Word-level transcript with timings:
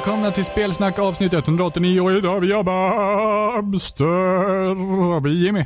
välkomna 0.00 0.30
till 0.30 0.44
Spelsnack 0.44 0.98
avsnitt 0.98 1.32
189 1.32 2.00
och 2.00 2.12
idag 2.12 2.32
har 2.34 2.40
vi 2.40 3.62
Bobster. 3.62 5.20
Vi 5.20 5.30
är 5.30 5.44
Jimmy. 5.44 5.64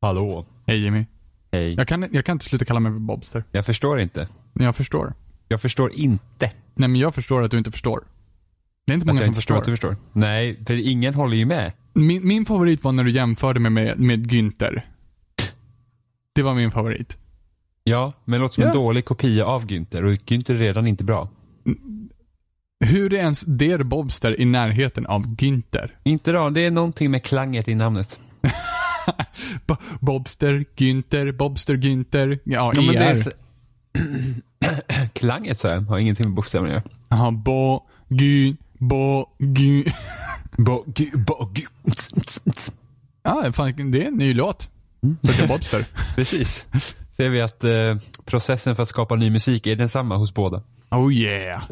Hallå. 0.00 0.46
Hej 0.66 0.82
Jimmy. 0.84 1.06
Hej. 1.52 1.74
Jag 1.74 1.88
kan, 1.88 2.08
jag 2.12 2.24
kan 2.24 2.32
inte 2.32 2.44
sluta 2.44 2.64
kalla 2.64 2.80
mig 2.80 2.92
för 2.92 2.98
Bobster. 2.98 3.44
Jag 3.52 3.66
förstår 3.66 4.00
inte. 4.00 4.28
Jag 4.52 4.76
förstår. 4.76 5.14
Jag 5.48 5.60
förstår 5.60 5.92
inte. 5.92 6.50
Nej 6.74 6.88
men 6.88 7.00
jag 7.00 7.14
förstår 7.14 7.42
att 7.42 7.50
du 7.50 7.58
inte 7.58 7.70
förstår. 7.70 8.04
Det 8.86 8.92
är 8.92 8.94
inte 8.94 9.06
många 9.06 9.18
som 9.18 9.26
inte 9.26 9.36
förstår 9.36 9.58
att 9.58 9.64
du 9.64 9.70
förstår. 9.70 9.96
Nej, 10.12 10.64
för 10.66 10.88
ingen 10.88 11.14
håller 11.14 11.36
ju 11.36 11.44
med. 11.44 11.72
Min, 11.92 12.26
min 12.28 12.46
favorit 12.46 12.84
var 12.84 12.92
när 12.92 13.04
du 13.04 13.10
jämförde 13.10 13.60
mig 13.60 13.70
med, 13.70 13.98
med 13.98 14.26
Günther. 14.32 14.80
Det 16.34 16.42
var 16.42 16.54
min 16.54 16.70
favorit. 16.70 17.16
Ja, 17.84 18.12
men 18.24 18.32
det 18.32 18.42
låter 18.42 18.54
som 18.54 18.62
Ja. 18.62 18.68
en 18.68 18.74
dålig 18.74 19.04
kopia 19.04 19.44
av 19.44 19.66
Günther 19.66 20.02
och 20.04 20.12
Günther 20.12 20.54
är 20.54 20.58
redan 20.58 20.86
inte 20.86 21.04
bra. 21.04 21.28
Hur 22.84 23.14
är 23.14 23.18
ens 23.18 23.40
der 23.40 23.82
Bobster 23.82 24.40
i 24.40 24.44
närheten 24.44 25.06
av 25.06 25.26
Günther? 25.36 25.90
Inte 26.04 26.32
bra, 26.32 26.50
det 26.50 26.66
är 26.66 26.70
någonting 26.70 27.10
med 27.10 27.22
klanget 27.22 27.68
i 27.68 27.74
namnet. 27.74 28.20
Bo- 29.66 29.76
Bobster, 30.00 30.64
Günther, 30.76 31.32
Bobster, 31.32 31.74
Günther. 31.76 32.38
Ja, 32.44 32.72
Ja, 32.76 32.92
ER. 32.92 33.14
så... 33.14 33.30
klanget 35.12 35.58
så 35.58 35.68
här, 35.68 35.80
har 35.80 35.98
ingenting 35.98 36.26
med 36.26 36.34
bokstäverna 36.34 36.68
att 36.76 36.84
göra. 36.84 36.94
Ja, 37.24 37.30
bo, 37.30 37.80
gy, 38.08 38.56
bo, 38.78 39.26
gy. 39.38 39.84
Bo, 40.58 40.84
gu, 40.86 41.10
bo, 41.16 41.50
gu. 41.54 41.62
Ja, 43.24 43.52
fan, 43.52 43.90
det 43.92 44.02
är 44.02 44.08
en 44.08 44.14
ny 44.14 44.34
låt. 44.34 44.70
Fröken 45.22 45.48
Bobster. 45.48 45.84
Precis. 46.16 46.66
Ser 47.10 47.28
vi 47.30 47.40
att 47.40 47.64
eh, 47.64 47.96
processen 48.24 48.76
för 48.76 48.82
att 48.82 48.88
skapa 48.88 49.16
ny 49.16 49.30
musik 49.30 49.66
är 49.66 49.76
densamma 49.76 50.16
hos 50.16 50.34
båda. 50.34 50.62
Oh 50.90 51.12
yeah. 51.14 51.62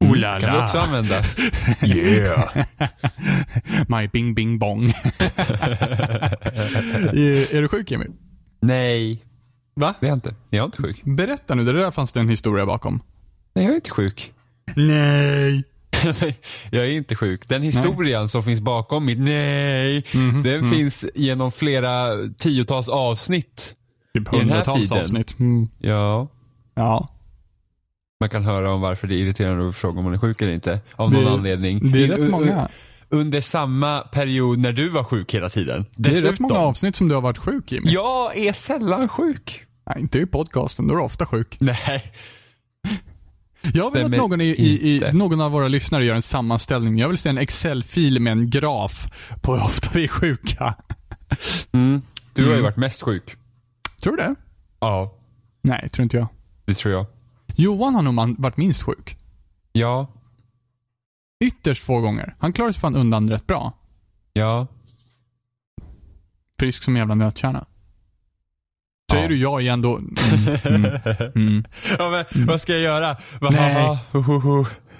Oh 0.00 0.16
la 0.16 0.28
Mm. 0.28 0.40
Kan 0.40 0.50
du 0.52 0.56
la. 0.58 0.64
också 0.64 0.78
använda. 0.78 1.14
Yeah. 1.96 2.64
My 3.88 4.08
bing 4.08 4.34
bing 4.34 4.58
bong. 4.58 4.92
är, 7.12 7.54
är 7.54 7.62
du 7.62 7.68
sjuk 7.68 7.90
Jimmy? 7.90 8.06
Nej, 8.60 9.24
Va? 9.76 9.94
det 10.00 10.06
är 10.06 10.08
jag 10.08 10.16
inte. 10.16 10.34
Jag 10.50 10.60
är 10.60 10.64
inte 10.64 10.82
sjuk. 10.82 11.02
Berätta 11.04 11.54
nu, 11.54 11.64
det 11.64 11.72
där 11.72 11.90
fanns 11.90 12.12
det 12.12 12.20
en 12.20 12.28
historia 12.28 12.66
bakom. 12.66 13.02
Nej, 13.54 13.64
jag 13.64 13.72
är 13.72 13.76
inte 13.76 13.90
sjuk. 13.90 14.32
Nej. 14.76 15.64
jag 16.70 16.84
är 16.84 16.90
inte 16.90 17.14
sjuk. 17.16 17.48
Den 17.48 17.62
historien 17.62 18.28
som 18.28 18.44
finns 18.44 18.60
bakom 18.60 19.04
mitt 19.06 19.18
nej, 19.18 20.04
den 20.44 20.70
finns 20.70 21.06
genom 21.14 21.52
flera 21.52 22.06
tiotals 22.38 22.88
avsnitt. 22.88 23.74
Typ 24.14 24.28
hundratals 24.28 24.92
avsnitt. 24.92 25.38
Mm. 25.38 25.68
Ja, 25.78 26.28
Ja. 26.74 27.08
Man 28.24 28.30
kan 28.30 28.44
höra 28.44 28.72
om 28.72 28.80
varför 28.80 29.06
det 29.08 29.14
är 29.14 29.18
irriterande 29.18 29.68
att 29.68 29.76
fråga 29.76 29.98
om 29.98 30.04
man 30.04 30.14
är 30.14 30.18
sjuk 30.18 30.42
eller 30.42 30.52
inte. 30.52 30.80
Av 30.96 31.12
någon 31.12 31.24
Det- 31.24 31.30
anledning. 31.30 31.92
Det 31.92 32.04
är 32.04 32.08
rätt 32.08 32.30
många. 32.30 32.68
Under 33.08 33.40
samma 33.40 34.00
period 34.00 34.58
när 34.58 34.72
du 34.72 34.88
var 34.88 35.04
sjuk 35.04 35.34
hela 35.34 35.50
tiden. 35.50 35.86
Det 35.96 36.08
är 36.08 36.14
rätt 36.14 36.22
Dessutom. 36.22 36.42
många 36.48 36.58
avsnitt 36.60 36.96
som 36.96 37.08
du 37.08 37.14
har 37.14 37.22
varit 37.22 37.38
sjuk 37.38 37.72
Jimmy. 37.72 37.92
Jag 37.92 38.36
är 38.36 38.52
sällan 38.52 39.08
sjuk. 39.08 39.64
Nej, 39.86 40.00
inte 40.00 40.18
i 40.18 40.26
podcasten, 40.26 40.86
då 40.88 40.94
är 40.94 40.98
du 40.98 41.02
ofta 41.04 41.26
sjuk. 41.26 41.56
Nej. 41.60 42.02
Jag 43.74 43.92
vill 43.92 44.04
att 44.04 44.10
någon, 44.10 44.40
i, 44.40 44.44
i, 44.44 44.96
i, 44.96 45.12
någon 45.12 45.40
av 45.40 45.50
våra 45.52 45.68
lyssnare 45.68 46.04
gör 46.04 46.14
en 46.14 46.22
sammanställning. 46.22 46.98
Jag 46.98 47.08
vill 47.08 47.18
se 47.18 47.28
en 47.28 47.38
Excel-fil 47.38 48.20
med 48.20 48.30
en 48.32 48.50
graf 48.50 49.06
på 49.42 49.54
hur 49.56 49.62
ofta 49.64 49.90
vi 49.94 50.04
är 50.04 50.08
sjuka. 50.08 50.74
Mm. 51.72 52.02
Du 52.34 52.42
har 52.42 52.48
ju 52.50 52.54
Mm. 52.54 52.64
varit 52.64 52.76
mest 52.76 53.02
sjuk. 53.02 53.36
Tror 54.02 54.16
du 54.16 54.22
det? 54.22 54.34
Ja, 54.80 55.14
Nej, 55.62 55.88
tror 55.92 56.02
inte 56.02 56.16
jag. 56.16 56.26
det 56.64 56.74
tror 56.74 56.94
jag. 56.94 57.06
Johan 57.56 57.94
har 57.94 58.02
nog 58.02 58.40
varit 58.40 58.56
minst 58.56 58.82
sjuk. 58.82 59.16
Ja, 59.72 60.06
Ytterst 61.44 61.82
få 61.84 62.00
gånger. 62.00 62.36
Han 62.38 62.52
klarar 62.52 62.72
sig 62.72 62.80
fan 62.80 62.96
undan 62.96 63.30
rätt 63.30 63.46
bra. 63.46 63.72
ja. 64.32 64.66
Frisk 66.58 66.82
som 66.82 66.94
en 66.94 66.98
jävla 66.98 67.14
nötkärna. 67.14 67.66
Säger 69.10 69.22
Ja. 69.22 69.28
du 69.28 69.36
ja 69.38 69.60
igen 69.60 69.82
då? 69.82 69.96
Mm, 69.96 70.10
mm, 70.64 70.84
mm. 71.34 71.64
ja 71.98 72.24
men 72.32 72.46
vad 72.46 72.60
ska 72.60 72.72
jag 72.72 72.82
göra? 72.82 73.16
Nej. 73.50 73.98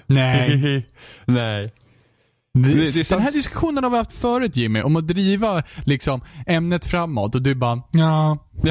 Nej. 0.07 0.87
Nej. 1.25 1.73
Det, 2.53 2.73
Det- 2.73 2.91
det 2.91 3.09
den 3.09 3.19
här 3.19 3.31
diskussionen 3.31 3.83
har 3.83 3.91
vi 3.91 3.97
haft 3.97 4.13
förut 4.13 4.55
Jimmy, 4.55 4.81
om 4.81 4.95
att 4.95 5.07
driva 5.07 5.63
liksom 5.85 6.21
ämnet 6.47 6.85
framåt 6.85 7.35
och 7.35 7.41
du 7.41 7.55
bara 7.55 7.81
ja. 7.91 8.37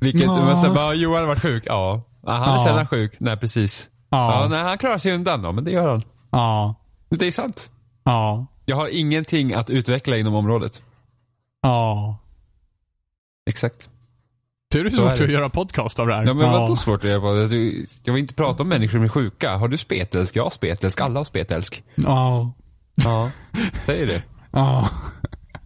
Vilket, 0.00 0.22
Ja. 0.22 0.44
man 0.44 0.56
säger 0.56 0.74
bara, 0.74 0.94
Johan 0.94 1.20
har 1.20 1.26
varit 1.26 1.42
sjuk. 1.42 1.64
Ja. 1.66 2.02
Ja, 2.26 2.32
Han 2.32 2.48
är 2.48 2.52
Ja. 2.52 2.64
sällan 2.64 2.86
sjuk. 2.86 3.16
Nej, 3.18 3.36
precis. 3.36 3.88
Ja. 4.10 4.42
Ja. 4.42 4.48
nej, 4.48 4.62
han 4.62 4.78
klarar 4.78 4.98
sig 4.98 5.12
undan. 5.14 5.42
Ja, 5.44 5.52
men 5.52 5.64
det 5.64 5.70
gör 5.70 5.88
han. 5.90 6.02
Ja. 6.30 6.74
Det 7.10 7.26
är 7.26 7.32
sant. 7.32 7.70
Ja. 8.04 8.46
Jag 8.64 8.76
har 8.76 8.88
ingenting 8.88 9.54
att 9.54 9.70
utveckla 9.70 10.16
inom 10.16 10.34
området. 10.34 10.82
Ja. 11.62 12.18
Exakt. 13.46 13.88
Så 14.72 14.78
är 14.78 14.84
det 14.84 14.90
Så 14.90 14.96
svårt 14.96 15.12
är 15.12 15.16
det. 15.18 15.24
att 15.24 15.30
göra 15.30 15.48
podcast 15.48 15.98
av 15.98 16.06
det 16.06 16.14
här. 16.14 16.24
Ja, 16.26 16.34
men 16.34 16.50
vadå 16.52 16.76
svårt 16.76 17.04
att 17.04 17.10
göra? 17.10 17.40
Alltså, 17.42 17.56
Jag 18.04 18.12
vill 18.12 18.22
inte 18.22 18.34
prata 18.34 18.62
om 18.62 18.68
människor 18.68 18.92
som 18.98 19.02
är 19.04 19.08
sjuka. 19.08 19.56
Har 19.56 19.68
du 19.68 19.78
spetälsk? 19.78 20.36
Jag 20.36 20.42
har 20.42 20.50
spetälsk. 20.50 21.00
Alla 21.00 21.20
har 21.20 21.24
spetälsk. 21.24 21.82
Ja. 21.94 22.52
Ja, 22.94 23.30
säger 23.84 24.06
det. 24.06 24.22
Ja. 24.50 24.88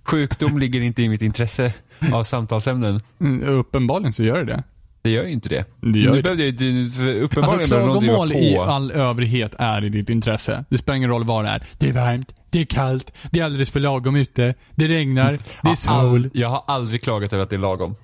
Sjukdom 0.04 0.58
ligger 0.58 0.80
inte 0.80 1.02
i 1.02 1.08
mitt 1.08 1.22
intresse 1.22 1.74
av 2.12 2.24
samtalsämnen. 2.24 3.02
Mm, 3.20 3.48
Uppenbarligen 3.48 4.12
så 4.12 4.24
gör 4.24 4.36
det 4.36 4.44
det. 4.44 4.64
Det 5.06 5.10
gör 5.10 5.22
ju 5.24 5.30
inte 5.30 5.48
det. 5.48 5.64
Det 5.80 5.98
gör 5.98 6.12
nu 6.12 6.22
behövde 6.22 6.44
jag 6.44 6.60
ju, 6.60 6.84
Alltså 6.84 7.02
uppenbarligen 7.02 7.70
någon 7.70 8.00
klagomål 8.00 8.28
driva 8.28 8.44
i 8.46 8.54
på. 8.56 8.62
all 8.62 8.90
övrighet 8.90 9.54
är 9.58 9.84
i 9.84 9.88
ditt 9.88 10.10
intresse. 10.10 10.64
Det 10.70 10.78
spelar 10.78 10.96
ingen 10.96 11.10
roll 11.10 11.24
vad 11.24 11.44
det 11.44 11.48
är. 11.50 11.62
Det 11.78 11.88
är 11.88 11.92
varmt, 11.92 12.34
det 12.50 12.60
är 12.60 12.64
kallt, 12.64 13.12
det 13.30 13.40
är 13.40 13.44
alldeles 13.44 13.70
för 13.70 13.80
lagom 13.80 14.16
ute, 14.16 14.54
det 14.74 14.88
regnar, 14.88 15.38
det 15.62 15.68
är 15.70 15.74
sol. 15.74 16.30
Jag 16.34 16.48
har 16.48 16.62
aldrig 16.66 17.02
klagat 17.02 17.32
över 17.32 17.42
att 17.42 17.50
det 17.50 17.56
är 17.56 17.60
lagom. 17.60 17.96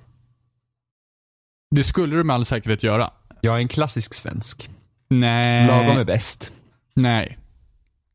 Det 1.75 1.83
skulle 1.83 2.15
du 2.15 2.23
med 2.23 2.33
all 2.33 2.45
säkerhet 2.45 2.83
göra. 2.83 3.09
Jag 3.41 3.55
är 3.55 3.59
en 3.59 3.67
klassisk 3.67 4.13
svensk. 4.13 4.69
Nej. 5.09 5.67
Lagom 5.67 5.97
är 5.97 6.03
bäst. 6.05 6.51
Nej. 6.95 7.37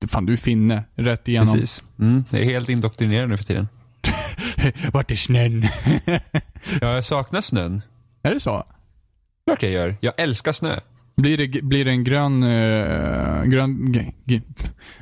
Fan, 0.08 0.26
du 0.26 0.32
är 0.32 0.36
finne. 0.36 0.84
Rätt 0.94 1.28
igenom. 1.28 1.48
Precis. 1.54 1.82
Mm, 2.00 2.24
jag 2.30 2.40
är 2.40 2.44
helt 2.44 2.68
indoktrinerad 2.68 3.28
nu 3.28 3.36
för 3.36 3.44
tiden. 3.44 3.68
Vart 4.92 5.10
är 5.10 5.16
snön? 5.16 5.64
Ja, 6.80 6.94
jag 6.94 7.04
saknar 7.04 7.40
snön. 7.40 7.82
är 8.22 8.34
det 8.34 8.40
så? 8.40 8.64
Klart 9.48 9.62
jag 9.62 9.72
gör. 9.72 9.96
Jag 10.00 10.14
älskar 10.16 10.52
snö. 10.52 10.80
Blir 11.16 11.38
det, 11.38 11.62
blir 11.62 11.84
det 11.84 11.90
en 11.90 12.04
grön, 12.04 12.42
eh, 12.42 13.44
grön, 13.44 13.92
g- 13.92 14.12
g- 14.24 14.42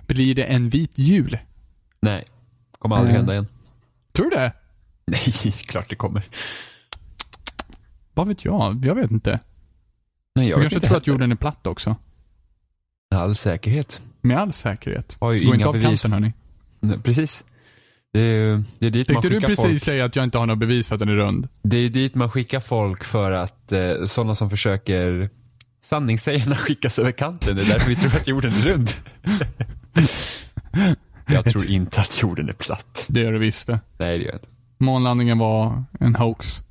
blir 0.06 0.34
det 0.34 0.42
en 0.42 0.68
vit 0.68 0.98
jul? 0.98 1.38
Nej. 2.00 2.24
Kommer 2.78 2.96
aldrig 2.96 3.10
Mm. 3.14 3.20
hända 3.20 3.32
igen. 3.32 3.46
Tror 4.12 4.30
du 4.30 4.36
det? 4.36 4.52
Nej, 5.06 5.20
klart 5.66 5.88
det 5.88 5.96
kommer. 5.96 6.28
Vad 8.14 8.28
vet 8.28 8.44
jag? 8.44 8.84
Jag 8.84 8.94
vet 8.94 9.10
inte. 9.10 9.40
Nej, 10.34 10.48
Jag, 10.48 10.58
vet 10.58 10.70
kanske 10.70 10.88
tror 10.88 10.96
att 10.96 11.06
heller. 11.06 11.14
jorden 11.14 11.32
är 11.32 11.36
platt 11.36 11.66
också. 11.66 11.96
Med 13.10 13.20
all 13.20 13.34
säkerhet. 13.34 14.00
Med 14.20 14.36
all 14.38 14.52
säkerhet. 14.52 15.16
Har 15.20 15.32
ju 15.32 15.38
Gå 15.40 15.44
inga 15.46 15.54
inte 15.54 15.66
av 15.66 15.72
bevis. 15.72 16.04
cancer'n 16.04 16.10
hörni. 16.12 16.32
Nej, 16.80 16.98
Precis. 17.02 17.44
Det 18.16 18.22
är, 18.22 18.64
det 18.78 18.86
är 18.86 18.90
dit 18.90 19.08
Tänkte 19.08 19.28
du 19.28 19.40
precis 19.40 19.64
folk. 19.64 19.82
säga 19.82 20.04
att 20.04 20.16
jag 20.16 20.24
inte 20.24 20.38
har 20.38 20.46
några 20.46 20.56
bevis 20.56 20.88
för 20.88 20.94
att 20.94 20.98
den 20.98 21.08
är 21.08 21.14
rund? 21.16 21.48
Det 21.62 21.76
är 21.76 21.88
dit 21.88 22.14
man 22.14 22.30
skickar 22.30 22.60
folk 22.60 23.04
för 23.04 23.30
att 23.30 23.72
eh, 23.72 24.04
sådana 24.06 24.34
som 24.34 24.50
försöker 24.50 25.30
sanningssägarna 25.84 26.56
skickas 26.56 26.98
över 26.98 27.12
kanten. 27.12 27.56
Det 27.56 27.62
är 27.62 27.66
därför 27.66 27.88
vi 27.88 27.96
tror 27.96 28.16
att 28.16 28.28
jorden 28.28 28.52
är 28.52 28.62
rund. 28.62 28.90
jag 31.26 31.44
tror 31.44 31.66
inte 31.66 32.00
att 32.00 32.22
jorden 32.22 32.48
är 32.48 32.52
platt. 32.52 33.04
Det 33.08 33.20
gör 33.20 33.32
du 33.32 33.38
visst 33.38 33.66
det. 33.66 33.80
Nej, 33.98 34.18
det 34.18 34.24
gör 34.24 34.30
jag 34.30 34.36
inte. 34.36 34.48
Månlandningen 34.78 35.38
var 35.38 35.84
en 36.00 36.14
hoax. 36.14 36.62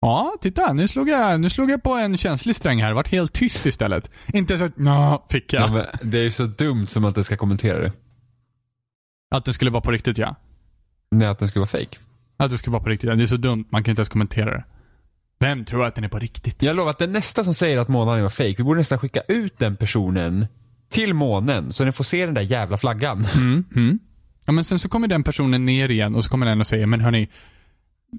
Ja, 0.00 0.32
titta. 0.40 0.72
Nu 0.72 0.88
slog 0.88 1.08
jag, 1.08 1.40
nu 1.40 1.50
slog 1.50 1.70
jag 1.70 1.82
på 1.82 1.92
en 1.92 2.18
känslig 2.18 2.56
sträng 2.56 2.82
här. 2.82 2.92
Vart 2.92 3.08
helt 3.08 3.32
tyst 3.32 3.66
istället. 3.66 4.10
Inte 4.32 4.58
så 4.58 4.64
att, 4.64 4.78
nå, 4.78 5.26
fick 5.30 5.52
jag. 5.52 5.70
Ja, 5.70 5.86
det 6.02 6.18
är 6.18 6.30
så 6.30 6.44
dumt 6.44 6.86
som 6.86 7.04
att 7.04 7.14
det 7.14 7.24
ska 7.24 7.36
kommentera 7.36 7.80
det. 7.80 7.92
Att 9.30 9.44
det 9.44 9.52
skulle 9.52 9.70
vara 9.70 9.80
på 9.80 9.90
riktigt 9.90 10.18
ja. 10.18 10.36
Nej, 11.10 11.28
att 11.28 11.38
den 11.38 11.48
skulle 11.48 11.60
vara 11.60 11.84
fake. 11.84 11.98
Att 12.36 12.50
det 12.50 12.58
skulle 12.58 12.72
vara 12.72 12.82
på 12.82 12.88
riktigt. 12.88 13.08
ja. 13.08 13.16
Det 13.16 13.22
är 13.22 13.26
så 13.26 13.36
dumt. 13.36 13.64
Man 13.70 13.84
kan 13.84 13.92
inte 13.92 14.00
ens 14.00 14.08
kommentera 14.08 14.50
det. 14.50 14.64
Vem 15.40 15.64
tror 15.64 15.84
att 15.84 15.94
den 15.94 16.04
är 16.04 16.08
på 16.08 16.18
riktigt? 16.18 16.62
Jag 16.62 16.76
lovar 16.76 16.90
att 16.90 16.98
den 16.98 17.12
nästa 17.12 17.44
som 17.44 17.54
säger 17.54 17.78
att 17.78 17.88
månen 17.88 18.22
var 18.22 18.30
fake, 18.30 18.54
vi 18.56 18.62
borde 18.62 18.78
nästan 18.78 18.98
skicka 18.98 19.20
ut 19.28 19.58
den 19.58 19.76
personen 19.76 20.46
till 20.88 21.14
månen 21.14 21.72
så 21.72 21.84
den 21.84 21.92
får 21.92 22.04
se 22.04 22.26
den 22.26 22.34
där 22.34 22.42
jävla 22.42 22.76
flaggan. 22.76 23.24
Mm, 23.36 23.64
mm. 23.76 23.98
Ja, 24.44 24.52
men 24.52 24.64
sen 24.64 24.78
så 24.78 24.88
kommer 24.88 25.08
den 25.08 25.22
personen 25.22 25.66
ner 25.66 25.88
igen 25.88 26.14
och 26.14 26.24
så 26.24 26.30
kommer 26.30 26.46
den 26.46 26.60
och 26.60 26.66
säger, 26.66 26.86
men 26.86 27.00
hörni, 27.00 27.28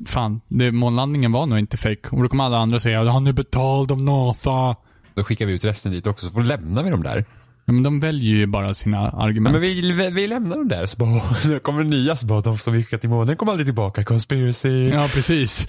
fan, 0.06 0.42
det, 0.48 0.72
månlandningen 0.72 1.32
var 1.32 1.46
nog 1.46 1.60
inte 1.60 1.78
fake. 1.78 2.10
Och 2.10 2.22
då 2.24 2.30
kommer 2.30 2.44
alla 2.44 2.58
andra 2.58 2.80
säga, 2.80 3.12
han 3.12 3.28
är 3.28 3.34
betald 3.34 3.92
av 3.92 4.02
NASA. 4.02 4.76
Då 5.14 5.24
skickar 5.24 5.46
vi 5.46 5.54
ut 5.54 5.66
resten 5.66 5.92
dit 5.92 6.08
också, 6.08 6.26
så 6.26 6.32
får 6.32 6.44
lämnar 6.44 6.84
vi 6.84 6.90
dem 6.90 7.04
där. 7.04 7.26
Ja, 7.72 7.74
men 7.74 7.84
de 7.84 8.00
väljer 8.00 8.36
ju 8.36 8.46
bara 8.46 8.74
sina 8.74 9.10
argument. 9.10 9.54
Men 9.54 9.62
vi, 9.62 10.10
vi, 10.10 10.28
lämnar 10.28 10.58
dem 10.58 10.68
där, 10.68 10.86
så 10.86 10.98
bara, 10.98 11.22
nu 11.48 11.60
kommer 11.60 11.84
nya, 11.84 12.16
så 12.16 12.26
bara, 12.26 12.42
de 12.42 12.58
som 12.58 12.74
skickat 12.74 13.02
till 13.02 13.10
månen 13.10 13.38
kommer 13.38 13.52
aldrig 13.52 13.68
tillbaka, 13.68 14.04
conspiracy. 14.04 14.90
Ja, 14.90 15.08
precis. 15.14 15.68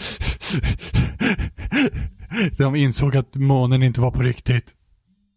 De 2.58 2.76
insåg 2.76 3.16
att 3.16 3.34
månen 3.34 3.82
inte 3.82 4.00
var 4.00 4.10
på 4.10 4.22
riktigt. 4.22 4.74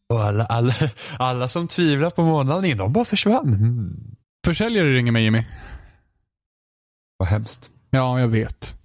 Och 0.09 0.23
alla, 0.23 0.45
alla, 0.45 0.73
alla 1.19 1.47
som 1.47 1.67
tvivlar 1.67 2.09
på 2.09 2.23
månlandningen, 2.23 2.77
de 2.77 2.93
bara 2.93 3.05
försvann. 3.05 3.53
Mm. 3.53 3.95
Försäljare 4.45 4.93
ringer 4.93 5.11
mig 5.11 5.23
Jimmy. 5.23 5.43
Vad 7.17 7.27
hemskt. 7.27 7.71
Ja, 7.89 8.19
jag 8.19 8.27
vet. 8.27 8.75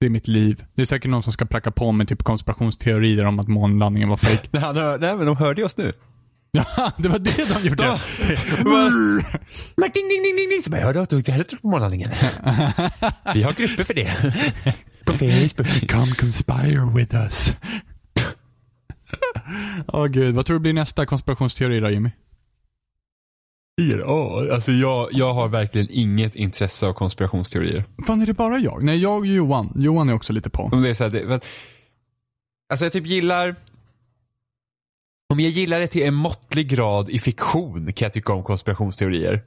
Det 0.00 0.06
är 0.06 0.10
mitt 0.10 0.28
liv. 0.28 0.64
Det 0.74 0.82
är 0.82 0.86
säkert 0.86 1.10
någon 1.10 1.22
som 1.22 1.32
ska 1.32 1.44
pracka 1.44 1.70
på 1.70 1.92
mig 1.92 2.06
typ 2.06 2.22
konspirationsteorier 2.22 3.24
om 3.24 3.38
att 3.38 3.48
månlandningen 3.48 4.08
var 4.08 4.20
nej, 4.50 4.98
nej, 5.00 5.16
men 5.16 5.26
de 5.26 5.36
hörde 5.36 5.64
oss 5.64 5.76
nu. 5.76 5.92
Ja, 6.50 6.92
det 6.96 7.08
var 7.08 7.18
det 7.18 7.54
de 7.54 7.68
gjorde. 7.68 7.84
Martin, 9.76 10.08
ding, 10.08 10.22
ding, 10.22 10.36
ding, 10.36 10.48
ding. 10.50 10.62
Så 10.62 10.70
bara, 10.70 10.80
jag 10.80 10.86
hörde 10.86 11.00
att 11.00 11.10
du 11.10 11.16
inte 11.16 11.32
heller 11.32 11.44
tror 11.44 11.60
på 11.60 11.68
månlandningen. 11.68 12.10
Vi 13.34 13.42
har 13.42 13.52
grupper 13.52 13.84
för 13.84 13.94
det. 13.94 14.10
På 15.04 15.12
Facebook. 15.12 15.90
Come 15.90 16.14
conspire 16.14 16.90
with 16.94 17.14
us. 17.14 17.52
Åh 19.88 20.04
oh, 20.04 20.06
gud, 20.06 20.34
vad 20.34 20.46
tror 20.46 20.54
du 20.54 20.60
blir 20.60 20.72
nästa 20.72 21.06
konspirationsteori 21.06 21.80
då 21.80 21.90
Jimmy? 21.90 22.10
Ja, 23.76 24.46
alltså 24.52 24.72
jag, 24.72 25.08
jag 25.12 25.34
har 25.34 25.48
verkligen 25.48 25.88
inget 25.90 26.36
intresse 26.36 26.86
av 26.86 26.92
konspirationsteorier. 26.92 27.84
Fan, 28.06 28.22
är 28.22 28.26
det 28.26 28.34
bara 28.34 28.58
jag? 28.58 28.82
Nej, 28.82 28.98
jag 28.98 29.18
och 29.18 29.26
Johan. 29.26 29.72
Johan 29.76 30.08
är 30.08 30.14
också 30.14 30.32
lite 30.32 30.50
på. 30.50 30.62
Om 30.72 30.82
det 30.82 30.90
är 30.90 30.94
så 30.94 31.04
här, 31.04 31.10
det, 31.10 31.24
men, 31.26 31.40
alltså 32.70 32.84
jag 32.84 32.92
typ 32.92 33.06
gillar 33.06 33.56
om 35.28 35.40
jag 35.40 35.50
gillar 35.50 35.78
det 35.78 35.88
till 35.88 36.02
en 36.02 36.14
måttlig 36.14 36.68
grad 36.68 37.10
i 37.10 37.18
fiktion 37.18 37.92
kan 37.92 38.06
jag 38.06 38.12
tycka 38.12 38.32
om 38.32 38.42
konspirationsteorier. 38.44 39.44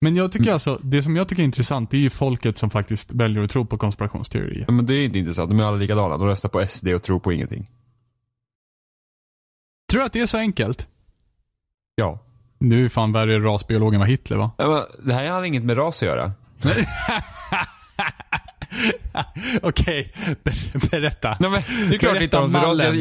Men 0.00 0.16
jag 0.16 0.32
tycker 0.32 0.52
alltså, 0.52 0.80
det 0.82 1.02
som 1.02 1.16
jag 1.16 1.28
tycker 1.28 1.42
är 1.42 1.44
intressant, 1.44 1.90
det 1.90 1.96
är 1.96 2.00
ju 2.00 2.10
folket 2.10 2.58
som 2.58 2.70
faktiskt 2.70 3.12
väljer 3.12 3.42
att 3.42 3.50
tro 3.50 3.66
på 3.66 3.78
konspirationsteorier. 3.78 4.66
Men 4.68 4.86
det 4.86 4.94
är 4.94 5.04
inte 5.04 5.18
intressant, 5.18 5.50
de 5.50 5.60
är 5.60 5.64
alla 5.64 5.76
likadana. 5.76 6.16
De 6.16 6.26
röstar 6.26 6.48
på 6.48 6.66
SD 6.66 6.88
och 6.88 7.02
tror 7.02 7.20
på 7.20 7.32
ingenting. 7.32 7.70
Tror 9.90 10.00
du 10.00 10.06
att 10.06 10.12
det 10.12 10.20
är 10.20 10.26
så 10.26 10.38
enkelt? 10.38 10.88
Ja. 11.94 12.18
Du 12.58 12.84
är 12.84 12.88
fan 12.88 13.12
värre 13.12 13.40
rasbiolog 13.40 13.94
än 13.94 14.00
vad 14.00 14.08
Hitler 14.08 14.36
var. 14.36 14.50
Ja, 14.58 14.68
men, 14.68 15.06
det 15.06 15.14
här 15.14 15.30
har 15.30 15.42
inget 15.42 15.64
med 15.64 15.78
ras 15.78 16.02
att 16.02 16.08
göra. 16.08 16.32
Okej, 19.62 20.12
ber 20.44 20.90
berätta. 20.90 21.36
Nej, 21.40 21.50
men, 21.50 21.62
det 21.88 21.94
är 21.94 21.98
klart 21.98 22.20
inte 22.20 22.38
om 22.38 22.54
ras. 22.54 22.78
Jag, 22.78 22.96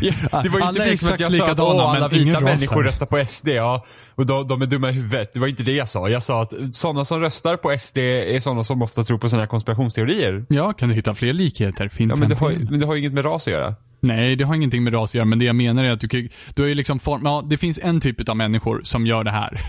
jag, 0.00 0.44
det 0.44 0.48
var 0.48 0.60
ju 0.60 0.68
inte 0.68 0.90
liksom 0.90 1.12
att 1.14 1.20
jag 1.20 1.32
sa 1.32 1.50
att 1.50 1.60
alla 1.60 2.08
vita 2.08 2.40
människor 2.40 2.82
röstar 2.82 3.06
på 3.06 3.24
SD. 3.28 3.48
Ja, 3.48 3.86
och 4.14 4.26
de, 4.26 4.48
de 4.48 4.62
är 4.62 4.66
dumma 4.66 4.90
i 4.90 4.92
huvudet. 4.92 5.34
Det 5.34 5.40
var 5.40 5.46
inte 5.46 5.62
det 5.62 5.72
jag 5.72 5.88
sa. 5.88 6.08
Jag 6.08 6.22
sa 6.22 6.42
att 6.42 6.54
sådana 6.72 7.04
som 7.04 7.20
röstar 7.20 7.56
på 7.56 7.76
SD 7.78 7.98
är 7.98 8.40
sådana 8.40 8.64
som 8.64 8.82
ofta 8.82 9.04
tror 9.04 9.18
på 9.18 9.28
sådana 9.28 9.42
här 9.42 9.48
konspirationsteorier. 9.48 10.46
Ja, 10.48 10.72
kan 10.72 10.88
du 10.88 10.94
hitta 10.94 11.14
fler 11.14 11.32
likheter? 11.32 11.88
Fint 11.88 12.10
ja, 12.10 12.16
men 12.16 12.28
det, 12.28 12.34
har, 12.34 12.50
men 12.50 12.80
det 12.80 12.86
har 12.86 12.94
ju 12.94 13.00
inget 13.00 13.12
med 13.12 13.24
ras 13.24 13.46
att 13.46 13.52
göra. 13.52 13.74
Nej, 14.00 14.36
det 14.36 14.44
har 14.44 14.54
ingenting 14.54 14.84
med 14.84 14.94
ras 14.94 15.10
att 15.10 15.14
göra, 15.14 15.24
men 15.24 15.38
det 15.38 15.44
jag 15.44 15.56
menar 15.56 15.84
är 15.84 15.90
att 15.90 16.00
du, 16.00 16.28
du 16.54 16.62
har 16.62 16.68
ju 16.68 16.74
liksom 16.74 16.98
form, 16.98 17.20
ja, 17.24 17.42
det 17.46 17.58
finns 17.58 17.80
en 17.82 18.00
typ 18.00 18.28
av 18.28 18.36
människor 18.36 18.82
som 18.84 19.06
gör 19.06 19.24
det 19.24 19.30
här. 19.30 19.60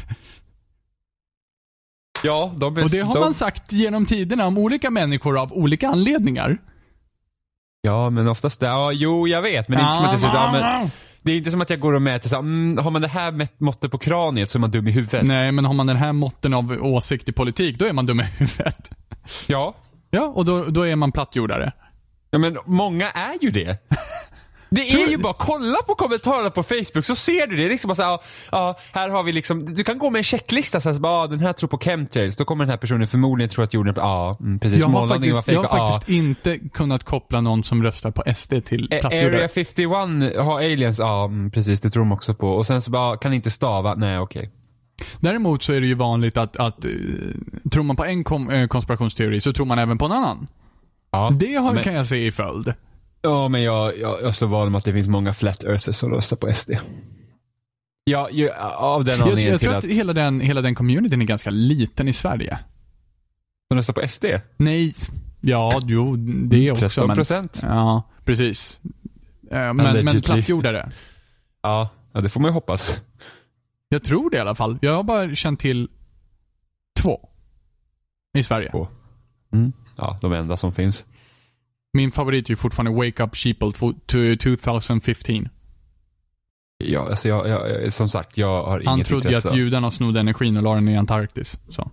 Ja, 2.26 2.52
de 2.58 2.68
Och 2.68 2.90
det 2.90 3.00
har 3.00 3.20
man 3.20 3.34
sagt 3.34 3.72
genom 3.72 4.06
tiderna 4.06 4.48
om 4.48 4.58
olika 4.58 4.90
människor 4.90 5.40
av 5.40 5.54
olika 5.54 5.90
anledningar. 5.90 6.58
Ja, 7.82 8.10
men 8.10 8.28
oftast, 8.28 8.62
ja, 8.62 8.92
jo 8.92 9.28
jag 9.28 9.42
vet, 9.42 9.68
men 9.68 9.78
det 9.78 9.84
är 9.84 9.86
inte 9.86 9.98
som 9.98 10.06
att 10.06 10.12
jag 10.12 10.20
säger, 10.20 10.34
ja, 10.34 10.52
men 10.52 10.92
det 11.22 11.32
är 11.32 11.38
inte 11.38 11.52
som 11.52 11.62
att 11.62 11.70
jag 11.70 11.80
går 11.80 11.94
och 11.94 12.02
mäter 12.02 12.30
så 12.30 12.38
mm, 12.38 12.78
har 12.78 12.92
man 12.92 13.02
det 13.02 13.08
här 13.08 13.48
måttet 13.58 13.92
på 13.92 13.98
kraniet 13.98 14.50
så 14.50 14.58
är 14.58 14.60
man 14.60 14.72
dum 14.72 14.88
i 14.88 14.92
huvudet. 14.92 15.26
Nej, 15.26 15.52
men 15.52 15.66
har 15.66 15.74
man 15.74 15.88
den 15.88 15.98
här 15.98 16.14
måtten 16.14 16.54
av 16.54 16.72
åsikt 16.82 17.30
i 17.30 17.32
politik, 17.32 17.80
då 17.80 17.86
är 17.86 17.94
man 17.94 18.06
dum 18.06 18.20
i 18.20 18.24
huvudet. 18.24 18.90
Ja. 19.48 19.76
Ja, 20.10 20.26
och 20.26 20.46
då, 20.46 20.66
då 20.66 20.88
är 20.88 20.96
man 20.96 21.12
plattjordare. 21.12 21.72
Ja, 22.32 22.40
men 22.40 22.58
många 22.66 23.10
är 23.10 23.34
ju 23.42 23.52
det. 23.52 23.78
Det 24.70 24.92
är 24.92 25.10
ju 25.10 25.18
bara, 25.18 25.34
kolla 25.34 25.78
på 25.88 25.96
kommentarerna 25.96 26.50
på 26.50 26.64
Facebook 26.64 27.06
så 27.06 27.16
ser 27.16 27.48
du 27.48 27.56
det. 27.56 27.62
det 27.62 27.68
är 27.68 27.70
liksom 27.70 27.88
bara 27.88 27.96
så 27.96 28.04
här, 28.04 28.20
ja, 28.52 28.80
här 28.92 29.10
har 29.10 29.24
vi 29.24 29.32
liksom, 29.32 29.74
du 29.74 29.84
kan 29.84 29.98
gå 29.98 30.10
med 30.10 30.20
en 30.20 30.24
checklista 30.24 30.82
så 30.82 30.90
här, 30.90 30.94
så 30.94 31.02
bara, 31.02 31.14
ah, 31.14 31.28
den 31.28 31.40
här 31.40 31.54
tror 31.54 31.70
på 31.70 31.78
chemtrails. 31.78 32.36
Då 32.36 32.46
kommer 32.46 32.66
den 32.66 32.70
här 32.70 32.78
personen 32.78 33.08
förmodligen 33.08 33.50
tro 33.50 33.64
att 33.64 33.74
jorden, 33.74 33.94
ja 33.98 34.38
mm, 34.40 34.60
precis, 34.60 34.82
jag 34.82 34.88
har 34.88 35.08
faktiskt, 35.08 35.34
var 35.34 35.42
fake, 35.42 35.52
Jag 35.52 35.64
har 35.64 35.88
faktiskt 35.88 36.10
inte 36.10 36.60
kunnat 36.60 37.04
koppla 37.04 37.42
någon 37.42 37.64
som 37.64 37.84
röstar 37.84 38.12
på 38.12 38.24
SD 38.36 38.54
till 38.66 38.88
plattjordare. 38.88 39.38
Area 39.38 39.48
51 39.48 39.90
har 40.46 40.58
aliens, 40.58 41.00
ja 41.00 41.26
mm, 41.26 41.52
precis, 41.52 41.82
det 41.82 41.90
tror 41.90 42.04
de 42.04 42.12
också 42.12 42.34
på. 42.34 42.50
Och 42.50 42.68
sen 42.68 42.82
så 42.82 42.92
bara, 42.92 43.18
kan 43.18 43.34
inte 43.34 43.52
stava, 43.52 43.96
nej 43.96 44.20
okej. 44.20 44.40
Okay. 44.40 44.52
Däremot 45.20 45.64
så 45.64 45.74
är 45.74 45.82
det 45.82 45.88
ju 45.88 45.96
vanligt 45.96 46.38
att, 46.38 46.58
att 46.58 46.86
uh, 46.86 47.34
tror 47.72 47.84
man 47.84 47.96
på 47.96 48.06
en 48.06 48.24
kom, 48.24 48.50
uh, 48.50 48.68
konspirationsteori 48.68 49.42
så 49.42 49.54
tror 49.54 49.66
man 49.66 49.80
även 49.80 49.98
på 49.98 50.06
en 50.06 50.12
annan. 50.12 50.48
Ja, 51.12 51.30
det 51.40 51.56
har, 51.56 51.74
men... 51.74 51.84
kan 51.84 51.94
jag 51.94 52.08
se 52.08 52.28
i 52.28 52.32
följd. 52.32 52.74
Ja, 53.26 53.48
men 53.48 53.64
jag, 53.64 53.98
jag, 53.98 54.22
jag 54.22 54.36
slår 54.36 54.48
vad 54.48 54.68
om 54.68 54.76
att 54.76 54.84
det 54.84 54.94
finns 54.94 55.08
många 55.08 55.34
flat 55.34 55.64
earthers 55.64 55.96
som 55.96 56.12
röstar 56.12 56.38
på 56.38 56.54
SD. 56.54 56.72
Ja, 58.04 58.30
ju, 58.32 58.52
av 58.52 59.06
den 59.06 59.14
anledningen 59.22 59.48
jag, 59.48 59.54
jag 59.54 59.62
tror 59.62 59.72
att, 59.72 59.86
att 59.86 59.92
hela, 59.92 60.14
den, 60.14 60.40
hela 60.40 60.62
den 60.62 60.76
communityn 60.76 61.22
är 61.22 61.26
ganska 61.26 61.50
liten 61.50 62.08
i 62.08 62.14
Sverige. 62.14 62.60
Som 63.68 63.78
röstar 63.78 63.94
på 63.94 64.08
SD? 64.08 64.26
Nej, 64.58 64.94
ja, 65.42 65.80
jo, 65.84 66.16
det 66.16 66.72
också. 66.72 66.90
13 66.90 67.16
procent? 67.16 67.60
Ja, 67.64 68.04
precis. 68.26 68.80
Eh, 69.52 69.74
men, 69.74 70.06
men 70.06 70.22
plattjordare. 70.22 70.92
Ja, 71.62 71.90
ja, 72.14 72.22
det 72.22 72.30
får 72.30 72.40
man 72.40 72.50
ju 72.50 72.54
hoppas. 72.54 73.02
Jag 73.90 74.04
tror 74.04 74.30
det 74.30 74.38
i 74.38 74.40
alla 74.40 74.56
fall. 74.56 74.78
Jag 74.82 74.96
har 74.96 75.04
bara 75.04 75.36
känt 75.36 75.60
till 75.60 75.90
två. 77.00 77.30
I 78.38 78.44
Sverige. 78.44 78.72
Två. 78.72 78.88
Mm. 79.54 79.74
Ja, 79.98 80.18
de 80.22 80.34
enda 80.34 80.58
som 80.58 80.74
finns. 80.74 81.06
Min 81.96 82.12
favorit 82.12 82.46
är 82.46 82.50
ju 82.50 82.56
fortfarande 82.56 83.06
Wake 83.06 83.24
Up 83.24 83.36
Sheeple 83.36 83.72
2015. 84.38 85.50
Ja, 86.78 87.10
alltså 87.10 87.28
jag, 87.28 87.50
jag, 87.50 87.94
som 87.94 88.10
sagt, 88.10 88.38
jag 88.38 88.64
har 88.64 88.80
inget 88.80 88.90
Han 88.90 89.04
trodde 89.04 89.30
ju 89.30 89.36
att 89.36 89.58
judarna 89.58 89.92
snodde 89.92 90.20
energin 90.20 90.58
och 90.58 90.64
la 90.64 90.76
den 90.76 90.88
i 90.88 90.98
Antarktis. 90.98 91.60
Så. 91.70 91.92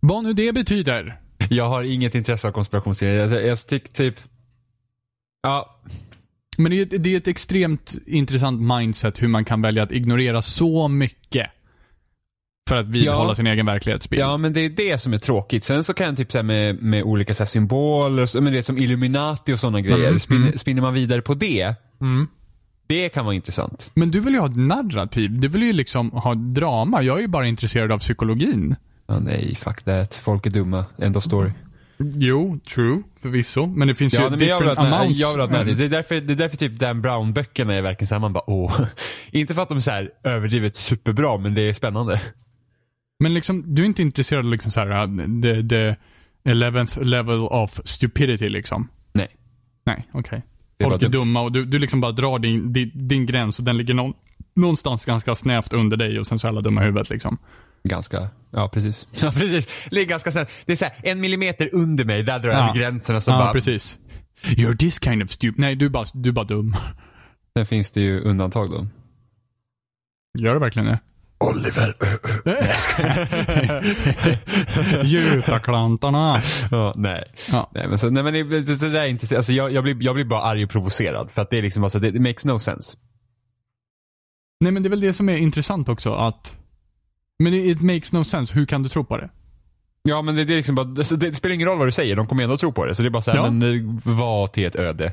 Vad 0.00 0.24
nu 0.24 0.32
det 0.32 0.52
betyder. 0.52 1.20
Jag 1.50 1.68
har 1.68 1.84
inget 1.84 2.14
intresse 2.14 2.48
av 2.48 2.52
konspirationsteorier. 2.52 3.34
Jag, 3.34 3.46
jag 3.46 3.66
tycker 3.66 3.92
typ... 3.92 4.14
Ja. 5.42 5.80
Men 6.58 6.70
det 6.70 6.80
är, 6.80 6.98
det 6.98 7.12
är 7.12 7.16
ett 7.16 7.28
extremt 7.28 7.98
intressant 8.06 8.60
mindset 8.60 9.22
hur 9.22 9.28
man 9.28 9.44
kan 9.44 9.62
välja 9.62 9.82
att 9.82 9.92
ignorera 9.92 10.42
så 10.42 10.88
mycket 10.88 11.50
för 12.70 12.76
att 12.76 12.86
vidhålla 12.86 13.30
ja. 13.30 13.34
sin 13.34 13.46
egen 13.46 13.66
verklighetsbild. 13.66 14.22
Ja, 14.22 14.36
men 14.36 14.52
det 14.52 14.60
är 14.60 14.68
det 14.68 14.98
som 14.98 15.12
är 15.12 15.18
tråkigt. 15.18 15.64
Sen 15.64 15.84
så 15.84 15.94
kan 15.94 16.06
jag 16.06 16.16
typ 16.16 16.32
säga 16.32 16.42
med, 16.42 16.82
med 16.82 17.02
olika 17.02 17.34
så 17.34 17.42
här, 17.42 17.46
symboler, 17.46 18.40
men 18.40 18.52
det 18.52 18.62
som 18.62 18.78
Illuminati 18.78 19.54
och 19.54 19.58
sådana 19.58 19.80
grejer. 19.80 20.08
Mm, 20.08 20.20
spinner, 20.20 20.46
mm. 20.46 20.58
spinner 20.58 20.82
man 20.82 20.94
vidare 20.94 21.22
på 21.22 21.34
det, 21.34 21.74
mm. 22.00 22.26
det 22.86 23.08
kan 23.08 23.24
vara 23.24 23.34
intressant. 23.34 23.90
Men 23.94 24.10
du 24.10 24.20
vill 24.20 24.34
ju 24.34 24.40
ha 24.40 24.46
ett 24.46 24.56
narrativ. 24.56 25.40
Du 25.40 25.48
vill 25.48 25.62
ju 25.62 25.72
liksom 25.72 26.10
ha 26.10 26.34
drama. 26.34 27.02
Jag 27.02 27.16
är 27.18 27.20
ju 27.20 27.28
bara 27.28 27.46
intresserad 27.46 27.92
av 27.92 27.98
psykologin. 27.98 28.76
Ja, 29.06 29.18
nej, 29.18 29.54
fuck 29.54 29.82
that. 29.82 30.14
Folk 30.14 30.46
är 30.46 30.50
dumma. 30.50 30.84
End 30.98 31.16
of 31.16 31.24
story. 31.24 31.50
Jo, 31.98 32.58
true, 32.74 33.02
förvisso. 33.22 33.66
Men 33.66 33.88
det 33.88 33.94
finns 33.94 34.14
ja, 34.14 34.30
ju 34.30 34.36
different 34.36 34.78
jag 34.78 34.86
amounts. 34.86 35.20
Jag 35.20 35.30
vill 35.32 35.40
ha 35.40 35.46
det. 35.46 35.84
är 35.84 35.88
därför, 35.88 36.20
det 36.20 36.32
är 36.32 36.36
därför 36.36 36.56
typ 36.56 36.78
Dan 36.78 37.02
Brown-böckerna 37.02 37.74
är 37.74 37.82
verkligen 37.82 38.08
såhär, 38.08 38.20
man 38.20 38.32
bara 38.32 38.50
åh. 38.50 38.80
Inte 39.30 39.54
för 39.54 39.62
att 39.62 39.68
de 39.68 39.76
är 39.78 39.82
så 39.82 39.90
här 39.90 40.10
överdrivet 40.24 40.76
superbra, 40.76 41.38
men 41.38 41.54
det 41.54 41.62
är 41.62 41.74
spännande. 41.74 42.20
Men 43.20 43.34
liksom, 43.34 43.74
du 43.74 43.82
är 43.82 43.86
inte 43.86 44.02
intresserad 44.02 44.44
av 44.44 44.50
liksom 44.50 44.72
så 44.72 44.80
här, 44.80 45.08
uh, 45.08 45.40
the, 45.42 45.68
the 45.68 45.96
eleventh 46.44 47.00
level 47.02 47.40
of 47.40 47.80
stupidity 47.84 48.48
liksom? 48.48 48.88
Nej. 49.12 49.28
Nej, 49.86 50.08
okej. 50.12 50.20
Okay. 50.20 50.40
Folk 50.90 51.02
är 51.02 51.08
dumma 51.08 51.40
och 51.40 51.52
du, 51.52 51.64
du 51.64 51.78
liksom 51.78 52.00
bara 52.00 52.12
drar 52.12 52.38
din, 52.38 52.72
din, 52.72 52.90
din 52.94 53.26
gräns 53.26 53.58
och 53.58 53.64
den 53.64 53.76
ligger 53.76 53.94
någon, 53.94 54.12
någonstans 54.54 55.04
ganska 55.04 55.34
snävt 55.34 55.72
under 55.72 55.96
dig 55.96 56.18
och 56.18 56.26
sen 56.26 56.38
så 56.38 56.46
är 56.46 56.48
alla 56.48 56.60
dumma 56.60 56.82
i 56.82 56.84
huvudet 56.84 57.10
liksom. 57.10 57.38
Ganska, 57.84 58.28
ja 58.50 58.68
precis. 58.68 59.08
Ja 59.22 59.30
precis. 59.30 59.88
Det 59.90 60.00
är 60.00 60.04
ganska 60.04 60.30
snävt. 60.30 60.50
Det 60.66 60.72
är 60.72 60.76
så 60.76 60.84
här, 60.84 60.94
en 61.02 61.20
millimeter 61.20 61.70
under 61.72 62.04
mig, 62.04 62.22
där 62.22 62.38
drar 62.38 62.50
jag 62.50 62.68
ja. 62.68 62.72
gränserna 62.76 63.20
så 63.20 63.30
ja, 63.30 63.38
bara... 63.38 63.52
precis. 63.52 63.98
You're 64.42 64.76
this 64.76 64.98
kind 65.04 65.22
of 65.22 65.30
stupid. 65.30 65.58
Nej, 65.58 65.76
du 65.76 65.86
är 65.86 65.90
bara, 65.90 66.06
du 66.14 66.28
är 66.28 66.34
bara 66.34 66.44
dum. 66.44 66.74
Sen 67.56 67.66
finns 67.66 67.90
det 67.90 68.00
ju 68.00 68.20
undantag 68.20 68.70
då. 68.70 68.86
Gör 70.38 70.54
det 70.54 70.60
verkligen 70.60 70.86
det? 70.86 70.98
Oliver. 71.44 71.94
Jutaklantarna. 75.04 76.42
ja, 76.70 76.92
nej. 76.96 77.32
Ja. 77.52 77.70
nej. 77.74 77.88
men 77.88 77.98
så, 77.98 78.10
nej, 78.10 78.22
men 78.22 78.32
det, 78.32 78.60
det 78.60 78.88
där 78.88 79.00
är 79.00 79.06
inte, 79.06 79.36
alltså 79.36 79.52
jag, 79.52 79.72
jag, 79.72 79.84
blir, 79.84 79.96
jag 80.00 80.14
blir 80.14 80.24
bara 80.24 80.42
arg 80.42 80.64
och 80.64 80.70
provocerad. 80.70 81.30
För 81.30 81.42
att 81.42 81.50
det 81.50 81.58
är 81.58 81.62
liksom, 81.62 81.84
alltså, 81.84 81.98
det, 81.98 82.10
det 82.10 82.20
makes 82.20 82.44
no 82.44 82.58
sense. 82.58 82.96
Nej 84.60 84.72
men 84.72 84.82
det 84.82 84.86
är 84.86 84.90
väl 84.90 85.00
det 85.00 85.14
som 85.14 85.28
är 85.28 85.36
intressant 85.36 85.88
också 85.88 86.14
att, 86.14 86.56
men 87.38 87.54
it, 87.54 87.76
it 87.76 87.82
makes 87.82 88.12
no 88.12 88.24
sense. 88.24 88.54
Hur 88.54 88.66
kan 88.66 88.82
du 88.82 88.88
tro 88.88 89.04
på 89.04 89.16
det? 89.16 89.30
Ja 90.02 90.22
men 90.22 90.34
det, 90.34 90.44
det 90.44 90.52
är 90.52 90.56
liksom 90.56 90.74
bara, 90.74 90.86
det, 90.86 91.16
det, 91.16 91.34
spelar 91.34 91.54
ingen 91.54 91.68
roll 91.68 91.78
vad 91.78 91.86
du 91.88 91.92
säger, 91.92 92.16
de 92.16 92.26
kommer 92.26 92.42
ändå 92.42 92.56
tro 92.56 92.72
på 92.72 92.86
det. 92.86 92.94
Så 92.94 93.02
det 93.02 93.08
är 93.08 93.10
bara 93.10 93.22
såhär, 93.22 93.38
ja. 93.38 93.50
men 93.50 94.00
var 94.04 94.46
till 94.46 94.66
ett 94.66 94.76
öde. 94.76 95.12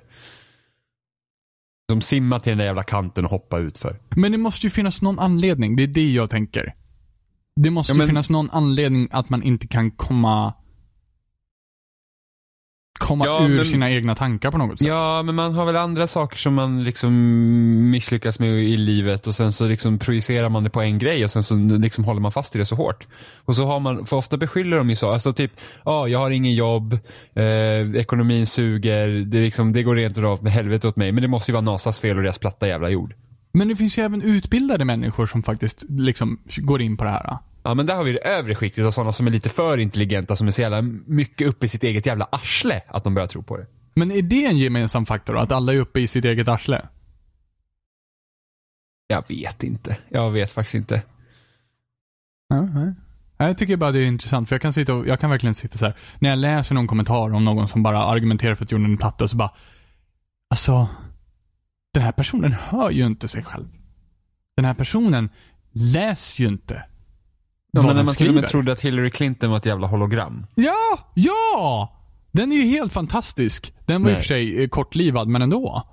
Som 1.91 2.01
simmar 2.01 2.39
till 2.39 2.49
den 2.49 2.57
där 2.57 2.65
jävla 2.65 2.83
kanten 2.83 3.25
och 3.25 3.31
hoppar 3.31 3.59
ut 3.59 3.77
för. 3.77 3.99
Men 4.15 4.31
det 4.31 4.37
måste 4.37 4.65
ju 4.65 4.69
finnas 4.69 5.01
någon 5.01 5.19
anledning. 5.19 5.75
Det 5.75 5.83
är 5.83 5.87
det 5.87 6.11
jag 6.11 6.29
tänker. 6.29 6.75
Det 7.55 7.69
måste 7.69 7.91
ja, 7.91 7.97
men... 7.97 8.07
finnas 8.07 8.29
någon 8.29 8.49
anledning 8.49 9.07
att 9.11 9.29
man 9.29 9.43
inte 9.43 9.67
kan 9.67 9.91
komma 9.91 10.53
komma 12.97 13.25
Ja, 13.25 13.45
ur 13.47 13.55
men- 13.55 13.65
sina 13.65 13.91
egna 13.91 14.15
tankar 14.15 14.51
på 14.51 14.57
något 14.57 14.79
sätt. 14.79 14.87
Ja, 14.87 15.23
men 15.23 15.35
man 15.35 15.53
har 15.53 15.65
väl 15.65 15.75
andra 15.75 16.07
saker 16.07 16.37
som 16.37 16.53
man 16.53 16.83
liksom 16.83 17.11
misslyckas 17.91 18.39
med 18.39 18.49
i 18.49 18.77
livet 18.77 19.27
och 19.27 19.35
sen 19.35 19.53
så 19.53 19.67
liksom 19.67 19.99
projicerar 19.99 20.49
man 20.49 20.63
det 20.63 20.69
på 20.69 20.81
en 20.81 20.99
grej 20.99 21.23
och 21.23 21.31
sen 21.31 21.43
så 21.43 21.55
liksom 21.55 22.03
håller 22.03 22.21
man 22.21 22.31
fast 22.31 22.55
i 22.55 22.59
det 22.59 22.65
så 22.65 22.75
hårt. 22.75 23.07
Och 23.45 23.55
så 23.55 23.65
har 23.65 23.79
man, 23.79 24.05
för 24.05 24.17
ofta 24.17 24.37
beskyller 24.37 24.77
de 24.77 24.89
ju 24.89 24.95
så, 24.95 25.11
alltså 25.11 25.33
typ, 25.33 25.51
ja, 25.85 26.07
jag 26.07 26.19
har 26.19 26.29
ingen 26.31 26.53
jobb, 26.55 26.93
eh, 27.35 27.95
ekonomin 28.01 28.47
suger, 28.47 29.07
det, 29.07 29.37
liksom, 29.41 29.73
det 29.73 29.83
går 29.83 29.95
rent 29.95 30.17
av 30.17 30.43
med 30.43 30.51
helvete 30.51 30.87
åt 30.87 30.95
mig, 30.95 31.11
men 31.11 31.21
det 31.21 31.27
måste 31.27 31.51
ju 31.51 31.53
vara 31.53 31.61
NASAs 31.65 31.99
fel 31.99 32.17
och 32.17 32.23
deras 32.23 32.37
platta 32.39 32.67
jävla 32.67 32.89
jord. 32.89 33.13
Men 33.53 33.67
det 33.67 33.75
finns 33.75 33.97
ju 33.97 34.03
även 34.03 34.21
utbildade 34.21 34.85
människor 34.85 35.27
som 35.27 35.43
faktiskt 35.43 35.83
liksom 35.89 36.39
går 36.57 36.81
in 36.81 36.97
på 36.97 37.03
det 37.03 37.09
här. 37.09 37.37
Ja 37.67 37.73
men 37.73 37.85
där 37.85 37.95
har 37.95 38.03
vi 38.03 38.13
det 38.13 38.19
övre 38.19 38.55
skiktet 38.55 38.85
av 38.85 38.91
sådana 38.91 39.13
som 39.13 39.27
är 39.27 39.31
lite 39.31 39.49
för 39.49 39.77
intelligenta 39.77 40.35
som 40.35 40.47
är 40.47 40.51
så 40.51 40.61
jävla 40.61 40.81
mycket 41.05 41.47
uppe 41.47 41.65
i 41.65 41.69
sitt 41.69 41.83
eget 41.83 42.05
jävla 42.05 42.27
arsle 42.31 42.81
att 42.87 43.03
de 43.03 43.13
börjar 43.13 43.27
tro 43.27 43.43
på 43.43 43.57
det. 43.57 43.65
Men 43.95 44.11
är 44.11 44.21
det 44.21 44.45
en 44.45 44.57
gemensam 44.57 45.05
faktor 45.05 45.33
då? 45.33 45.39
Att 45.39 45.51
alla 45.51 45.73
är 45.73 45.77
uppe 45.77 45.99
i 45.99 46.07
sitt 46.07 46.25
eget 46.25 46.47
arsle? 46.47 46.87
Jag 49.07 49.23
vet 49.27 49.63
inte. 49.63 49.97
Jag 50.09 50.31
vet 50.31 50.51
faktiskt 50.51 50.75
inte. 50.75 51.01
Ja, 52.47 52.61
nej. 52.61 52.93
Jag 53.37 53.57
tycker 53.57 53.77
bara 53.77 53.91
det 53.91 53.99
är 53.99 54.05
intressant, 54.05 54.49
för 54.49 54.55
jag 54.55 54.61
kan, 54.61 54.73
sitta 54.73 54.93
och, 54.93 55.07
jag 55.07 55.19
kan 55.19 55.29
verkligen 55.29 55.55
sitta 55.55 55.77
så 55.77 55.85
här. 55.85 55.97
när 56.19 56.29
jag 56.29 56.39
läser 56.39 56.75
någon 56.75 56.87
kommentar 56.87 57.33
om 57.33 57.45
någon 57.45 57.67
som 57.67 57.83
bara 57.83 58.03
argumenterar 58.03 58.55
för 58.55 58.63
att 58.63 58.71
jorden 58.71 58.93
är 58.93 58.97
platt 58.97 59.21
och 59.21 59.29
så 59.29 59.37
bara, 59.37 59.51
alltså, 60.49 60.89
den 61.93 62.03
här 62.03 62.11
personen 62.11 62.53
hör 62.53 62.91
ju 62.91 63.05
inte 63.05 63.27
sig 63.27 63.43
själv. 63.43 63.67
Den 64.55 64.65
här 64.65 64.73
personen 64.73 65.29
läser 65.71 66.43
ju 66.43 66.49
inte 66.49 66.83
Ja, 67.71 67.81
men 67.81 67.95
när 67.95 68.03
man 68.03 68.15
till 68.15 68.29
och 68.29 68.35
med 68.35 68.47
trodde 68.47 68.71
att 68.71 68.81
Hillary 68.81 69.11
Clinton 69.11 69.49
var 69.49 69.57
ett 69.57 69.65
jävla 69.65 69.87
hologram. 69.87 70.45
Ja, 70.55 70.99
ja! 71.13 71.93
Den 72.31 72.51
är 72.51 72.55
ju 72.55 72.63
helt 72.63 72.93
fantastisk. 72.93 73.73
Den 73.85 74.03
var 74.03 74.09
i 74.09 74.13
och 74.13 74.15
Nej. 74.15 74.19
för 74.21 74.27
sig 74.27 74.63
eh, 74.63 74.69
kortlivad, 74.69 75.27
men 75.27 75.41
ändå. 75.41 75.87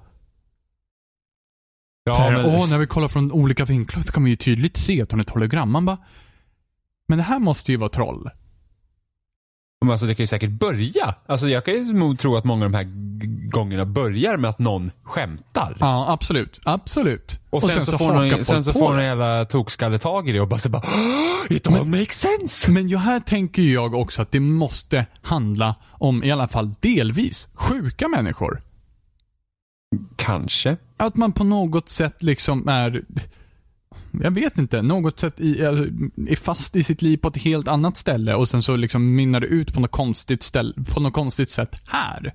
Ja, 2.05 2.15
här, 2.15 2.33
men- 2.33 2.47
åh, 2.47 2.71
när 2.71 2.79
vi 2.79 2.87
kollar 2.87 3.09
från 3.09 3.33
olika 3.33 3.65
vinklar 3.65 4.03
så 4.03 4.13
kan 4.13 4.25
vi 4.25 4.31
ju 4.31 4.37
tydligt 4.37 4.77
se 4.77 5.03
att 5.03 5.11
hon 5.11 5.21
är 5.21 5.25
ett 5.25 5.31
hologram. 5.31 5.71
Man 5.73 5.85
bara, 5.85 5.99
men 7.09 7.19
det 7.19 7.25
här 7.25 7.39
måste 7.39 7.73
ju 7.73 7.79
vara 7.79 7.91
troll. 7.91 8.31
Men 9.85 9.91
alltså 9.93 10.07
det 10.07 10.15
kan 10.15 10.23
ju 10.23 10.27
säkert 10.27 10.51
börja. 10.51 11.15
Alltså 11.27 11.49
jag 11.49 11.65
kan 11.65 11.75
ju 11.75 12.17
tro 12.17 12.37
att 12.37 12.45
många 12.45 12.65
av 12.65 12.71
de 12.71 12.77
här 12.77 12.87
gångerna 13.51 13.85
börjar 13.85 14.37
med 14.37 14.51
att 14.51 14.59
någon 14.59 14.91
skämtar. 15.03 15.77
Ja, 15.81 16.07
absolut. 16.13 16.61
Absolut. 16.65 17.41
Och 17.51 17.63
sen, 17.63 17.83
så, 17.87 17.99
får 17.99 18.13
hakar 18.13 18.31
någon, 18.37 18.45
sen 18.45 18.65
så 18.65 18.73
får 18.73 18.93
någon 18.95 19.05
jävla 19.05 19.45
tokskalle 19.45 19.99
tag 19.99 20.29
i 20.29 20.33
det 20.33 20.41
och 20.41 20.49
bara 20.49 20.59
så 20.61 20.69
bara 20.69 20.83
"Åh, 20.87 21.57
It 21.57 21.67
all 21.67 21.87
makes 21.87 22.21
sense! 22.21 22.71
Men 22.71 22.89
ju 22.89 22.97
här 22.97 23.21
tänker 23.21 23.63
jag 23.63 23.95
också 23.95 24.23
att 24.23 24.33
det 24.33 24.41
måste 24.41 25.07
handla 25.23 25.75
om, 25.91 26.25
i 26.25 26.31
alla 26.31 26.49
fall 26.49 26.75
delvis, 26.81 27.49
sjuka 27.55 28.09
människor. 28.09 28.63
Kanske. 30.17 30.77
Att 30.97 31.17
man 31.17 31.33
på 31.33 31.45
något 31.45 31.89
sätt 31.89 32.23
liksom 32.23 32.69
är, 32.69 33.05
jag 34.23 34.31
vet 34.31 34.59
inte, 34.59 34.83
något 34.83 35.21
sätt 35.21 35.41
i, 35.41 35.61
är 35.61 36.37
fast 36.37 36.77
i 36.77 36.85
sitt 36.85 37.03
liv 37.03 37.17
på 37.17 37.29
ett 37.29 37.37
helt 37.37 37.69
annat 37.69 37.97
ställe 37.97 38.35
och 38.35 38.49
sen 38.49 38.63
så 38.63 38.77
liksom 38.77 39.15
minnar 39.15 39.41
det 39.41 39.47
ut 39.47 39.75
på 39.75 39.81
något 39.81 39.91
konstigt 39.91 40.43
ställe, 40.43 40.75
på 40.95 41.01
något 41.01 41.13
konstigt 41.13 41.51
sätt 41.51 41.77
här. 41.87 42.35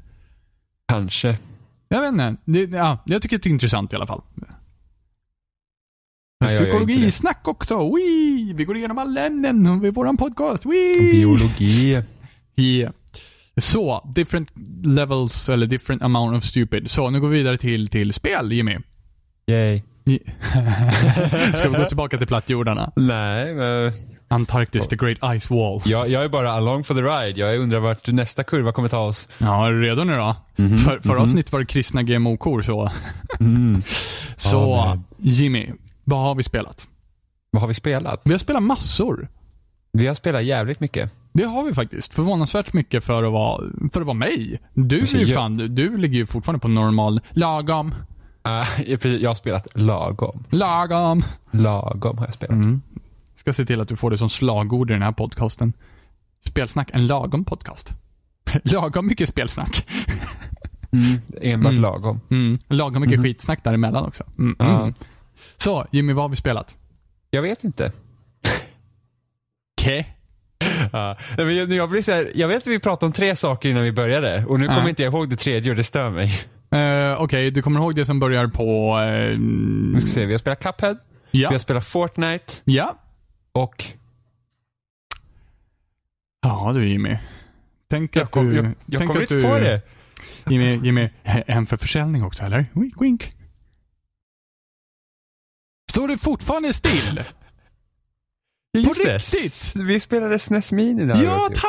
Kanske. 0.87 1.37
Jag 1.87 2.01
vet 2.01 2.11
inte, 2.11 2.35
det, 2.45 2.77
ja, 2.77 3.03
jag 3.05 3.21
tycker 3.21 3.37
det 3.37 3.49
är 3.49 3.51
intressant 3.51 3.93
i 3.93 3.95
alla 3.95 4.07
fall. 4.07 4.21
Nej. 6.39 6.57
Psykologisnack 6.57 7.47
också, 7.47 7.95
Wee! 7.95 8.53
Vi 8.53 8.65
går 8.65 8.77
igenom 8.77 8.97
alla 8.97 9.25
ämnen 9.25 9.79
vid 9.79 9.93
våran 9.93 10.17
podcast, 10.17 10.65
Wee! 10.65 11.11
Biologi. 11.11 12.03
Yeah. 12.57 12.93
Så, 13.57 14.11
different 14.15 14.49
levels 14.83 15.49
eller 15.49 15.67
different 15.67 16.01
amount 16.01 16.37
of 16.37 16.43
stupid. 16.43 16.91
Så, 16.91 17.09
nu 17.09 17.21
går 17.21 17.29
vi 17.29 17.37
vidare 17.37 17.57
till, 17.57 17.87
till 17.87 18.13
spel, 18.13 18.51
Jimmy. 18.51 18.77
Yay. 19.47 19.81
Ska 21.55 21.69
vi 21.69 21.77
gå 21.77 21.85
tillbaka 21.85 22.17
till 22.17 22.27
plattjordarna? 22.27 22.91
Nej, 22.95 23.55
men 23.55 23.91
Antarktis, 24.27 24.87
the 24.87 24.95
great 24.95 25.17
ice 25.41 25.49
wall. 25.51 25.81
jag, 25.85 26.09
jag 26.09 26.23
är 26.23 26.29
bara 26.29 26.51
along 26.51 26.83
for 26.83 26.93
the 26.95 27.01
ride. 27.01 27.39
Jag 27.39 27.59
undrar 27.59 27.79
vart 27.79 28.07
nästa 28.07 28.43
kurva 28.43 28.71
kommer 28.71 28.89
ta 28.89 28.99
oss. 28.99 29.27
Ja, 29.37 29.67
är 29.67 29.71
du 29.71 29.81
redo 29.81 30.03
nu 30.03 30.15
då? 30.15 30.35
Mhm, 30.55 30.77
För, 30.77 30.99
förra 30.99 31.21
avsnitt 31.21 31.51
var 31.51 31.59
det 31.59 31.65
kristna 31.65 32.03
GMO-kor 32.03 32.61
så. 32.61 32.89
Mm. 33.39 33.83
Så, 34.37 34.75
Amen. 34.75 35.03
Jimmy, 35.17 35.71
vad 36.03 36.19
har 36.19 36.35
vi 36.35 36.43
spelat? 36.43 36.87
Vad 37.51 37.61
har 37.61 37.67
vi 37.67 37.73
spelat? 37.73 38.21
Vi 38.25 38.31
har 38.31 38.39
spelat 38.39 38.63
massor. 38.63 39.27
Vi 39.93 40.07
har 40.07 40.15
spelat 40.15 40.43
jävligt 40.43 40.79
mycket. 40.79 41.11
Det 41.33 41.43
har 41.43 41.63
vi 41.63 41.73
faktiskt. 41.73 42.15
Förvånansvärt 42.15 42.73
mycket 42.73 43.03
för 43.03 43.23
att 43.23 43.31
vara, 43.31 43.63
för 43.93 43.99
att 44.01 44.05
vara 44.07 44.13
mig. 44.17 44.59
Du 44.73 44.99
Alltså, 45.01 45.15
är 45.17 45.19
ju 45.21 45.25
jag- 45.25 45.35
fan, 45.35 45.57
du 45.57 45.97
ligger 45.97 46.15
ju 46.17 46.25
fortfarande 46.25 46.59
på 46.59 46.67
normal, 46.67 47.21
lagom, 47.29 47.93
Uh, 48.49 49.11
jag 49.21 49.29
har 49.29 49.35
spelat 49.35 49.67
lagom. 49.75 50.43
lagom. 50.49 51.23
Lagom 51.51 52.17
har 52.17 52.25
jag 52.25 52.33
spelat. 52.33 52.55
Mm. 52.55 52.81
Ska 53.35 53.53
se 53.53 53.65
till 53.65 53.81
att 53.81 53.87
du 53.87 53.95
får 53.95 54.11
det 54.11 54.17
som 54.17 54.29
slagord 54.29 54.89
i 54.89 54.93
den 54.93 55.01
här 55.01 55.11
podcasten. 55.11 55.73
Spelsnack, 56.45 56.89
en 56.93 57.07
lagom 57.07 57.45
podcast. 57.45 57.89
lagom 58.63 59.07
mycket 59.07 59.29
spelsnack. 59.29 59.87
Mm. 60.91 61.21
Enbart 61.41 61.71
Mm. 61.71 61.81
lagom. 61.81 62.21
Mm. 62.31 62.59
Lagom 62.67 63.01
mycket 63.01 63.19
Mhm. 63.19 63.23
skitsnack 63.25 63.63
däremellan 63.63 64.05
också. 64.05 64.23
Mm. 64.39 64.55
Ja. 64.59 64.81
Mm. 64.81 64.93
Så, 65.57 65.85
Jimmy, 65.91 66.13
vad 66.13 66.23
har 66.23 66.29
vi 66.29 66.35
spelat? 66.35 66.75
Jag 67.29 67.41
vet 67.41 67.63
inte. 67.63 67.91
Ke? 69.81 70.05
Ja. 70.91 71.17
Jag, 71.37 71.51
jag, 71.71 71.89
blir 71.89 72.01
så 72.01 72.11
här, 72.11 72.31
jag 72.35 72.47
vet 72.47 72.57
att 72.57 72.67
vi 72.67 72.79
pratade 72.79 73.05
om 73.05 73.13
tre 73.13 73.35
saker 73.35 73.69
innan 73.69 73.83
vi 73.83 73.91
började 73.91 74.45
och 74.45 74.59
nu 74.59 74.65
Ja. 74.65 74.75
kommer 74.75 74.89
inte 74.89 75.03
jag 75.03 75.13
ihåg 75.13 75.29
det 75.29 75.35
tredje 75.35 75.71
och 75.71 75.75
det 75.75 75.83
stör 75.83 76.09
mig. 76.09 76.31
Uh, 76.75 77.21
Okej, 77.21 77.51
du 77.51 77.61
kommer 77.61 77.79
ihåg 77.79 77.95
det 77.95 78.05
som 78.05 78.19
börjar 78.19 78.47
på... 78.47 78.99
eh, 78.99 79.39
Nu 79.39 79.99
ska 79.99 80.05
vi 80.05 80.11
se, 80.11 80.25
vi 80.25 80.33
har 80.33 80.39
spelat 80.39 80.59
Cuphead, 80.63 80.97
vi 81.31 81.41
ja. 81.41 81.49
har 81.51 81.59
spelat 81.59 81.85
Fortnite 81.85 82.53
Ja. 82.63 82.97
och 83.51 83.85
Ja 86.41 86.71
du 86.73 86.89
Jimmy. 86.89 87.17
Tänk 87.89 88.15
jag, 88.15 88.23
att 88.23 88.31
kom, 88.31 88.49
du... 88.49 88.55
jag, 88.55 88.65
jag 88.65 88.75
tänk 88.87 89.07
kommer 89.07 89.15
att 89.23 89.31
inte 89.31 89.35
du, 89.35 89.41
på 89.43 89.57
det. 89.57 89.81
Jimmy, 90.49 90.85
Jimmy, 90.85 91.09
en 91.23 91.65
för 91.65 91.77
försäljning 91.77 92.23
också 92.23 92.43
eller? 92.43 92.65
Wink, 92.73 93.01
wink. 93.01 93.33
Står 95.91 96.07
du 96.07 96.17
fortfarande 96.17 96.73
still? 96.73 97.23
Just 98.77 99.03
det. 99.05 99.17
riktigt? 99.17 99.73
Vi 99.75 99.99
spelade 99.99 100.39
SNES 100.39 100.71
Mini 100.71 101.05
där. 101.05 101.23
ja, 101.23 101.47
vet 101.49 101.59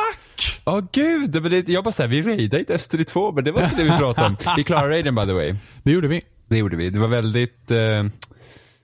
du. 0.41 0.51
tack! 0.51 0.61
Åh 0.65 0.81
gud, 0.91 1.41
men 1.41 1.51
det, 1.51 1.69
jag 1.69 1.83
bara 1.83 1.91
såhär, 1.91 2.09
vi 2.09 2.21
raidade 2.21 2.59
inte 2.59 2.73
Destiny 2.73 3.03
2 3.03 3.31
men 3.31 3.43
det 3.43 3.51
var 3.51 3.63
inte 3.63 3.75
det 3.75 3.83
vi 3.83 3.89
pratade 3.97 4.27
om. 4.27 4.35
Vi 4.57 4.63
klarade 4.63 4.89
raiden 4.93 5.15
by 5.15 5.25
the 5.25 5.33
way. 5.33 5.55
Det 5.83 5.91
gjorde 5.91 6.07
vi. 6.07 6.21
Det 6.47 6.57
gjorde 6.57 6.75
vi. 6.75 6.89
Det 6.89 6.99
var 6.99 7.07
väldigt, 7.07 7.71
eh, 7.71 7.77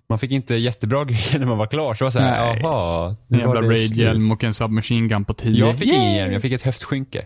man 0.09 0.19
fick 0.19 0.31
inte 0.31 0.55
jättebra 0.55 1.05
grejer 1.05 1.39
när 1.39 1.45
man 1.47 1.57
var 1.57 1.67
klar. 1.67 1.93
Så 1.93 2.03
det 2.03 2.05
var 2.05 2.11
såhär, 2.11 2.55
jaha. 2.61 3.15
En 3.29 3.39
jävla 3.39 3.61
raid-hjälm 3.61 4.31
och 4.31 4.43
en 4.43 4.53
submachine 4.53 5.07
gun 5.07 5.25
på 5.25 5.33
10. 5.33 5.59
Jag 5.65 5.77
fick 5.79 5.93
ingen 5.93 6.13
hjälm, 6.13 6.33
jag 6.33 6.41
fick 6.41 6.51
ett 6.53 6.63
höftskynke. 6.63 7.25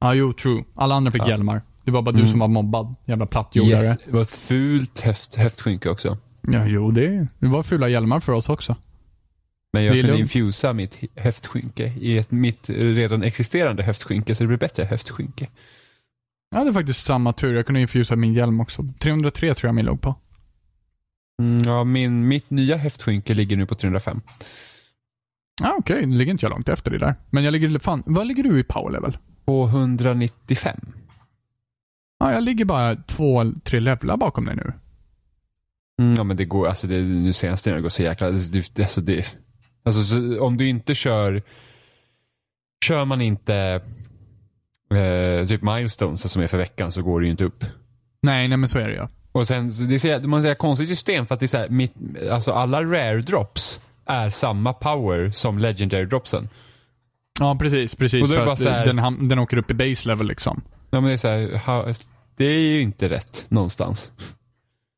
Ja, 0.00 0.14
jo, 0.14 0.32
true. 0.32 0.64
Alla 0.74 0.94
andra 0.94 1.12
fick 1.12 1.22
Ja. 1.22 1.28
hjälmar. 1.28 1.62
Det 1.84 1.90
var 1.90 2.02
bara 2.02 2.12
du 2.12 2.18
Mm. 2.18 2.30
som 2.30 2.38
var 2.40 2.48
mobbad. 2.48 2.94
Jävla 3.04 3.26
plattjordare. 3.26 3.82
Yes, 3.82 3.96
det 4.06 4.12
var 4.12 4.22
ett 4.22 4.30
fult 4.30 5.00
höft, 5.00 5.34
höftskynke 5.34 5.88
också. 5.90 6.18
Ja, 6.48 6.64
jo, 6.66 6.90
det, 6.90 7.26
det 7.38 7.46
var 7.46 7.62
fula 7.62 7.88
hjälmar 7.88 8.20
för 8.20 8.32
oss 8.32 8.48
också. 8.48 8.76
Men 9.74 9.84
jag 9.84 10.00
kunde 10.00 10.18
infusa 10.18 10.72
mitt 10.72 10.98
höftskynke 11.14 11.92
i 12.00 12.18
ett, 12.18 12.30
mitt 12.30 12.70
redan 12.70 13.22
existerande 13.22 13.82
höftskynke 13.82 14.34
så 14.34 14.42
det 14.42 14.48
blev 14.48 14.58
bättre 14.58 14.84
höftskynke. 14.84 15.48
Jag 16.50 16.58
hade 16.58 16.72
faktiskt 16.72 17.06
samma 17.06 17.32
tur. 17.32 17.54
Jag 17.54 17.66
kunde 17.66 17.80
infusa 17.80 18.16
min 18.16 18.34
hjälm 18.34 18.60
också. 18.60 18.84
303 18.98 19.54
tror 19.54 19.68
jag 19.68 19.74
min 19.74 19.84
låg 19.84 20.00
på. 20.00 20.14
Mm, 21.42 21.62
ja, 21.62 21.84
min, 21.84 22.28
mitt 22.28 22.50
nya 22.50 22.76
höftskynke 22.76 23.34
ligger 23.34 23.56
nu 23.56 23.66
på 23.66 23.74
305. 23.74 24.20
Ja, 25.62 25.76
okej. 25.78 26.06
Det 26.06 26.16
ligger 26.16 26.32
inte 26.32 26.44
jag 26.44 26.50
långt 26.50 26.68
efter 26.68 26.90
det 26.90 26.98
där. 26.98 27.14
Men 27.30 27.44
jag 27.44 27.52
ligger, 27.52 27.78
fan, 27.78 28.02
vad 28.06 28.26
ligger 28.26 28.42
du 28.42 28.60
i 28.60 28.64
power 28.64 28.92
level? 28.92 29.18
På 29.44 29.64
195. 29.66 30.80
Ja, 32.18 32.32
jag 32.32 32.42
ligger 32.42 32.64
bara 32.64 32.96
två, 32.96 33.52
tre 33.64 33.80
levlar 33.80 34.16
bakom 34.16 34.44
dig 34.44 34.56
nu. 34.56 34.72
Mm, 36.02 36.14
ja 36.14 36.24
men 36.24 36.36
det 36.36 36.44
går, 36.44 36.68
alltså 36.68 36.86
det, 36.86 37.02
nu 37.02 37.32
senaste 37.32 37.74
det 37.74 37.80
går 37.80 37.88
så 37.88 38.02
jäkla, 38.02 38.26
alltså, 38.26 38.52
det, 38.52 38.82
alltså, 38.82 39.00
det, 39.00 39.36
alltså 39.84 40.02
så, 40.02 40.40
om 40.44 40.56
du 40.56 40.68
inte 40.68 40.94
kör, 40.94 41.42
kör 42.84 43.04
man 43.04 43.20
inte 43.20 43.80
eh, 44.94 45.46
typ 45.46 45.62
milestones 45.62 46.32
som 46.32 46.42
är 46.42 46.46
för 46.46 46.58
veckan 46.58 46.92
så 46.92 47.02
går 47.02 47.20
det 47.20 47.24
ju 47.26 47.30
inte 47.30 47.44
upp. 47.44 47.64
Nej, 48.22 48.48
nej 48.48 48.58
men 48.58 48.68
så 48.68 48.78
är 48.78 48.88
det 48.88 48.94
ju. 48.94 49.06
Och 49.32 49.46
sen, 49.46 49.88
det 49.88 49.94
är 49.94 50.20
så, 50.20 50.28
man 50.28 50.42
säger 50.42 50.54
konstigt 50.54 50.88
system 50.88 51.26
för 51.26 51.34
att 51.34 51.40
det 51.40 51.46
är 51.46 51.48
så 51.48 51.58
här, 51.58 51.68
mitt, 51.68 51.94
alltså 52.30 52.52
alla 52.52 52.82
rare 52.82 53.20
drops 53.20 53.80
är 54.06 54.30
samma 54.30 54.72
power 54.72 55.30
som 55.30 55.58
legendary 55.58 56.04
dropsen. 56.04 56.48
Ja, 57.40 57.56
precis. 57.60 57.94
Precis. 57.94 58.22
Och 58.22 58.28
då 58.28 58.34
är 58.34 58.38
det 58.38 58.42
För 58.42 58.46
bara 58.46 58.52
att 58.52 58.58
så 58.58 58.68
här- 58.68 58.86
den, 58.86 59.28
den 59.28 59.38
åker 59.38 59.56
upp 59.56 59.70
i 59.70 59.74
base 59.74 60.08
level 60.08 60.26
liksom. 60.26 60.62
Ja 60.90 61.00
men 61.00 61.04
det 61.08 61.12
är 61.12 61.16
så 61.16 61.28
här, 61.28 61.58
ha, 61.66 61.86
det 62.36 62.44
är 62.44 62.58
ju 62.60 62.80
inte 62.80 63.08
rätt 63.08 63.46
någonstans. 63.48 64.12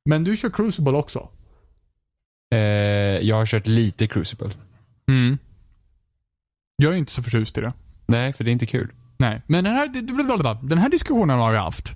Men 0.04 0.24
du 0.24 0.36
kör 0.36 0.50
Crucible 0.50 0.92
också? 0.92 1.28
Eh, 2.54 2.58
jag 3.20 3.36
har 3.36 3.46
kört 3.46 3.66
lite 3.66 4.06
crucible. 4.06 4.50
Mm. 5.10 5.38
Jag 6.76 6.92
är 6.92 6.96
inte 6.96 7.12
så 7.12 7.22
förtjust 7.22 7.58
i 7.58 7.60
det. 7.60 7.72
Nej, 8.06 8.32
för 8.32 8.44
det 8.44 8.50
är 8.50 8.52
inte 8.52 8.66
kul. 8.66 8.92
Nej, 9.18 9.42
men 9.46 9.64
den 9.64 9.74
här, 9.74 9.88
den 10.68 10.78
här 10.78 10.90
diskussionen 10.90 11.38
har 11.38 11.52
vi 11.52 11.58
haft. 11.58 11.94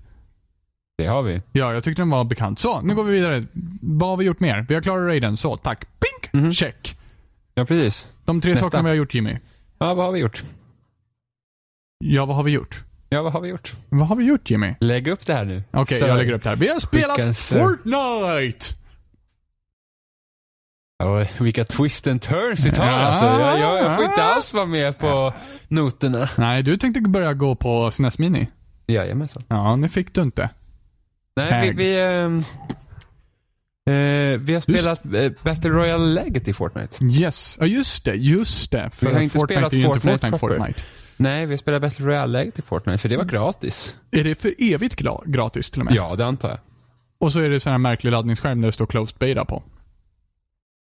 Det 0.98 1.06
har 1.06 1.22
vi. 1.22 1.42
Ja, 1.52 1.74
jag 1.74 1.84
tyckte 1.84 2.02
den 2.02 2.10
var 2.10 2.24
bekant. 2.24 2.58
Så, 2.58 2.80
nu 2.80 2.94
går 2.94 3.04
vi 3.04 3.12
vidare. 3.12 3.44
Vad 3.82 4.08
har 4.10 4.16
vi 4.16 4.24
gjort 4.24 4.40
mer? 4.40 4.66
Vi 4.68 4.74
har 4.74 4.82
klarat 4.82 5.06
Raiden. 5.08 5.36
Så, 5.36 5.56
tack. 5.56 5.80
Pink! 5.80 6.32
Mhm. 6.32 6.54
Check. 6.54 6.98
Ja, 7.54 7.64
precis. 7.64 8.06
De 8.24 8.40
tre 8.40 8.50
Nästa. 8.52 8.64
sakerna 8.64 8.82
vi 8.82 8.88
har 8.88 8.96
gjort, 8.96 9.14
Jimmy. 9.14 9.38
Ja, 9.78 9.94
vad 9.94 10.04
har 10.06 10.12
vi 10.12 10.18
gjort? 10.20 10.42
Ja, 12.04 12.26
vad 12.26 12.36
har 12.36 12.42
vi 12.42 12.50
gjort? 12.50 12.82
Ja, 13.08 13.22
vad 13.22 13.32
har 13.32 13.40
vi 13.40 13.48
gjort? 13.48 13.72
Vad 13.88 14.08
har 14.08 14.16
vi 14.16 14.24
gjort, 14.24 14.50
Jimmy? 14.50 14.74
Lägg 14.80 15.08
upp 15.08 15.26
det 15.26 15.34
här 15.34 15.44
nu. 15.44 15.62
Okej, 15.70 15.98
Så- 15.98 16.06
jag 16.06 16.16
lägger 16.16 16.32
upp 16.32 16.42
det 16.42 16.48
här. 16.48 16.56
Vi 16.56 16.68
har 16.68 16.80
spelat 16.80 17.18
sö- 17.18 17.62
Fortnite! 17.62 18.66
Ja, 21.00 21.24
vilka 21.40 21.64
twist 21.64 22.06
and 22.06 22.22
turns 22.22 22.66
vi 22.66 22.70
tar 22.70 22.86
Ja. 22.86 22.92
alltså. 22.92 23.24
Jag, 23.24 23.58
jag, 23.60 23.84
jag 23.84 23.96
får 23.96 24.04
inte 24.04 24.22
alls 24.22 24.54
vara 24.54 24.66
med 24.66 24.98
på 24.98 25.34
noterna. 25.68 26.28
Nej, 26.36 26.62
du 26.62 26.76
tänkte 26.76 27.00
börja 27.00 27.34
gå 27.34 27.54
på 27.54 27.90
SNES 27.90 28.18
Mini. 28.18 28.48
Jajamensan. 28.86 29.42
Ja, 29.48 29.78
det 29.82 29.88
fick 29.88 30.14
du 30.14 30.22
inte. 30.22 30.50
Nej, 31.36 31.72
vi, 31.72 31.84
vi, 31.84 32.00
eh, 33.86 34.38
vi 34.40 34.54
har 34.54 34.60
spelat 34.60 35.04
eh, 35.04 35.32
Battle 35.44 35.70
Royale-läget 35.70 36.48
i 36.48 36.52
Fortnite. 36.52 37.04
Yes. 37.04 37.56
Ja, 37.60 37.66
just 37.66 38.04
det. 38.04 38.14
Just 38.14 38.70
det. 38.72 38.90
För 38.94 39.06
Vi 39.06 39.12
har 39.14 39.20
inte 39.20 39.38
Fortnite 39.38 39.54
spelat 39.54 39.72
ju 39.72 39.78
inte 39.86 40.00
Fortnite 40.00 40.38
Fortnite. 40.38 40.58
Fortnite. 40.64 40.82
Nej, 41.16 41.46
vi 41.46 41.52
har 41.52 41.58
spelat 41.58 41.82
Battle 41.82 42.06
Royale-läget 42.06 42.58
i 42.58 42.62
Fortnite, 42.62 42.98
för 42.98 43.08
det 43.08 43.16
var 43.16 43.24
gratis. 43.24 43.96
Är 44.10 44.24
det 44.24 44.34
för 44.34 44.54
evigt 44.58 45.02
gratis 45.26 45.70
till 45.70 45.80
och 45.80 45.84
med? 45.84 45.94
Ja, 45.94 46.16
det 46.16 46.26
antar 46.26 46.48
jag. 46.48 46.58
Och 47.20 47.32
så 47.32 47.40
är 47.40 47.50
det 47.50 47.60
sån 47.60 47.72
här 47.72 47.78
märklig 47.78 48.10
laddningsskärm 48.10 48.60
där 48.60 48.68
det 48.68 48.72
står 48.72 48.86
closed 48.86 49.18
beta 49.18 49.44
på. 49.44 49.62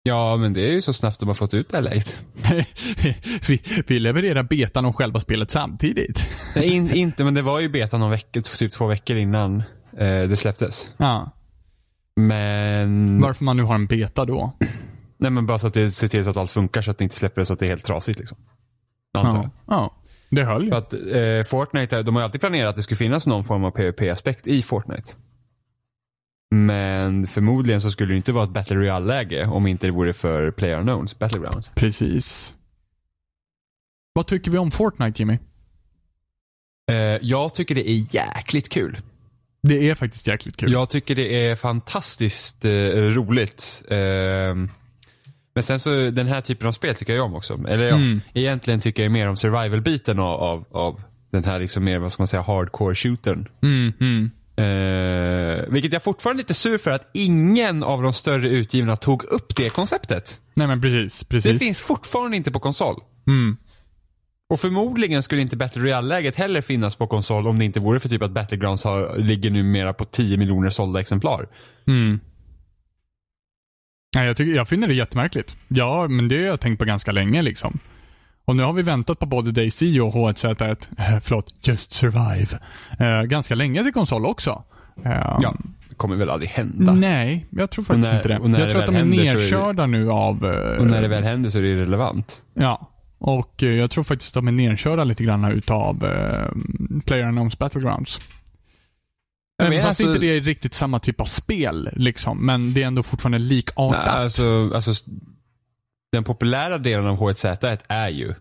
Ja, 0.05 0.37
men 0.37 0.53
det 0.53 0.61
är 0.61 0.73
ju 0.73 0.83
så 0.83 0.93
snabbt 0.93 1.21
de 1.21 1.29
har 1.29 1.35
fått 1.35 1.55
ut 1.55 1.69
det 1.69 1.77
här 1.77 1.83
läget. 1.83 2.17
vi, 3.49 3.63
vi 3.87 3.99
levererar 3.99 4.43
betan 4.43 4.85
och 4.85 4.97
själva 4.97 5.21
spelet 5.21 5.51
samtidigt. 5.51 6.23
Nej, 6.57 6.75
in, 6.75 6.91
inte, 6.91 7.25
men 7.25 7.35
det 7.35 7.43
var 7.43 7.61
ju 7.61 7.69
beta 7.69 7.99
någon 7.99 8.11
vecka, 8.11 8.43
typ 8.43 8.73
två 8.73 8.87
veckor 8.87 9.17
innan 9.17 9.63
eh, 9.99 10.23
det 10.23 10.37
släpptes. 10.37 10.89
Ja. 10.97 11.31
Men... 12.17 13.21
Varför 13.21 13.45
man 13.45 13.57
nu 13.57 13.63
har 13.63 13.75
en 13.75 13.87
beta 13.87 14.25
då. 14.25 14.57
Nej, 15.19 15.31
men 15.31 15.47
bara 15.47 15.59
så 15.59 15.67
att 15.67 15.75
det 15.75 15.91
ser 15.91 16.09
till 16.09 16.25
så 16.25 16.31
att 16.31 16.37
allt 16.37 16.51
funkar 16.51 16.83
så 16.83 16.91
att 16.91 16.99
det 16.99 17.05
inte 17.05 17.17
släpper 17.17 17.41
det 17.41 17.47
så 17.47 17.53
att 17.53 17.59
det 17.59 17.67
är 17.67 17.71
helt 17.71 17.85
trasigt 17.85 18.19
liksom. 18.19 18.39
Ja. 19.13 19.51
ja. 19.67 19.97
Det 20.31 20.45
höll 20.45 20.65
ju. 20.65 20.71
För 20.71 20.79
att 20.79 20.93
eh, 20.93 21.51
Fortnite, 21.51 22.03
de 22.03 22.17
har 22.17 22.23
alltid 22.23 22.41
planerat 22.41 22.71
att 22.71 22.77
det 22.77 22.83
skulle 22.83 22.99
finnas 22.99 23.27
någon 23.27 23.45
form 23.45 23.65
av 23.65 23.71
PVP-aspekt 23.71 24.47
i 24.47 24.63
Fortnite. 24.63 25.13
Men 26.55 27.27
förmodligen 27.27 27.81
så 27.81 27.91
skulle 27.91 28.13
det 28.13 28.17
inte 28.17 28.33
vara 28.33 28.45
ett 28.45 28.51
Battle 28.51 28.77
Royale-läge 28.77 29.47
om 29.47 29.67
inte 29.67 29.87
det 29.87 29.91
vore 29.91 30.13
för 30.13 30.51
Player 30.51 30.77
Unknowns 30.79 31.19
Battlegrounds. 31.19 31.71
Precis. 31.75 32.55
Vad 34.13 34.27
tycker 34.27 34.51
vi 34.51 34.59
om 34.59 34.71
Fortnite, 34.71 35.23
Jimmy? 35.23 35.39
Eh, 36.91 36.97
jag 37.23 37.55
tycker 37.55 37.75
det 37.75 37.91
är 37.91 38.15
jäkligt 38.15 38.69
kul. 38.69 39.01
Det 39.63 39.91
är 39.91 39.95
faktiskt 39.95 40.27
jäkligt 40.27 40.57
kul. 40.57 40.73
Jag 40.73 40.91
tycker 40.91 41.15
det 41.15 41.47
är 41.47 41.57
fantastiskt 41.57 42.65
eh, 42.65 42.71
roligt. 42.95 43.83
Eh, 43.89 43.97
men 45.55 45.63
sen 45.63 45.81
så, 45.81 46.11
den 46.11 46.27
här 46.27 46.41
typen 46.41 46.69
av 46.69 46.73
spel 46.73 46.95
tycker 46.95 47.13
jag 47.15 47.25
om 47.27 47.35
också. 47.35 47.61
Eller 47.69 47.89
ja, 47.89 47.95
Mm. 47.95 48.21
egentligen 48.35 48.81
tycker 48.81 49.03
jag 49.03 49.13
mer 49.13 49.29
om 49.29 49.37
survival-biten 49.37 50.19
av, 50.19 50.41
av, 50.41 50.65
av 50.71 51.03
den 51.31 51.45
här 51.45 51.59
liksom 51.61 51.85
mer, 51.85 51.99
vad 51.99 52.13
ska 52.13 52.21
man 52.23 52.29
säga, 52.29 52.43
hardcore-shootern. 52.43 53.49
Mm, 53.63 53.93
mm. 54.01 54.31
Eh, 54.57 55.65
vilket 55.69 55.93
jag 55.93 56.03
fortfarande 56.03 56.41
är 56.41 56.43
lite 56.43 56.55
sur 56.55 56.79
för 56.79 56.91
att 56.91 57.11
ingen 57.15 57.83
av 57.83 58.03
de 58.03 58.13
större 58.13 58.49
utgivarna 58.49 58.97
tog 58.97 59.25
upp 59.25 59.57
det 59.57 59.71
konceptet. 59.71 60.41
Nej 60.55 60.67
men 60.67 60.81
precis, 60.81 61.25
precis. 61.25 61.53
Det 61.53 61.59
finns 61.59 61.81
fortfarande 61.81 62.37
inte 62.37 62.51
på 62.51 62.61
konsol. 62.61 62.97
Mm. 63.27 63.57
Och 64.53 64.61
förmodligen 64.61 65.23
skulle 65.23 65.43
inte 65.43 65.57
Battle 65.57 65.83
Royale-läget 65.83 66.37
heller 66.37 66.61
finnas 66.61 66.97
på 66.97 67.07
konsol 67.07 67.49
om 67.49 67.59
det 67.59 67.65
inte 67.65 67.81
vore 67.81 68.01
för 68.01 68.09
typ 68.09 68.23
att 68.23 68.31
Battlegrounds 68.31 68.85
har, 68.85 69.19
ligger 69.19 69.51
numera 69.51 69.93
på 69.93 70.05
10 70.05 70.37
miljoner 70.37 70.71
sålda 70.71 71.01
exemplar. 71.01 71.49
Mm. 71.87 72.21
Nej, 74.17 74.27
jag, 74.27 74.37
tycker, 74.37 74.55
jag 74.55 74.69
finner 74.69 74.89
det 74.89 74.95
jättemärkligt. 74.95 75.57
Ja, 75.69 76.09
men 76.09 76.29
det 76.29 76.37
har 76.37 76.45
jag 76.45 76.61
tänkt 76.61 76.79
på 76.79 76.85
ganska 76.85 77.13
länge 77.13 77.43
liksom. 77.43 77.79
Och 78.45 78.57
nu 78.57 78.63
har 78.63 78.73
vi 78.73 78.83
väntat 78.83 79.19
på 79.19 79.27
både 79.27 79.53
DayZ 79.53 79.83
och 79.83 80.15
H1Z1, 80.15 80.87
äh, 80.99 81.21
förlåt, 81.23 81.55
Just 81.69 81.93
Survive, 81.93 82.59
eh, 82.99 83.23
ganska 83.23 83.55
länge 83.55 83.83
till 83.85 83.93
konsol 83.93 84.27
också. 84.27 84.65
Eh, 85.05 85.37
Ja, 85.41 85.55
det 85.89 85.95
kommer 85.95 86.17
väl 86.17 86.31
aldrig 86.31 86.51
hända. 86.51 86.93
Nej, 86.93 87.47
jag 87.51 87.71
tror 87.71 87.85
faktiskt 87.85 88.09
när- 88.09 88.17
inte 88.17 88.29
det. 88.29 88.35
Jag 88.35 88.43
det 88.51 88.71
tror 88.71 88.81
att 88.81 88.87
de 88.87 88.97
är 88.97 89.03
så 89.03 89.69
är 89.69 89.73
det- 89.73 89.87
nu 89.87 90.11
av... 90.11 90.45
eh, 90.45 90.79
Och 90.79 90.87
när 90.87 91.03
det 91.03 91.09
väl 91.09 91.25
händer 91.25 91.51
så 91.51 91.59
är 91.59 91.63
det 91.63 91.69
irrelevant. 91.69 92.43
Ja. 92.55 92.89
Och 93.19 93.63
eh, 93.63 93.69
jag 93.71 93.91
tror 93.91 94.05
faktiskt 94.05 94.31
att 94.31 94.35
de 94.35 94.49
är 94.49 94.53
nerkörda 94.53 95.05
lite 95.05 95.25
grann 95.25 95.45
utav 95.45 96.05
uh, 96.05 96.11
PlayerUnknown's 97.07 97.59
Battlegrounds. 97.59 98.21
Menar, 99.63 99.77
fast 99.77 99.87
alltså- 99.87 100.03
inte 100.03 100.19
det 100.19 100.37
är 100.37 100.41
riktigt 100.41 100.75
samma 100.75 100.99
typ 100.99 101.21
av 101.21 101.25
spel, 101.25 101.89
liksom. 101.93 102.47
Men 102.47 102.75
det 102.75 102.83
är 102.83 102.87
ändå 102.87 103.03
fortfarande 103.03 103.39
likartat. 103.39 104.07
Nej, 104.07 104.23
alltså, 104.23 104.71
alltså, 104.75 104.93
den 106.13 106.25
populära 106.25 106.79
delen 106.79 107.07
av 107.07 107.19
H1Z1 107.19 107.79
är 107.89 108.09
ju 108.09 108.35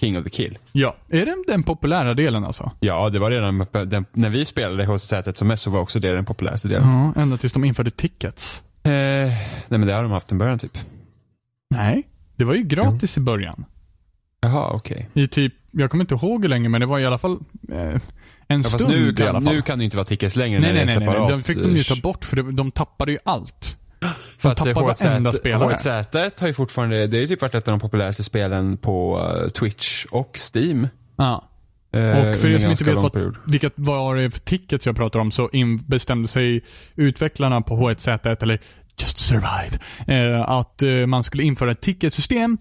King 0.00 0.18
of 0.18 0.24
the 0.24 0.30
Kill. 0.30 0.58
Ja. 0.72 0.96
Är 1.08 1.26
det 1.26 1.34
den 1.46 1.62
populära 1.62 2.14
delen 2.14 2.44
alltså? 2.44 2.72
Ja, 2.80 3.10
det 3.10 3.18
var 3.18 3.30
redan 3.30 3.66
den, 3.72 4.04
när 4.12 4.30
vi 4.30 4.44
spelade 4.44 4.84
H1Z1 4.86 5.34
som 5.34 5.48
mest 5.48 5.62
så 5.62 5.70
var 5.70 5.80
också 5.80 6.00
det 6.00 6.12
den 6.12 6.24
populäraste 6.24 6.68
delen. 6.68 6.88
Ja, 7.14 7.22
ända 7.22 7.36
tills 7.36 7.52
de 7.52 7.64
införde 7.64 7.90
tickets. 7.90 8.62
Eh, 8.82 8.90
nej 8.90 9.34
men 9.68 9.86
det 9.86 9.94
har 9.94 10.02
de 10.02 10.12
haft 10.12 10.32
en 10.32 10.38
början 10.38 10.58
typ. 10.58 10.78
Nej. 11.70 12.02
Det 12.36 12.44
var 12.44 12.54
ju 12.54 12.62
gratis 12.62 13.16
i 13.16 13.20
början. 13.20 13.64
Jaha, 14.40 14.70
okej. 14.74 15.08
I 15.14 15.28
typ, 15.28 15.54
jag 15.70 15.90
kommer 15.90 16.04
inte 16.04 16.14
ihåg 16.14 16.42
hur 16.42 16.48
länge, 16.48 16.68
men 16.68 16.80
det 16.80 16.86
var 16.86 16.98
i 16.98 17.06
alla 17.06 17.18
fall 17.18 17.38
eh, 17.72 17.78
en 18.48 18.62
Ja, 18.62 18.62
stund 18.62 18.90
nu 18.90 18.96
i 18.96 19.22
alla 19.22 19.32
kan, 19.32 19.44
fall. 19.44 19.54
nu 19.54 19.62
kan 19.62 19.78
det 19.78 19.84
inte 19.84 19.96
vara 19.96 20.04
tickets 20.06 20.36
längre 20.36 20.60
nej, 20.60 20.72
nej, 20.72 20.86
nej, 20.86 20.98
nej, 20.98 21.08
nej. 21.20 21.28
De 21.30 21.42
fick 21.42 21.56
de 21.56 21.76
ju 21.76 21.84
ta 21.84 21.96
bort 22.02 22.24
för 22.24 22.36
det, 22.36 22.52
de 22.52 22.70
tappade 22.70 23.12
ju 23.12 23.18
allt. 23.24 23.78
För 24.38 24.48
att 24.50 24.56
tappade 24.56 24.74
varenda 24.74 25.30
H1Z, 25.30 25.36
spelare. 25.36 25.74
H1Z1 25.76 26.40
har 26.40 26.46
ju 26.46 26.54
fortfarande, 26.54 27.06
det 27.06 27.16
har 27.16 27.22
ju 27.22 27.28
typ 27.28 27.42
varit 27.42 27.54
ett 27.54 27.68
av 27.68 27.72
de 27.72 27.80
populäraste 27.80 28.22
spelen 28.24 28.76
på 28.76 29.26
eh, 29.42 29.48
Twitch 29.48 30.04
och 30.10 30.38
Steam. 30.54 30.88
Ja. 31.16 31.48
eh, 31.92 32.00
Och 32.10 32.38
för 32.38 32.50
er 32.50 32.58
som 32.58 32.70
inte 32.70 32.84
vet 32.84 32.94
vad, 32.94 33.36
vilket 33.46 33.72
var 33.76 34.16
det 34.16 34.30
för 34.30 34.40
tickets 34.40 34.86
jag 34.86 34.96
pratar 34.96 35.20
om 35.20 35.30
så 35.30 35.50
in, 35.52 35.82
bestämde 35.86 36.28
sig 36.28 36.64
utvecklarna 36.94 37.60
på 37.60 37.76
H1Z1, 37.76 38.42
eller 38.42 38.58
Just 39.00 39.18
Survive, 39.18 39.78
eh, 40.06 40.40
att 40.50 40.82
eh, 40.82 41.06
man 41.06 41.24
skulle 41.24 41.42
införa 41.42 41.70
ett 41.70 41.80
ticketsystem 41.80 42.58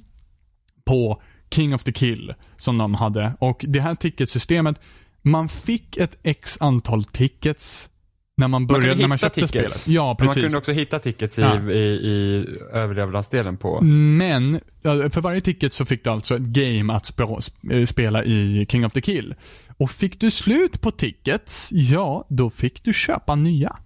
på 0.86 1.22
King 1.52 1.76
of 1.76 1.84
the 1.84 1.92
Kill 1.92 2.34
som 2.62 2.78
de 2.78 2.94
hade. 2.96 3.34
Och 3.40 3.66
det 3.68 3.80
här 3.80 3.96
ticketsystemet, 3.96 4.76
man 5.22 5.50
fick 5.50 5.98
ett 5.98 6.18
x 6.24 6.58
antal 6.60 7.04
tickets 7.04 7.90
när 8.38 8.48
man 8.48 8.68
började, 8.68 9.02
när 9.02 9.08
man 9.08 9.18
köpte 9.18 9.48
tickets. 9.48 9.80
spelet. 9.82 9.88
Ja, 9.98 10.08
Men 10.08 10.16
precis. 10.28 10.36
Man 10.36 10.44
kunde 10.44 10.58
också 10.58 10.72
hitta 10.72 11.00
tickets 11.00 11.40
i, 11.40 11.42
Ja. 11.42 11.72
I, 11.72 11.78
i 11.80 12.46
överlevnadsdelen 12.72 13.58
på... 13.58 13.82
Men, 13.82 14.62
för 14.84 15.22
varje 15.22 15.42
ticket 15.42 15.74
så 15.74 15.86
fick 15.86 16.04
du 16.04 16.10
alltså 16.10 16.36
ett 16.36 16.42
game 16.42 16.94
att 16.94 17.04
sp- 17.04 17.86
spela 17.86 18.24
i 18.24 18.66
King 18.70 18.86
of 18.86 18.94
the 18.94 19.02
Kill. 19.02 19.36
Och 19.78 19.92
fick 19.92 20.20
du 20.20 20.32
slut 20.32 20.82
på 20.82 20.92
tickets, 20.92 21.70
ja, 21.72 22.26
då 22.30 22.50
fick 22.50 22.84
du 22.84 22.94
köpa 22.94 23.36
nya. 23.36 23.78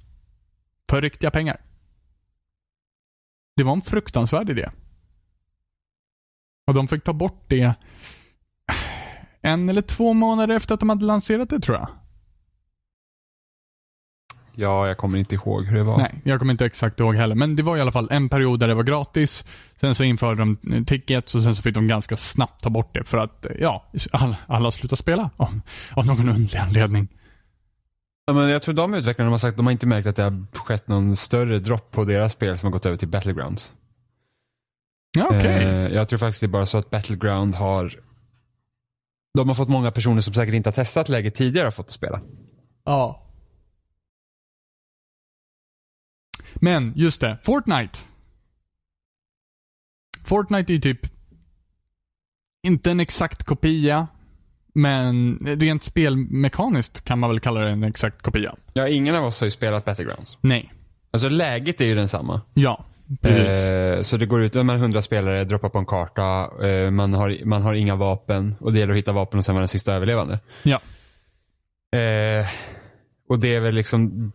För 0.89 1.01
riktiga 1.01 1.31
pengar. 1.31 1.61
Det 3.55 3.63
var 3.63 3.73
en 3.73 3.81
fruktansvärd 3.81 4.49
idé. 4.49 4.69
Och 6.67 6.73
de 6.73 6.87
fick 6.87 7.03
ta 7.03 7.13
bort 7.13 7.43
det 7.47 7.73
en 9.41 9.69
eller 9.69 9.81
två 9.81 10.13
månader 10.13 10.55
efter 10.55 10.73
att 10.73 10.79
de 10.79 10.89
hade 10.89 11.05
lanserat 11.05 11.49
det 11.49 11.59
tror 11.59 11.77
jag. 11.77 11.89
Ja, 14.59 14.87
jag 14.87 14.97
kommer 14.97 15.17
inte 15.17 15.35
ihåg 15.35 15.65
hur 15.65 15.77
det 15.77 15.83
var. 15.83 15.97
Nej, 15.97 16.21
jag 16.23 16.39
kommer 16.39 16.53
inte 16.53 16.65
exakt 16.65 16.99
ihåg 16.99 17.15
heller. 17.15 17.35
Men 17.35 17.55
det 17.55 17.63
var 17.63 17.77
i 17.77 17.81
alla 17.81 17.91
fall 17.91 18.07
en 18.11 18.29
period 18.29 18.59
där 18.59 18.67
det 18.67 18.73
var 18.73 18.83
gratis. 18.83 19.45
Sen 19.81 19.95
så 19.95 20.03
införde 20.03 20.41
de 20.41 20.57
eh, 20.73 20.83
tickets 20.83 21.35
och 21.35 21.41
sen 21.41 21.55
så 21.55 21.61
fick 21.61 21.75
de 21.75 21.87
ganska 21.87 22.17
snabbt 22.17 22.63
ta 22.63 22.69
bort 22.69 22.93
det 22.93 23.03
för 23.03 23.17
att, 23.17 23.45
eh, 23.45 23.51
ja, 23.59 23.85
alla, 24.11 24.37
alla 24.47 24.71
slutade 24.71 24.97
spela. 24.97 25.29
Av, 25.37 25.59
av 25.93 26.05
någon 26.05 26.29
underlig 26.29 26.57
anledning. 26.57 27.07
Ja, 28.27 28.33
men 28.33 28.49
jag 28.49 28.61
tror 28.61 28.75
de 28.75 28.93
utvecklarna 28.93 29.31
har 29.31 29.37
sagt, 29.37 29.57
de 29.57 29.65
har 29.65 29.71
inte 29.71 29.87
märkt 29.87 30.07
att 30.07 30.15
det 30.15 30.23
har 30.23 30.45
skett 30.53 30.87
någon 30.87 31.15
större 31.15 31.59
dropp 31.59 31.91
på 31.91 32.03
deras 32.03 32.31
spel 32.31 32.57
som 32.57 32.67
har 32.67 32.71
gått 32.71 32.85
över 32.85 32.97
till 32.97 33.07
Battlegrounds. 33.07 33.73
Ja, 35.17 35.25
okej. 35.25 35.63
Eh, 35.63 35.87
jag 35.87 36.09
tror 36.09 36.19
faktiskt 36.19 36.41
det 36.41 36.45
är 36.45 36.47
bara 36.47 36.65
så 36.65 36.77
att 36.77 36.89
Battleground 36.89 37.55
har 37.55 37.99
de 39.33 39.47
har 39.47 39.55
fått 39.55 39.69
många 39.69 39.91
personer 39.91 40.21
som 40.21 40.33
säkert 40.33 40.53
inte 40.53 40.69
har 40.69 40.73
testat 40.73 41.09
läget 41.09 41.35
tidigare 41.35 41.65
har 41.65 41.71
fått 41.71 41.87
att 41.87 41.93
spela. 41.93 42.21
Ja. 42.85 43.28
Men, 46.59 46.93
just 46.95 47.21
det. 47.21 47.37
Fortnite. 47.43 47.99
Fortnite 50.25 50.71
är 50.71 50.75
ju 50.75 50.81
typ 50.81 50.99
inte 52.63 52.91
en 52.91 52.99
exakt 52.99 53.43
kopia, 53.43 54.07
men 54.73 55.37
rent 55.59 55.83
spelmekaniskt 55.83 57.05
kan 57.05 57.19
man 57.19 57.29
väl 57.29 57.39
kalla 57.39 57.59
det 57.59 57.69
en 57.69 57.83
exakt 57.83 58.21
kopia. 58.21 58.55
Ja, 58.73 58.87
ingen 58.87 59.15
av 59.15 59.25
oss 59.25 59.39
har 59.39 59.45
ju 59.45 59.51
spelat 59.51 59.85
Battlegrounds. 59.85 60.37
Nej. 60.41 60.73
Alltså 61.11 61.29
läget 61.29 61.81
är 61.81 61.85
ju 61.85 61.95
densamma. 61.95 62.41
Ja. 62.53 62.85
precis. 63.21 63.69
Eh, 63.69 64.01
så 64.01 64.17
det 64.17 64.25
går 64.25 64.43
ut, 64.43 64.53
man 64.53 64.69
är 64.69 64.75
100 64.75 65.01
spelare, 65.01 65.43
droppar 65.43 65.69
på 65.69 65.79
en 65.79 65.85
karta, 65.85 66.49
eh, 66.67 66.91
man, 66.91 67.13
har, 67.13 67.45
man 67.45 67.61
har 67.61 67.73
inga 67.73 67.95
vapen 67.95 68.55
och 68.59 68.73
det 68.73 68.79
gäller 68.79 68.93
att 68.93 68.99
hitta 68.99 69.11
vapen 69.11 69.37
och 69.37 69.45
sen 69.45 69.55
vara 69.55 69.61
den 69.61 69.67
sista 69.67 69.93
överlevande. 69.93 70.39
Ja. 70.63 70.79
Eh, 71.99 72.47
och 73.29 73.39
det 73.39 73.55
är 73.55 73.59
väl 73.59 73.75
liksom, 73.75 74.31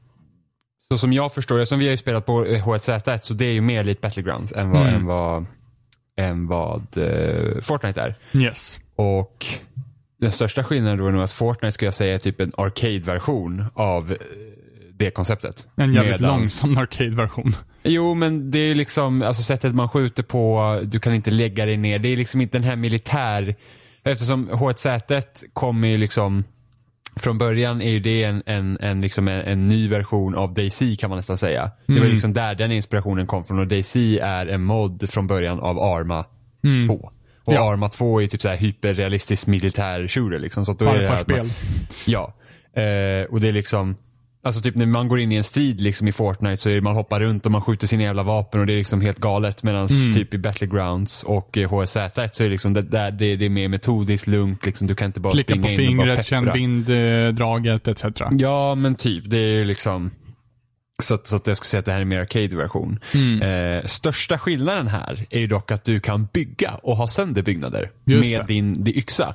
så 0.92 0.99
som 0.99 1.12
jag 1.12 1.35
förstår 1.35 1.59
det, 1.59 1.66
som 1.66 1.79
vi 1.79 1.85
har 1.85 1.90
ju 1.90 1.97
spelat 1.97 2.27
på 2.27 2.44
H1Z1 2.44 3.20
så 3.23 3.35
det 3.35 3.44
är 3.47 3.53
ju 3.53 3.61
mer 3.61 3.85
lite 3.85 4.01
Battlegrounds 4.01 4.53
än 4.53 4.70
vad, 4.70 4.83
Mm. 4.83 4.94
än 4.94 5.07
vad, 5.07 5.47
än 6.20 6.47
vad 6.47 6.99
eh, 6.99 7.61
Fortnite 7.62 8.01
är. 8.01 8.14
Yes. 8.33 8.79
Och 8.97 9.47
den 10.20 10.33
största 10.33 10.64
skillnaden 10.64 10.99
då 10.99 11.07
är 11.07 11.12
nog 11.12 11.23
att 11.23 11.33
Fortnite 11.33 11.73
ska 11.73 11.85
jag 11.85 11.94
säga 11.94 12.14
är 12.14 12.18
typ 12.18 12.40
en 12.40 12.53
arcade-version 12.57 13.64
av 13.75 14.12
eh, 14.12 14.16
det 14.92 15.11
konceptet. 15.11 15.66
En 15.77 15.92
jävligt 15.94 16.14
Medans- 16.20 16.27
långsam 16.37 16.79
arcade-version. 16.79 17.53
Jo 17.83 18.14
men 18.14 18.51
det 18.51 18.59
är 18.59 18.75
liksom, 18.75 19.23
alltså 19.23 19.42
sättet 19.42 19.75
man 19.75 19.88
skjuter 19.88 20.23
på, 20.23 20.81
du 20.85 21.01
kan 21.01 21.14
inte 21.14 21.31
lägga 21.31 21.66
dig 21.66 21.77
ner. 21.77 21.99
Det 21.99 22.09
är 22.09 22.16
liksom 22.16 22.40
inte 22.40 22.59
den 22.59 22.64
här 22.64 22.77
militär, 22.77 23.55
eftersom 24.05 24.51
H1Z1 24.51 25.44
kommer 25.53 25.88
ju 25.88 25.97
liksom 25.97 26.44
från 27.16 27.38
början 27.38 27.83
är 27.83 27.90
ju 27.90 28.00
det 28.00 28.24
en, 28.24 28.42
en, 28.46 28.79
en, 28.81 29.00
liksom 29.00 29.29
en, 29.29 29.40
en 29.40 29.68
ny 29.68 29.88
version 29.88 30.35
av 30.35 30.55
DayZ 30.55 30.83
kan 30.98 31.11
man 31.11 31.16
nästan 31.16 31.38
säga. 31.38 31.70
Det 31.87 31.92
var 31.92 31.98
Mm. 32.00 32.11
liksom 32.11 32.33
där 32.33 32.55
den 32.55 32.72
inspirationen 32.72 33.27
kom 33.27 33.44
från 33.44 33.59
och 33.59 33.66
DayZ 33.66 33.96
är 34.22 34.46
en 34.46 34.64
mod 34.64 35.11
från 35.11 35.27
början 35.27 35.61
av 35.61 35.79
Arma 35.79 36.22
2. 36.22 36.94
Och 36.94 37.53
Mm. 37.53 37.61
Ja. 37.62 37.72
Arma 37.72 37.88
2 37.88 38.22
är 38.22 38.27
typ 38.27 38.42
så 38.42 38.48
här 38.48 38.57
hyperrealistisk 38.57 39.46
militär 39.46 40.09
shooter 40.09 40.38
liksom. 40.38 40.64
Så 40.64 40.72
då 40.72 40.85
är 40.85 40.98
det 41.00 41.09
här 41.09 41.24
man-. 41.29 41.50
Ja. 42.07 42.35
Eh, 42.83 43.24
och 43.31 43.40
det 43.40 43.48
är 43.48 43.53
liksom, 43.53 43.96
alltså 44.44 44.61
typ 44.61 44.74
när 44.74 44.87
man 44.87 45.09
går 45.09 45.20
in 45.20 45.33
i 45.33 45.37
en 45.37 45.44
strid 45.44 45.80
liksom 45.80 46.09
i 46.09 46.12
Fortnite 46.12 46.57
så 46.57 46.70
är 46.70 46.74
det, 46.74 46.80
man 46.80 46.94
hoppar 46.94 47.20
runt 47.20 47.46
och 47.46 47.52
man 47.52 47.62
skjuter 47.62 47.87
sina 47.87 48.02
jävla 48.02 48.22
vapen 48.22 48.61
och 48.61 48.66
det 48.66 48.72
är 48.72 48.76
liksom 48.76 49.00
helt 49.00 49.18
galet. 49.18 49.62
Medan 49.62 49.88
typ 49.88 50.35
i 50.35 50.38
Battlegrounds 50.38 51.22
och 51.22 51.59
eh, 51.59 51.70
HSZ1 51.70 52.30
så 52.33 52.42
är 52.42 52.44
det 52.44 52.50
liksom 52.50 52.72
det, 52.72 52.83
där, 52.83 53.11
det, 53.11 53.37
det 53.37 53.44
är 53.44 53.48
mer 53.48 53.68
metodiskt, 53.68 54.26
lugnt 54.26 54.66
liksom. 54.66 54.87
Du 54.87 54.94
kan 54.94 55.07
inte 55.07 55.20
bara 55.20 55.33
Klicka 55.33 55.52
springa 55.52 55.76
på 55.76 55.83
in 55.83 55.90
och 55.90 56.07
bara 56.07 56.22
fingret, 56.22 56.26
känn 56.26 56.52
vinddraget 56.52 57.88
etc. 57.88 58.04
Ja 58.30 58.74
men 58.74 58.94
typ, 58.94 59.30
det 59.30 59.38
är 59.38 59.64
liksom 59.64 60.11
så, 61.02 61.18
så 61.24 61.37
att 61.37 61.46
jag 61.46 61.57
skulle 61.57 61.68
säga 61.68 61.78
att 61.78 61.87
det 61.87 61.92
här 61.92 62.00
är 62.00 62.04
mer 62.04 62.18
arcade-version. 62.18 62.98
Mm. 63.14 63.42
Eh, 63.42 63.85
största 63.85 64.38
skillnaden 64.38 64.87
här 64.87 65.26
är 65.30 65.40
ju 65.40 65.46
dock 65.46 65.70
att 65.70 65.85
du 65.85 66.00
kan 66.00 66.28
bygga 66.33 66.74
och 66.83 66.96
ha 66.96 67.09
sönder 67.09 67.42
byggnader 67.42 67.90
Just 68.04 68.30
med 68.30 68.40
det. 68.40 68.46
din, 68.46 68.85
din 68.85 68.96
yxa. 68.96 69.35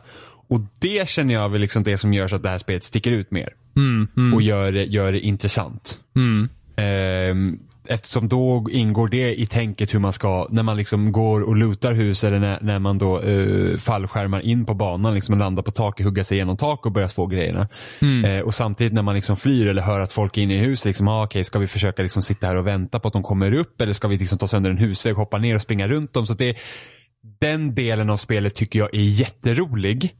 Och 0.49 0.61
det 0.79 1.09
känner 1.09 1.33
jag 1.33 1.49
väl 1.49 1.61
liksom 1.61 1.83
det 1.83 1.97
som 1.97 2.13
gör 2.13 2.27
så 2.27 2.35
att 2.35 2.43
det 2.43 2.49
här 2.49 2.57
spelet 2.57 2.83
sticker 2.83 3.11
ut 3.11 3.31
mer. 3.31 3.53
Mm, 3.79 4.07
mm, 4.17 4.33
Och 4.33 4.41
gör 4.41 4.71
det, 4.71 4.83
gör 4.85 5.11
det 5.11 5.19
intressant. 5.19 5.99
mm. 6.15 6.49
Ehm, 6.77 7.59
eftersom 7.87 8.27
då 8.29 8.65
ingår 8.71 9.07
det 9.07 9.41
i 9.41 9.45
tänket 9.45 9.93
hur 9.93 9.99
man 9.99 10.13
ska, 10.13 10.47
när 10.49 10.63
man 10.63 10.77
liksom 10.77 11.11
går 11.11 11.41
och 11.41 11.55
lutar 11.55 11.93
hus 11.93 12.23
eller 12.23 12.39
när, 12.39 12.59
när 12.61 12.79
man 12.79 12.97
då 12.97 13.21
uh, 13.21 13.77
fallskärmar 13.77 14.41
in 14.41 14.65
på 14.65 14.73
banan 14.73 15.13
liksom 15.13 15.39
landar 15.39 15.63
på 15.63 15.71
taket, 15.71 16.05
hugga 16.05 16.23
sig 16.23 16.37
igenom 16.37 16.57
tak 16.57 16.85
och 16.85 16.91
börja 16.91 17.09
få 17.09 17.25
grejerna. 17.27 17.67
Eh, 18.25 18.39
och 18.39 18.55
samtidigt 18.55 18.93
när 18.93 19.01
man 19.01 19.15
liksom 19.15 19.37
flyr 19.37 19.67
eller 19.67 19.81
hör 19.81 19.99
att 19.99 20.11
folk 20.11 20.37
är 20.37 20.41
inne 20.41 20.55
i 20.55 20.59
huset, 20.59 20.85
liksom, 20.85 21.07
ah, 21.07 21.23
okej 21.23 21.43
ska 21.43 21.59
vi 21.59 21.67
försöka 21.67 22.03
liksom 22.03 22.23
sitta 22.23 22.47
här 22.47 22.55
och 22.55 22.67
vänta 22.67 22.99
på 22.99 23.07
att 23.07 23.13
de 23.13 23.23
kommer 23.23 23.53
upp 23.53 23.81
eller 23.81 23.93
ska 23.93 24.07
vi 24.07 24.17
liksom 24.17 24.37
ta 24.37 24.47
sönder 24.47 24.69
en 24.69 24.77
husvägg, 24.77 25.15
hoppa 25.15 25.37
ner 25.37 25.55
och 25.55 25.61
springa 25.61 25.87
runt 25.87 26.13
dem. 26.13 26.25
Så 26.27 26.33
det, 26.33 26.57
den 27.41 27.75
delen 27.75 28.09
av 28.09 28.17
spelet 28.17 28.55
tycker 28.55 28.79
jag 28.79 28.93
är 28.93 29.19
jätterolig. 29.19 30.15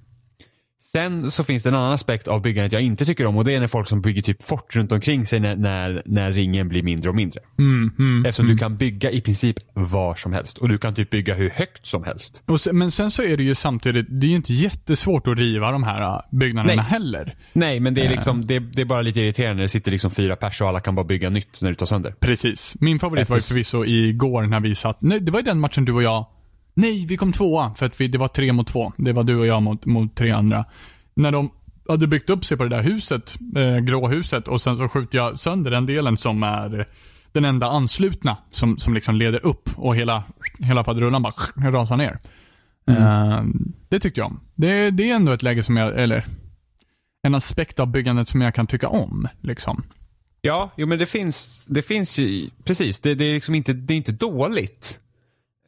Sen 0.92 1.32
så 1.32 1.44
finns 1.44 1.64
det 1.64 1.70
en 1.70 1.76
annan 1.76 1.92
aspekt 1.92 2.28
av 2.28 2.42
byggandet 2.42 2.74
jag 2.74 2.82
inte 2.82 3.06
tycker 3.06 3.26
om 3.26 3.38
och 3.38 3.46
det 3.46 3.56
är 3.56 3.60
när 3.60 3.68
folk 3.68 3.88
som 3.88 4.02
bygger 4.02 4.22
typ 4.22 4.44
fort 4.44 4.76
runt 4.76 4.92
omkring 4.92 5.26
sig 5.26 5.40
när, 5.40 5.56
när, 5.56 6.04
när 6.06 6.32
ringen 6.32 6.68
blir 6.68 6.84
mindre 6.84 7.10
och 7.10 7.16
mindre. 7.16 7.40
Mm, 7.60 7.92
mm. 8.00 8.26
Eftersom 8.26 8.48
du 8.48 8.58
kan 8.58 8.78
bygga 8.78 9.12
i 9.12 9.22
princip 9.22 9.56
var 9.74 10.16
som 10.16 10.34
helst 10.34 10.58
och 10.58 10.70
du 10.70 10.78
kan 10.78 10.96
typ 10.96 11.10
bygga 11.10 11.36
hur 11.36 11.50
högt 11.50 11.86
som 11.86 12.04
helst. 12.04 12.44
Sen, 12.60 12.78
men 12.78 12.92
sen 12.92 13.12
så 13.12 13.24
är 13.24 13.38
det 13.38 13.44
ju 13.44 13.56
samtidigt, 13.56 14.06
det 14.10 14.28
är 14.28 14.30
ju 14.30 14.36
inte 14.36 14.54
jättesvårt 14.54 15.28
att 15.28 15.38
riva 15.38 15.72
de 15.72 15.84
här 15.84 16.02
äh, 16.02 16.22
byggnaderna 16.32 16.76
Nej. 16.82 16.92
heller. 16.92 17.36
Nej 17.54 17.80
men 17.80 17.94
det 17.94 18.06
är 18.06 18.10
liksom, 18.10 18.42
det, 18.42 18.60
det 18.60 18.82
är 18.82 18.86
bara 18.86 19.02
lite 19.02 19.20
irriterande 19.20 19.56
när 19.56 19.64
det 19.64 19.70
sitter 19.70 19.92
liksom 19.92 20.12
fyra 20.12 20.36
pers 20.36 20.62
och 20.62 20.68
alla 20.68 20.80
kan 20.80 20.96
bara 20.96 21.06
bygga 21.06 21.30
nytt 21.30 21.62
när 21.62 21.70
du 21.70 21.76
tar 21.76 21.86
sönder. 21.86 22.16
Precis. 22.20 22.76
Min 22.80 23.00
favorit 23.00 23.30
var 23.30 23.38
ju 23.38 23.42
förvisso 23.42 23.86
igår 23.86 24.44
när 24.44 24.60
vi 24.60 24.76
satt, 24.76 25.02
nej 25.02 25.20
det 25.20 25.32
var 25.32 25.40
ju 25.40 25.46
den 25.46 25.60
matchen 25.60 25.86
du 25.86 25.94
och 25.94 26.04
jag, 26.04 26.26
nej 26.74 27.06
vi 27.06 27.18
kom 27.18 27.34
tvåa 27.34 27.76
för 27.76 27.86
att 27.86 28.02
vi, 28.02 28.08
det 28.08 28.18
var 28.18 28.28
tre 28.28 28.54
mot 28.54 28.68
två. 28.68 28.94
Det 28.98 29.14
var 29.14 29.24
du 29.24 29.36
och 29.36 29.46
jag 29.46 29.64
mot, 29.64 29.86
mot 29.86 30.16
tre 30.16 30.32
andra. 30.32 30.66
När 31.14 31.32
de 31.32 31.52
hade 31.88 32.08
byggt 32.08 32.30
upp 32.30 32.46
sig 32.46 32.58
på 32.58 32.64
det 32.64 32.70
där 32.70 32.84
huset, 32.84 33.38
eh, 33.56 33.78
grå 33.78 34.08
huset 34.08 34.48
och 34.48 34.62
sen 34.62 34.78
så 34.78 34.90
skjuter 34.90 35.18
jag 35.18 35.40
sönder 35.40 35.72
den 35.72 35.86
delen 35.86 36.18
som 36.18 36.44
är 36.44 36.88
den 37.32 37.46
enda 37.46 37.68
anslutna 37.68 38.38
som, 38.50 38.78
som 38.78 38.94
liksom 38.94 39.16
leder 39.16 39.46
upp 39.46 39.70
och 39.76 39.96
hela, 39.96 40.24
hela 40.60 40.84
faderullan 40.84 41.22
bara 41.22 41.34
rasar 41.72 41.98
ner. 41.98 42.20
Eh, 42.88 43.44
det 43.90 44.00
tyckte 44.00 44.20
jag 44.20 44.28
om. 44.28 44.40
Det, 44.56 44.92
det 44.92 45.10
är 45.10 45.16
ändå 45.16 45.32
ett 45.32 45.44
läge 45.44 45.64
som 45.64 45.78
jag, 45.78 46.00
eller 46.00 46.26
en 47.24 47.36
aspekt 47.36 47.80
av 47.80 47.88
byggandet 47.88 48.30
som 48.30 48.42
jag 48.42 48.56
kan 48.56 48.68
tycka 48.68 48.88
om. 48.88 49.28
Liksom. 49.42 49.84
Ja, 50.42 50.70
jo 50.78 50.88
men 50.88 51.00
det 51.00 51.06
finns, 51.06 51.64
det 51.66 51.82
finns 51.82 52.20
ju, 52.20 52.50
precis, 52.64 53.00
det, 53.00 53.16
det 53.16 53.26
är 53.26 53.34
liksom 53.34 53.56
inte, 53.56 53.74
det 53.74 53.94
är 53.94 53.98
inte 53.98 54.12
dåligt. 54.12 55.00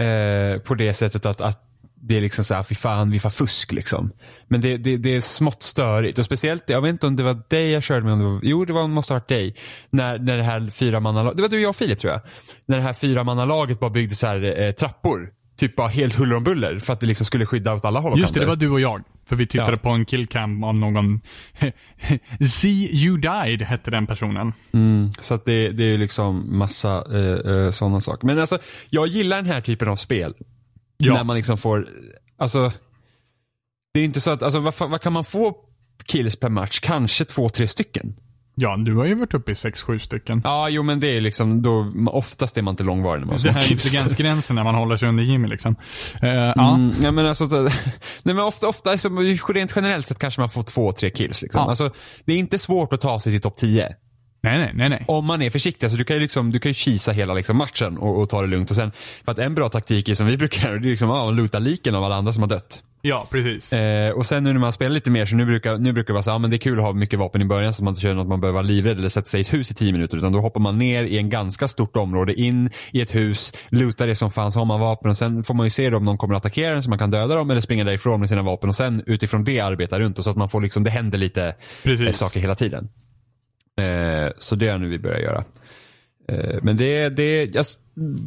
Eh, 0.01 0.59
på 0.59 0.75
det 0.75 0.93
sättet 0.93 1.25
att, 1.25 1.41
att 1.41 1.67
det 2.03 2.17
är 2.17 2.21
liksom 2.21 2.43
så 2.43 2.53
här, 2.53 2.63
fy 2.63 2.75
fan, 2.75 3.11
vi 3.11 3.19
får 3.19 3.29
fusk 3.29 3.71
liksom. 3.71 4.11
Men 4.47 4.61
det, 4.61 4.77
det, 4.77 4.97
det 4.97 5.15
är 5.15 5.21
smått 5.21 5.63
störigt 5.63 6.19
och 6.19 6.25
speciellt, 6.25 6.63
jag 6.65 6.81
vet 6.81 6.89
inte 6.89 7.07
om 7.07 7.15
det 7.15 7.23
var 7.23 7.43
dig 7.47 7.71
jag 7.71 7.83
körde 7.83 8.05
med, 8.05 8.13
om 8.13 8.19
det 8.19 8.25
var, 8.25 8.39
jo 8.43 8.65
det 8.65 8.73
var, 8.73 8.87
måste 8.87 9.13
ha 9.13 9.19
varit 9.19 9.27
dig. 9.27 9.55
När, 9.89 10.19
när 10.19 10.37
det 10.37 10.43
här 10.43 10.69
fyramannalaget, 10.69 11.37
det 11.37 11.41
var 11.41 11.49
du, 11.49 11.61
jag 11.61 11.69
och 11.69 11.75
Filip 11.75 11.99
tror 11.99 12.13
jag. 12.13 12.21
När 12.65 12.77
det 12.77 12.83
här 12.83 12.93
fyramannalaget 12.93 13.79
bara 13.79 13.89
byggde 13.89 14.15
så 14.15 14.27
här 14.27 14.61
eh, 14.61 14.71
trappor. 14.71 15.29
Typ 15.61 15.75
bara 15.75 15.87
helt 15.87 16.15
huller 16.15 16.35
om 16.35 16.43
buller 16.43 16.79
för 16.79 16.93
att 16.93 16.99
det 16.99 17.05
liksom 17.05 17.25
skulle 17.25 17.45
skydda 17.45 17.73
åt 17.73 17.85
alla 17.85 17.99
håll 17.99 18.11
och 18.11 18.19
Just 18.19 18.33
det, 18.33 18.39
det 18.39 18.45
var 18.45 18.55
du 18.55 18.69
och 18.69 18.79
jag. 18.79 19.03
För 19.25 19.35
vi 19.35 19.47
tittade 19.47 19.71
Ja. 19.71 19.77
på 19.77 19.89
en 19.89 20.05
killcam 20.05 20.63
av 20.63 20.75
någon... 20.75 21.21
See 22.49 22.89
you 23.05 23.17
died 23.17 23.61
hette 23.61 23.91
den 23.91 24.07
personen. 24.07 24.53
Mm, 24.73 25.11
så 25.21 25.33
att 25.33 25.45
det, 25.45 25.69
det 25.71 25.83
är 25.83 25.87
ju 25.87 25.97
liksom 25.97 26.57
massa 26.57 27.03
eh, 27.11 27.53
eh, 27.55 27.71
sådana 27.71 28.01
saker. 28.01 28.27
Men 28.27 28.39
alltså, 28.39 28.57
jag 28.89 29.07
gillar 29.07 29.37
den 29.37 29.45
här 29.45 29.61
typen 29.61 29.87
av 29.87 29.95
spel. 29.95 30.33
Ja. 30.97 31.13
När 31.13 31.23
man 31.23 31.35
liksom 31.35 31.57
får, 31.57 31.87
alltså. 32.37 32.71
Det 33.93 33.99
är 33.99 34.03
inte 34.03 34.21
så 34.21 34.31
att, 34.31 34.43
alltså 34.43 34.59
vad, 34.59 34.73
vad 34.79 35.01
kan 35.01 35.13
man 35.13 35.23
få 35.23 35.55
kills 36.05 36.35
per 36.35 36.49
match? 36.49 36.79
Kanske 36.79 37.25
två, 37.25 37.49
tre 37.49 37.67
stycken. 37.67 38.15
Ja, 38.55 38.77
du 38.77 38.95
har 38.95 39.05
ju 39.05 39.15
varit 39.15 39.33
uppe 39.33 39.51
i 39.51 39.55
sex 39.55 39.81
sju 39.81 39.99
stycken. 39.99 40.41
Ja, 40.43 40.69
jo 40.69 40.83
men 40.83 40.99
det 40.99 41.07
är 41.17 41.21
liksom, 41.21 41.61
då, 41.61 41.93
oftast 42.07 42.57
är 42.57 42.61
man 42.61 42.71
inte 42.73 42.83
långvarig 42.83 43.19
när 43.19 43.27
man 43.27 43.37
Det 43.43 43.51
här 43.51 43.61
är 43.67 43.71
intelligensgränsen 43.71 44.55
när 44.55 44.63
man 44.63 44.75
håller 44.75 44.97
sig 44.97 45.09
under 45.09 45.23
Jimmy 45.23 45.47
liksom. 45.47 45.75
Ja. 46.21 46.75
Mm, 46.75 46.91
ja 47.03 47.11
men 47.11 47.25
alltså, 47.25 47.47
så- 47.49 47.61
nej 48.23 48.35
men 48.35 48.39
ofta, 48.39 48.67
ofta 48.67 48.91
alltså, 48.91 49.09
rent 49.49 49.73
generellt 49.75 50.07
sett 50.07 50.19
kanske 50.19 50.41
man 50.41 50.49
får 50.49 50.63
två, 50.63 50.91
tre 50.91 51.09
kills 51.09 51.41
liksom. 51.41 51.59
Ja. 51.61 51.69
Alltså, 51.69 51.89
det 52.25 52.33
är 52.33 52.37
inte 52.37 52.57
svårt 52.57 52.93
att 52.93 53.01
ta 53.01 53.19
sig 53.19 53.31
till 53.33 53.41
topp 53.41 53.57
10. 53.57 53.95
Nej, 54.43 54.57
nej, 54.57 54.71
nej, 54.73 54.89
nej. 54.89 55.05
Om 55.07 55.25
man 55.25 55.41
är 55.41 55.49
försiktig, 55.49 55.85
alltså 55.85 55.97
du 55.97 56.03
kan 56.03 56.15
ju 56.15 56.21
liksom, 56.21 56.51
du 56.51 56.59
kan 56.59 56.69
ju 56.69 56.73
kisa 56.73 57.11
hela 57.11 57.33
liksom 57.33 57.57
matchen 57.57 57.97
och, 57.97 58.21
och 58.21 58.29
ta 58.29 58.41
det 58.41 58.47
lugnt. 58.47 58.69
Och 58.69 58.75
sen, 58.75 58.91
för 59.25 59.31
att 59.31 59.39
en 59.39 59.55
bra 59.55 59.69
taktik 59.69 60.09
är 60.09 60.15
som 60.15 60.27
vi 60.27 60.37
brukar 60.37 60.67
göra, 60.67 60.79
det 60.79 60.87
är 60.87 60.91
liksom, 60.91 61.09
ja, 61.09 61.49
man 61.53 61.63
liken 61.63 61.95
av 61.95 62.03
alla 62.03 62.15
andra 62.15 62.33
som 62.33 62.43
har 62.43 62.49
dött. 62.49 62.83
Ja, 63.03 63.27
precis. 63.29 63.73
Eh, 63.73 64.11
och 64.11 64.25
sen 64.25 64.43
nu 64.43 64.53
när 64.53 64.59
man 64.59 64.73
spelar 64.73 64.91
lite 64.91 65.09
mer, 65.09 65.25
så 65.25 65.35
nu 65.35 65.45
brukar, 65.45 65.77
nu 65.77 65.93
brukar 65.93 66.07
det 66.07 66.13
vara 66.13 66.23
så, 66.23 66.29
ja 66.29 66.37
men 66.37 66.49
det 66.49 66.55
är 66.55 66.57
kul 66.57 66.79
att 66.79 66.85
ha 66.85 66.93
mycket 66.93 67.19
vapen 67.19 67.41
i 67.41 67.45
början 67.45 67.73
så 67.73 67.83
man 67.83 67.91
inte 67.91 68.01
känner 68.01 68.21
att 68.21 68.27
man 68.27 68.41
behöver 68.41 68.53
vara 68.53 68.67
livrädd 68.67 68.97
eller 68.97 69.09
sätta 69.09 69.27
sig 69.27 69.39
i 69.39 69.41
ett 69.41 69.53
hus 69.53 69.71
i 69.71 69.73
tio 69.73 69.91
minuter. 69.91 70.17
Utan 70.17 70.31
då 70.31 70.39
hoppar 70.39 70.59
man 70.59 70.77
ner 70.77 71.03
i 71.03 71.17
en 71.17 71.29
ganska 71.29 71.67
stort 71.67 71.95
område, 71.97 72.33
in 72.33 72.69
i 72.91 73.01
ett 73.01 73.15
hus, 73.15 73.53
lutar 73.69 74.07
det 74.07 74.15
som 74.15 74.31
fan, 74.31 74.51
så 74.51 74.59
har 74.59 74.65
man 74.65 74.79
vapen 74.79 75.09
och 75.09 75.17
sen 75.17 75.43
får 75.43 75.53
man 75.53 75.65
ju 75.65 75.69
se 75.69 75.89
då 75.89 75.97
om 75.97 76.05
någon 76.05 76.17
kommer 76.17 76.35
att 76.35 76.45
attackera 76.45 76.75
en 76.75 76.83
så 76.83 76.89
man 76.89 76.99
kan 76.99 77.11
döda 77.11 77.35
dem 77.35 77.51
eller 77.51 77.61
springa 77.61 77.83
därifrån 77.83 78.19
med 78.19 78.29
sina 78.29 78.41
vapen 78.41 78.69
och 78.69 78.75
sen 78.75 79.03
utifrån 79.05 79.43
det 79.43 79.59
arbeta 79.59 79.99
runt 79.99 80.19
och 80.19 80.23
så 80.23 80.29
att 80.29 80.37
man 80.37 80.49
får 80.49 80.61
liksom, 80.61 80.83
det 80.83 80.89
händer 80.89 81.17
lite 81.17 81.55
eh, 81.83 82.11
saker 82.11 82.39
hela 82.39 82.55
tiden. 82.55 82.89
Eh, 83.79 84.31
så 84.37 84.55
det 84.55 84.67
är 84.67 84.77
nu 84.77 84.87
vi 84.89 84.99
börjar 84.99 85.19
göra. 85.19 85.43
Eh, 86.27 86.59
men 86.61 86.77
det, 86.77 87.09
det, 87.09 87.57
alltså, 87.57 87.79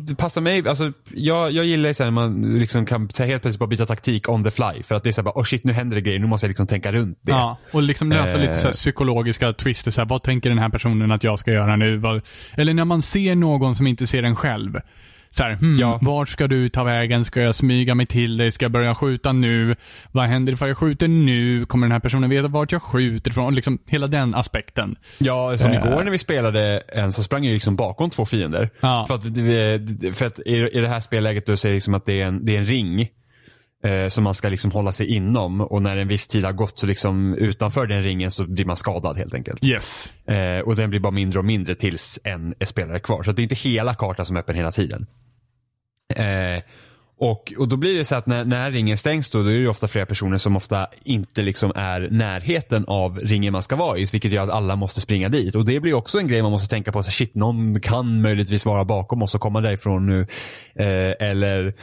det 0.06 0.14
passar 0.14 0.40
mig, 0.40 0.68
alltså, 0.68 0.92
jag, 1.14 1.52
jag 1.52 1.64
gillar 1.64 1.92
så 1.92 2.04
när 2.04 2.10
man 2.10 2.58
liksom 2.58 2.86
kan 2.86 3.08
så 3.14 3.22
här 3.22 3.30
helt 3.30 3.42
plötsligt 3.42 3.58
bara 3.60 3.66
byta 3.66 3.86
taktik 3.86 4.28
on 4.28 4.44
the 4.44 4.50
fly. 4.50 4.82
För 4.84 4.94
att 4.94 5.02
det 5.02 5.08
är 5.10 5.12
så 5.12 5.20
här 5.20 5.24
bara, 5.24 5.40
oh 5.40 5.44
shit 5.44 5.64
nu 5.64 5.72
händer 5.72 5.94
det 5.94 6.00
grejer, 6.00 6.18
nu 6.18 6.26
måste 6.26 6.46
jag 6.46 6.48
liksom 6.48 6.66
tänka 6.66 6.92
runt 6.92 7.18
det. 7.22 7.30
Ja, 7.30 7.58
och 7.72 7.82
liksom 7.82 8.10
lösa 8.12 8.36
Eh. 8.36 8.40
lite 8.40 8.54
så 8.54 8.66
här 8.66 8.74
psykologiska 8.74 9.52
twister. 9.52 9.90
Så 9.90 10.04
vad 10.04 10.22
tänker 10.22 10.48
den 10.48 10.58
här 10.58 10.68
personen 10.68 11.12
att 11.12 11.24
jag 11.24 11.38
ska 11.38 11.52
göra 11.52 11.76
nu? 11.76 11.96
Vad, 11.96 12.22
eller 12.56 12.74
när 12.74 12.84
man 12.84 13.02
ser 13.02 13.34
någon 13.34 13.76
som 13.76 13.86
inte 13.86 14.06
ser 14.06 14.22
en 14.22 14.36
själv. 14.36 14.80
Så 15.36 15.42
här, 15.42 15.54
hmm, 15.54 15.76
Ja. 15.76 15.98
Vart 16.02 16.28
ska 16.28 16.48
du 16.48 16.68
ta 16.68 16.84
vägen? 16.84 17.24
Ska 17.24 17.40
jag 17.40 17.54
smyga 17.54 17.94
mig 17.94 18.06
till 18.06 18.36
dig? 18.36 18.52
Ska 18.52 18.64
jag 18.64 18.72
börja 18.72 18.94
skjuta 18.94 19.32
nu? 19.32 19.76
Vad 20.12 20.24
händer 20.24 20.52
ifall 20.52 20.68
jag 20.68 20.78
skjuter 20.78 21.08
nu? 21.08 21.66
Kommer 21.66 21.86
den 21.86 21.92
här 21.92 22.00
personen 22.00 22.30
veta 22.30 22.48
vart 22.48 22.72
jag 22.72 22.82
skjuter 22.82 23.30
ifrån? 23.30 23.54
Liksom 23.54 23.78
hela 23.86 24.06
den 24.06 24.34
aspekten. 24.34 24.96
Ja, 25.18 25.58
som 25.58 25.70
Eh. 25.70 25.76
igår 25.76 26.04
när 26.04 26.10
vi 26.10 26.18
spelade 26.18 26.78
en 26.88 27.12
så 27.12 27.22
sprang 27.22 27.44
jag 27.44 27.52
liksom 27.52 27.76
bakom 27.76 28.10
två 28.10 28.26
fiender. 28.26 28.70
Ja. 28.80 29.04
För 29.08 29.14
att, 29.14 29.34
det- 29.34 30.12
för 30.12 30.26
att 30.26 30.38
i, 30.40 30.52
i 30.72 30.80
det 30.80 30.88
här 30.88 31.00
spelläget 31.00 31.46
då 31.46 31.56
så 31.56 31.66
är 31.68 31.70
det 31.70 31.74
liksom 31.76 31.94
att 31.94 32.06
det 32.06 32.20
är 32.20 32.26
en, 32.26 32.44
det 32.44 32.56
är 32.56 32.58
en 32.58 32.66
ring. 32.66 33.08
Eh, 33.84 34.08
som 34.08 34.24
man 34.24 34.34
ska 34.34 34.48
liksom 34.48 34.70
hålla 34.70 34.92
sig 34.92 35.06
inom 35.16 35.60
och 35.60 35.82
när 35.82 35.96
en 35.96 36.08
viss 36.08 36.26
tid 36.26 36.44
har 36.44 36.52
gått 36.52 36.78
så 36.78 36.86
liksom 36.86 37.34
utanför 37.34 37.86
den 37.86 38.02
ringen 38.02 38.30
så 38.30 38.44
blir 38.46 38.64
man 38.64 38.76
skadad 38.76 39.16
helt 39.18 39.34
enkelt. 39.34 39.64
Yes. 39.64 40.12
Eh, 40.28 40.58
och 40.60 40.76
den 40.76 40.90
blir 40.90 41.00
bara 41.00 41.10
mindre 41.12 41.38
och 41.38 41.44
mindre 41.44 41.74
tills 41.74 42.18
en 42.24 42.54
är 42.58 42.66
spelare 42.66 43.00
kvar. 43.00 43.22
Så 43.22 43.32
det 43.32 43.40
är 43.40 43.42
inte 43.42 43.54
hela 43.54 43.94
kartan 43.94 44.26
som 44.26 44.36
är 44.36 44.40
öppen 44.40 44.56
hela 44.56 44.72
tiden. 44.72 45.06
Eh, 46.16 46.62
och, 47.18 47.52
och 47.58 47.68
då 47.68 47.76
blir 47.76 47.98
det 47.98 48.04
så 48.04 48.14
att 48.14 48.26
när, 48.26 48.44
när 48.44 48.70
ringen 48.70 48.98
stängs 48.98 49.30
då, 49.30 49.42
då 49.42 49.48
är 49.48 49.60
det 49.60 49.68
ofta 49.68 49.88
flera 49.88 50.06
personer 50.06 50.38
som 50.38 50.56
ofta 50.56 50.86
inte 51.04 51.42
liksom 51.42 51.72
är 51.74 52.08
närheten 52.10 52.84
av 52.88 53.18
ringen 53.18 53.52
man 53.52 53.62
ska 53.62 53.76
vara 53.76 53.98
i. 53.98 54.06
Vilket 54.12 54.32
gör 54.32 54.42
att 54.42 54.50
alla 54.50 54.76
måste 54.76 55.00
springa 55.00 55.28
dit. 55.28 55.54
Och 55.54 55.64
det 55.64 55.80
blir 55.80 55.94
också 55.94 56.18
en 56.18 56.28
grej 56.28 56.42
man 56.42 56.50
måste 56.50 56.68
tänka 56.68 56.92
på. 56.92 57.02
Så 57.02 57.10
shit, 57.10 57.34
någon 57.34 57.80
kan 57.80 58.22
möjligtvis 58.22 58.66
vara 58.66 58.84
bakom 58.84 59.22
oss 59.22 59.34
och 59.34 59.40
komma 59.40 59.60
därifrån 59.60 60.06
nu. 60.06 60.20
Eh, 60.74 61.28
eller 61.28 61.74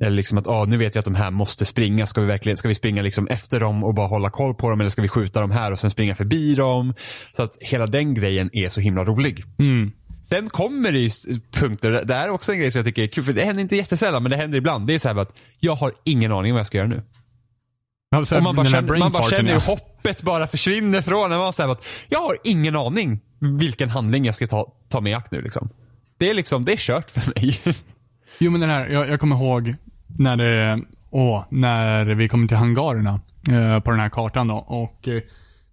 eller 0.00 0.10
liksom 0.10 0.38
att 0.38 0.46
ah, 0.48 0.64
nu 0.64 0.76
vet 0.76 0.94
jag 0.94 1.00
att 1.00 1.04
de 1.04 1.14
här 1.14 1.30
måste 1.30 1.64
springa. 1.64 2.06
Ska 2.06 2.20
vi 2.20 2.26
verkligen 2.26 2.56
ska 2.56 2.68
vi 2.68 2.74
springa 2.74 3.02
liksom 3.02 3.26
efter 3.28 3.60
dem 3.60 3.84
och 3.84 3.94
bara 3.94 4.06
hålla 4.06 4.30
koll 4.30 4.54
på 4.54 4.70
dem 4.70 4.80
eller 4.80 4.90
ska 4.90 5.02
vi 5.02 5.08
skjuta 5.08 5.40
dem 5.40 5.50
här 5.50 5.72
och 5.72 5.78
sen 5.80 5.90
springa 5.90 6.14
förbi 6.14 6.54
dem? 6.54 6.94
Så 7.32 7.42
att 7.42 7.56
hela 7.60 7.86
den 7.86 8.14
grejen 8.14 8.50
är 8.52 8.68
så 8.68 8.80
himla 8.80 9.04
rolig. 9.04 9.44
Mm. 9.58 9.92
Sen 10.28 10.50
kommer 10.50 10.92
det 10.92 10.98
ju 10.98 11.10
punkter, 11.52 12.04
det 12.04 12.14
är 12.14 12.30
också 12.30 12.52
en 12.52 12.58
grej 12.58 12.70
som 12.70 12.78
jag 12.78 12.86
tycker 12.86 13.02
är 13.02 13.06
kul, 13.06 13.24
för 13.24 13.32
det 13.32 13.44
händer 13.44 13.62
inte 13.62 13.76
jättesällan 13.76 14.22
men 14.22 14.30
det 14.30 14.36
händer 14.36 14.58
ibland. 14.58 14.86
Det 14.86 14.94
är 14.94 14.98
så 14.98 15.08
här 15.08 15.16
att 15.16 15.32
jag 15.60 15.74
har 15.74 15.92
ingen 16.04 16.32
aning 16.32 16.52
vad 16.52 16.60
jag 16.60 16.66
ska 16.66 16.78
göra 16.78 16.88
nu. 16.88 17.02
Alltså, 18.16 18.36
och 18.36 18.42
man 18.42 18.56
bara 18.56 18.64
här 18.64 18.70
känner, 18.72 18.98
man 18.98 19.12
bara 19.12 19.22
känner 19.22 19.52
hur 19.52 19.60
hoppet 19.60 20.22
bara 20.22 20.46
försvinner 20.46 21.00
från 21.00 21.32
en. 21.32 21.38
Man 21.38 21.52
så 21.52 21.62
här 21.62 21.68
att 21.68 21.86
jag 22.08 22.18
har 22.18 22.36
ingen 22.44 22.76
aning 22.76 23.20
vilken 23.38 23.90
handling 23.90 24.24
jag 24.24 24.34
ska 24.34 24.46
ta, 24.46 24.72
ta 24.88 25.00
med 25.00 25.10
i 25.10 25.14
akt 25.14 25.30
nu 25.30 25.42
liksom. 25.42 25.68
Det 26.18 26.30
är 26.30 26.34
liksom, 26.34 26.64
det 26.64 26.72
är 26.72 26.76
kört 26.76 27.10
för 27.10 27.40
mig. 27.40 27.60
Jo 28.38 28.50
men 28.50 28.60
den 28.60 28.70
här, 28.70 28.88
jag, 28.88 29.08
jag 29.08 29.20
kommer 29.20 29.36
ihåg 29.36 29.74
när 30.06 30.36
det, 30.36 30.82
åh, 31.10 31.44
när 31.50 32.04
vi 32.04 32.28
kom 32.28 32.48
till 32.48 32.56
hangarerna 32.56 33.20
eh, 33.50 33.80
på 33.80 33.90
den 33.90 34.00
här 34.00 34.08
kartan 34.08 34.48
då. 34.48 34.56
Och 34.56 35.08
eh, 35.08 35.22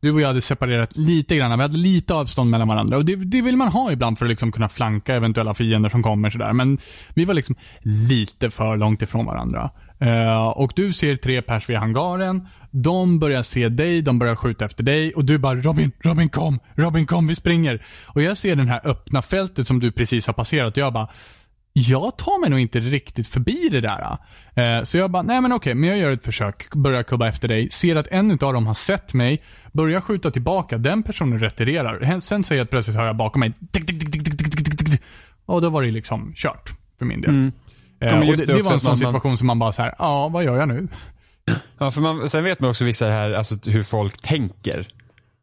du 0.03 0.11
och 0.11 0.21
jag 0.21 0.27
hade 0.27 0.41
separerat 0.41 0.97
lite 0.97 1.35
grann. 1.35 1.57
Vi 1.57 1.61
hade 1.61 1.77
lite 1.77 2.13
avstånd 2.13 2.49
mellan 2.49 2.67
varandra. 2.67 2.97
Och 2.97 3.05
det, 3.05 3.15
det 3.15 3.41
vill 3.41 3.57
man 3.57 3.67
ha 3.67 3.91
ibland 3.91 4.19
för 4.19 4.25
att 4.25 4.29
liksom 4.29 4.51
kunna 4.51 4.69
flanka 4.69 5.15
eventuella 5.15 5.53
fiender 5.53 5.89
som 5.89 6.03
kommer 6.03 6.29
sådär. 6.29 6.53
Men 6.53 6.77
vi 7.13 7.25
var 7.25 7.33
liksom 7.33 7.55
lite 7.81 8.51
för 8.51 8.77
långt 8.77 9.01
ifrån 9.01 9.25
varandra. 9.25 9.69
Uh, 10.01 10.47
och 10.47 10.73
du 10.75 10.93
ser 10.93 11.15
tre 11.15 11.41
pers 11.41 11.69
vid 11.69 11.77
hangaren. 11.77 12.47
De 12.71 13.19
börjar 13.19 13.43
se 13.43 13.69
dig, 13.69 14.01
de 14.01 14.19
börjar 14.19 14.35
skjuta 14.35 14.65
efter 14.65 14.83
dig 14.83 15.13
och 15.13 15.25
du 15.25 15.37
bara 15.37 15.55
Robin, 15.55 15.91
Robin 16.03 16.29
kom, 16.29 16.59
Robin 16.75 17.05
kom, 17.05 17.27
vi 17.27 17.35
springer. 17.35 17.85
Och 18.07 18.21
jag 18.21 18.37
ser 18.37 18.55
det 18.55 18.63
här 18.63 18.87
öppna 18.87 19.21
fältet 19.21 19.67
som 19.67 19.79
du 19.79 19.91
precis 19.91 20.27
har 20.27 20.33
passerat 20.33 20.73
och 20.73 20.77
jag 20.77 20.93
bara 20.93 21.09
jag 21.73 22.17
tar 22.17 22.41
mig 22.41 22.49
nog 22.49 22.59
inte 22.59 22.79
riktigt 22.79 23.27
förbi 23.27 23.69
det 23.71 23.81
där. 23.81 24.17
Uh, 24.57 24.83
så 24.83 24.97
jag 24.97 25.11
bara, 25.11 25.23
nej 25.23 25.41
men 25.41 25.53
okej, 25.53 25.75
men 25.75 25.89
jag 25.89 25.97
gör 25.97 26.11
ett 26.11 26.25
försök. 26.25 26.73
Börjar 26.73 27.03
kubba 27.03 27.27
efter 27.27 27.47
dig. 27.47 27.69
Ser 27.69 27.95
att 27.95 28.07
en 28.07 28.31
av 28.31 28.53
dem 28.53 28.67
har 28.67 28.73
sett 28.73 29.13
mig. 29.13 29.43
Börjar 29.73 30.01
skjuta 30.01 30.31
tillbaka. 30.31 30.77
Den 30.77 31.03
personen 31.03 31.39
retirerar. 31.39 32.19
Sen 32.21 32.43
säger 32.43 32.59
jag 32.59 32.65
att 32.65 32.69
plötsligt 32.69 32.97
hör 32.97 33.05
jag 33.05 33.15
bakom 33.17 33.39
mig. 33.39 33.53
Tick, 33.71 33.87
tick, 33.87 33.99
tick, 33.99 34.11
tick, 34.11 34.23
tick, 34.23 34.55
tick, 34.55 34.77
tick. 34.77 35.01
Och 35.45 35.61
då 35.61 35.69
var 35.69 35.83
det 35.83 35.91
liksom 35.91 36.33
kört 36.35 36.73
för 36.99 37.05
min 37.05 37.21
del. 37.21 37.29
Mm. 37.29 37.51
Eh, 37.99 38.19
och 38.19 38.25
det, 38.25 38.45
det 38.45 38.53
det 38.53 38.61
var 38.61 38.73
en 38.73 38.79
sån 38.79 38.89
man- 38.89 38.97
situation 38.97 39.37
som 39.37 39.47
man 39.47 39.59
bara 39.59 39.71
så 39.71 39.81
här, 39.81 39.95
ja 39.99 40.27
vad 40.27 40.43
gör 40.43 40.55
jag 40.57 40.67
nu? 40.67 40.87
Ja, 41.77 41.91
för 41.91 42.01
man, 42.01 42.29
sen 42.29 42.43
vet 42.43 42.59
man 42.59 42.69
också 42.69 42.85
vissa 42.85 43.05
här, 43.05 43.31
alltså 43.31 43.55
hur 43.65 43.83
folk 43.83 44.21
tänker. 44.21 44.87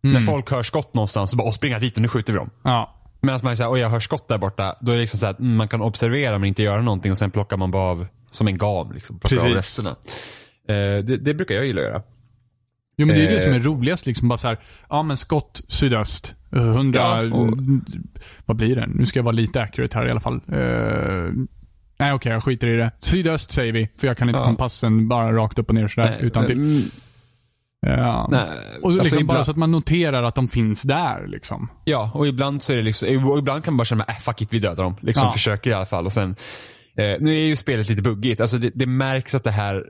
När 0.03 0.21
folk 0.21 0.51
hör 0.51 0.63
skott 0.63 0.95
någonstans 0.95 1.31
så 1.31 1.37
bara, 1.37 1.49
åh 1.49 1.53
springa 1.53 1.79
dit 1.79 1.97
och 1.97 2.03
nu 2.03 2.09
skjuter 2.09 2.33
vi 2.33 2.39
dem. 2.39 2.51
Ja. 2.63 2.97
Medan 3.21 3.41
man 3.43 3.57
säger, 3.57 3.71
oj 3.71 3.81
jag 3.81 3.91
hör 3.91 4.01
skott 4.01 4.29
där 4.29 4.39
borta. 4.39 4.77
Då 4.81 4.93
är 4.93 4.97
det 4.97 5.01
liksom 5.01 5.19
så 5.19 5.27
här, 5.27 5.33
att 5.33 5.39
mm, 5.41 5.57
man 5.57 5.69
kan 5.69 5.83
observera 5.83 6.39
men 6.39 6.49
inte 6.49 6.63
göra 6.63 6.83
någonting 6.83 7.13
och 7.13 7.19
sen 7.19 7.31
plockar 7.31 7.57
man 7.57 7.71
bara 7.71 7.83
av, 7.83 8.07
som 8.31 8.49
en 8.49 8.59
gam 8.59 8.93
liksom, 8.93 9.19
plockar 9.19 9.37
av 9.37 9.43
Precis. 9.43 9.57
resterna. 9.57 9.91
Eh, 10.69 11.05
det, 11.05 11.17
det 11.17 11.35
brukar 11.35 11.55
jag 11.55 11.67
gilla 11.67 11.81
att 11.81 11.87
göra. 11.87 12.03
Jo 13.01 13.07
men 13.07 13.17
det 13.17 13.23
är 13.23 13.29
ju 13.31 13.35
det 13.35 13.39
Eh. 13.39 13.45
som 13.45 13.53
är 13.55 13.61
roligast 13.61 14.07
liksom. 14.07 14.29
Bara 14.29 14.39
så 14.39 14.49
här, 14.49 14.59
ja 14.89 15.03
men 15.03 15.17
skott 15.17 15.61
sydöst. 15.69 16.35
eh, 16.57 16.63
100, 16.63 17.01
Ja, 17.01 17.35
och- 17.37 17.57
vad 18.47 18.57
blir 18.57 18.77
det? 18.77 18.87
Nu 18.87 19.07
ska 19.07 19.19
jag 19.19 19.25
vara 19.25 19.33
lite 19.33 19.61
accurate 19.63 19.99
här 19.99 20.07
i 20.07 20.11
alla 20.11 20.21
fall. 20.21 20.35
Eh, 20.53 21.33
nej 21.99 22.13
okej, 22.13 22.33
jag 22.33 22.43
skiter 22.43 22.67
i 22.69 22.77
det. 22.77 22.91
Sydöst 23.01 23.53
säger 23.53 23.73
vi, 23.73 23.89
för 24.01 24.07
jag 24.07 24.17
kan 24.17 24.29
inte 24.29 24.41
Ja. 24.41 24.45
kompassen 24.45 25.09
bara 25.09 25.33
rakt 25.33 25.59
upp 25.59 25.69
och 25.69 25.75
ner 25.75 25.89
sådär 25.89 26.19
utan 26.21 26.47
till. 26.47 26.57
Mm, 26.59 26.83
Ja. 27.87 28.29
nej, 28.31 28.41
Och 28.43 28.49
så 28.49 28.87
alltså, 28.87 28.91
liksom 29.17 29.17
bara 29.17 29.21
ibland- 29.35 29.45
så 29.47 29.51
att 29.51 29.57
man 29.57 29.71
noterar 29.73 30.23
att 30.23 30.35
de 30.35 30.49
finns 30.49 30.83
där 30.83 31.27
liksom. 31.27 31.69
Ja, 31.85 32.11
och 32.15 32.27
ibland 32.27 32.63
så 32.63 32.73
är 32.73 32.77
det 32.77 32.83
liksom, 32.83 33.09
ibland 33.39 33.65
kan 33.65 33.75
man 33.75 33.77
bara 33.77 33.85
känna, 33.85 34.05
äh, 34.05 34.15
fuck 34.15 34.43
it, 34.43 34.49
vi 34.53 34.59
dödar 34.59 34.83
dem. 34.85 34.97
Liksom 35.01 35.25
Ja. 35.27 35.33
försöker 35.33 35.71
i 35.71 35.75
alla 35.75 35.87
fall 35.87 36.07
och 36.07 36.13
sen, 36.13 36.31
eh, 36.97 37.21
nu 37.21 37.31
är 37.35 37.47
ju 37.47 37.57
spelet 37.57 37.89
lite 37.89 38.03
buggigt. 38.03 38.41
Alltså 38.41 38.59
det, 38.59 38.71
det 38.75 38.87
märks 38.87 39.35
att 39.35 39.45
det 39.45 39.51
här, 39.51 39.85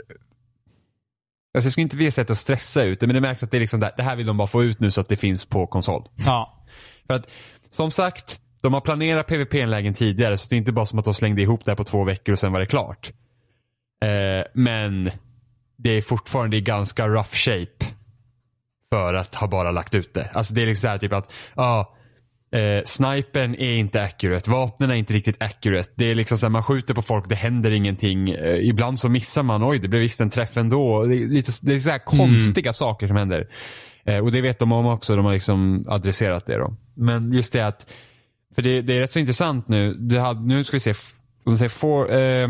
alltså 1.54 1.66
jag 1.66 1.72
ska 1.72 1.80
inte 1.80 1.96
vilja 1.96 2.12
säga 2.12 2.22
att 2.22 2.28
det 2.28 2.34
stressa 2.34 2.82
ut 2.82 3.00
det, 3.00 3.06
men 3.06 3.14
det 3.14 3.20
märks 3.20 3.42
att 3.42 3.50
det 3.50 3.56
är 3.56 3.60
liksom, 3.60 3.80
det 3.80 3.92
det 3.96 4.02
här 4.02 4.16
vill 4.16 4.26
de 4.26 4.36
bara 4.36 4.48
få 4.48 4.64
ut 4.64 4.80
nu 4.80 4.90
så 4.90 5.00
att 5.00 5.08
det 5.08 5.16
finns 5.16 5.46
på 5.46 5.66
konsol. 5.66 6.08
Ja. 6.26 6.64
För 7.06 7.14
att, 7.14 7.30
som 7.70 7.90
sagt, 7.90 8.40
de 8.62 8.74
har 8.74 8.80
planerat 8.80 9.26
PVP-lägen 9.26 9.94
tidigare 9.94 10.38
så 10.38 10.46
det 10.48 10.54
är 10.54 10.58
inte 10.58 10.72
bara 10.72 10.86
som 10.86 10.98
att 10.98 11.04
de 11.04 11.14
slängde 11.14 11.42
ihop 11.42 11.64
det 11.64 11.70
här 11.70 11.76
på 11.76 11.84
två 11.84 12.04
veckor 12.04 12.32
och 12.32 12.38
sen 12.38 12.52
var 12.52 12.60
det 12.60 12.66
klart. 12.66 13.12
Eh, 14.04 14.46
men 14.54 15.10
det 15.78 15.90
är 15.90 16.02
fortfarande 16.02 16.56
i 16.56 16.60
ganska 16.60 17.08
rough 17.08 17.34
shape 17.34 17.86
för 18.90 19.14
att 19.14 19.34
ha 19.34 19.46
bara 19.46 19.70
lagt 19.70 19.94
ut 19.94 20.14
det. 20.14 20.30
Alltså 20.34 20.54
det 20.54 20.62
är 20.62 20.66
liksom 20.66 20.86
så 20.86 20.88
här 20.88 20.98
typ 20.98 21.12
att, 21.12 21.32
ja, 21.56 21.94
eh, 22.52 22.84
snipern 22.84 23.54
är 23.54 23.72
inte 23.76 24.02
accurate, 24.02 24.50
vapnen 24.50 24.90
är 24.90 24.94
inte 24.94 25.12
riktigt 25.12 25.42
accurate. 25.42 25.90
Det 25.94 26.04
är 26.04 26.14
liksom 26.14 26.38
så 26.38 26.46
här, 26.46 26.50
man 26.50 26.62
skjuter 26.62 26.94
på 26.94 27.02
folk, 27.02 27.28
det 27.28 27.34
händer 27.34 27.70
ingenting. 27.70 28.30
Eh, 28.30 28.68
ibland 28.68 28.98
så 28.98 29.08
missar 29.08 29.42
man, 29.42 29.64
oj 29.64 29.78
det 29.78 29.88
blev 29.88 30.00
visst 30.00 30.20
en 30.20 30.30
träff 30.30 30.56
ändå. 30.56 31.04
Det 31.04 31.16
är, 31.16 31.28
lite, 31.28 31.52
det 31.62 31.74
är 31.74 31.78
så 31.78 31.90
här 31.90 31.98
konstiga 31.98 32.72
saker 32.72 33.06
som 33.06 33.16
händer. 33.16 33.48
Eh, 34.04 34.18
och 34.18 34.32
det 34.32 34.40
vet 34.40 34.58
de 34.58 34.72
om 34.72 34.86
också, 34.86 35.16
de 35.16 35.24
har 35.24 35.32
liksom 35.32 35.84
adresserat 35.88 36.46
det 36.46 36.58
då. 36.58 36.76
Men 36.94 37.32
just 37.32 37.52
det 37.52 37.66
att, 37.66 37.86
för 38.54 38.62
det, 38.62 38.82
det 38.82 38.96
är 38.96 39.00
rätt 39.00 39.12
så 39.12 39.18
intressant 39.18 39.68
nu. 39.68 39.94
Det 39.94 40.20
hade, 40.20 40.46
nu 40.46 40.64
ska 40.64 40.76
vi 40.76 40.80
se, 40.80 40.94
om 41.44 41.56
säger 41.56 41.68
for, 41.68 42.12
eh, 42.14 42.48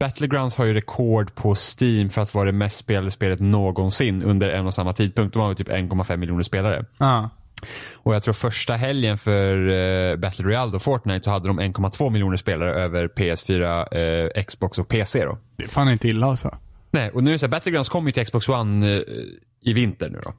Battlegrounds 0.00 0.56
har 0.56 0.64
ju 0.64 0.74
rekord 0.74 1.34
på 1.34 1.54
Steam 1.54 2.08
för 2.08 2.20
att 2.20 2.34
vara 2.34 2.44
det 2.44 2.52
mest 2.52 2.76
spelade 2.76 3.10
spelet 3.10 3.40
någonsin 3.40 4.22
under 4.22 4.50
en 4.50 4.66
och 4.66 4.74
samma 4.74 4.92
tidpunkt. 4.92 5.32
De 5.32 5.42
har 5.42 5.48
ju 5.48 5.54
typ 5.54 5.68
1,5 5.68 6.16
miljoner 6.16 6.42
spelare. 6.42 6.84
Ja. 6.98 7.30
Och 7.94 8.14
jag 8.14 8.22
tror 8.22 8.34
första 8.34 8.74
helgen 8.74 9.18
för 9.18 9.68
eh, 9.68 10.16
Battle 10.16 10.44
Royale 10.44 10.72
och 10.72 10.82
Fortnite 10.82 11.24
så 11.24 11.30
hade 11.30 11.48
de 11.48 11.60
1,2 11.60 12.10
miljoner 12.10 12.36
spelare 12.36 12.72
över 12.74 13.08
PS4, 13.08 14.34
eh, 14.36 14.42
Xbox 14.44 14.78
och 14.78 14.88
PC 14.88 15.24
då. 15.24 15.38
Det 15.56 15.64
är 15.64 15.68
fan 15.68 15.88
inte 15.90 16.08
illa 16.08 16.26
alltså. 16.26 16.58
Nej, 16.90 17.10
och 17.10 17.24
nu 17.24 17.30
är 17.30 17.32
det 17.32 17.38
så 17.38 17.46
här, 17.46 17.50
Battlegrounds 17.50 17.88
kommer 17.88 18.08
ju 18.08 18.12
till 18.12 18.24
Xbox 18.24 18.48
One 18.48 18.92
eh, 18.96 19.02
i 19.60 19.72
vinter 19.72 20.10
nu 20.10 20.20
då. 20.24 20.34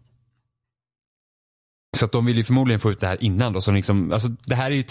Så 1.98 2.06
att 2.06 2.12
de 2.12 2.26
vill 2.26 2.38
ju 2.38 2.44
förmodligen 2.44 2.80
få 2.80 2.92
ut 2.92 3.00
det 3.00 3.08
här 3.08 3.24
innan 3.24 3.54
då. 3.54 3.62
Så 3.62 3.72
liksom, 3.72 4.12
alltså 4.12 4.28
det 4.28 4.56
här 4.56 4.72
är 4.72 4.76
ju 4.76 4.84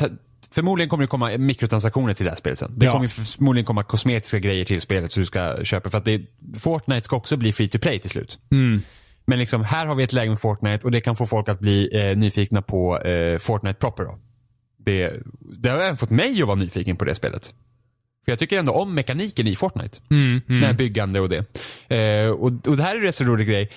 Förmodligen 0.51 0.89
kommer 0.89 1.03
det 1.05 1.09
komma 1.09 1.39
mikrotransaktioner 1.39 2.15
till 2.15 2.25
det 2.25 2.31
här 2.31 2.37
spelet 2.37 2.59
sen. 2.59 2.73
Det 2.77 2.87
Ja. 2.87 2.93
kommer 2.93 3.05
ju 3.05 3.09
förmodligen 3.09 3.67
komma 3.67 3.83
kosmetiska 3.83 4.39
grejer 4.39 4.65
till 4.65 4.81
spelet 4.81 5.13
så 5.13 5.21
du 5.21 5.27
ska 5.27 5.65
köpa. 5.65 5.91
För 5.91 5.99
att 5.99 6.05
det, 6.05 6.23
Fortnite 6.59 7.05
ska 7.05 7.17
också 7.17 7.37
bli 7.37 7.53
free 7.53 7.69
to 7.69 7.79
play 7.79 7.99
till 7.99 8.11
slut. 8.11 8.39
Mm. 8.51 8.83
Men 9.25 9.39
liksom, 9.39 9.65
här 9.65 9.87
har 9.87 9.95
vi 9.95 10.05
ett 10.05 10.13
läge 10.13 10.31
med 10.31 10.41
Fortnite 10.41 10.85
och 10.85 10.91
det 10.91 11.01
kan 11.01 11.17
få 11.17 11.27
folk 11.27 11.49
att 11.49 11.61
bli 11.61 11.89
eh, 11.93 12.17
nyfikna 12.17 12.63
på 12.63 12.99
eh, 12.99 13.39
Fortnite 13.39 13.79
proper 13.79 14.05
då. 14.05 14.19
Det, 14.79 15.13
det 15.41 15.69
har 15.69 15.79
även 15.79 15.97
fått 15.97 16.11
mig 16.11 16.43
att 16.43 16.47
vara 16.47 16.57
nyfiken 16.57 16.97
på 16.97 17.05
det 17.05 17.15
spelet. 17.15 17.55
För 18.25 18.33
jag 18.33 18.39
tycker 18.39 18.59
ändå 18.59 18.73
om 18.73 18.95
mekaniken 18.95 19.47
i 19.47 19.57
Fortnite. 19.57 19.99
Mm, 20.11 20.41
Det 20.47 20.55
här 20.55 20.65
mm. 20.65 20.77
byggande 20.77 21.21
och 21.21 21.29
det. 21.29 21.45
Eh, 21.97 22.31
och, 22.31 22.69
och 22.69 22.77
det 22.77 22.83
här 22.83 23.03
är 23.03 23.07
en 23.07 23.13
så 23.13 23.25
rolig 23.25 23.49
grej. 23.49 23.71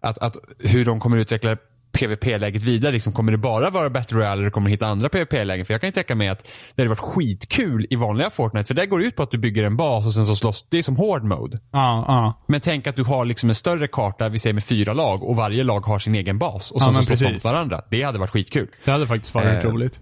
Att, 0.00 0.18
att 0.18 0.36
hur 0.58 0.84
de 0.84 1.00
kommer 1.00 1.16
utveckla 1.16 1.56
PVP-läget 1.94 2.62
vidare. 2.62 2.92
Liksom, 2.92 3.12
kommer 3.12 3.32
det 3.32 3.38
bara 3.38 3.70
vara 3.70 3.90
Battle 3.90 4.18
Royale 4.18 4.40
eller 4.40 4.50
kommer 4.50 4.68
de 4.68 4.72
hitta 4.72 4.86
andra 4.86 5.08
PVP-lägen? 5.08 5.66
För 5.66 5.74
jag 5.74 5.80
kan 5.80 5.88
ju 5.88 5.92
tänka 5.92 6.14
mig 6.14 6.28
att 6.28 6.42
det 6.74 6.82
hade 6.82 6.88
varit 6.88 6.98
skitkul 6.98 7.86
i 7.90 7.96
vanliga 7.96 8.30
Fortnite. 8.30 8.66
För 8.66 8.74
det 8.74 8.86
går 8.86 9.02
ut 9.02 9.16
på 9.16 9.22
att 9.22 9.30
du 9.30 9.38
bygger 9.38 9.64
en 9.64 9.76
bas 9.76 10.06
och 10.06 10.14
sen 10.14 10.26
så 10.26 10.36
slåss. 10.36 10.66
Det 10.70 10.78
är 10.78 10.82
som 10.82 10.96
hård 10.96 11.24
mode. 11.24 11.60
Ja, 11.72 12.04
ja. 12.08 12.44
Men 12.46 12.60
tänk 12.60 12.86
att 12.86 12.96
du 12.96 13.02
har 13.04 13.24
liksom 13.24 13.48
en 13.48 13.54
större 13.54 13.86
karta, 13.86 14.28
vi 14.28 14.38
säger 14.38 14.54
med 14.54 14.64
fyra 14.64 14.92
lag 14.92 15.22
och 15.22 15.36
varje 15.36 15.64
lag 15.64 15.80
har 15.80 15.98
sin 15.98 16.14
egen 16.14 16.38
bas. 16.38 16.70
Och 16.70 16.80
Ja, 16.80 16.84
sen 16.84 16.94
men 16.94 17.02
så 17.02 17.06
slåss 17.06 17.20
de 17.20 17.32
mot 17.32 17.44
varandra. 17.44 17.82
Det 17.90 18.02
hade 18.02 18.18
varit 18.18 18.30
skitkul. 18.30 18.68
Det 18.84 18.90
hade 18.90 19.06
faktiskt 19.06 19.34
varit 19.34 19.64
Eh, 19.64 19.70
roligt. 19.70 20.00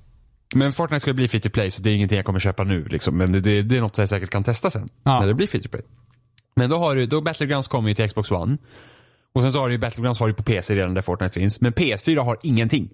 Men 0.54 0.72
Fortnite 0.72 1.00
ska 1.00 1.12
bli 1.12 1.28
free 1.28 1.40
to 1.40 1.50
play 1.50 1.70
så 1.70 1.82
det 1.82 1.90
är 1.90 1.94
ingenting 1.94 2.16
jag 2.16 2.26
kommer 2.26 2.40
köpa 2.40 2.64
nu. 2.64 2.84
Liksom. 2.84 3.16
Men 3.16 3.32
det, 3.32 3.40
det, 3.40 3.62
det 3.62 3.76
är 3.76 3.80
något 3.80 3.94
som 3.96 4.02
jag 4.02 4.08
säkert 4.08 4.30
kan 4.30 4.44
testa 4.44 4.70
sen. 4.70 4.88
Ja. 5.04 5.20
När 5.20 5.26
det 5.26 5.34
blir 5.34 5.46
free 5.46 5.62
to 5.62 5.68
play. 5.68 5.82
Men 6.56 6.70
då 6.70 6.76
har 6.76 6.94
du, 6.94 7.06
då 7.06 7.20
Battlegrounds 7.20 7.68
kommer 7.68 7.88
ju 7.88 7.94
till 7.94 8.08
Xbox 8.08 8.30
One. 8.30 8.56
Och 9.32 9.42
sen 9.42 9.52
så 9.52 9.60
har 9.60 9.68
du 9.68 9.74
ju 9.74 9.78
Battlegrounds 9.78 10.20
har 10.20 10.28
du 10.28 10.34
på 10.34 10.42
PC 10.42 10.74
redan 10.74 10.94
där 10.94 11.02
Fortnite 11.02 11.34
finns. 11.34 11.60
Men 11.60 11.72
PS4 11.72 12.24
har 12.24 12.38
ingenting. 12.42 12.90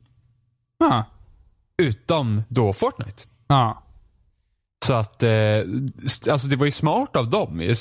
Ja. 0.79 1.05
Utom 1.79 2.43
då 2.49 2.73
Fortnite. 2.73 3.23
Ja. 3.47 3.83
Så 4.85 4.95
att, 4.95 5.23
eh, 5.23 5.31
alltså 6.31 6.49
det 6.49 6.57
var 6.57 6.67
ju 6.67 6.73
smart 6.73 7.17
av 7.17 7.31
dem. 7.31 7.61
Jag 7.61 7.77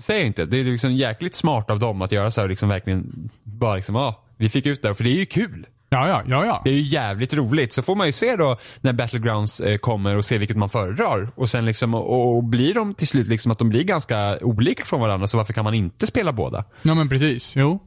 säger 0.00 0.24
inte. 0.24 0.44
Det 0.44 0.56
är 0.56 0.64
liksom 0.64 0.92
jäkligt 0.92 1.34
smart 1.34 1.70
av 1.70 1.78
dem 1.78 2.02
att 2.02 2.12
göra 2.12 2.30
så 2.30 2.40
här 2.40 2.46
och 2.46 2.50
liksom 2.50 2.68
verkligen 2.68 3.30
bara 3.42 3.76
liksom, 3.76 3.94
ja, 3.94 4.24
vi 4.36 4.48
fick 4.48 4.66
ut 4.66 4.82
det. 4.82 4.94
För 4.94 5.04
det 5.04 5.10
är 5.10 5.18
ju 5.18 5.26
kul. 5.26 5.66
Ja, 5.88 6.08
ja, 6.08 6.22
ja, 6.26 6.46
ja. 6.46 6.60
Det 6.64 6.70
är 6.70 6.74
ju 6.74 6.80
jävligt 6.80 7.34
roligt. 7.34 7.72
Så 7.72 7.82
får 7.82 7.96
man 7.96 8.06
ju 8.06 8.12
se 8.12 8.36
då 8.36 8.58
när 8.80 8.92
Battlegrounds 8.92 9.60
eh, 9.60 9.78
kommer 9.78 10.16
och 10.16 10.24
se 10.24 10.38
vilket 10.38 10.56
man 10.56 10.68
föredrar. 10.68 11.32
Och 11.34 11.48
sen 11.48 11.64
liksom, 11.64 11.94
och, 11.94 12.36
och 12.36 12.44
blir 12.44 12.74
de 12.74 12.94
till 12.94 13.08
slut 13.08 13.28
liksom 13.28 13.52
att 13.52 13.58
de 13.58 13.68
blir 13.68 13.84
ganska 13.84 14.38
olika 14.38 14.84
från 14.84 15.00
varandra 15.00 15.26
så 15.26 15.36
varför 15.36 15.52
kan 15.52 15.64
man 15.64 15.74
inte 15.74 16.06
spela 16.06 16.32
båda? 16.32 16.64
Ja, 16.82 16.94
men 16.94 17.08
precis. 17.08 17.56
Jo. 17.56 17.78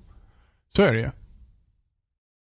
Så 0.75 0.81
är 0.81 0.93
det 0.93 0.99
ju. 0.99 1.09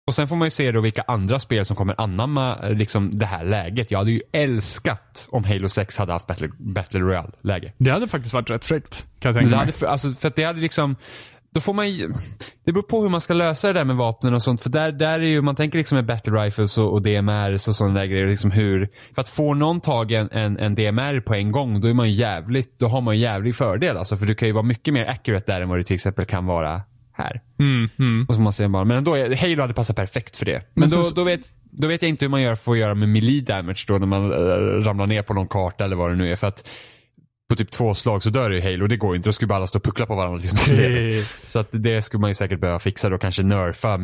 Och 0.07 0.13
sen 0.15 0.27
får 0.27 0.35
man 0.35 0.45
ju 0.45 0.51
se 0.51 0.71
då 0.71 0.81
vilka 0.81 1.03
andra 1.07 1.39
spel 1.39 1.65
som 1.65 1.75
kommer 1.75 1.95
anamma 2.01 2.57
eh, 2.63 2.73
liksom 2.73 3.17
det 3.19 3.25
här 3.25 3.43
läget. 3.43 3.91
Jag 3.91 3.99
hade 3.99 4.11
ju 4.11 4.21
älskat 4.31 5.27
om 5.29 5.43
Halo 5.43 5.69
6 5.69 5.97
hade 5.97 6.13
haft 6.13 6.27
Battle, 6.27 6.49
Battle 6.57 6.99
Royale-läge. 6.99 7.73
Det 7.77 7.91
hade 7.91 8.07
faktiskt 8.07 8.33
varit 8.33 8.49
rätt 8.49 8.65
fräckt, 8.65 9.05
kan 9.19 9.29
jag 9.29 9.35
tänka 9.35 9.39
Det 9.39 9.49
mig. 9.49 9.59
hade, 9.59 9.71
för, 9.71 9.87
alltså, 9.87 10.11
för 10.11 10.27
att 10.27 10.35
det 10.35 10.43
hade 10.43 10.59
liksom 10.59 10.95
då 11.51 11.61
får 11.61 11.73
man 11.73 11.89
ju, 11.89 12.07
det 12.65 12.71
beror 12.71 12.83
på 12.83 13.01
hur 13.01 13.09
man 13.09 13.21
ska 13.21 13.33
lösa 13.33 13.67
det 13.67 13.73
där 13.73 13.85
med 13.85 13.95
vapnen 13.95 14.33
och 14.33 14.43
sånt. 14.43 14.61
För 14.61 14.69
där, 14.69 14.91
där 14.91 15.19
är 15.19 15.23
ju, 15.23 15.41
man 15.41 15.55
tänker 15.55 15.77
liksom 15.77 15.95
med 15.95 16.05
battle 16.05 16.33
rifles 16.33 16.77
och, 16.77 16.93
och 16.93 17.01
DMRs 17.01 17.67
och 17.67 17.75
sådana 17.75 17.99
där 17.99 18.05
grejer. 18.05 18.27
Liksom 18.27 18.51
hur, 18.51 18.89
för 19.15 19.21
att 19.21 19.29
få 19.29 19.53
någon 19.53 19.81
tag 19.81 20.11
en, 20.11 20.31
en, 20.31 20.57
en 20.59 20.75
DMR 20.75 21.19
på 21.19 21.33
en 21.33 21.51
gång, 21.51 21.81
då 21.81 21.87
är 21.87 21.93
man 21.93 22.09
ju 22.09 22.15
jävligt, 22.15 22.79
då 22.79 22.87
har 22.87 23.01
man 23.01 23.15
ju 23.15 23.21
jävlig 23.21 23.55
fördel 23.55 23.97
alltså. 23.97 24.17
För 24.17 24.25
du 24.25 24.35
kan 24.35 24.47
ju 24.47 24.53
vara 24.53 24.63
mycket 24.63 24.93
mer 24.93 25.05
accurate 25.05 25.51
där 25.51 25.61
än 25.61 25.69
vad 25.69 25.79
du 25.79 25.83
till 25.83 25.95
exempel 25.95 26.25
kan 26.25 26.45
vara 26.45 26.81
här. 27.19 27.41
Mm, 27.59 27.89
mm. 27.99 28.25
Och 28.29 28.35
så 28.35 28.41
man 28.41 28.53
säger 28.53 28.69
bara, 28.69 28.85
men 28.85 28.97
ändå, 28.97 29.11
Halo 29.41 29.61
hade 29.61 29.73
passat 29.73 29.95
perfekt 29.95 30.37
för 30.37 30.45
det. 30.45 30.51
Men, 30.53 30.61
Men 30.73 30.89
då, 30.89 31.03
så- 31.03 31.15
då, 31.15 31.23
vet, 31.23 31.41
då 31.71 31.87
vet 31.87 32.01
jag 32.01 32.09
inte 32.09 32.25
hur 32.25 32.29
man 32.29 32.41
gör 32.41 32.55
för 32.55 32.71
att 32.71 32.77
göra 32.77 32.95
med 32.95 33.09
melee 33.09 33.41
damage 33.41 33.85
då 33.87 33.97
när 33.97 34.07
man 34.07 34.31
äh, 34.31 34.35
ramlar 34.85 35.07
ner 35.07 35.21
på 35.21 35.33
någon 35.33 35.47
karta 35.47 35.83
eller 35.83 35.95
vad 35.95 36.09
det 36.11 36.15
nu 36.15 36.31
är. 36.31 36.35
För 36.35 36.47
att 36.47 36.69
på 37.49 37.55
typ 37.55 37.71
två 37.71 37.95
slag 37.95 38.23
så 38.23 38.29
dör 38.29 38.49
ju 38.51 38.61
Halo. 38.61 38.87
Det 38.87 38.97
går 38.97 39.13
ju 39.13 39.17
inte. 39.17 39.29
Då 39.29 39.33
skulle 39.33 39.47
bara 39.47 39.55
alla 39.55 39.67
stå 39.67 39.77
och 39.79 39.83
puckla 39.83 40.05
på 40.05 40.15
varandra 40.15 40.39
tills 40.39 40.65
de 40.65 40.71
lever. 40.75 41.25
Så 41.45 41.59
att 41.59 41.67
det 41.71 42.01
skulle 42.01 42.21
man 42.21 42.29
ju 42.29 42.33
säkert 42.33 42.59
behöva 42.59 42.79
fixa 42.79 43.09
då. 43.09 43.17
Kanske 43.17 43.43
nerfa 43.43 43.97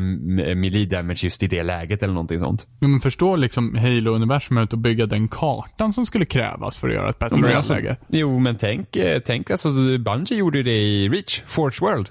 melee 0.55 0.85
damage 0.85 1.19
just 1.23 1.43
i 1.43 1.47
det 1.47 1.63
läget 1.63 2.03
eller 2.03 2.13
någonting 2.13 2.39
sånt. 2.39 2.67
Jo, 2.81 2.87
men 2.87 2.99
förstå 3.01 3.35
liksom 3.35 3.75
Halo-universumet 3.75 4.73
och 4.73 4.79
bygga 4.79 5.05
den 5.05 5.27
kartan 5.27 5.93
som 5.93 6.05
skulle 6.05 6.25
krävas 6.25 6.77
för 6.77 6.87
att 6.89 6.93
göra 6.95 7.09
ett 7.09 7.19
Battle 7.19 7.37
Men 7.41 7.55
alltså, 7.55 7.73
Royale-läge. 7.73 7.97
jo 8.09 8.39
men 8.39 8.55
tänk, 8.55 8.95
eh, 8.95 9.19
tänk 9.25 9.51
alltså 9.51 9.69
Bungie 9.99 10.37
gjorde 10.37 10.57
ju 10.57 10.63
det 10.63 10.77
i 10.77 11.09
Reach. 11.09 11.41
Forge 11.47 11.77
World. 11.81 12.09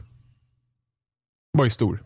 Var 1.55 1.65
ju 1.65 1.71
stor. 1.71 2.03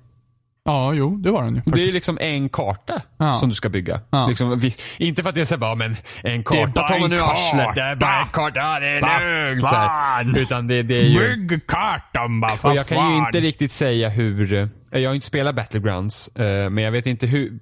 Ja, 0.65 0.93
jo, 0.95 1.17
det 1.17 1.31
var 1.31 1.45
den 1.45 1.55
ju. 1.55 1.61
Det 1.61 1.71
är 1.71 1.73
faktiskt. 1.73 1.95
liksom 1.95 2.19
en 2.21 2.49
karta 2.49 3.03
Ja. 3.19 3.37
som 3.37 3.49
du 3.49 3.55
ska 3.55 3.69
bygga. 3.69 4.01
Ja. 4.11 4.27
Liksom, 4.27 4.59
visst, 4.59 4.81
inte 4.99 5.23
för 5.23 5.29
att 5.29 5.35
det 5.35 5.41
är 5.41 5.45
så 5.45 5.55
här 5.55 5.61
bara, 5.61 5.75
men 5.75 5.91
en 5.91 5.97
Det 6.23 6.31
är 6.31 6.43
karta 6.43 6.73
bara 6.75 6.95
en 6.97 7.11
karta. 7.11 7.73
Det 7.75 7.81
är 7.83 7.97
bara 7.97 8.21
en 8.21 8.29
karta, 8.29 8.81
det 8.81 8.87
är 8.87 9.51
lugnt. 9.51 9.69
fan? 9.71 10.37
Utan 10.37 10.67
det, 10.67 10.83
det 10.83 10.95
är 10.95 11.03
ju... 11.05 11.37
Bygg 11.47 11.67
kartan 11.67 12.41
bara, 12.41 12.57
för 12.57 12.69
Och 12.69 12.75
jag 12.75 12.87
kan 12.87 13.11
ju 13.13 13.19
inte 13.19 13.41
riktigt 13.41 13.73
säga 13.73 14.09
hur, 14.09 14.53
eh, 14.55 14.69
jag 14.91 14.99
har 15.09 15.13
ju 15.13 15.15
inte 15.15 15.27
spelat 15.27 15.55
Battlegrounds, 15.57 16.29
eh, 16.29 16.71
men 16.71 16.85
jag 16.85 16.91
vet 16.93 17.07
inte 17.07 17.27
hur, 17.27 17.59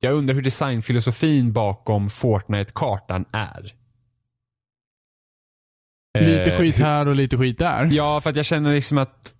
jag 0.00 0.14
undrar 0.14 0.34
hur 0.34 0.42
designfilosofin 0.42 1.52
bakom 1.52 2.10
Fortnite-kartan 2.10 3.24
är. 3.32 3.72
Lite 6.18 6.52
Eh, 6.52 6.58
skit 6.58 6.78
här 6.78 7.08
och 7.08 7.14
lite 7.16 7.36
skit 7.36 7.58
där. 7.58 7.88
Ja, 7.92 8.20
för 8.20 8.30
att 8.30 8.36
jag 8.36 8.44
känner 8.46 8.72
liksom 8.74 8.98
att 8.98 9.34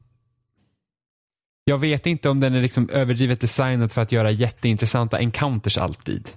jag 1.69 1.79
vet 1.79 2.07
inte 2.07 2.29
om 2.29 2.41
den 2.41 2.55
är 2.55 2.63
liksom 2.63 2.91
överdrivet 2.91 3.41
designad 3.41 3.93
för 3.93 4.03
att 4.03 4.13
göra 4.13 4.31
jätteintressanta 4.31 5.19
encounters 5.19 5.79
alltid. 5.79 6.29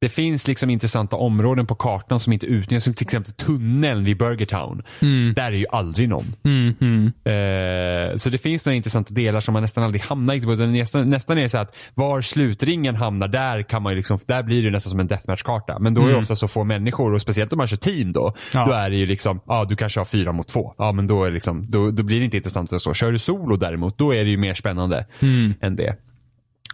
Det 0.00 0.08
finns 0.08 0.48
liksom 0.48 0.70
intressanta 0.70 1.16
områden 1.16 1.66
på 1.66 1.74
kartan 1.74 2.20
som 2.20 2.32
inte 2.32 2.46
utnyttjas, 2.46 2.84
som 2.84 2.94
till 2.94 3.04
exempel 3.06 3.32
tunneln 3.32 4.04
vid 4.04 4.18
Burger 4.18 4.46
Town. 4.46 4.82
Mm. 5.02 5.34
Där 5.34 5.46
är 5.52 5.56
ju 5.56 5.66
aldrig 5.70 6.08
någon. 6.08 6.34
Mm, 6.44 6.74
mm. 6.80 7.06
Eh, 7.06 8.16
så 8.16 8.30
det 8.30 8.38
finns 8.38 8.66
några 8.66 8.76
intressanta 8.76 9.14
delar 9.14 9.40
som 9.40 9.52
man 9.52 9.62
nästan 9.62 9.84
aldrig 9.84 10.02
hamnar 10.02 10.34
riktigt 10.34 10.46
på. 10.48 10.52
utan 10.54 10.72
Nästan, 10.72 11.10
nästan 11.10 11.38
är 11.38 11.42
det 11.42 11.48
så 11.48 11.58
att 11.58 11.76
var 11.94 12.20
slutringen 12.20 12.94
hamnar, 12.94 13.28
där 13.28 13.62
kan 13.62 13.82
man 13.82 13.92
ju 13.92 13.96
liksom, 13.96 14.18
där 14.26 14.42
blir 14.42 14.62
det 14.62 14.70
nästan 14.70 14.90
som 14.90 15.00
en 15.00 15.06
deathmatch-karta. 15.08 15.78
Men 15.78 15.94
då 15.94 16.00
är 16.00 16.04
det 16.06 16.10
Mm. 16.12 16.20
ofta 16.20 16.36
så 16.36 16.48
få 16.48 16.64
människor 16.64 17.14
och 17.14 17.22
speciellt 17.22 17.52
om 17.52 17.56
man 17.56 17.68
kör 17.68 17.76
team 17.76 18.12
då. 18.12 18.34
Ja. 18.54 18.66
Då 18.66 18.72
är 18.72 18.90
det 18.90 18.96
ju 18.96 19.06
liksom, 19.06 19.40
ja 19.46 19.64
du 19.68 19.76
kanske 19.76 20.00
har 20.00 20.04
fyra 20.04 20.32
mot 20.32 20.48
två. 20.48 20.74
Ja 20.78 20.92
men 20.92 21.06
då 21.06 21.24
är 21.24 21.30
liksom, 21.30 21.66
då, 21.68 21.90
då 21.90 22.02
blir 22.02 22.18
det 22.18 22.24
inte 22.24 22.36
intressant 22.36 22.72
än 22.72 22.80
så. 22.80 22.94
Kör 22.94 23.12
du 23.12 23.18
solo 23.18 23.56
däremot, 23.56 23.98
då 23.98 24.14
är 24.14 24.24
det 24.24 24.30
ju 24.30 24.36
mer 24.36 24.54
spännande 24.54 25.06
Mm. 25.22 25.54
än 25.60 25.76
det. 25.76 25.96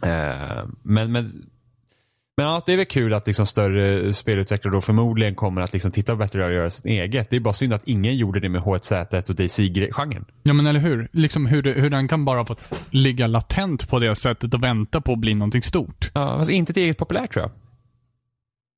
Eh, 0.03 0.65
men, 0.83 1.13
men 1.13 1.33
men 2.37 2.47
ja, 2.47 2.61
det 2.67 2.73
är 2.73 2.77
väl 2.77 2.87
kul 2.87 3.15
att 3.15 3.27
liksom 3.27 3.47
större 3.47 4.15
spelutvecklare 4.15 4.75
då 4.75 4.81
förmodligen 4.81 5.35
kommer 5.35 5.61
att 5.61 5.73
liksom 5.73 5.93
titta 5.93 6.13
på 6.13 6.17
Battle 6.17 6.41
Royale 6.41 6.55
och 6.55 6.59
göra 6.59 6.71
sitt 6.71 6.87
eget. 6.87 7.31
Det 7.31 7.37
är 7.37 7.41
bara 7.41 7.55
synd 7.55 7.73
att 7.73 7.83
ingen 7.87 8.17
gjorde 8.17 8.41
det 8.41 8.49
med 8.49 8.61
H1Z1 8.61 9.31
och 9.31 9.37
DC-genren. 9.37 10.25
Ja 10.43 10.53
men 10.53 10.67
eller 10.67 10.81
hur? 10.81 11.09
Liksom 11.13 11.47
hur, 11.47 11.63
det, 11.63 11.73
hur 11.73 11.91
den 11.91 12.09
kan 12.09 12.25
bara 12.25 12.45
få 12.45 12.57
ligga 12.91 13.27
latent 13.27 13.89
på 13.89 13.99
det 13.99 14.17
sättet 14.17 14.55
och 14.55 14.63
vänta 14.63 15.01
på 15.01 15.13
att 15.13 15.19
bli 15.19 15.35
någonting 15.35 15.63
stort. 15.63 16.11
Ja, 16.15 16.39
fast 16.39 16.51
inte 16.51 16.73
tillräckligt 16.73 16.99
populär 16.99 17.27
tror 17.27 17.43
jag. 17.43 17.51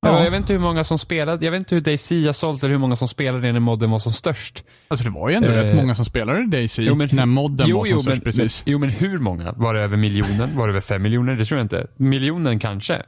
Ja. 0.01 0.25
Jag, 0.25 0.31
vet 0.31 0.41
inte 0.41 0.53
hur 0.53 0.61
många 0.61 0.85
som 0.85 0.99
spelade, 0.99 1.45
jag 1.45 1.53
vet 1.53 1.59
inte 1.59 1.75
hur 1.75 1.83
Daisy 1.83 2.27
har 2.27 2.33
sålt 2.33 2.63
eller 2.63 2.73
hur 2.73 2.79
många 2.79 2.97
som 2.97 3.09
spelade 3.09 3.53
när 3.53 3.61
modden 3.61 3.91
var 3.91 3.99
som 3.99 4.13
störst. 4.13 4.65
Alltså 4.89 5.05
det 5.05 5.11
var 5.11 5.29
ju 5.29 5.35
ändå 5.35 5.49
Eh, 5.49 5.55
rätt 5.55 5.77
många 5.77 5.95
som 5.95 6.05
spelade 6.05 6.47
Daisy 6.47 6.91
när 6.91 7.27
modden 7.27 7.67
jo, 7.69 7.79
var 7.79 7.85
som 7.85 7.95
jo, 7.95 8.03
störst 8.03 8.25
men, 8.25 8.33
precis. 8.33 8.63
Men, 8.67 8.73
jo 8.73 8.79
men 8.79 8.89
hur 8.89 9.19
många? 9.19 9.53
Var 9.53 9.75
det 9.75 9.81
över 9.81 9.97
miljonen? 9.97 10.57
Var 10.57 10.67
det 10.67 10.73
över 10.73 10.81
fem 10.81 11.03
miljoner? 11.03 11.37
Det 11.37 11.45
tror 11.45 11.59
jag 11.59 11.65
inte. 11.65 11.87
Miljonen 11.97 12.59
kanske. 12.59 13.03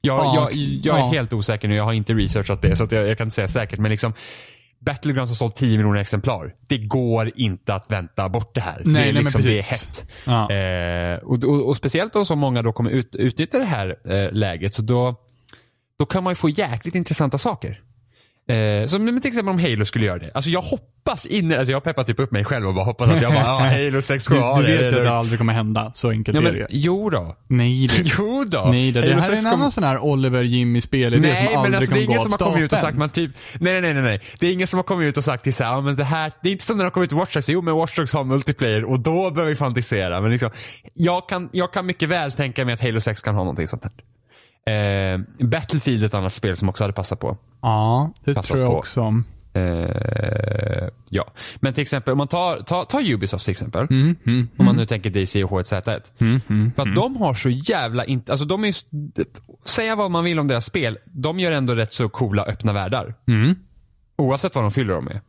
Jag, 0.00 0.24
Ja, 0.24 0.34
jag, 0.34 0.52
jag 0.52 0.96
är 0.96 1.00
ja. 1.00 1.10
helt 1.10 1.32
osäker 1.32 1.68
nu, 1.68 1.74
jag 1.74 1.84
har 1.84 1.92
inte 1.92 2.14
researchat 2.14 2.62
det 2.62 2.76
så 2.76 2.86
jag, 2.90 3.08
jag 3.08 3.18
kan 3.18 3.26
inte 3.26 3.34
säga 3.34 3.48
säkert 3.48 3.78
men 3.78 3.90
liksom 3.90 4.12
Battlegrounds 4.80 5.30
har 5.30 5.34
sålt 5.34 5.56
10 5.56 5.76
miljoner 5.76 6.00
exemplar. 6.00 6.54
Det 6.66 6.78
går 6.78 7.32
inte 7.34 7.74
att 7.74 7.90
vänta 7.90 8.28
bort 8.28 8.54
det 8.54 8.60
här. 8.60 8.82
Nej, 8.84 9.02
det, 9.02 9.08
är 9.08 9.12
nej, 9.12 9.22
liksom, 9.22 9.42
det 9.42 9.58
är 9.58 9.62
hett. 9.62 10.12
Ja. 10.24 10.52
Eh, 10.52 11.18
och, 11.18 11.44
och, 11.44 11.68
och 11.68 11.76
speciellt 11.76 12.12
då 12.12 12.24
som 12.24 12.38
många 12.38 12.62
då 12.62 12.72
kommer 12.72 12.90
ut, 12.90 13.16
utnyttja 13.16 13.58
det 13.58 13.64
här 13.64 13.96
eh, 14.04 14.32
läget 14.32 14.74
så 14.74 14.82
då, 14.82 15.14
då 15.98 16.06
kan 16.06 16.24
man 16.24 16.30
ju 16.30 16.34
få 16.34 16.48
jäkligt 16.48 16.94
intressanta 16.94 17.38
saker. 17.38 17.80
Eh, 18.48 18.86
som 18.86 19.04
men 19.04 19.20
till 19.20 19.28
exempel 19.28 19.54
om 19.54 19.60
Halo 19.60 19.84
skulle 19.84 20.06
göra 20.06 20.18
det. 20.18 20.30
Alltså 20.34 20.50
jag 20.50 20.60
hoppas 20.62 21.26
inne, 21.26 21.58
alltså 21.58 21.72
jag 21.72 21.84
peppar 21.84 22.04
typ 22.04 22.18
upp 22.20 22.30
mig 22.32 22.44
själv 22.44 22.66
och 22.68 22.74
bara 22.74 22.84
hoppas 22.84 23.10
att 23.10 23.22
jag 23.22 23.32
bara, 23.32 23.42
ja 23.42 23.58
Halo 23.84 24.02
6 24.02 24.24
ska 24.24 24.34
Du, 24.34 24.40
ha 24.40 24.60
du 24.60 24.66
det. 24.66 24.72
vet 24.82 24.92
ju 24.92 24.96
att 24.96 25.04
det 25.04 25.10
aldrig 25.10 25.38
kommer 25.38 25.52
hända. 25.52 25.92
Så 25.94 26.10
enkelt 26.10 26.34
Ja, 26.34 26.40
är 26.40 26.44
men, 26.44 26.52
det 26.52 26.58
ju. 26.58 26.66
jo 26.70 27.10
då. 27.10 27.36
Nej 27.48 27.86
det. 27.88 28.02
Jo 28.18 28.44
då. 28.46 28.68
Nej 28.70 28.92
det. 28.92 29.00
Det 29.00 29.08
här 29.14 29.16
är 29.18 29.22
6 29.36 29.40
en 29.44 29.52
annan 29.52 29.72
sån 29.72 29.84
här 29.84 29.98
Oliver 29.98 30.42
Jimmy 30.42 30.80
spelidé 30.80 31.28
Nej 31.28 31.36
som 31.46 31.52
men 31.52 31.58
aldrig 31.58 31.74
alltså 31.76 31.94
det 31.94 32.00
är 32.00 32.04
kommer 32.04 32.04
ingen 32.04 32.16
gå 32.18 32.22
som 32.22 32.32
har 32.32 32.42
av 32.42 32.50
kommit 32.50 32.64
ut 32.64 32.72
och 32.72 32.78
stapeln. 32.78 32.92
sagt 32.92 32.98
man 32.98 33.10
typ, 33.10 33.30
nej 33.60 33.72
nej 33.72 33.80
nej 33.82 33.94
nej 33.94 34.02
nej. 34.02 34.20
Det 34.40 34.46
är 34.46 34.52
ingen 34.52 34.66
som 34.66 34.78
har 34.78 34.84
kommit 34.84 35.06
ut 35.08 35.16
och 35.16 35.24
sagt 35.24 35.44
till 35.44 35.54
så 35.54 35.64
här, 35.64 35.80
men 35.80 35.96
det 35.96 36.04
här, 36.04 36.32
det 36.42 36.48
är 36.48 36.52
inte 36.52 36.64
som 36.64 36.76
när 36.76 36.84
det 36.84 36.86
har 36.86 36.90
kommit 36.94 37.12
ut 37.12 37.18
Watch 37.18 37.34
Dogs, 37.34 37.48
jo 37.48 37.62
men 37.62 37.74
Watch 37.76 37.96
Dogs 37.96 38.12
har 38.12 38.24
multiplayer 38.24 38.84
och 38.84 39.00
då 39.00 39.30
behöver 39.30 39.50
vi 39.50 39.56
fantisera. 39.56 40.20
Men 40.20 40.30
liksom, 40.30 40.50
jag 40.94 41.28
kan, 41.28 41.48
jag 41.52 41.72
kan 41.72 41.86
mycket 41.86 42.08
väl 42.08 42.32
tänka 42.32 42.64
mig 42.64 42.74
att 42.74 42.80
Halo 42.80 43.00
6 43.00 43.22
kan 43.22 43.34
ha 43.34 43.40
någonting 43.42 43.68
sånt 43.68 43.84
här. 43.84 43.92
Eh, 44.72 45.18
Battlefield 45.46 46.02
är 46.02 46.06
ett 46.06 46.14
annat 46.14 46.34
spel 46.34 46.56
som 46.56 46.68
också 46.68 46.84
hade 46.84 46.92
passat 46.92 47.20
på. 47.20 47.36
Ja, 47.62 48.12
det 48.24 48.34
Passat 48.34 48.46
tror 48.48 48.60
jag 48.60 48.70
på. 48.70 48.78
också. 48.78 49.22
Eh, 49.54 50.88
ja, 51.10 51.24
men 51.60 51.72
till 51.72 51.82
exempel 51.82 52.12
om 52.12 52.18
man 52.18 52.28
tar, 52.28 52.56
tar, 52.60 52.84
tar 52.84 53.10
Ubisoft 53.12 53.44
till 53.44 53.52
exempel. 53.52 53.86
Mm, 53.90 54.16
mm, 54.26 54.48
Om 54.56 54.64
man 54.64 54.76
nu 54.76 54.84
tänker 54.84 55.10
DC 55.10 55.44
och 55.44 55.50
H1Z1. 55.50 56.00
mm, 56.20 56.40
mm, 56.48 56.72
För 56.76 56.82
att 56.82 56.94
de 56.94 57.16
har 57.16 57.34
så 57.34 57.48
jävla 57.48 58.04
inte, 58.04 58.32
alltså 58.32 58.46
de 58.46 58.64
är 58.64 58.66
ju, 58.68 58.72
säga 59.64 59.96
vad 59.96 60.10
man 60.10 60.24
vill 60.24 60.38
om 60.38 60.48
deras 60.48 60.64
spel, 60.66 60.98
de 61.04 61.38
gör 61.40 61.52
ändå 61.52 61.74
rätt 61.74 61.92
så 61.92 62.08
coola 62.08 62.44
öppna 62.44 62.72
världar. 62.72 63.14
mm. 63.28 63.54
Oavsett 64.18 64.54
vad 64.54 64.64
de 64.64 64.70
fyller 64.70 64.94
dem 64.94 65.04
med. 65.04 65.20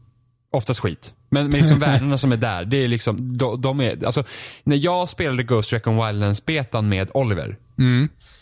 Oftast 0.52 0.80
skit. 0.80 1.14
Men, 1.30 1.44
men 1.50 1.60
liksom 1.60 1.80
värdena 1.90 2.18
som 2.18 2.32
är 2.32 2.38
där, 2.38 2.66
det 2.66 2.84
är 2.84 2.88
liksom, 2.88 3.38
de, 3.38 3.62
de 3.62 3.80
är, 3.82 4.06
alltså 4.06 4.24
när 4.64 4.76
jag 4.76 5.10
spelade 5.10 5.44
Ghost 5.44 5.74
Recon 5.74 5.96
Wildlands-betan 5.96 6.90
med 6.90 7.10
Oliver. 7.14 7.58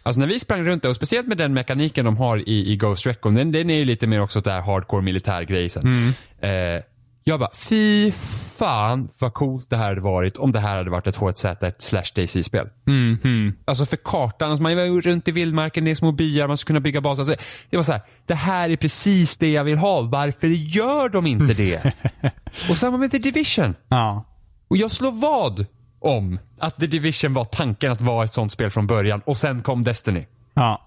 Mm. 0.07 0.09
Alltså 0.09 0.19
när 0.19 0.27
vi 0.27 0.39
sprang 0.39 0.63
runt 0.63 0.83
där 0.83 0.89
och 0.89 0.95
speciellt 0.95 1.27
med 1.27 1.37
den 1.37 1.53
mekaniken 1.53 2.05
de 2.05 2.17
har 2.17 2.49
i, 2.49 2.71
i 2.71 2.75
Ghost 2.77 3.05
Recon, 3.05 3.35
den, 3.35 3.51
den 3.51 3.69
är 3.69 3.77
ju 3.77 3.85
lite 3.85 4.07
mer 4.07 4.21
också 4.21 4.41
där 4.41 4.61
hardcore 4.61 5.01
militärgrej 5.01 5.69
sen. 5.69 6.13
Eh, 6.41 6.83
jag 7.27 7.39
bara, 7.39 7.49
fy 7.55 8.11
fan 8.57 9.09
vad 9.19 9.33
coolt 9.33 9.69
det 9.69 9.77
här 9.77 9.87
hade 9.87 10.01
varit 10.01 10.37
om 10.37 10.51
det 10.51 10.59
här 10.59 10.77
hade 10.77 10.89
varit 10.89 11.07
ett 11.07 11.17
H1Z1 11.17 11.73
slash 11.79 12.03
DC-spel. 12.15 12.69
Mm, 12.87 13.17
mm. 13.23 13.53
Alltså 13.65 13.85
för 13.85 13.97
kartan, 13.97 14.49
alltså 14.49 14.63
man 14.63 14.75
var 14.75 15.01
runt 15.01 15.27
i 15.27 15.31
vildmarken, 15.31 15.85
det 15.85 15.91
är 15.91 15.95
små 15.95 16.11
byar, 16.11 16.47
man 16.47 16.57
ska 16.57 16.67
kunna 16.67 16.79
bygga 16.79 17.01
baser. 17.01 17.21
Alltså, 17.21 17.35
det 17.69 17.77
var 17.77 17.83
så 17.83 17.91
här, 17.91 18.01
det 18.25 18.35
här 18.35 18.69
är 18.69 18.75
precis 18.75 19.37
det 19.37 19.51
jag 19.51 19.63
vill 19.63 19.77
ha. 19.77 20.01
Varför 20.01 20.47
gör 20.47 21.09
de 21.09 21.27
inte 21.27 21.53
det? 21.53 21.93
och 22.69 22.77
samma 22.77 22.97
med 22.97 23.11
The 23.11 23.17
Division. 23.17 23.75
Ja. 23.89 24.25
Och 24.67 24.77
jag 24.77 24.91
slår 24.91 25.11
vad 25.11 25.65
om 25.99 26.39
att 26.59 26.75
The 26.79 26.87
Division 26.87 27.33
var 27.33 27.45
tanken 27.45 27.91
att 27.91 28.01
vara 28.01 28.25
ett 28.25 28.33
sånt 28.33 28.51
spel 28.51 28.71
från 28.71 28.87
början 28.87 29.21
och 29.25 29.37
sen 29.37 29.61
kom 29.61 29.83
Destiny. 29.83 30.25
Ja. 30.53 30.83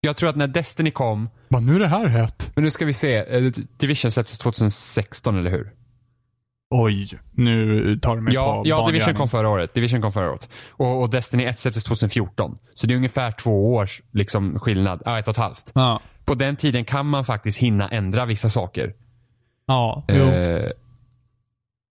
Jag 0.00 0.16
tror 0.16 0.30
att 0.30 0.36
när 0.36 0.46
Destiny 0.46 0.90
kom, 0.90 1.28
Bara, 1.48 1.60
nu 1.60 1.74
är 1.74 1.78
det 1.80 1.86
här 1.88 2.06
hett. 2.06 2.50
men 2.54 2.64
nu 2.64 2.70
ska 2.70 2.84
vi 2.84 2.92
se, 2.92 3.16
eh, 3.36 3.52
Division 3.76 4.10
släpptes 4.12 4.38
2016 4.38 5.38
eller 5.38 5.50
hur? 5.50 5.72
Oj, 6.70 7.08
nu 7.32 7.98
tar 8.02 8.16
du 8.16 8.22
mig 8.22 8.34
Ja, 8.34 8.52
på 8.62 8.68
ja 8.68 8.86
Division 8.86 8.98
gärning. 9.06 9.18
kom 9.18 9.28
förra 9.28 9.48
året. 9.48 9.74
Division 9.74 10.02
kom 10.02 10.12
förra 10.12 10.30
året. 10.30 10.48
Och, 10.70 11.02
och 11.02 11.10
Destiny 11.10 11.44
1 11.44 11.58
släpptes 11.58 11.84
2014. 11.84 12.58
Så 12.74 12.86
det 12.86 12.94
är 12.94 12.96
ungefär 12.96 13.30
två 13.32 13.74
års 13.74 14.02
liksom, 14.12 14.58
skillnad. 14.60 15.02
Ja, 15.04 15.18
ett 15.18 15.28
och 15.28 15.32
ett 15.34 15.38
halvt. 15.38 15.72
Ja. 15.74 16.00
På 16.24 16.34
den 16.34 16.56
tiden 16.56 16.84
kan 16.84 17.06
man 17.06 17.24
faktiskt 17.24 17.58
hinna 17.58 17.88
ändra 17.88 18.24
vissa 18.26 18.50
saker. 18.50 18.94
Ja, 19.66 20.04
jo. 20.08 20.24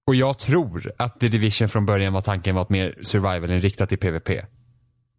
Och 0.07 0.15
jag 0.15 0.39
tror 0.39 0.91
att 0.97 1.19
The 1.19 1.27
Division 1.27 1.69
från 1.69 1.85
början 1.85 2.13
var 2.13 2.21
tanken 2.21 2.55
var 2.55 2.61
att 2.61 2.69
mer 2.69 2.95
survival-inriktat 3.01 3.91
i 3.91 3.97
PVP. 3.97 4.29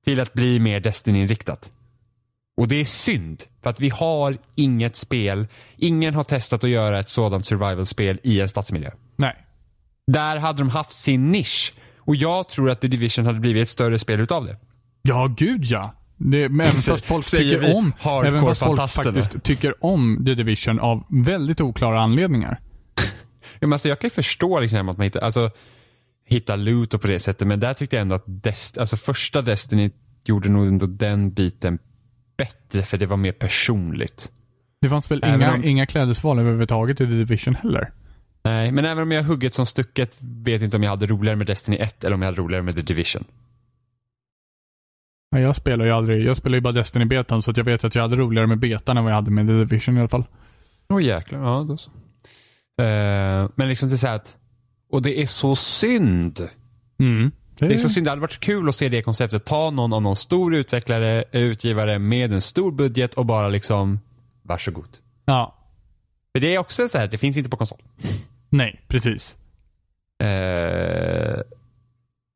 till 0.04 0.20
att 0.20 0.32
bli 0.32 0.60
mer 0.60 0.80
Destiny-inriktat. 0.80 1.70
Och 2.56 2.68
det 2.68 2.80
är 2.80 2.84
synd, 2.84 3.44
för 3.62 3.70
att 3.70 3.80
vi 3.80 3.88
har 3.88 4.38
inget 4.54 4.96
spel, 4.96 5.46
ingen 5.76 6.14
har 6.14 6.24
testat 6.24 6.64
att 6.64 6.70
göra 6.70 6.98
ett 6.98 7.08
sådant 7.08 7.46
survival-spel 7.46 8.20
i 8.22 8.40
en 8.40 8.48
stadsmiljö. 8.48 8.90
Nej. 9.16 9.36
Där 10.06 10.36
hade 10.36 10.58
de 10.58 10.70
haft 10.70 10.92
sin 10.92 11.30
nisch. 11.30 11.74
Och 11.98 12.16
jag 12.16 12.48
tror 12.48 12.70
att 12.70 12.80
The 12.80 12.88
Division 12.88 13.26
hade 13.26 13.40
blivit 13.40 13.62
ett 13.62 13.68
större 13.68 13.98
spel 13.98 14.20
utav 14.20 14.44
det. 14.44 14.56
Ja, 15.02 15.34
gud 15.36 15.64
ja. 15.64 15.94
Det, 16.16 16.48
men 16.48 16.60
även 16.60 16.76
fast 16.76 17.04
folk 17.04 17.30
tycker 17.30 17.76
om, 17.76 17.92
även 18.24 18.42
fast 18.42 18.64
folk 18.64 18.90
faktiskt 18.90 19.42
tycker 19.42 19.84
om 19.84 20.22
The 20.26 20.34
Division 20.34 20.80
av 20.80 21.04
väldigt 21.08 21.60
oklara 21.60 22.00
anledningar. 22.00 22.60
Ja, 23.60 23.66
men 23.66 23.72
alltså, 23.72 23.88
jag 23.88 23.98
kan 24.00 24.08
ju 24.08 24.12
förstå 24.14 24.60
liksom 24.60 24.88
att 24.88 24.96
man 24.98 25.04
hittar, 25.04 25.20
alltså, 25.20 25.50
hittar 26.24 26.56
loot 26.56 26.94
och 26.94 27.00
på 27.00 27.06
det 27.06 27.18
sättet, 27.20 27.48
men 27.48 27.60
där 27.60 27.74
tyckte 27.74 27.96
jag 27.96 28.00
ändå 28.02 28.14
att 28.14 28.24
Dest, 28.26 28.78
alltså, 28.78 28.96
första 28.96 29.42
Destiny 29.42 29.90
gjorde 30.24 30.48
nog 30.48 30.66
ändå 30.66 30.86
den 30.86 31.30
biten 31.32 31.78
bättre, 32.36 32.82
för 32.82 32.98
det 32.98 33.06
var 33.06 33.16
mer 33.16 33.32
personligt. 33.32 34.30
Det 34.80 34.88
fanns 34.88 35.10
väl 35.10 35.20
Även 35.24 35.40
inga, 35.40 35.54
om- 35.54 35.64
inga 35.64 35.86
klädesval 35.86 36.38
överhuvudtaget 36.38 37.00
i 37.00 37.04
The 37.06 37.10
Division 37.12 37.54
heller. 37.54 37.92
Nej, 38.42 38.72
men 38.72 38.84
även 38.84 39.02
om 39.02 39.12
jag 39.12 39.22
hugget 39.22 39.54
som 39.54 39.66
stucket 39.66 40.16
vet 40.20 40.62
inte 40.62 40.76
om 40.76 40.82
jag 40.82 40.90
hade 40.90 41.06
roligare 41.06 41.36
med 41.36 41.46
Destiny 41.46 41.76
1 41.76 42.04
eller 42.04 42.14
om 42.14 42.22
jag 42.22 42.26
hade 42.28 42.40
roligare 42.40 42.62
med 42.62 42.74
The 42.74 42.82
Division. 42.82 43.24
Ja, 45.30 45.38
jag 45.40 45.56
spelar 45.56 45.84
ju 45.84 45.90
aldrig, 45.90 46.26
jag 46.26 46.36
spelar 46.36 46.54
ju 46.56 46.60
bara 46.60 46.72
Destiny-betan 46.72 47.42
så 47.42 47.50
att 47.50 47.56
jag 47.56 47.64
vet 47.64 47.84
att 47.84 47.94
jag 47.94 48.02
hade 48.02 48.16
roligare 48.16 48.46
med 48.46 48.58
betan 48.58 48.96
än 48.96 49.04
vad 49.04 49.10
jag 49.12 49.16
hade 49.16 49.30
med 49.30 49.46
The 49.46 49.52
Division 49.52 49.96
i 49.96 50.00
alla 50.00 50.08
fall. 50.08 50.24
Åh 50.88 51.02
jäklar, 51.04 51.38
ja 51.40 51.64
då 51.68 51.76
så. 51.76 51.90
Eh, 52.78 53.50
men 53.54 53.68
liksom 53.68 53.88
det 53.88 53.94
är 53.94 53.96
så 53.96 54.08
att, 54.08 54.36
och 54.90 55.02
det 55.02 55.22
är 55.22 55.26
så 55.26 55.56
synd. 55.56 56.48
Mm. 57.00 57.30
Det 57.58 57.74
är 57.74 57.78
så 57.78 57.88
synd, 57.88 58.06
det 58.06 58.10
hade 58.10 58.20
varit 58.20 58.40
kul 58.40 58.68
att 58.68 58.74
se 58.74 58.88
det 58.88 59.02
konceptet. 59.02 59.44
Ta 59.44 59.70
någon 59.70 59.92
av 59.92 60.02
någon 60.02 60.16
stor 60.16 60.54
utvecklare, 60.54 61.24
eh, 61.32 61.40
utgivare 61.40 61.98
med 61.98 62.32
en 62.32 62.40
stor 62.40 62.72
budget 62.72 63.14
och 63.14 63.26
bara 63.26 63.48
liksom, 63.48 64.00
varsågod. 64.42 64.98
Ja. 65.24 65.54
För 66.32 66.40
det 66.40 66.54
är 66.54 66.58
också 66.58 66.88
så 66.88 66.98
här, 66.98 67.08
det 67.08 67.18
finns 67.18 67.36
inte 67.36 67.50
på 67.50 67.56
konsol. 67.56 67.82
Nej, 68.48 68.84
precis. 68.88 69.36
Eh, 70.18 71.40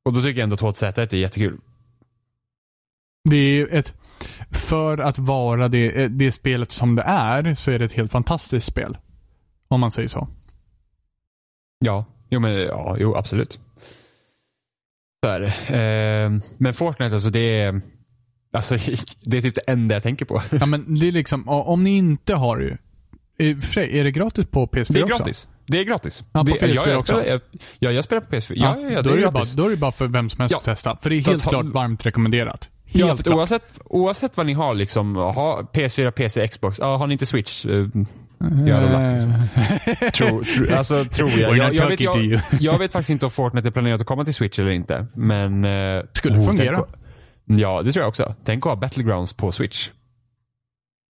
och 0.04 0.12
då 0.12 0.22
tycker 0.22 0.40
jag 0.40 0.44
ändå 0.44 0.56
2Z1 0.56 1.14
är 1.14 1.16
jättekul. 1.16 1.58
Det 3.30 3.36
är 3.36 3.74
ett, 3.74 3.94
för 4.50 4.98
att 4.98 5.18
vara 5.18 5.68
det, 5.68 6.08
det 6.08 6.32
spelet 6.32 6.72
som 6.72 6.94
det 6.94 7.02
är, 7.02 7.54
så 7.54 7.70
är 7.70 7.78
det 7.78 7.84
ett 7.84 7.92
helt 7.92 8.12
fantastiskt 8.12 8.66
spel. 8.66 8.96
Om 9.72 9.80
man 9.80 9.90
säger 9.90 10.08
så. 10.08 10.28
Ja, 11.84 12.04
jo 12.30 12.40
men 12.40 12.52
ja, 12.52 12.96
jo 12.98 13.16
absolut. 13.16 13.60
Så 15.24 15.30
är 15.30 15.40
det. 15.40 15.46
Eh, 16.24 16.30
men 16.58 16.74
Fortnite 16.74 17.14
alltså 17.14 17.30
det 17.30 17.60
är, 17.60 17.80
alltså 18.52 18.74
det 19.24 19.38
är 19.38 19.42
typ 19.42 19.54
det 19.54 19.72
enda 19.72 19.94
jag 19.94 20.02
tänker 20.02 20.24
på. 20.24 20.42
Ja 20.60 20.66
men 20.66 20.94
det 20.94 21.08
är 21.08 21.12
liksom, 21.12 21.48
om 21.48 21.84
ni 21.84 21.96
inte 21.96 22.34
har 22.34 22.58
ju, 22.58 22.76
för 23.60 23.66
sig, 23.66 23.98
är 23.98 24.04
det 24.04 24.10
gratis 24.10 24.46
på 24.46 24.66
PS4 24.66 24.92
Det 24.92 25.00
är 25.00 25.04
också? 25.04 25.16
gratis. 25.18 25.48
Det 25.66 25.78
är 25.78 25.84
gratis. 25.84 26.22
Ja, 26.32 26.40
på 26.40 26.46
det, 26.46 26.52
PS4 26.52 26.72
ja, 26.74 26.88
jag 26.88 26.98
också. 27.00 27.12
Spelar, 27.12 27.24
jag, 27.32 27.40
ja, 27.78 27.90
jag 27.92 28.04
spelar 28.04 28.20
på 28.22 28.36
PS4. 28.36 28.52
Ja, 28.56 28.76
ja, 28.80 28.90
ja, 28.90 29.02
då, 29.02 29.10
det 29.10 29.14
är 29.16 29.18
är 29.18 29.24
det 29.26 29.30
bara, 29.30 29.32
gratis. 29.32 29.52
då 29.52 29.66
är 29.66 29.70
det 29.70 29.76
bara 29.76 29.92
för 29.92 30.08
vem 30.08 30.30
som 30.30 30.40
helst 30.40 30.52
Ja. 30.52 30.58
att 30.58 30.64
testa. 30.64 30.98
För 31.02 31.10
det 31.10 31.16
är 31.16 31.26
helt 31.30 31.42
ha- 31.44 31.50
klart 31.50 31.66
varmt 31.66 32.06
rekommenderat. 32.06 32.68
Ja, 32.94 33.06
Helt 33.06 33.16
för 33.16 33.24
klart. 33.24 33.36
oavsett, 33.36 33.78
oavsett 33.84 34.36
vad 34.36 34.46
ni 34.46 34.52
har 34.52 34.74
liksom, 34.74 35.16
ha 35.16 35.62
PS4, 35.72 36.10
PC, 36.10 36.48
Xbox. 36.48 36.78
Ja, 36.78 36.96
har 36.96 37.06
ni 37.06 37.12
inte 37.12 37.26
Switch? 37.26 37.66
Tro, 40.12 40.42
alltså, 40.76 41.04
tror 41.04 41.30
jag. 41.30 41.70
Vet, 41.70 42.00
jag, 42.00 42.40
jag 42.60 42.78
faktiskt 42.78 43.10
inte 43.10 43.24
om 43.24 43.30
Fortnite 43.30 43.68
är 43.68 43.70
planerat 43.70 44.00
att 44.00 44.06
komma 44.06 44.24
till 44.24 44.34
Switch 44.34 44.58
eller 44.58 44.70
inte. 44.70 45.06
Men... 45.14 45.64
eh, 45.64 46.02
Skulle 46.12 46.38
oh, 46.38 46.46
fungera. 46.46 46.76
tänk- 46.76 46.88
Ja, 47.44 47.82
det 47.82 47.92
tror 47.92 48.02
jag 48.02 48.08
också. 48.08 48.34
Tänk 48.44 48.66
att 48.66 48.72
ha 48.72 48.76
Battlegrounds 48.76 49.32
på 49.32 49.52
Switch. 49.52 49.90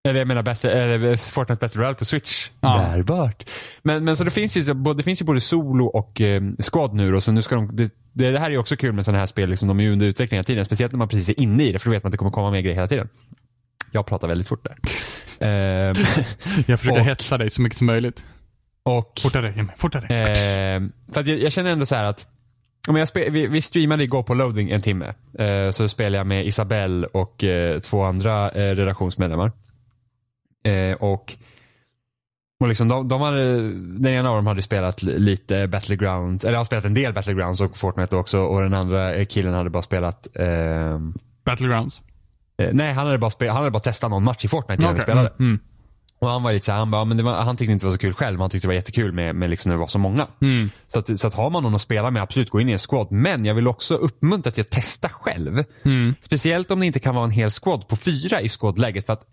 Eller 0.08 0.20
jag 0.20 0.28
menar 0.28 0.44
Battle, 0.44 0.72
eller 0.72 1.32
Fortnite 1.32 1.60
Battle 1.60 1.82
Royale 1.82 1.96
på 1.96 2.06
Switch. 2.06 2.50
Ja. 2.62 2.78
Bärbart. 2.78 3.50
Men, 3.82 4.04
men 4.04 4.16
så 4.18 4.24
det 4.24 4.32
finns 4.32 4.58
ju, 4.58 4.74
både, 4.74 5.00
det 5.00 5.04
finns 5.04 5.22
ju 5.22 5.26
både 5.26 5.42
solo 5.42 5.86
och 5.86 6.22
eh, 6.22 6.42
squad 6.72 6.94
nu 6.94 7.12
då, 7.12 7.22
så 7.22 7.32
nu 7.32 7.42
ska 7.42 7.56
de, 7.56 7.76
det, 7.76 7.94
det, 8.14 8.40
här 8.40 8.46
är 8.46 8.52
ju 8.52 8.58
också 8.58 8.76
kul 8.76 8.94
med 8.94 9.06
sådana 9.06 9.20
här 9.20 9.28
spel, 9.28 9.50
liksom, 9.50 9.68
de 9.68 9.80
är 9.80 9.84
ju 9.84 9.92
under 9.92 10.06
utveckling 10.06 10.38
hela 10.38 10.44
tiden. 10.44 10.66
Speciellt 10.66 10.92
när 10.94 10.98
man 10.98 11.08
precis 11.08 11.30
är 11.30 11.40
inne 11.40 11.64
i 11.64 11.72
det, 11.72 11.80
för 11.80 11.90
då 11.90 11.92
vet 11.92 12.04
man 12.04 12.08
att 12.08 12.12
det 12.12 12.18
kommer 12.18 12.32
komma 12.32 12.52
mer 12.52 12.62
grejer 12.62 12.76
hela 12.76 12.88
tiden. 12.88 13.10
Jag 13.92 14.06
pratar 14.06 14.28
väldigt 14.28 14.48
fort 14.48 14.64
där. 14.64 14.78
Ehm, 15.48 15.96
Jag 16.68 16.80
försöker 16.80 17.00
Och- 17.00 17.06
hetsa 17.06 17.38
dig 17.38 17.50
så 17.50 17.62
mycket 17.62 17.78
som 17.78 17.88
möjligt. 17.88 18.26
och 18.84 19.20
Fortare 19.24 19.54
Jimmy, 19.56 19.70
fortare. 19.78 20.06
Eh, 20.06 20.82
för 21.14 21.22
att 21.22 21.28
jag, 21.28 21.40
jag 21.40 21.52
känner 21.52 21.72
ändå 21.72 21.86
så 21.86 21.96
här 21.96 22.06
att 22.06 22.28
om 22.88 22.96
jag 22.96 23.08
spe, 23.08 23.30
vi, 23.30 23.48
vi 23.48 23.62
streamade 23.62 24.04
igår 24.04 24.24
på 24.24 24.34
loading 24.34 24.70
en 24.70 24.82
timme. 24.82 25.14
Eh, 25.40 25.72
så 25.72 25.90
spelade 25.90 26.18
jag 26.18 26.28
med 26.28 26.46
Isabelle 26.46 27.08
och 27.08 27.44
eh, 27.44 27.80
två 27.80 28.04
andra 28.04 28.50
eh, 28.52 28.76
redaktionsmedlemmar. 28.76 29.52
Eh, 30.64 30.94
och 30.94 31.36
och 32.62 32.68
liksom 32.68 32.88
de, 32.88 33.08
de 33.08 33.22
hade, 33.22 33.72
den 34.00 34.08
ena 34.14 34.30
av 34.30 34.36
dem 34.36 34.48
hade 34.48 34.62
spelat 34.62 35.04
li- 35.04 35.20
lite 35.20 35.68
Battleground, 35.68 36.44
eller 36.46 36.58
har 36.58 36.66
spelat 36.66 36.86
en 36.86 36.94
del 36.94 37.14
Battlegrounds 37.14 37.62
och 37.62 37.78
Fortnite 37.78 38.16
också. 38.16 38.40
Och 38.40 38.62
den 38.62 38.74
andra 38.74 39.14
eh, 39.16 39.26
killen 39.26 39.54
hade 39.54 39.70
bara 39.70 39.84
spelat 39.84 40.28
eh, 40.36 41.00
Battlegrounds. 41.46 42.02
Eh, 42.60 42.70
Nej, 42.74 42.94
han 42.94 43.06
hade, 43.06 43.18
bara 43.18 43.32
spel, 43.32 43.50
han 43.50 43.58
hade 43.58 43.72
bara 43.72 43.80
testat 43.80 44.10
någon 44.10 44.24
match 44.24 44.46
i 44.46 44.48
Fortnite 44.48 44.82
innan 44.82 44.94
vi 44.94 45.00
Okej, 45.00 45.04
spelade. 45.04 45.34
Mm. 45.40 45.60
Och 46.22 46.30
han 46.30 46.44
var 46.44 46.54
lite 46.54 46.66
så 46.66 46.72
här, 46.72 46.80
han, 46.80 46.92
bara, 46.92 47.06
men 47.06 47.26
var, 47.26 47.42
han 47.42 47.58
tyckte 47.58 47.72
inte 47.72 47.86
det 47.86 47.88
var 47.88 47.94
så 47.94 48.00
kul 48.00 48.14
själv, 48.14 48.34
men 48.34 48.42
han 48.42 48.50
tyckte 48.50 48.66
det 48.66 48.70
var 48.70 48.76
jättekul 48.76 49.12
med, 49.12 49.36
med 49.36 49.50
liksom 49.50 49.70
när 49.70 49.76
det 49.76 49.80
var 49.80 49.88
så 49.88 50.00
många. 50.00 50.28
Mm. 50.42 50.70
Så, 50.88 51.00
att, 51.00 51.20
så 51.20 51.28
att 51.28 51.34
har 51.34 51.50
man 51.50 51.64
någon 51.64 51.76
att 51.76 51.82
spela 51.82 52.12
med, 52.12 52.22
absolut 52.22 52.50
gå 52.50 52.62
in 52.62 52.70
i 52.70 52.72
en 52.72 52.80
squad. 52.80 53.12
Men 53.12 53.46
jag 53.46 53.56
vill 53.56 53.68
också 53.68 53.96
uppmuntra 53.96 54.52
till 54.52 54.62
att 54.62 54.70
testa 54.70 55.10
själv. 55.10 55.64
Mm. 55.86 56.16
Speciellt 56.22 56.72
om 56.72 56.80
det 56.80 56.86
inte 56.86 57.00
kan 57.00 57.16
vara 57.16 57.26
en 57.26 57.32
hel 57.32 57.52
squad 57.52 57.88
på 57.88 57.96
fyra 57.96 58.42
i 58.42 58.50
squad-läget. 58.50 59.06
För 59.06 59.14
att 59.14 59.24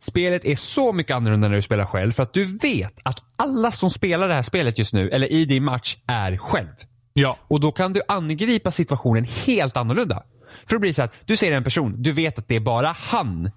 spelet 0.00 0.44
är 0.44 0.56
så 0.56 0.92
mycket 0.92 1.16
annorlunda 1.16 1.48
när 1.48 1.56
du 1.56 1.62
spelar 1.62 1.84
själv. 1.84 2.12
För 2.12 2.22
att 2.22 2.32
du 2.32 2.58
vet 2.58 2.98
att 3.02 3.18
alla 3.36 3.72
som 3.72 3.90
spelar 3.90 4.28
det 4.28 4.34
här 4.34 4.42
spelet 4.42 4.78
just 4.78 4.92
nu, 4.92 5.10
eller 5.10 5.32
i 5.32 5.44
din 5.44 5.64
match, 5.64 5.96
är 6.06 6.36
själv. 6.36 6.74
Ja. 7.12 7.36
Och 7.48 7.60
då 7.60 7.72
kan 7.72 7.92
du 7.92 8.00
angripa 8.08 8.70
situationen 8.70 9.26
helt 9.46 9.76
annorlunda. 9.76 10.22
För 10.66 10.76
då 10.76 10.80
blir 10.80 10.90
det 10.90 10.94
så 10.94 11.02
att 11.02 11.14
du 11.24 11.36
ser 11.36 11.52
en 11.52 11.64
person, 11.64 11.94
du 11.98 12.12
vet 12.12 12.38
att 12.38 12.48
det 12.48 12.56
är 12.56 12.60
bara 12.60 12.92
han. 13.12 13.50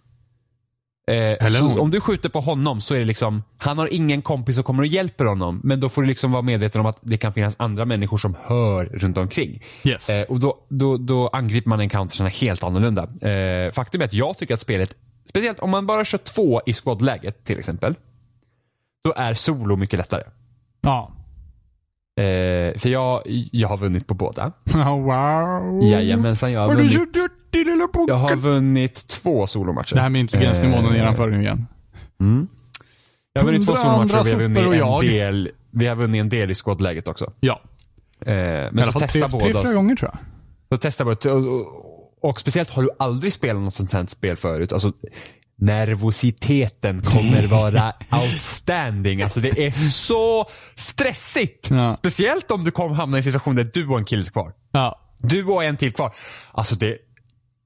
Eh, 1.11 1.47
så 1.47 1.79
om 1.79 1.91
du 1.91 2.01
skjuter 2.01 2.29
på 2.29 2.39
honom 2.39 2.81
så 2.81 2.93
är 2.93 2.99
det 2.99 3.05
liksom, 3.05 3.43
han 3.57 3.77
har 3.77 3.93
ingen 3.93 4.21
kompis 4.21 4.55
som 4.55 4.63
kommer 4.63 4.83
och 4.83 4.87
hjälper 4.87 5.25
honom. 5.25 5.61
Men 5.63 5.79
då 5.79 5.89
får 5.89 6.01
du 6.01 6.07
liksom 6.07 6.31
vara 6.31 6.41
medveten 6.41 6.81
om 6.81 6.87
att 6.87 6.97
det 7.01 7.17
kan 7.17 7.33
finnas 7.33 7.55
andra 7.59 7.85
människor 7.85 8.17
som 8.17 8.35
hör 8.43 8.85
runt 8.85 9.17
omkring. 9.17 9.63
Yes. 9.83 10.09
Eh, 10.09 10.23
och 10.23 10.39
då, 10.39 10.57
då, 10.69 10.97
då 10.97 11.27
angriper 11.27 11.69
man 11.69 11.79
encountersarna 11.79 12.29
helt 12.29 12.63
annorlunda. 12.63 13.03
Eh, 13.03 13.73
faktum 13.73 14.01
är 14.01 14.05
att 14.05 14.13
jag 14.13 14.37
tycker 14.37 14.53
att 14.53 14.59
spelet, 14.59 14.95
speciellt 15.29 15.59
om 15.59 15.69
man 15.69 15.85
bara 15.85 16.05
kör 16.05 16.17
två 16.17 16.61
i 16.65 16.73
squad-läget 16.73 17.43
till 17.43 17.59
exempel. 17.59 17.95
Då 19.03 19.13
är 19.13 19.33
solo 19.33 19.75
mycket 19.75 19.99
lättare. 19.99 20.23
Ja. 20.81 21.16
Eh, 22.17 22.77
för 22.79 22.89
jag, 22.89 23.21
jag 23.51 23.67
har 23.67 23.77
vunnit 23.77 24.07
på 24.07 24.13
båda. 24.13 24.51
Oh, 24.73 25.01
wow. 25.01 25.83
Jajamensan, 25.83 26.51
jag 26.51 26.59
har 26.61 26.75
vunnit, 26.75 26.93
jag 28.07 28.15
har 28.15 28.35
vunnit 28.35 29.07
två 29.07 29.47
solomatcher. 29.47 29.95
Det 29.95 30.01
här 30.01 30.09
med 30.09 30.21
intelligensnivån 30.21 30.85
och 30.85 30.91
Eh, 30.91 30.97
nedanför 30.97 31.29
nu 31.29 31.41
igen. 31.41 31.67
Jag 33.33 33.41
har 33.41 33.45
vunnit 33.45 33.65
två 33.65 33.75
solomatcher 33.75 34.19
och 34.19 34.27
vi 34.27 34.31
har 34.31 34.39
vunnit 34.39 34.57
en 34.57 34.77
jag. 34.77 35.03
del, 35.03 35.51
vi 35.71 35.87
har 35.87 35.95
vunnit 35.95 36.19
en 36.19 36.29
del 36.29 36.51
i 36.51 36.55
squad-läget 36.55 37.07
också. 37.07 37.33
Ja. 37.39 37.61
Eh, 38.25 38.33
men 38.35 38.79
I 38.79 38.83
så 38.83 38.99
testa 38.99 39.19
tre, 39.27 39.39
tre, 39.39 39.53
båda. 39.53 39.65
fyra 39.67 39.73
gånger 39.73 39.95
tror 39.95 40.11
jag. 40.13 40.19
Så 40.69 40.81
testa 40.81 41.05
båda. 41.05 41.33
Och, 41.33 41.45
och, 41.45 42.29
och 42.29 42.39
speciellt 42.39 42.69
har 42.69 42.83
du 42.83 42.89
aldrig 42.99 43.33
spelat 43.33 43.61
något 43.61 43.73
sånt 43.73 43.93
här 43.93 44.05
spel 44.07 44.37
förut. 44.37 44.73
Alltså, 44.73 44.93
nervositeten 45.57 47.01
kommer 47.01 47.47
vara 47.47 47.93
outstanding. 48.11 49.21
Alltså 49.21 49.39
det 49.39 49.65
är 49.65 49.71
så 49.91 50.49
stressigt. 50.75 51.69
Ja. 51.69 51.95
Speciellt 51.95 52.51
om 52.51 52.63
du 52.63 52.71
kommer 52.71 52.95
hamna 52.95 53.17
i 53.17 53.19
en 53.19 53.23
situation 53.23 53.55
där 53.55 53.69
du 53.73 53.87
och 53.87 53.97
en 53.97 54.05
kille 54.05 54.25
är 54.25 54.31
kvar. 54.31 54.53
Ja. 54.71 54.99
Du 55.17 55.45
och 55.45 55.63
en 55.63 55.77
till 55.77 55.93
kvar. 55.93 56.11
Alltså 56.51 56.75
det, 56.75 56.97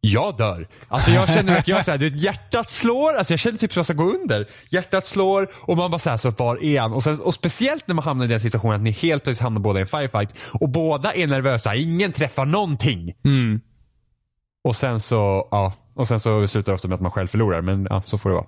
jag 0.02 0.38
dör. 0.38 0.68
Alltså 0.88 1.12
jag 1.12 1.30
känner 1.30 1.58
att 1.58 1.68
jag 1.68 1.86
så 1.86 1.92
här, 1.92 1.98
du 1.98 2.10
vet, 2.10 2.24
hjärtat 2.24 2.70
slår, 2.70 3.14
alltså 3.14 3.34
jag 3.34 3.40
känner 3.40 3.58
typ 3.58 3.74
som 3.74 3.80
jag 3.80 3.86
ska 3.86 3.94
gå 3.94 4.12
under. 4.12 4.50
Hjärtat 4.70 5.08
slår 5.08 5.52
och 5.54 5.78
man 5.78 5.92
bara 5.92 6.00
såhär, 6.00 6.18
så 6.18 6.30
var 6.32 6.64
är 6.64 6.80
han? 6.80 6.94
Och, 6.94 7.04
sen, 7.04 7.22
och 7.22 7.34
speciellt 7.34 7.88
när 7.88 7.96
man 7.96 8.04
hamnar 8.04 8.26
i 8.26 8.28
den 8.28 8.40
situationen 8.40 8.76
att 8.76 8.82
ni 8.82 8.92
helt 8.92 9.24
plötsligt 9.24 9.44
hamnar 9.44 9.62
båda 9.62 9.80
i 9.80 9.82
en 9.82 9.88
firefight 9.88 10.36
och 10.54 10.70
båda 10.70 11.14
är 11.14 11.28
nervösa, 11.28 11.76
ingen 11.76 12.14
träffar 12.14 12.46
någonting. 12.46 13.14
Mm. 13.26 13.62
Och 14.64 14.76
sen 14.76 15.00
så, 15.00 15.48
ja, 15.52 15.74
och 15.94 16.08
sen 16.08 16.20
så 16.20 16.48
slutar 16.48 16.72
det 16.72 16.76
ofta 16.76 16.88
med 16.88 16.96
att 16.96 17.02
man 17.02 17.12
själv 17.12 17.28
förlorar, 17.28 17.62
men 17.62 17.88
ja, 17.90 18.02
så 18.06 18.18
får 18.18 18.30
det 18.30 18.36
vara. 18.36 18.48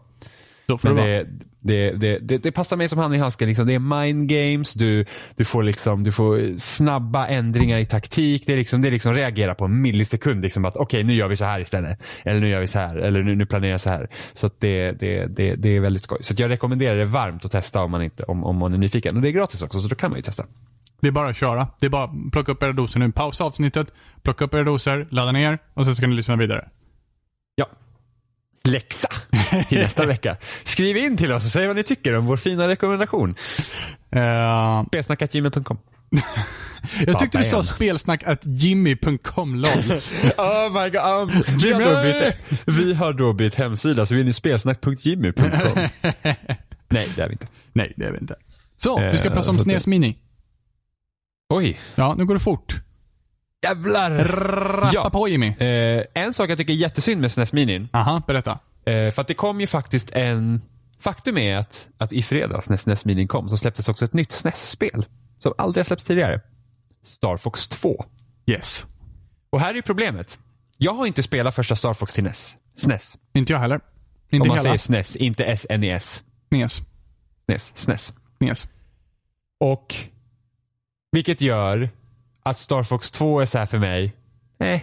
Får 0.68 0.80
Men 0.84 0.96
det 0.96 1.28
det, 1.64 1.92
det, 1.92 2.20
det, 2.20 2.38
det, 2.38 2.52
passar 2.52 2.78
mig 2.78 2.90
som 2.90 3.00
hand 3.00 3.16
i 3.16 3.18
handsken. 3.18 3.48
Liksom. 3.48 3.68
Det 3.68 3.74
är 3.74 3.80
mind 3.80 4.30
games, 4.30 4.74
du, 4.74 5.06
du, 5.36 5.46
får 5.46 5.64
liksom, 5.64 6.04
du 6.04 6.12
får 6.12 6.60
snabba 6.60 7.28
ändringar 7.28 7.80
i 7.80 7.86
taktik. 7.86 8.44
Det 8.46 8.54
är 8.54 8.58
liksom, 8.58 8.82
det 8.82 8.88
är 8.88 8.92
liksom 8.92 9.14
reagera 9.14 9.56
på 9.56 9.66
en 9.66 9.82
millisekund. 9.82 10.42
Liksom 10.42 10.66
att 10.66 10.78
okej, 10.78 11.04
nu 11.04 11.14
gör 11.14 11.28
vi 11.28 11.36
så 11.36 11.46
här 11.46 11.60
istället. 11.60 12.00
Eller 12.24 12.40
nu 12.40 12.50
gör 12.50 12.60
vi 12.60 12.68
så 12.68 12.80
här. 12.80 12.96
Eller 12.96 13.24
nu, 13.24 13.36
nu 13.36 13.46
planerar 13.46 13.72
jag 13.72 13.82
så 13.82 13.90
här. 13.90 14.10
Så 14.34 14.50
det, 14.60 14.92
det, 14.92 15.26
det, 15.26 15.56
det 15.56 15.70
är 15.70 15.80
väldigt 15.80 16.04
skoj. 16.04 16.20
Så 16.22 16.34
jag 16.38 16.50
rekommenderar 16.50 16.96
det 16.96 17.06
varmt 17.06 17.46
att 17.46 17.52
testa 17.52 17.84
om 17.84 17.92
man, 17.92 18.04
inte, 18.04 18.24
om, 18.24 18.44
om 18.44 18.58
man 18.58 18.74
är 18.74 18.78
nyfiken. 18.78 19.16
Och 19.16 19.22
det 19.22 19.30
är 19.30 19.32
gratis 19.32 19.62
också, 19.62 19.80
så 19.82 19.88
då 19.88 19.96
kan 19.96 20.10
man 20.10 20.20
ju 20.20 20.24
testa. 20.24 20.46
Det 21.04 21.10
är 21.10 21.12
bara 21.12 21.30
att 21.30 21.38
köra. 21.38 21.68
Det 21.80 21.86
är 21.86 21.90
bara 21.90 22.04
att 22.04 22.32
plocka 22.32 22.52
upp 22.52 22.64
era 22.64 22.74
doser 22.74 23.00
nu. 23.00 23.12
Pausa 23.12 23.44
avsnittet, 23.44 23.94
plocka 24.22 24.46
upp 24.46 24.54
era 24.54 24.64
doser, 24.64 25.08
ladda 25.12 25.32
ner 25.32 25.60
och 25.74 25.86
sen 25.86 25.96
ska 25.96 26.08
ni 26.08 26.16
lyssna 26.16 26.36
vidare. 26.36 26.70
läxa 28.70 29.08
till 29.70 29.80
nästa 29.80 30.06
vecka. 30.14 30.38
Skriv 30.64 30.98
in 30.98 31.18
till 31.18 31.32
oss 31.32 31.46
och 31.46 31.52
säg 31.52 31.68
vad 31.68 31.76
ni 31.76 31.84
tycker 31.84 32.18
om 32.18 32.26
vår 32.26 32.38
fina 32.38 32.68
rekommendation. 32.68 33.36
Eh, 34.12 34.86
Spelsnack.gmail.com 34.88 35.78
jag 37.06 37.20
tyckte 37.20 37.38
du 37.38 37.44
sa 37.44 37.64
spelsnack 37.64 38.24
jimmy.com 38.44 39.56
lol. 39.56 39.68
Oh 40.38 40.84
my 40.84 40.90
god. 40.90 41.36
Um, 41.36 41.44
vi, 41.58 41.74
har 41.74 41.96
då 41.96 42.04
bytt, 42.04 42.36
vi 42.66 42.94
har 42.94 43.14
då 43.14 43.34
bytt 43.34 43.56
hemsida 43.56 44.06
så 44.06 44.16
vi 44.16 44.22
är 44.22 44.26
nu 44.26 44.34
spelsnack.jimmy.com. 44.34 45.88
Nej, 46.90 47.10
det 47.16 47.22
är 47.22 47.28
vi 47.28 47.32
inte. 47.32 47.48
Nej, 47.74 47.94
det 47.98 48.06
är 48.06 48.12
vi 48.12 48.18
inte. 48.18 48.36
Så, 48.84 49.10
vi 49.12 49.18
ska 49.18 49.28
Eh, 49.28 49.34
prata 49.34 49.50
om 49.50 49.56
att 49.56 49.62
SNES 49.62 49.88
Mini. 49.88 50.18
Oj. 51.50 51.80
Ja, 51.96 52.14
nu 52.18 52.26
går 52.26 52.34
det 52.34 52.40
fort. 52.40 52.74
Jävlar. 53.64 54.12
Rappa 54.12 54.90
Ja. 54.94 55.10
på 55.10 55.28
Jimmy. 55.28 55.48
Eh, 55.48 56.04
en 56.14 56.34
sak 56.34 56.50
jag 56.50 56.58
tycker 56.58 56.74
är 56.74 56.78
jättesynd 56.78 57.22
med 57.22 57.32
SNES 57.32 57.54
Minin. 57.54 57.88
Aha, 57.94 58.22
berätta. 58.28 58.52
Eh, 58.86 59.12
för 59.12 59.20
att 59.22 59.28
det 59.28 59.34
kom 59.34 59.62
ju 59.62 59.68
faktiskt 59.68 60.10
en... 60.12 60.62
Faktum 61.00 61.38
är 61.38 61.58
att, 61.58 61.88
att 61.98 62.14
i 62.14 62.24
fredags 62.24 62.70
när 62.70 62.78
SNES 62.78 63.06
Minin 63.06 63.28
kom 63.28 63.50
så 63.50 63.58
släpptes 63.58 63.90
också 63.90 64.06
ett 64.06 64.14
nytt 64.14 64.32
SNES-spel. 64.32 65.06
Som 65.40 65.54
aldrig 65.58 65.80
har 65.80 65.86
släppts 65.86 66.06
tidigare. 66.06 66.42
Star 67.06 67.38
Fox 67.38 67.68
2. 67.68 68.06
Yes. 68.46 68.86
Och 69.50 69.60
här 69.60 69.70
är 69.70 69.74
ju 69.76 69.82
problemet. 69.82 70.38
Jag 70.78 70.94
har 70.94 71.06
inte 71.06 71.24
spelat 71.24 71.56
första 71.56 71.76
Star 71.76 71.94
Fox 71.94 72.14
till 72.14 72.24
NES. 72.24 72.58
SNES. 72.76 73.18
Inte 73.34 73.54
jag 73.54 73.60
heller. 73.60 73.80
Inte 74.30 74.42
Om 74.42 74.48
man 74.48 74.58
hela. 74.58 74.64
säger 74.64 74.78
SNES, 74.78 75.16
inte 75.16 75.58
SNES. 75.58 76.24
SNES. 76.50 76.82
SNES. 77.48 77.72
SNES. 77.76 78.14
SNES. 78.40 78.68
Och 79.60 79.96
vilket 81.14 81.42
gör 81.42 81.90
att 82.44 82.58
Star 82.58 82.84
Fox 82.84 83.12
2 83.12 83.40
är 83.42 83.46
så 83.46 83.58
här 83.58 83.66
för 83.66 83.78
mig. 83.78 84.14
Eh. 84.60 84.68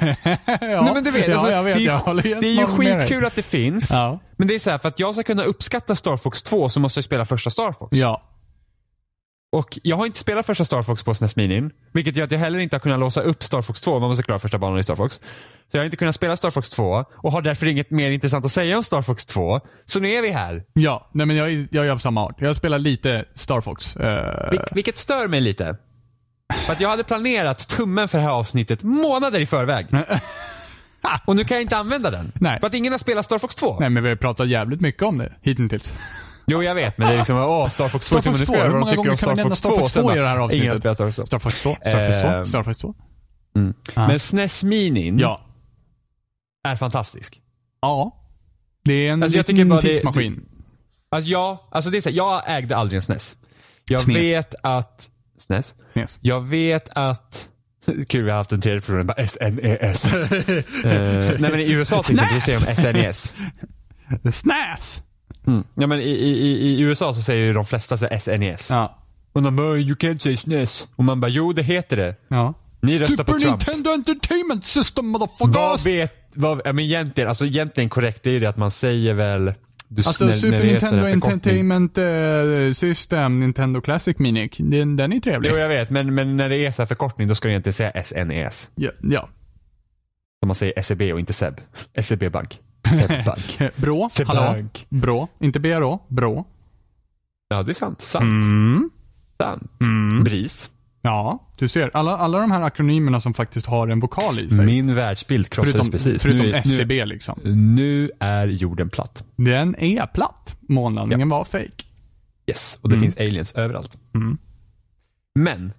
ja, 0.00 0.14
Nej, 0.60 0.94
men 0.94 1.04
du 1.04 1.10
vet, 1.10 1.28
ja, 1.28 1.34
alltså, 1.34 1.50
jag 1.50 1.62
vet. 1.62 1.74
det 1.76 1.80
är, 1.80 2.04
ju- 2.24 2.30
jag 2.30 2.42
det 2.42 2.48
är 2.48 2.60
ju 2.60 2.66
skitkul 2.66 3.24
att 3.24 3.34
det 3.34 3.42
finns. 3.42 3.90
Ja. 3.90 4.18
Men 4.36 4.48
det 4.48 4.54
är 4.54 4.58
så 4.58 4.70
här, 4.70 4.78
för 4.78 4.88
att 4.88 4.98
jag 4.98 5.14
ska 5.14 5.22
kunna 5.22 5.44
uppskatta 5.44 5.96
Star 5.96 6.16
Fox 6.16 6.42
2 6.42 6.68
så 6.68 6.80
måste 6.80 6.98
jag 6.98 7.04
spela 7.04 7.26
första 7.26 7.50
Star 7.50 7.72
Fox. 7.72 7.96
Ja. 7.96 8.22
Och 9.56 9.78
jag 9.82 9.96
har 9.96 10.06
inte 10.06 10.18
spelat 10.18 10.46
första 10.46 10.64
Star 10.64 10.82
Fox 10.82 11.02
på 11.04 11.14
SNES 11.14 11.36
Minin. 11.36 11.70
Vilket 11.92 12.16
gör 12.16 12.24
att 12.24 12.32
jag 12.32 12.38
heller 12.38 12.58
inte 12.58 12.76
har 12.76 12.80
kunnat 12.80 12.98
låsa 13.00 13.20
upp 13.20 13.42
Star 13.44 13.62
Fox 13.62 13.80
2. 13.80 13.98
Man 14.00 14.08
måste 14.08 14.22
klara 14.22 14.38
första 14.38 14.58
banan 14.58 14.78
i 14.78 14.84
Star 14.84 14.96
Fox. 14.96 15.14
Så 15.68 15.76
jag 15.76 15.80
har 15.80 15.84
inte 15.84 15.96
kunnat 15.96 16.14
spela 16.14 16.36
Star 16.36 16.50
Fox 16.50 16.70
2 16.70 17.04
och 17.14 17.32
har 17.32 17.42
därför 17.42 17.66
inget 17.66 17.90
mer 17.90 18.10
intressant 18.10 18.44
att 18.44 18.52
säga 18.52 18.76
om 18.76 18.84
Star 18.84 19.02
Fox 19.02 19.26
2. 19.26 19.60
Så 19.86 20.00
nu 20.00 20.12
är 20.12 20.22
vi 20.22 20.30
här. 20.30 20.64
Ja, 20.72 21.10
nej 21.12 21.26
men 21.26 21.36
jag, 21.36 21.52
är- 21.52 21.68
jag 21.70 21.86
är 21.86 21.90
av 21.90 21.98
samma 21.98 22.24
art. 22.24 22.36
Jag 22.38 22.56
spelar 22.56 22.78
lite 22.78 23.24
Star 23.34 23.60
Fox. 23.60 23.96
Eh, 23.96 24.50
Vil- 24.52 24.68
vilket 24.74 24.98
stör 24.98 25.28
mig 25.28 25.40
lite. 25.40 25.76
För 26.66 26.72
att 26.72 26.80
jag 26.80 26.88
hade 26.88 27.04
planerat 27.04 27.68
tummen 27.68 28.08
för 28.08 28.18
det 28.18 28.24
här 28.24 28.30
avsnittet 28.32 28.82
månader 28.82 29.40
i 29.40 29.46
förväg. 29.46 29.86
Och 31.26 31.36
nu 31.36 31.44
kan 31.44 31.54
jag 31.54 31.62
inte 31.62 31.76
använda 31.76 32.10
den. 32.10 32.32
Nej. 32.40 32.60
För 32.60 32.66
att 32.66 32.74
ingen 32.74 32.92
har 32.92 32.98
spelat 32.98 33.24
Star 33.24 33.38
Fox 33.38 33.54
2. 33.54 33.76
nej 33.80 33.90
men 33.90 34.02
vi 34.02 34.08
har 34.08 34.16
pratat 34.16 34.48
jävligt 34.48 34.80
mycket 34.80 35.02
om 35.02 35.18
det 35.18 35.32
hittills. 35.42 35.92
Jo 36.46 36.62
jag 36.62 36.74
vet 36.74 36.98
men 36.98 37.08
det 37.08 37.14
är 37.14 37.18
liksom, 37.18 37.36
åh 37.36 37.68
Star 37.68 37.88
Fox 37.88 38.08
2 38.10 38.20
Star 38.20 38.22
Fox 38.22 38.24
tummen, 38.24 38.40
nu 38.40 38.46
2, 38.46 38.52
ska 38.52 38.62
jag 38.62 38.72
hur 38.72 38.78
många 38.80 38.94
gånger 38.94 39.10
kan 39.10 39.16
Star 39.18 39.30
vi 39.30 39.36
nämna 39.36 39.54
2. 39.54 39.56
Star 39.56 39.76
Fox 39.80 39.92
2 39.92 40.12
i 40.12 40.18
det 40.18 40.26
här 40.26 40.52
Ingen 40.54 40.72
avsnittet? 40.72 40.78
spelat 40.78 40.96
Star 40.96 41.10
Fox 41.10 41.16
2. 41.16 41.26
Star 41.26 41.38
Fox 41.38 41.62
2, 41.62 41.76
Star 41.80 42.06
Fox 42.06 42.20
2, 42.22 42.28
Ehm. 42.28 42.44
Star 42.46 42.62
Fox 42.62 42.78
2. 42.80 42.94
Ja. 43.94 44.06
Men 44.08 44.18
SNES 44.20 44.62
Minin 44.64 45.18
Ja. 45.18 45.40
är 46.68 46.76
fantastisk. 46.76 47.40
Ja. 47.80 48.22
Det 48.84 48.92
är 48.92 49.12
en 49.12 49.22
Alltså, 49.22 49.38
jag 49.38 49.48
liten 49.48 49.68
bara 49.68 49.80
det- 49.80 49.88
tidsmaskin. 49.88 50.44
Alltså 51.08 51.30
jag, 51.30 51.58
alltså 51.70 51.90
det 51.90 51.96
är 51.96 52.02
så 52.02 52.08
här, 52.08 52.16
jag 52.16 52.42
ägde 52.46 52.76
aldrig 52.76 52.96
en 52.96 53.02
SNES. 53.02 53.36
Jag 53.88 54.02
SNES. 54.02 54.16
vet 54.16 54.54
att, 54.62 55.10
SNES? 55.38 55.74
Yes. 55.94 56.18
Jag 56.20 56.40
vet 56.40 56.88
att 56.92 57.48
Kul, 58.08 58.24
vi 58.24 58.30
har 58.30 58.36
haft 58.38 58.52
en 58.52 58.60
tredje 58.60 58.80
person, 58.80 59.06
bara 59.06 59.26
SNES. 59.26 60.14
Eh, 60.14 61.34
nej 61.38 61.50
men 61.50 61.60
i 61.60 61.70
USA 61.72 62.02
till 62.02 62.14
exempel 62.14 62.40
så 62.40 62.44
säger 62.46 62.92
de 62.92 63.02
SNES. 63.02 63.34
The 64.22 64.32
SNES! 64.32 65.02
Mm. 65.46 65.64
Ja 65.74 65.86
men 65.86 66.00
i, 66.00 66.04
i, 66.04 66.56
i 66.56 66.80
USA 66.80 67.14
så 67.14 67.22
säger 67.22 67.44
ju 67.46 67.52
de 67.52 67.66
flesta 67.66 67.96
så 67.98 68.08
SNES. 68.20 68.70
Ja. 68.70 68.98
Och 69.32 69.42
de 69.42 69.56
bara, 69.56 69.76
you 69.76 69.94
can't 69.94 70.18
say 70.18 70.36
SNES. 70.36 70.88
Och 70.96 71.04
man 71.04 71.20
bara, 71.20 71.28
jo 71.28 71.52
det 71.52 71.62
heter 71.62 71.96
det. 71.96 72.16
Ja. 72.28 72.54
Ni 72.80 72.98
röstar 72.98 73.24
på 73.24 73.32
Super 73.32 73.46
Trump. 73.48 73.66
Nintendo 73.66 73.90
Entertainment 73.90 74.64
System 74.66 75.12
Vad 75.12 75.20
motherfuckers! 75.20 75.86
vet, 75.86 76.12
vad, 76.34 76.60
ja, 76.64 76.72
men 76.72 76.84
egentligen, 76.84 77.28
alltså 77.28 77.46
egentligen 77.46 77.90
korrekt 77.90 78.22
det 78.22 78.30
är 78.30 78.34
ju 78.34 78.40
det 78.40 78.46
att 78.48 78.56
man 78.56 78.70
säger 78.70 79.14
väl 79.14 79.54
du, 79.88 80.02
Alltså 80.06 80.24
när- 80.24 80.32
Super 80.32 80.50
när 80.58 80.64
Nintendo. 80.64 81.06
Entertainment 81.06 81.98
eh, 81.98 82.72
System, 82.74 83.40
Nintendo 83.40 83.80
Classic 83.80 84.18
Mini. 84.18 84.50
Den, 84.58 84.96
den 84.96 85.12
är 85.12 85.20
trevlig. 85.20 85.50
Jo 85.52 85.56
jag 85.56 85.68
vet, 85.68 85.90
men, 85.90 86.14
men 86.14 86.36
när 86.36 86.48
det 86.48 86.56
är 86.66 86.70
så 86.70 86.82
här 86.82 86.86
förkortning 86.86 87.28
då 87.28 87.34
ska 87.34 87.48
det 87.48 87.52
egentligen 87.52 87.74
säga 87.74 88.04
SNES. 88.04 88.68
Ja. 88.74 88.90
ja. 89.02 89.28
Som 90.42 90.46
man 90.48 90.54
säger 90.54 90.82
SEB 90.82 91.02
och 91.12 91.20
inte 91.20 91.32
SEB. 91.32 91.60
SEB 92.02 92.32
Bank. 92.32 92.58
SEB 92.90 93.24
Bank. 93.24 93.60
Eh, 93.60 93.70
Brå, 93.76 94.08
hallå? 94.26 94.64
Brå, 94.88 95.28
inte 95.40 95.60
BRÅ, 95.60 95.98
Brå. 96.08 96.44
Ja 97.48 97.62
det 97.62 97.70
är 97.72 97.74
sant. 97.74 98.00
Sant. 98.00 98.22
Mm. 98.22 98.90
Sant. 99.42 99.70
Mm. 99.80 100.24
BRIS. 100.24 100.70
Ja, 101.02 101.50
du 101.58 101.68
ser. 101.68 101.90
Alla, 101.94 102.16
alla 102.16 102.38
de 102.40 102.50
här 102.50 102.60
akronymerna 102.62 103.20
som 103.20 103.34
faktiskt 103.34 103.66
har 103.66 103.88
en 103.88 104.00
vokal 104.00 104.40
i 104.40 104.50
sig. 104.50 104.66
Min 104.66 104.94
världsbild 104.94 105.50
krossades 105.50 105.72
förutom 105.74 105.90
precis. 105.90 106.22
förutom 106.22 106.46
nu, 106.46 106.54
SCB 106.54 107.04
liksom. 107.04 107.40
Nu, 107.44 107.54
nu 107.54 108.10
är 108.20 108.46
jorden 108.46 108.90
platt. 108.90 109.24
Den 109.36 109.76
är 109.78 110.06
platt. 110.06 110.56
Månlandningen 110.68 111.28
var 111.28 111.44
fake. 111.44 111.84
Yes. 112.46 112.78
Och 112.82 112.88
det 112.88 112.94
Mm. 112.94 113.02
finns 113.02 113.16
aliens 113.16 113.52
överallt. 113.54 113.96
Mm. 114.14 114.38
Men. 115.34 115.72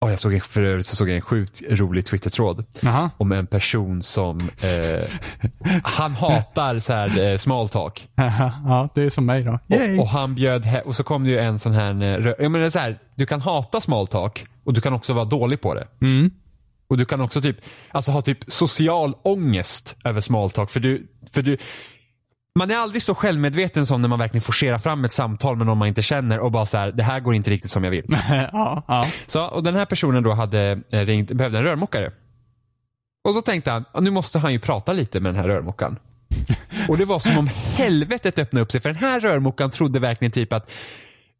Oh, 0.00 0.10
jag 0.10 0.18
såg 0.18 0.34
en, 0.34 0.40
för 0.40 0.62
övrigt 0.62 0.86
så 0.86 0.96
såg 0.96 1.08
jag 1.08 1.16
en 1.16 1.22
sjukt 1.22 1.62
rolig 1.68 2.06
Twitter-tråd. 2.06 2.64
Om 3.18 3.32
en 3.32 3.46
person 3.46 4.02
som 4.02 4.40
eh, 4.60 5.08
han 5.84 6.14
hatar 6.14 6.78
så 6.78 6.92
här 6.92 7.20
eh, 7.20 7.36
small 7.36 7.68
talk. 7.68 8.08
ja, 8.64 8.88
det 8.94 9.02
är 9.02 9.10
som 9.10 9.26
mig 9.26 9.42
då. 9.42 9.58
Och, 9.68 9.98
och 9.98 10.08
han 10.08 10.34
bjöd 10.34 10.80
och 10.84 10.96
så 10.96 11.02
kom 11.02 11.24
det 11.24 11.30
ju 11.30 11.38
en 11.38 11.58
sån 11.58 11.72
här, 11.72 12.02
eh, 12.02 12.32
jag 12.38 12.50
menar 12.50 12.70
så 12.70 12.78
här, 12.78 12.98
du 13.14 13.26
kan 13.26 13.40
hata 13.40 13.80
small 13.80 14.06
talk 14.06 14.46
och 14.64 14.72
du 14.72 14.80
kan 14.80 14.92
också 14.92 15.12
vara 15.12 15.24
dålig 15.24 15.60
på 15.60 15.74
det. 15.74 15.86
Mm. 16.00 16.30
Och 16.88 16.96
du 16.96 17.04
kan 17.04 17.20
också 17.20 17.40
typ, 17.40 17.56
alltså 17.90 18.10
ha 18.10 18.22
typ 18.22 18.38
social 18.46 19.14
ångest 19.22 19.96
över 20.04 20.20
small 20.20 20.50
talk 20.50 20.70
för 20.70 20.80
du, 20.80 21.06
för 21.32 21.42
du 21.42 21.58
man 22.54 22.70
är 22.70 22.76
aldrig 22.76 23.02
så 23.02 23.14
självmedveten 23.14 23.86
som 23.86 24.02
när 24.02 24.08
man 24.08 24.18
verkligen 24.18 24.42
forcerar 24.42 24.78
fram 24.78 25.04
ett 25.04 25.12
samtal 25.12 25.56
med 25.56 25.66
någon 25.66 25.78
man 25.78 25.88
inte 25.88 26.02
känner 26.02 26.38
och 26.40 26.50
bara 26.52 26.66
så 26.66 26.76
här, 26.76 26.92
det 26.92 27.02
här 27.02 27.20
går 27.20 27.34
inte 27.34 27.50
riktigt 27.50 27.70
som 27.70 27.84
jag 27.84 27.90
vill. 27.90 28.04
ja, 28.52 28.84
ja. 28.88 29.06
Så, 29.26 29.46
och 29.46 29.62
den 29.62 29.74
här 29.74 29.84
personen 29.84 30.22
då 30.22 30.32
hade 30.32 30.80
eh, 30.90 31.00
ringt, 31.06 31.32
behövde 31.32 31.58
en 31.58 31.64
rörmokare. 31.64 32.12
Och 33.24 33.34
så 33.34 33.42
tänkte 33.42 33.70
han, 33.70 33.84
"Ja, 33.92 34.00
nu 34.00 34.10
måste 34.10 34.38
han 34.38 34.52
ju 34.52 34.58
prata 34.58 34.92
lite 34.92 35.20
med 35.20 35.34
den 35.34 35.40
här 35.40 35.48
rörmokaren. 35.48 35.98
Och 36.88 36.98
det 36.98 37.04
var 37.04 37.18
som 37.18 37.38
om 37.38 37.50
helvetet 37.76 38.38
öppnade 38.38 38.62
upp 38.62 38.72
sig 38.72 38.80
för 38.80 38.88
den 38.88 38.98
här 38.98 39.20
rörmokaren 39.20 39.70
trodde 39.70 39.98
verkligen 40.00 40.32
typ 40.32 40.52
att 40.52 40.72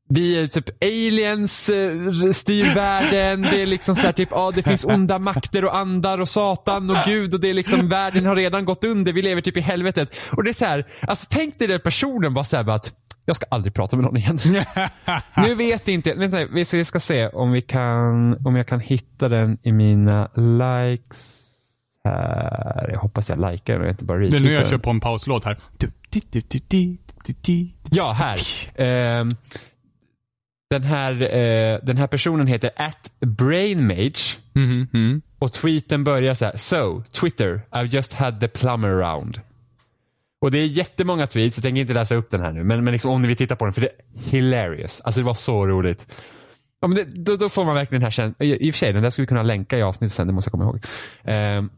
vi 0.09 0.43
är 0.43 0.47
typ 0.47 0.83
aliens, 0.83 1.69
eh, 1.69 2.33
styr 2.33 2.75
världen, 2.75 3.43
det 3.43 3.63
är 3.63 3.67
liksom 3.67 3.97
så 3.97 4.07
här 4.07 4.13
typ, 4.13 4.29
ja 4.31 4.53
det 4.55 4.63
finns 4.63 4.85
onda 4.85 5.19
makter 5.19 5.65
och 5.65 5.77
andar 5.77 6.21
och 6.21 6.29
satan 6.29 6.91
och 6.91 6.97
gud 7.07 7.35
och 7.35 7.41
det 7.41 7.51
är 7.51 7.55
liksom, 7.55 7.89
världen 7.89 8.27
har 8.27 8.37
redan 8.37 8.65
gått 8.65 8.85
under, 8.85 9.13
vi 9.13 9.23
lever 9.23 9.43
typ 9.43 9.57
i 9.57 9.61
helvetet. 9.61 10.17
Och 10.31 10.45
det 10.45 10.51
är 10.51 10.55
så 10.55 10.65
här, 10.65 10.87
alltså 11.01 11.27
tänk 11.31 11.59
dig 11.59 11.69
den 11.69 11.81
personen 11.81 12.35
bara 12.35 12.45
såhär 12.45 12.65
bara 12.65 12.77
att, 12.77 12.93
jag 13.25 13.37
ska 13.37 13.47
aldrig 13.51 13.75
prata 13.75 13.97
med 13.97 14.05
någon 14.05 14.17
igen. 14.17 14.39
nu 15.37 15.55
vet 15.55 15.89
inte, 15.89 16.15
vänta, 16.15 16.47
vi 16.47 16.65
ska, 16.65 16.77
vi 16.77 16.85
ska 16.85 17.01
se 17.01 17.29
om 17.29 17.53
vi 17.53 17.63
kan, 17.63 18.47
om 18.47 18.57
jag 18.57 18.67
kan 18.67 18.81
hitta 18.81 19.29
den 19.29 19.59
i 19.63 19.73
mina 19.73 20.29
likes 20.35 21.39
här. 22.05 22.91
Jag 22.93 22.99
hoppas 22.99 23.29
jag 23.29 23.53
likar 23.53 23.75
den 23.75 23.83
och 23.83 23.89
inte 23.89 24.05
bara 24.05 24.19
Det 24.19 24.27
är 24.27 24.31
nu 24.31 24.37
retweetar 24.37 24.61
jag 24.63 24.71
kör 24.71 24.79
på 24.79 24.91
en 24.91 25.01
pauslåt 25.01 25.45
här. 25.45 25.59
Ja, 27.91 28.13
här. 28.13 28.39
Ehm, 28.75 29.31
den, 30.71 30.83
här 30.83 31.13
eh, 31.13 31.79
den 31.83 31.97
här 31.97 32.07
personen 32.07 32.47
heter 32.47 32.71
at 32.77 33.11
brainmage 33.21 34.39
Mhm, 34.55 34.87
mhm. 34.93 35.23
och 35.39 35.53
tweeten 35.53 36.05
börjar 36.05 36.35
så 36.35 36.45
här. 36.45 36.57
So, 36.57 37.03
Twitter, 37.13 37.61
I've 37.71 37.87
just 37.95 38.13
had 38.13 38.41
the 38.41 38.49
plumber 38.49 38.91
round. 38.91 39.41
Och 40.41 40.51
det 40.51 40.59
är 40.59 40.67
jättemånga 40.67 41.27
tweets, 41.27 41.57
jag 41.57 41.63
tänker 41.63 41.81
inte 41.81 41.93
läsa 41.93 42.15
upp 42.15 42.31
den 42.31 42.41
här 42.41 42.53
nu, 42.53 42.65
men, 42.65 42.85
men 42.85 42.93
liksom 42.93 43.11
om 43.11 43.23
ni 43.23 43.29
vill 43.29 43.37
titta 43.37 43.57
på 43.57 43.65
den, 43.65 43.75
för 43.75 43.81
det 43.81 43.89
är 43.89 44.23
hilarious. 44.31 45.01
Alltså 45.01 45.21
det 45.21 45.25
var 45.25 45.35
så 45.35 45.67
roligt. 45.67 46.07
Ja, 46.81 46.89
men 46.89 46.97
det, 46.97 47.05
då, 47.05 47.37
då 47.37 47.49
får 47.49 47.65
man 47.65 47.75
verkligen 47.75 48.01
den 48.01 48.07
här 48.07 48.11
känslan. 48.11 48.47
I, 48.49 48.67
I 48.67 48.71
och 48.71 48.75
för 48.75 48.79
sig, 48.79 48.93
den 48.93 49.03
där 49.03 49.11
skulle 49.11 49.23
vi 49.23 49.29
kunna 49.29 49.43
länka 49.43 49.79
i 49.79 49.83
avsnittet 49.83 50.15
sen, 50.15 50.27
det 50.27 50.33
måste 50.33 50.49
jag 50.49 50.53
komma 50.53 50.65
ihåg. 50.65 50.85
Ehm, 51.25 51.71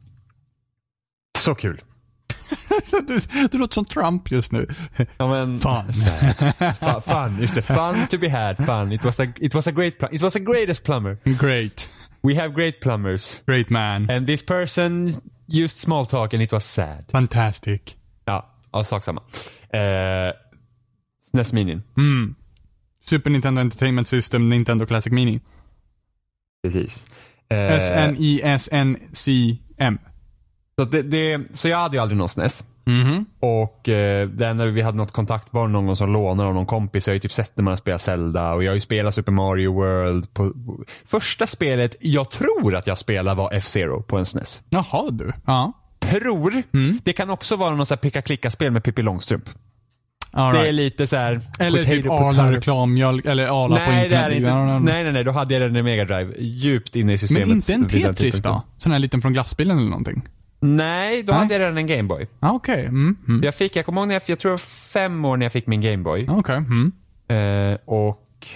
så 1.39 1.55
kul. 1.55 1.81
Du, 3.07 3.21
du 3.51 3.59
låter 3.59 3.75
som 3.75 3.85
Trump 3.85 4.31
just 4.31 4.53
nu. 4.53 4.67
Ja, 5.19 5.29
men, 5.29 5.61
Fun. 5.61 5.93
Sad. 5.93 7.05
Fun. 7.05 7.43
Is 7.43 7.53
the 7.53 7.63
fun 7.63 8.07
to 8.07 8.19
be 8.19 8.29
had? 8.29 8.57
Fun. 8.57 8.93
It 8.93 9.05
was 9.05 9.21
a, 9.21 9.27
it 9.41 9.55
was 9.55 9.67
a 9.67 9.71
great, 9.71 10.03
it 10.13 10.23
was 10.23 10.37
a 10.37 10.41
greatest 10.41 10.85
plumber. 10.85 11.19
Great. 11.25 11.89
We 12.23 12.35
have 12.35 12.55
great 12.55 12.81
plumbers. 12.81 13.43
Great 13.47 13.71
man. 13.71 14.11
And 14.11 14.27
this 14.27 14.43
person 14.43 15.15
used 15.49 15.79
small 15.79 16.07
talk 16.07 16.35
and 16.35 16.43
it 16.43 16.53
was 16.53 16.65
sad. 16.65 17.05
Fantastic. 17.13 17.97
Ja, 18.27 18.45
ja 18.73 18.83
sak 18.83 19.03
samma. 19.03 19.21
Eh, 19.73 20.33
SNES 21.33 21.53
Minin. 21.53 21.83
Mm. 21.97 22.35
Super 23.01 23.31
Nintendo 23.31 23.61
Entertainment 23.61 24.09
System, 24.09 24.51
Nintendo 24.51 24.87
Classic 24.87 25.13
Mini. 25.13 25.41
Precis. 26.63 27.07
Eh, 27.51 27.77
S-N-I-S-N-C-M. 27.77 29.19
Så, 30.81 30.85
det, 30.85 31.03
det, 31.03 31.41
så 31.53 31.69
jag 31.69 31.79
hade 31.79 31.97
ju 31.97 32.03
aldrig 32.03 32.19
någon 32.19 32.29
SNES. 32.29 32.65
Mhm. 32.85 33.25
Och 33.41 33.89
eh, 33.89 34.29
det 34.29 34.47
enda 34.47 34.67
vi 34.67 34.83
hade 34.83 34.97
något 34.97 35.13
kontaktbarn 35.13 35.73
någon 35.73 35.87
gång 35.87 35.97
som 35.97 36.13
lånade 36.13 36.49
av 36.49 36.55
någon 36.55 36.67
kompis. 36.67 37.07
Jag 37.07 37.13
har 37.13 37.15
ju 37.15 37.21
typ 37.21 37.33
sett 37.33 37.57
när 37.57 37.65
man 37.65 37.77
spelar 37.77 37.99
Zelda 37.99 38.53
och 38.53 38.65
jag 38.65 38.71
har 38.71 38.75
ju 38.75 38.81
spelat 38.81 39.15
Super 39.15 39.33
Mario 39.33 39.75
World. 39.75 40.35
På, 40.35 40.51
på, 40.51 40.85
första 41.07 41.47
spelet 41.47 41.97
jag 42.01 42.31
tror 42.31 42.75
att 42.75 42.87
jag 42.87 42.99
spelade 42.99 43.37
var 43.37 43.51
F-Zero 43.53 44.03
på 44.03 44.19
en 44.19 44.27
SNES. 44.27 44.61
Jaha 44.69 45.11
du. 45.11 45.33
Ja. 45.47 45.73
Tror. 45.99 46.63
Mm. 46.75 46.99
Det 47.05 47.13
kan 47.13 47.31
också 47.31 47.57
vara 47.57 47.75
någon 47.75 47.87
sån 47.87 47.95
här 47.95 48.01
picka-klicka-spel 48.01 48.71
med 48.71 48.85
Pippi 48.85 49.03
Långstrump. 49.03 49.45
All 50.33 50.55
Det 50.55 50.61
är 50.61 50.63
right. 50.63 50.75
lite 50.75 51.07
så 51.07 51.17
här. 51.17 51.41
Eller 51.59 51.85
typ. 51.85 52.07
Arla-reklammjölk, 52.07 53.25
eller 53.25 53.65
Arla 53.65 53.77
på 53.77 53.91
Nej, 53.91 53.99
det 53.99 54.05
internet. 54.05 54.31
är 54.31 54.37
inte. 54.37 54.93
Nej, 54.93 55.05
nej, 55.05 55.13
nej. 55.13 55.25
Då 55.25 55.33
hade 55.33 55.55
jag 55.55 55.63
den 55.63 55.77
i 55.77 55.83
Mega 55.83 56.05
Drive 56.05 56.35
Djupt 56.39 56.97
inne 56.97 57.13
i 57.13 57.19
systemet. 57.19 57.49
Men 57.49 57.57
inte 57.57 57.73
en 57.73 57.89
Tetris 57.89 58.43
då? 58.43 58.63
Sån 58.79 58.93
här 58.93 58.99
liten 58.99 59.23
från 59.23 59.33
glassbilen 59.33 59.79
eller 59.79 59.91
någonting? 59.91 60.23
Nej, 60.61 61.23
då 61.23 61.33
Nej. 61.33 61.39
hade 61.43 61.55
jag 61.55 61.61
redan 61.61 61.79
en 61.79 61.87
Gameboy. 61.87 62.27
Ja, 62.41 62.53
okej. 62.53 62.81
Mm, 62.87 63.17
mm. 63.29 63.41
Jag 63.45 63.55
fick, 63.55 63.77
jag 63.77 63.87
kommer 63.87 64.01
ihåg 64.01 64.09
när 64.09 64.15
jag, 64.15 64.23
jag 64.27 64.39
tror 64.39 64.51
jag 64.51 64.53
var 64.53 64.59
fem 64.93 65.25
år 65.25 65.37
när 65.37 65.45
jag 65.45 65.53
fick 65.53 65.67
min 65.67 65.81
Gameboy. 65.81 66.27
Okej. 66.31 66.57
Mm. 66.57 66.93
Eh, 67.29 67.79
och 67.85 68.47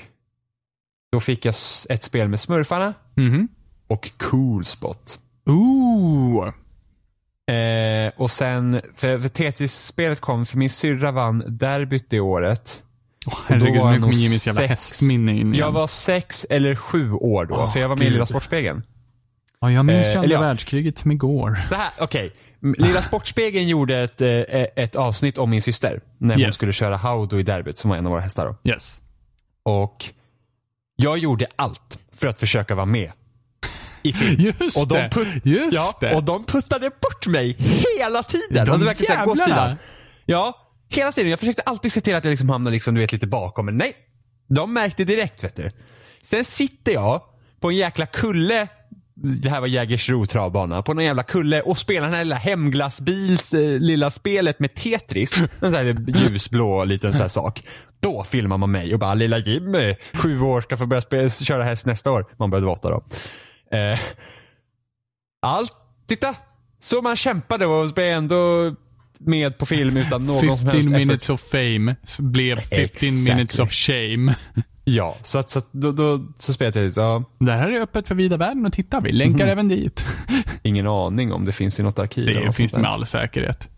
då 1.12 1.20
fick 1.20 1.44
jag 1.44 1.54
ett 1.88 2.02
spel 2.04 2.28
med 2.28 2.40
smurfarna 2.40 2.94
Mhm. 3.16 3.48
och 3.86 4.10
Cool 4.18 4.64
Spot. 4.64 5.18
Ooh. 5.46 6.48
Eh, 7.54 8.12
och 8.16 8.30
sen, 8.30 8.80
för, 8.96 9.18
för 9.18 9.28
Tetris-spelet 9.28 10.20
kom, 10.20 10.46
för 10.46 10.58
min 10.58 10.70
syrra 10.70 11.10
vann 11.12 11.44
derbyt 11.48 12.10
det 12.10 12.20
året. 12.20 12.82
Oh, 13.26 13.38
herregud, 13.46 13.72
nu 13.72 13.78
jag 13.78 14.00
kommer 14.00 14.12
Jimmys 14.14 14.46
jävla 14.46 14.60
sex- 14.60 14.70
hästminne 14.70 15.32
in 15.32 15.38
igen. 15.38 15.54
Jag 15.54 15.72
var 15.72 15.86
sex 15.86 16.46
eller 16.50 16.74
sju 16.76 17.12
år 17.12 17.44
då, 17.46 17.54
Åh, 17.54 17.72
för 17.72 17.80
jag 17.80 17.88
var 17.88 17.96
med 17.96 18.02
i 18.02 18.04
Gud. 18.04 18.12
Lilla 18.12 18.26
Sportspegeln. 18.26 18.82
Ja, 19.64 19.70
jag 19.76 19.84
minns 19.84 20.06
eh, 20.06 20.20
andra 20.20 20.32
ja. 20.34 20.40
världskriget 20.40 20.98
som 20.98 21.12
igår. 21.12 21.58
Det 21.70 21.76
här, 21.76 21.90
okej. 21.98 22.32
M- 22.62 22.74
Lilla 22.78 23.02
Sportspegeln 23.02 23.68
gjorde 23.68 23.98
ett, 23.98 24.20
eh, 24.20 24.30
ett 24.84 24.96
avsnitt 24.96 25.38
om 25.38 25.50
min 25.50 25.62
syster. 25.62 26.00
När 26.18 26.34
hon 26.34 26.42
Yes. 26.42 26.54
skulle 26.54 26.72
köra 26.72 26.96
Howdo 26.96 27.38
i 27.38 27.42
derbyt, 27.42 27.78
som 27.78 27.90
var 27.90 27.96
en 27.96 28.06
av 28.06 28.12
våra 28.12 28.20
hästar 28.20 28.46
då. 28.62 28.70
Yes. 28.70 29.00
Och 29.62 30.04
jag 30.96 31.18
gjorde 31.18 31.46
allt 31.56 31.98
för 32.16 32.26
att 32.26 32.38
försöka 32.40 32.74
vara 32.74 32.86
med. 32.86 33.12
Just 34.38 34.76
och 34.76 34.88
de 34.88 34.94
det. 34.94 35.08
put- 35.12 35.40
Just 35.44 35.72
ja, 35.72 35.94
det. 36.00 36.14
Och 36.14 36.24
de 36.24 36.44
puttade 36.44 36.90
bort 36.90 37.26
mig 37.26 37.56
hela 37.98 38.22
tiden. 38.22 38.66
De 38.66 38.70
Alltså, 38.72 38.86
verkligen 38.86 39.14
gå 39.24 39.36
jävlarna. 39.36 39.44
sidan. 39.44 39.76
Ja, 40.26 40.54
hela 40.88 41.12
tiden. 41.12 41.30
Jag 41.30 41.40
försökte 41.40 41.62
alltid 41.62 41.92
se 41.92 42.00
till 42.00 42.14
att 42.14 42.24
jag 42.24 42.30
liksom 42.30 42.48
hamnade 42.48 42.74
liksom, 42.74 42.94
du 42.94 43.00
vet, 43.00 43.12
lite 43.12 43.26
bakom. 43.26 43.66
Men 43.66 43.76
nej, 43.76 43.92
de 44.48 44.72
märkte 44.72 45.04
direkt 45.04 45.44
vet 45.44 45.56
du. 45.56 45.70
Sen 46.22 46.44
sitter 46.44 46.92
jag 46.92 47.22
på 47.60 47.70
en 47.70 47.76
jäkla 47.76 48.06
kulle 48.06 48.68
det 49.16 49.48
här 49.50 49.60
var 49.60 49.68
Jägersro 49.68 50.26
travbana. 50.26 50.82
På 50.82 50.94
någon 50.94 51.04
jävla 51.04 51.22
kulle 51.22 51.62
och 51.62 51.78
spelar 51.78 52.06
den 52.06 52.16
här 52.16 52.24
lilla 52.24 52.36
hemglassbils 52.36 53.54
eh, 53.54 53.78
lilla 53.80 54.10
spelet 54.10 54.60
med 54.60 54.74
Tetris. 54.74 55.42
En 55.42 55.48
sån 55.60 55.74
här 55.74 55.96
ljusblå 56.20 56.84
liten 56.84 57.12
sån 57.12 57.22
här 57.22 57.28
sak. 57.28 57.62
Då 58.00 58.22
filmar 58.24 58.58
man 58.58 58.70
mig 58.70 58.92
och 58.92 58.98
bara 59.00 59.14
lilla 59.14 59.38
Jimmy, 59.38 59.94
sju 60.14 60.40
år, 60.40 60.60
ska 60.60 60.76
få 60.76 60.86
börja 60.86 61.00
spela, 61.00 61.30
köra 61.30 61.64
häst 61.64 61.86
nästa 61.86 62.10
år. 62.10 62.26
Man 62.38 62.50
började 62.50 62.66
vara 62.66 62.76
åtta 62.76 62.90
då. 62.90 63.04
Eh, 63.76 63.98
allt, 65.42 65.72
titta! 66.08 66.34
Så 66.82 67.02
man 67.02 67.16
kämpade 67.16 67.66
och 67.66 67.88
blev 67.94 68.06
ändå 68.06 68.74
med 69.18 69.58
på 69.58 69.66
film 69.66 69.96
utan 69.96 70.26
någon 70.26 70.38
som 70.40 70.48
15 70.58 70.70
helst 70.70 70.90
minutes 70.90 71.24
effort. 71.30 71.34
of 71.34 71.50
fame 71.50 71.96
blev 72.18 72.60
15 72.60 72.78
Exactly. 72.78 73.10
minutes 73.10 73.58
of 73.60 73.72
shame. 73.72 74.34
Ja, 74.84 75.16
så, 75.22 75.38
att, 75.38 75.50
så 75.50 75.58
att, 75.58 75.68
då, 75.72 75.92
då 75.92 76.20
så 76.38 76.52
spelade 76.52 76.80
jag 76.80 76.92
ja, 76.96 77.24
Det 77.38 77.52
här 77.52 77.68
är 77.68 77.80
öppet 77.80 78.08
för 78.08 78.14
vida 78.14 78.36
världen 78.36 78.66
att 78.66 78.72
titta. 78.72 79.00
Vi 79.00 79.12
länkar 79.12 79.46
även 79.46 79.68
dit. 79.68 80.04
ingen 80.62 80.86
aning 80.86 81.32
om 81.32 81.44
det 81.44 81.52
finns 81.52 81.80
i 81.80 81.82
något 81.82 81.98
arkiv. 81.98 82.26
Det 82.26 82.44
något 82.46 82.56
finns 82.56 82.72
det 82.72 82.80
med 82.80 82.90
all 82.90 83.06
säkerhet. 83.06 83.68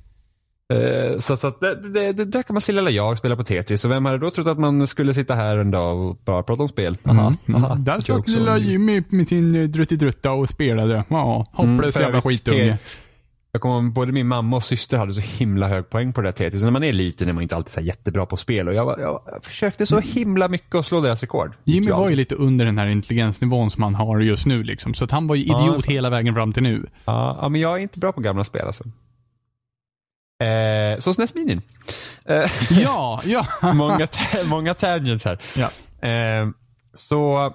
Eh, 0.74 1.18
Så, 1.18 1.36
så 1.36 1.46
att 1.46 1.60
det, 1.60 1.88
det, 1.88 2.12
det, 2.12 2.24
där 2.24 2.42
kan 2.42 2.54
man 2.54 2.60
se 2.60 2.72
lilla 2.72 2.90
jag 2.90 3.18
spela 3.18 3.36
på 3.36 3.44
Tetris. 3.44 3.84
Och 3.84 3.90
vem 3.90 4.04
hade 4.04 4.18
då 4.18 4.30
trott 4.30 4.46
att 4.46 4.58
man 4.58 4.86
skulle 4.86 5.14
sitta 5.14 5.34
här 5.34 5.56
en 5.58 5.70
dag 5.70 5.98
och 5.98 6.16
bara 6.24 6.42
prata 6.42 6.62
om 6.62 6.68
spel? 6.68 6.96
Aha, 7.04 7.34
Mm. 7.48 7.64
aha. 7.64 7.74
Där 7.74 8.00
satt 8.00 8.28
lilla. 8.28 8.58
Jimmy 8.58 9.02
med 9.08 9.28
sin 9.28 9.54
eh, 9.54 9.68
druttidrutta 9.68 10.32
och 10.32 10.48
spelade. 10.48 11.04
Ja, 11.08 11.46
Mm, 11.58 11.74
hopplös 11.76 11.94
för 11.94 12.02
jävla 12.02 12.22
skitunge. 12.22 12.78
Jag 13.56 13.60
kommer 13.60 13.74
ihåg, 13.82 13.92
både 13.92 14.12
min 14.12 14.26
mamma 14.26 14.56
och 14.56 14.64
syster 14.64 14.98
hade 14.98 15.14
så 15.14 15.20
himla 15.20 15.68
hög 15.68 15.90
poäng 15.90 16.12
på 16.12 16.20
det 16.20 16.28
där 16.28 16.32
Tetris. 16.32 16.62
När 16.62 16.70
man 16.70 16.84
är 16.84 16.92
liten 16.92 17.28
är 17.28 17.32
man 17.32 17.42
inte 17.42 17.56
alltid 17.56 17.72
så 17.72 17.80
jättebra 17.80 18.26
på 18.26 18.36
spel. 18.36 18.68
Och 18.68 18.74
jag, 18.74 18.84
var- 18.84 18.98
jag, 18.98 19.44
försökte 19.44 19.86
så 19.86 19.98
himla 20.00 20.48
mycket 20.48 20.74
att 20.74 20.86
slå 20.86 21.00
deras 21.00 21.20
rekord. 21.20 21.54
Jimmy 21.64 21.90
var 21.90 22.08
ju 22.08 22.16
lite 22.16 22.34
under 22.34 22.64
den 22.64 22.78
här 22.78 22.86
intelligensnivån 22.86 23.70
som 23.70 23.82
han 23.82 23.94
har 23.94 24.20
just 24.20 24.46
nu 24.46 24.62
liksom. 24.62 24.94
Så 24.94 25.04
att 25.04 25.10
han 25.10 25.26
var 25.26 25.34
ju 25.36 25.44
Ja, 25.44 25.62
idiot 25.62 25.84
fan. 25.84 25.94
hela 25.94 26.10
vägen 26.10 26.34
fram 26.34 26.52
till 26.52 26.62
nu. 26.62 26.86
Ja, 27.04 27.38
ja, 27.42 27.48
men 27.48 27.60
jag 27.60 27.74
är 27.78 27.82
inte 27.82 27.98
bra 27.98 28.12
på 28.12 28.20
gamla 28.20 28.44
spel 28.44 28.66
alltså. 28.66 28.84
Eh, 30.44 30.98
så 30.98 31.14
SNES 31.14 31.34
Minin. 31.34 31.62
Eh, 32.24 32.50
Ja, 32.70 33.22
ja. 33.24 33.46
många, 33.74 34.08
många 34.46 34.74
tangents 34.74 35.24
här. 35.24 35.38
ja. 35.56 35.70
Eh, 36.08 36.48
så... 36.94 37.52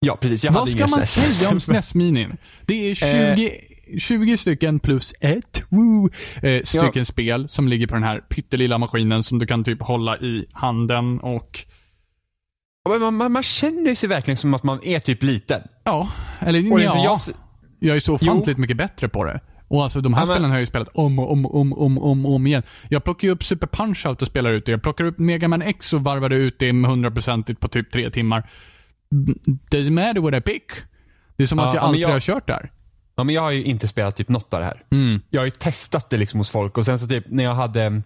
Ja, 0.00 0.16
precis. 0.16 0.44
Jag 0.44 0.52
Vad 0.52 0.60
hade 0.60 0.72
ska 0.72 0.80
man 0.96 1.06
SNES. 1.06 1.36
säga 1.38 1.48
om 1.50 1.60
SNES-minin? 1.60 2.36
Det 2.66 2.90
är 2.90 2.94
20, 2.94 3.75
20 3.98 4.36
stycken 4.36 4.78
plus 4.78 5.14
ett 5.20 5.62
woo, 5.68 6.10
eh, 6.42 6.62
stycken 6.64 6.90
Ja. 6.94 7.04
spel 7.04 7.48
som 7.48 7.68
ligger 7.68 7.86
på 7.86 7.94
den 7.94 8.02
här 8.04 8.20
pyttelilla 8.20 8.78
maskinen 8.78 9.22
som 9.22 9.38
du 9.38 9.46
kan 9.46 9.64
typ 9.64 9.82
hålla 9.82 10.18
i 10.18 10.46
handen 10.52 11.20
och 11.20 11.58
Ja, 12.88 12.98
man, 12.98 13.14
man, 13.16 13.32
man 13.32 13.42
känner 13.42 13.94
sig 13.94 14.08
verkligen 14.08 14.36
som 14.36 14.54
att 14.54 14.62
man 14.62 14.80
är 14.84 15.00
typ 15.00 15.22
liten. 15.22 15.60
ja, 15.84 16.08
eller 16.40 16.72
Och 16.72 16.80
ja, 16.80 16.84
liksom 16.84 17.02
jag, 17.02 17.18
jag 17.88 17.96
är 17.96 18.00
så 18.00 18.14
ofantligt 18.14 18.58
mycket 18.58 18.76
bättre 18.76 19.08
på 19.08 19.24
det. 19.24 19.40
Och 19.68 19.82
alltså 19.82 20.00
de 20.00 20.14
här 20.14 20.22
Ja, 20.22 20.26
men- 20.26 20.34
spelen 20.34 20.50
har 20.50 20.56
jag 20.56 20.60
ju 20.62 20.66
spelat 20.66 20.88
om 20.94 21.18
och 21.18 21.32
om 21.32 21.46
och 21.46 21.60
om, 21.60 21.72
om, 21.72 21.98
om, 21.98 22.26
om 22.26 22.46
igen. 22.46 22.62
Jag 22.90 23.04
plockar 23.04 23.28
ju 23.28 23.32
upp 23.34 23.44
Super 23.44 23.66
Punch-Out 23.66 24.20
och 24.22 24.26
spelar 24.26 24.50
ut 24.50 24.66
det. 24.66 24.72
Jag 24.72 24.82
plockar 24.82 25.04
upp 25.04 25.18
Mega 25.18 25.48
Man 25.48 25.62
X 25.62 25.92
och 25.92 26.04
varvade 26.04 26.36
ut 26.36 26.58
det 26.58 26.72
med 26.72 26.90
100% 26.90 27.54
på 27.54 27.68
typ 27.68 27.90
tre 27.90 28.10
timmar. 28.10 28.50
Doesn't 29.70 29.90
matter 29.90 30.20
what 30.20 30.34
I 30.34 30.40
pick. 30.40 30.64
Det 31.36 31.42
är 31.42 31.46
som 31.46 31.58
Ja, 31.58 31.68
att 31.68 31.74
jag 31.74 31.82
ja, 31.82 31.86
alltid 31.86 32.02
jag- 32.02 32.08
har 32.08 32.20
kört 32.20 32.46
där. 32.46 32.70
Ja, 33.16 33.24
men 33.24 33.34
jag 33.34 33.42
har 33.42 33.50
ju 33.50 33.64
inte 33.64 33.88
spelat 33.88 34.16
typ 34.16 34.28
något 34.28 34.54
av 34.54 34.60
det 34.60 34.66
här. 34.66 34.84
Mm. 34.90 35.20
Jag 35.30 35.40
har 35.40 35.44
ju 35.44 35.50
testat 35.50 36.10
det 36.10 36.16
liksom 36.16 36.40
hos 36.40 36.50
folk 36.50 36.78
och 36.78 36.84
sen 36.84 36.98
så 36.98 37.06
typ 37.06 37.24
när 37.28 37.44
jag 37.44 37.54
hade 37.54 38.02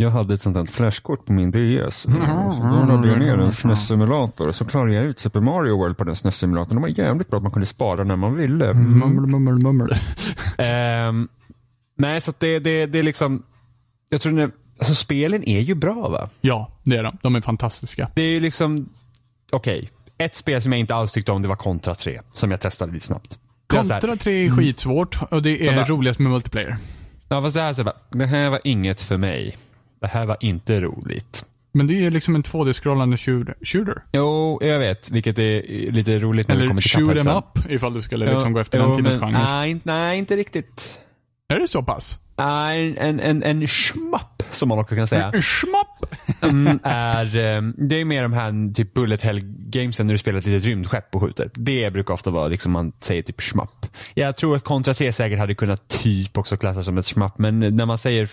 jag 0.00 0.10
hade 0.10 0.34
ett 0.34 0.42
sånt 0.42 0.56
här 0.56 0.66
flashkort 0.66 1.26
på 1.26 1.32
min 1.32 1.50
DS. 1.50 1.96
Så 1.96 2.10
då 2.10 2.86
laddade 2.88 3.08
jag 3.08 3.18
ner 3.18 3.38
en 3.38 3.52
SNES-simulator 3.52 4.52
så 4.52 4.64
klarade 4.64 4.94
jag 4.94 5.04
ut 5.04 5.20
Super 5.20 5.40
Mario 5.40 5.76
World 5.76 5.96
på 5.96 6.04
den 6.04 6.14
SNES-simulatorn. 6.14 6.74
Det 6.74 6.80
var 6.80 6.88
jävligt 6.88 7.28
bra 7.28 7.36
att 7.36 7.42
man 7.42 7.52
kunde 7.52 7.66
spara 7.66 8.04
när 8.04 8.16
man 8.16 8.34
ville. 8.34 8.74
Mummel, 8.74 9.26
mummel, 9.26 9.54
mummel. 9.62 9.94
Ehm, 10.58 11.28
nej, 11.96 12.20
så 12.20 12.30
att 12.30 12.40
det, 12.40 12.58
det, 12.58 12.86
det 12.86 12.98
är 12.98 13.02
liksom, 13.02 13.42
jag 14.08 14.20
tror 14.20 14.32
det, 14.32 14.50
alltså 14.78 14.94
spelen 14.94 15.48
är 15.48 15.60
ju 15.60 15.74
bra 15.74 16.08
va? 16.08 16.30
Ja, 16.40 16.70
det 16.82 16.96
är 16.96 17.02
de. 17.02 17.16
De 17.22 17.36
är 17.36 17.40
fantastiska. 17.40 18.10
Det 18.14 18.22
är 18.22 18.30
ju 18.30 18.40
liksom, 18.40 18.88
okej. 19.52 19.90
Ett 20.18 20.36
spel 20.36 20.62
som 20.62 20.72
jag 20.72 20.78
inte 20.78 20.94
alls 20.94 21.12
tyckte 21.12 21.32
om 21.32 21.42
det 21.42 21.48
var 21.48 21.56
Contra 21.56 21.94
3. 21.94 22.20
Som 22.34 22.50
jag 22.50 22.60
testade 22.60 22.92
lite 22.92 23.06
snabbt. 23.06 23.38
Det 23.70 23.76
Kontra 23.76 24.16
3 24.16 24.46
är 24.46 24.50
skitsvårt 24.50 25.18
och 25.30 25.42
det 25.42 25.66
är 25.68 25.86
roligast 25.86 26.20
med 26.20 26.32
multiplayer. 26.32 26.76
Ja 27.28 27.42
fast 27.42 27.54
det 27.54 27.62
här, 27.62 27.74
så 27.74 27.84
bara, 27.84 27.96
det 28.10 28.26
här 28.26 28.50
var 28.50 28.60
inget 28.64 29.02
för 29.02 29.16
mig. 29.16 29.56
Det 30.00 30.06
här 30.06 30.26
var 30.26 30.36
inte 30.40 30.80
roligt. 30.80 31.44
Men 31.72 31.86
det 31.86 31.94
är 31.94 32.00
ju 32.00 32.10
liksom 32.10 32.34
en 32.34 32.42
2D-scrollande 32.42 33.16
shooter. 33.64 34.02
Jo, 34.12 34.58
jag 34.62 34.78
vet. 34.78 35.10
Vilket 35.10 35.38
är 35.38 35.90
lite 35.92 36.18
roligt 36.18 36.48
när 36.48 36.54
det 36.54 36.60
Eller 36.60 36.68
kommer 36.68 36.82
till 36.82 36.90
shoot 36.90 37.26
em 37.26 37.36
up, 37.36 37.70
ifall 37.70 37.94
du 37.94 38.02
skulle 38.02 38.32
liksom 38.32 38.52
gå 38.52 38.60
efter 38.60 38.78
jo, 38.78 38.86
den 38.86 38.96
tidens 38.96 39.20
genre. 39.20 39.32
Nej, 39.32 39.80
nej, 39.82 40.18
inte 40.18 40.36
riktigt. 40.36 40.98
Är 41.48 41.60
det 41.60 41.68
så 41.68 41.82
pass? 41.82 42.18
Nej, 42.44 42.94
en, 42.98 43.20
en, 43.20 43.42
en 43.42 43.66
schmapp 43.68 44.42
som 44.50 44.68
man 44.68 44.78
också 44.78 44.94
kan 44.94 45.08
säga. 45.08 45.32
Schmapp! 45.42 46.14
Mm, 46.42 46.78
är, 46.82 47.24
eh, 47.36 47.62
det 47.76 48.00
är 48.00 48.04
mer 48.04 48.22
de 48.22 48.32
här 48.32 48.74
typ 48.74 48.94
bullet 48.94 49.22
hell 49.22 49.40
gamesen 49.44 50.06
när 50.06 50.14
du 50.14 50.18
spelar 50.18 50.38
ett 50.38 50.46
litet 50.46 50.64
rymdskepp 50.64 51.14
och 51.14 51.20
skjuter. 51.20 51.50
Det 51.54 51.92
brukar 51.92 52.14
ofta 52.14 52.30
vara 52.30 52.48
liksom 52.48 52.72
man 52.72 52.92
säger 53.00 53.22
typ 53.22 53.40
schmapp. 53.40 53.86
Jag 54.14 54.36
tror 54.36 54.56
att 54.56 54.64
Contra 54.64 54.94
3 54.94 55.12
säkert 55.12 55.38
hade 55.38 55.54
kunnat 55.54 55.88
typ 55.88 56.38
också 56.38 56.56
klassas 56.56 56.84
som 56.86 56.98
ett 56.98 57.06
schmapp 57.06 57.38
men 57.38 57.60
när 57.76 57.86
man 57.86 57.98
säger 57.98 58.30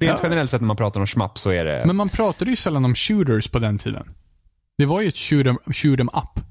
Rent 0.00 0.18
Ja. 0.18 0.18
generellt 0.22 0.50
sett 0.50 0.60
när 0.60 0.66
man 0.66 0.76
pratar 0.76 1.00
om 1.00 1.06
schmapp 1.06 1.38
så 1.38 1.50
är 1.50 1.64
det... 1.64 1.82
Men 1.86 1.96
man 1.96 2.08
pratade 2.08 2.50
ju 2.50 2.56
sällan 2.56 2.84
om 2.84 2.94
shooters 2.94 3.48
på 3.48 3.58
den 3.58 3.78
tiden. 3.78 4.08
Det 4.78 4.86
var 4.86 5.00
ju 5.00 5.08
ett 5.08 5.16
shoot 5.16 5.46
em, 5.46 5.58
shoot 5.74 6.00
em 6.00 6.08
up. 6.08 6.44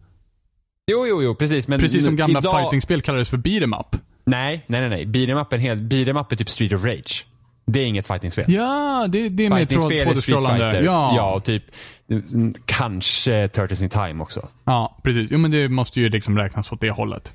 jo, 0.92 1.06
jo, 1.08 1.24
jo, 1.24 1.36
precis. 1.36 1.68
Men 1.68 1.80
Precis 1.80 2.06
som 2.06 2.16
gamla 2.16 2.40
idag... 2.40 2.60
fightingspel 2.62 3.02
kallades 3.02 3.30
för 3.30 3.38
beat 3.38 3.64
em 3.64 3.74
up. 3.74 3.96
Nej, 4.28 4.64
nej, 4.68 4.82
nej. 4.82 4.90
nej. 4.90 5.06
Beat'em 5.06 5.42
up, 5.42 5.54
är 5.54 5.58
helt... 5.58 5.82
Beat'em 5.82 6.22
up 6.22 6.32
är 6.32 6.36
typ 6.36 6.50
Street 6.50 6.74
of 6.74 6.84
Rage. 6.84 7.26
Det 7.66 7.80
är 7.80 7.86
inget 7.86 8.08
fightingspel. 8.08 8.46
Ja, 8.48 9.06
det, 9.10 9.30
det 9.30 9.46
är 9.46 9.50
med 9.50 9.70
tråd 9.70 9.82
Fightingspel 9.82 10.08
är 10.08 10.22
Street 10.22 10.38
2D-scrollande. 10.40 10.72
Fighter. 10.72 10.84
Ja. 10.86 11.14
ja, 11.16 11.36
och 11.36 11.44
typ 11.44 11.64
mm, 12.10 12.52
kanske 12.66 13.48
Turtles 13.48 13.82
in 13.82 13.90
Time 13.90 14.24
också. 14.24 14.48
ja, 14.64 14.98
precis. 15.04 15.28
Jo, 15.32 15.38
men 15.38 15.52
det 15.52 15.70
måste 15.70 16.02
ju 16.02 16.10
liksom 16.10 16.38
räknas 16.38 16.72
åt 16.72 16.82
det 16.82 16.92
hållet. 16.92 17.34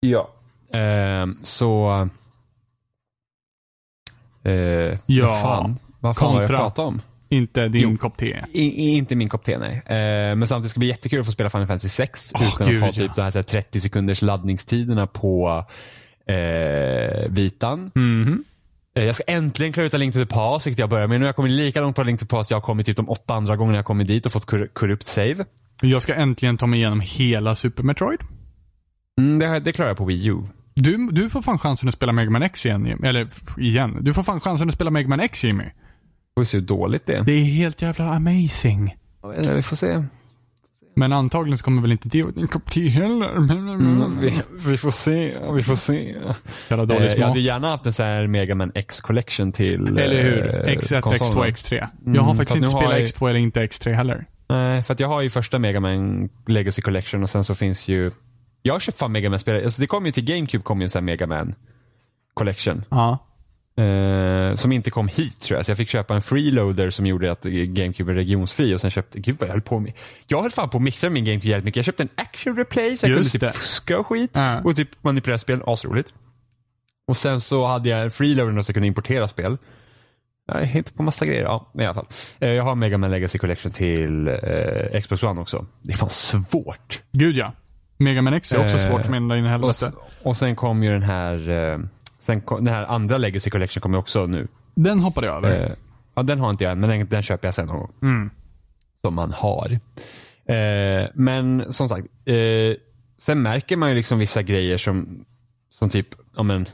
Ja. 0.00 0.30
Ehm, 0.72 1.38
så... 1.42 2.08
Eh, 4.44 4.52
Ja. 5.06 5.26
Vad 5.26 5.42
fan, 5.42 5.78
vad 6.00 6.16
fan 6.16 6.34
var 6.34 6.40
jag 6.40 6.50
pratade 6.50 6.88
om? 6.88 7.02
Inte 7.30 7.68
din 7.68 7.82
Jo. 7.82 7.96
kopp 7.96 8.16
te. 8.16 8.44
I, 8.52 8.88
inte 8.96 9.16
min 9.16 9.28
kopp 9.28 9.44
te 9.44 9.58
nej. 9.58 9.82
Eh, 9.86 10.36
men 10.36 10.46
samtidigt 10.46 10.70
ska 10.70 10.78
det 10.78 10.80
bli 10.80 10.88
jättekul 10.88 11.20
att 11.20 11.26
få 11.26 11.32
spela 11.32 11.50
Final 11.50 11.66
Fantasy 11.66 11.88
6 11.88 12.32
Åh, 12.34 12.48
utan 12.54 12.66
gud, 12.68 12.76
att 12.76 12.80
ha 12.82 12.86
ja. 12.88 12.92
typ 12.92 13.14
de 13.16 13.22
här, 13.22 13.30
så 13.30 13.38
här 13.38 13.42
30 13.42 13.80
sekunders 13.80 14.22
laddningstiderna 14.22 15.06
på 15.06 15.64
eh, 16.26 17.28
vitan. 17.30 17.90
Mhm. 17.94 18.44
Eh, 18.96 19.04
Jag 19.04 19.14
ska 19.14 19.24
äntligen 19.26 19.72
klara 19.72 19.86
ut 19.86 19.94
A 19.94 19.98
Link 19.98 20.14
to 20.14 20.20
the 20.20 20.26
Past, 20.26 20.66
vilket 20.66 20.78
jag 20.78 20.90
börjar 20.90 21.06
med 21.08 21.20
nu. 21.20 21.26
Jag 21.26 21.36
kommit 21.36 21.52
lika 21.52 21.80
långt 21.80 21.96
på 21.96 22.02
A 22.02 22.04
Link 22.04 22.20
to 22.20 22.26
the 22.26 22.30
Past 22.30 22.50
jag 22.50 22.56
har 22.56 22.62
kommit 22.62 22.86
typ 22.86 22.96
de 22.96 23.08
åtta 23.08 23.34
andra 23.34 23.56
gångerna 23.56 23.78
jag 23.78 23.84
kommit 23.84 24.06
dit 24.08 24.26
och 24.26 24.32
fått 24.32 24.46
kor- 24.46 24.70
korrupt 24.72 25.06
save. 25.06 25.44
Jag 25.82 26.02
ska 26.02 26.14
äntligen 26.14 26.56
ta 26.56 26.66
mig 26.66 26.78
igenom 26.78 27.00
hela 27.00 27.56
Super 27.56 27.82
Metroid. 27.82 28.20
Mm, 29.18 29.38
det, 29.38 29.60
det 29.60 29.72
klarar 29.72 29.90
jag 29.90 29.96
på 29.98 30.04
Wii 30.04 30.26
U. 30.28 30.36
Du, 30.74 31.08
du 31.12 31.30
får 31.30 31.42
fan 31.42 31.58
chansen 31.58 31.88
att 31.88 31.94
spela 31.94 32.12
Mega 32.12 32.30
Man 32.30 32.42
X 32.42 32.66
igen. 32.66 33.04
Eller 33.04 33.28
igen. 33.58 33.98
Du 34.00 34.12
får 34.14 34.22
fan 34.22 34.40
chansen 34.40 34.68
att 34.68 34.74
spela 34.74 34.90
Mega 34.90 35.08
Man 35.08 35.20
X 35.20 35.44
Jimmy. 35.44 35.64
Får 36.40 36.42
vi 36.42 36.46
se 36.46 36.58
hur 36.58 36.66
dåligt 36.66 37.06
det 37.06 37.14
är. 37.14 37.22
Det 37.24 37.32
är 37.32 37.44
helt 37.44 37.82
jävla 37.82 38.04
amazing. 38.14 38.96
Jag 39.22 39.28
vet 39.28 39.38
inte, 39.38 39.54
Vi 39.54 39.62
får 39.62 39.76
se. 39.76 40.04
Men 40.96 41.12
antagligen 41.12 41.58
så 41.58 41.64
kommer 41.64 41.82
väl 41.82 41.92
inte 41.92 42.08
det 42.08 42.22
vara 42.22 42.32
din 42.32 42.48
kopp 42.48 42.70
te 42.70 42.88
heller. 42.88 43.36
Mm, 43.36 44.18
vi, 44.20 44.42
vi 44.66 44.76
får 44.76 44.90
se, 44.90 45.34
vi 45.54 45.62
får 45.62 45.74
se. 45.76 46.14
Jävla 46.68 46.94
Eh, 46.96 47.04
jag 47.14 47.26
hade 47.28 47.40
gärna 47.40 47.68
haft 47.68 47.86
en 47.86 47.92
sån 47.92 48.06
här 48.06 48.26
Mega 48.26 48.54
Man 48.54 48.72
X 48.74 49.00
collection 49.00 49.52
till 49.52 49.98
Eller 49.98 50.22
hur? 50.22 50.68
eh, 50.68 50.72
X1, 50.76 51.00
konsolerna. 51.00 51.46
X2, 51.46 51.50
X3. 51.52 51.88
Jag 52.14 52.22
har 52.22 52.30
Mm, 52.32 52.36
faktiskt 52.36 52.56
inte 52.56 52.68
spelat 52.68 52.98
jag- 52.98 53.08
X2 53.08 53.28
eller 53.30 53.40
inte 53.40 53.60
X3 53.66 53.92
heller. 53.94 54.26
Nej, 54.48 54.82
för 54.82 54.94
att 54.94 55.00
jag 55.00 55.08
har 55.08 55.22
ju 55.22 55.30
första 55.30 55.58
Mega 55.58 55.80
Man 55.80 56.28
Legacy 56.46 56.82
Collection 56.82 57.22
och 57.22 57.30
sen 57.30 57.44
så 57.44 57.54
finns 57.54 57.88
ju 57.88 58.10
Jag 58.62 58.74
har 58.74 58.80
köpt 58.80 58.98
fan 58.98 59.12
Mega 59.12 59.30
Man 59.30 59.38
spel 59.38 59.64
alltså 59.64 59.80
det 59.80 59.86
kom 59.86 60.06
ju 60.06 60.12
till 60.12 60.24
GameCube 60.24 60.62
kom 60.64 60.80
ju 60.80 60.84
en 60.84 60.90
sån 60.90 60.98
här 60.98 61.04
Mega 61.04 61.26
Man 61.26 61.54
Collection. 62.34 62.84
Ja. 62.90 63.26
Eh, 63.76 64.54
som 64.56 64.72
inte 64.72 64.90
kom 64.90 65.08
hit 65.08 65.40
tror 65.40 65.58
jag. 65.58 65.66
Så 65.66 65.70
jag 65.70 65.78
fick 65.78 65.88
köpa 65.88 66.14
en 66.14 66.22
freeloader 66.22 66.90
som 66.90 67.06
gjorde 67.06 67.32
att 67.32 67.42
GameCube 67.44 68.12
är 68.12 68.16
regionsfri 68.16 68.74
och 68.74 68.80
sen 68.80 68.90
köpte, 68.90 69.20
gud 69.20 69.36
vad 69.38 69.48
jag 69.48 69.52
höll 69.52 69.62
på 69.62 69.78
med. 69.78 69.92
Jag 70.26 70.42
höll 70.42 70.50
fan 70.50 70.68
på 70.70 70.76
att 70.76 70.82
mixa 70.82 71.10
min 71.10 71.24
GameCube 71.24 71.48
jävligt 71.48 71.64
mycket. 71.64 71.76
Jag 71.76 71.84
köpte 71.84 72.02
en 72.02 72.08
action 72.14 72.56
replay 72.56 72.96
så 72.96 73.06
jag 73.06 73.18
Just 73.18 73.32
kunde 73.32 73.46
det. 73.46 73.52
typ 73.52 73.60
fuska 73.60 73.98
och 73.98 74.06
skit. 74.06 74.30
Ja. 74.34 74.60
Och 74.64 74.76
typ 74.76 74.88
manipulera 75.04 75.38
spel, 75.38 75.62
asroligt. 75.66 76.14
Och 77.08 77.16
sen 77.16 77.40
så 77.40 77.66
hade 77.66 77.88
jag 77.88 78.02
en 78.02 78.10
freeloader 78.10 78.62
så 78.62 78.70
jag 78.70 78.74
kunde 78.74 78.86
importera 78.86 79.28
spel. 79.28 79.56
Jag 80.52 80.64
hittade 80.64 80.96
på 80.96 81.02
massa 81.02 81.26
grejer, 81.26 81.42
ja 81.42 81.72
i 81.78 81.84
alla 81.84 81.94
fall. 81.94 82.06
Eh, 82.38 82.48
jag 82.48 82.64
har 82.64 82.74
Mega 82.74 82.98
Man 82.98 83.10
Legacy 83.10 83.38
Collection 83.38 83.72
till 83.72 84.28
eh, 84.28 85.00
Xbox 85.00 85.22
One 85.22 85.40
också. 85.40 85.66
Det 85.82 85.92
är 85.92 85.96
fan 85.96 86.10
svårt. 86.10 87.02
Gud 87.12 87.36
ja. 87.36 87.52
Mega 87.96 88.22
Man 88.22 88.34
X 88.34 88.52
är 88.52 88.64
också 88.64 88.76
Eh, 88.76 88.88
svårt 88.90 89.04
som 89.04 89.14
ända 89.14 89.36
in 89.36 89.44
i 89.44 89.46
Och, 89.46 89.50
helvete. 89.50 89.86
s- 89.86 89.92
och 90.22 90.36
sen 90.36 90.56
kom 90.56 90.82
ju 90.82 90.90
den 90.90 91.02
här, 91.02 91.48
eh, 91.50 91.78
sen 92.30 92.42
den 92.64 92.74
här 92.74 92.84
andra 92.86 93.18
Legacy 93.18 93.50
Collection 93.50 93.80
kommer 93.80 93.98
också 93.98 94.26
nu. 94.26 94.48
Den 94.74 95.00
hoppade 95.00 95.26
jag 95.26 95.36
över. 95.36 95.66
Eh, 95.66 95.72
ja, 96.14 96.22
den 96.22 96.40
har 96.40 96.50
inte 96.50 96.64
jag 96.64 96.72
än, 96.72 96.80
men 96.80 96.90
den, 96.90 97.08
den 97.08 97.22
köper 97.22 97.48
jag 97.48 97.54
sen 97.54 97.66
någon 97.66 97.78
gång. 97.78 97.92
Mm. 98.02 98.30
Som 99.04 99.14
man 99.14 99.32
har. 99.32 99.78
Eh, 100.44 101.08
men 101.14 101.72
som 101.72 101.88
sagt, 101.88 102.06
eh, 102.24 102.76
sen 103.18 103.42
märker 103.42 103.76
man 103.76 103.88
ju 103.88 103.94
liksom 103.94 104.18
vissa 104.18 104.42
grejer 104.42 104.78
som, 104.78 105.24
som 105.70 105.90
typ, 105.90 106.08
ja 106.36 106.42
men, 106.42 106.66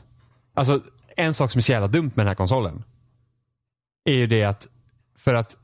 alltså 0.53 0.81
en 1.17 1.33
sak 1.33 1.51
som 1.51 1.59
är 1.59 1.63
så 1.63 1.71
jävla 1.71 1.87
dumt 1.87 2.11
med 2.15 2.25
den 2.25 2.27
här 2.27 2.35
konsolen. 2.35 2.83
Är 4.05 4.13
ju 4.13 4.27
det 4.27 4.43
att, 4.43 4.67
för 5.17 5.33
att 5.33 5.57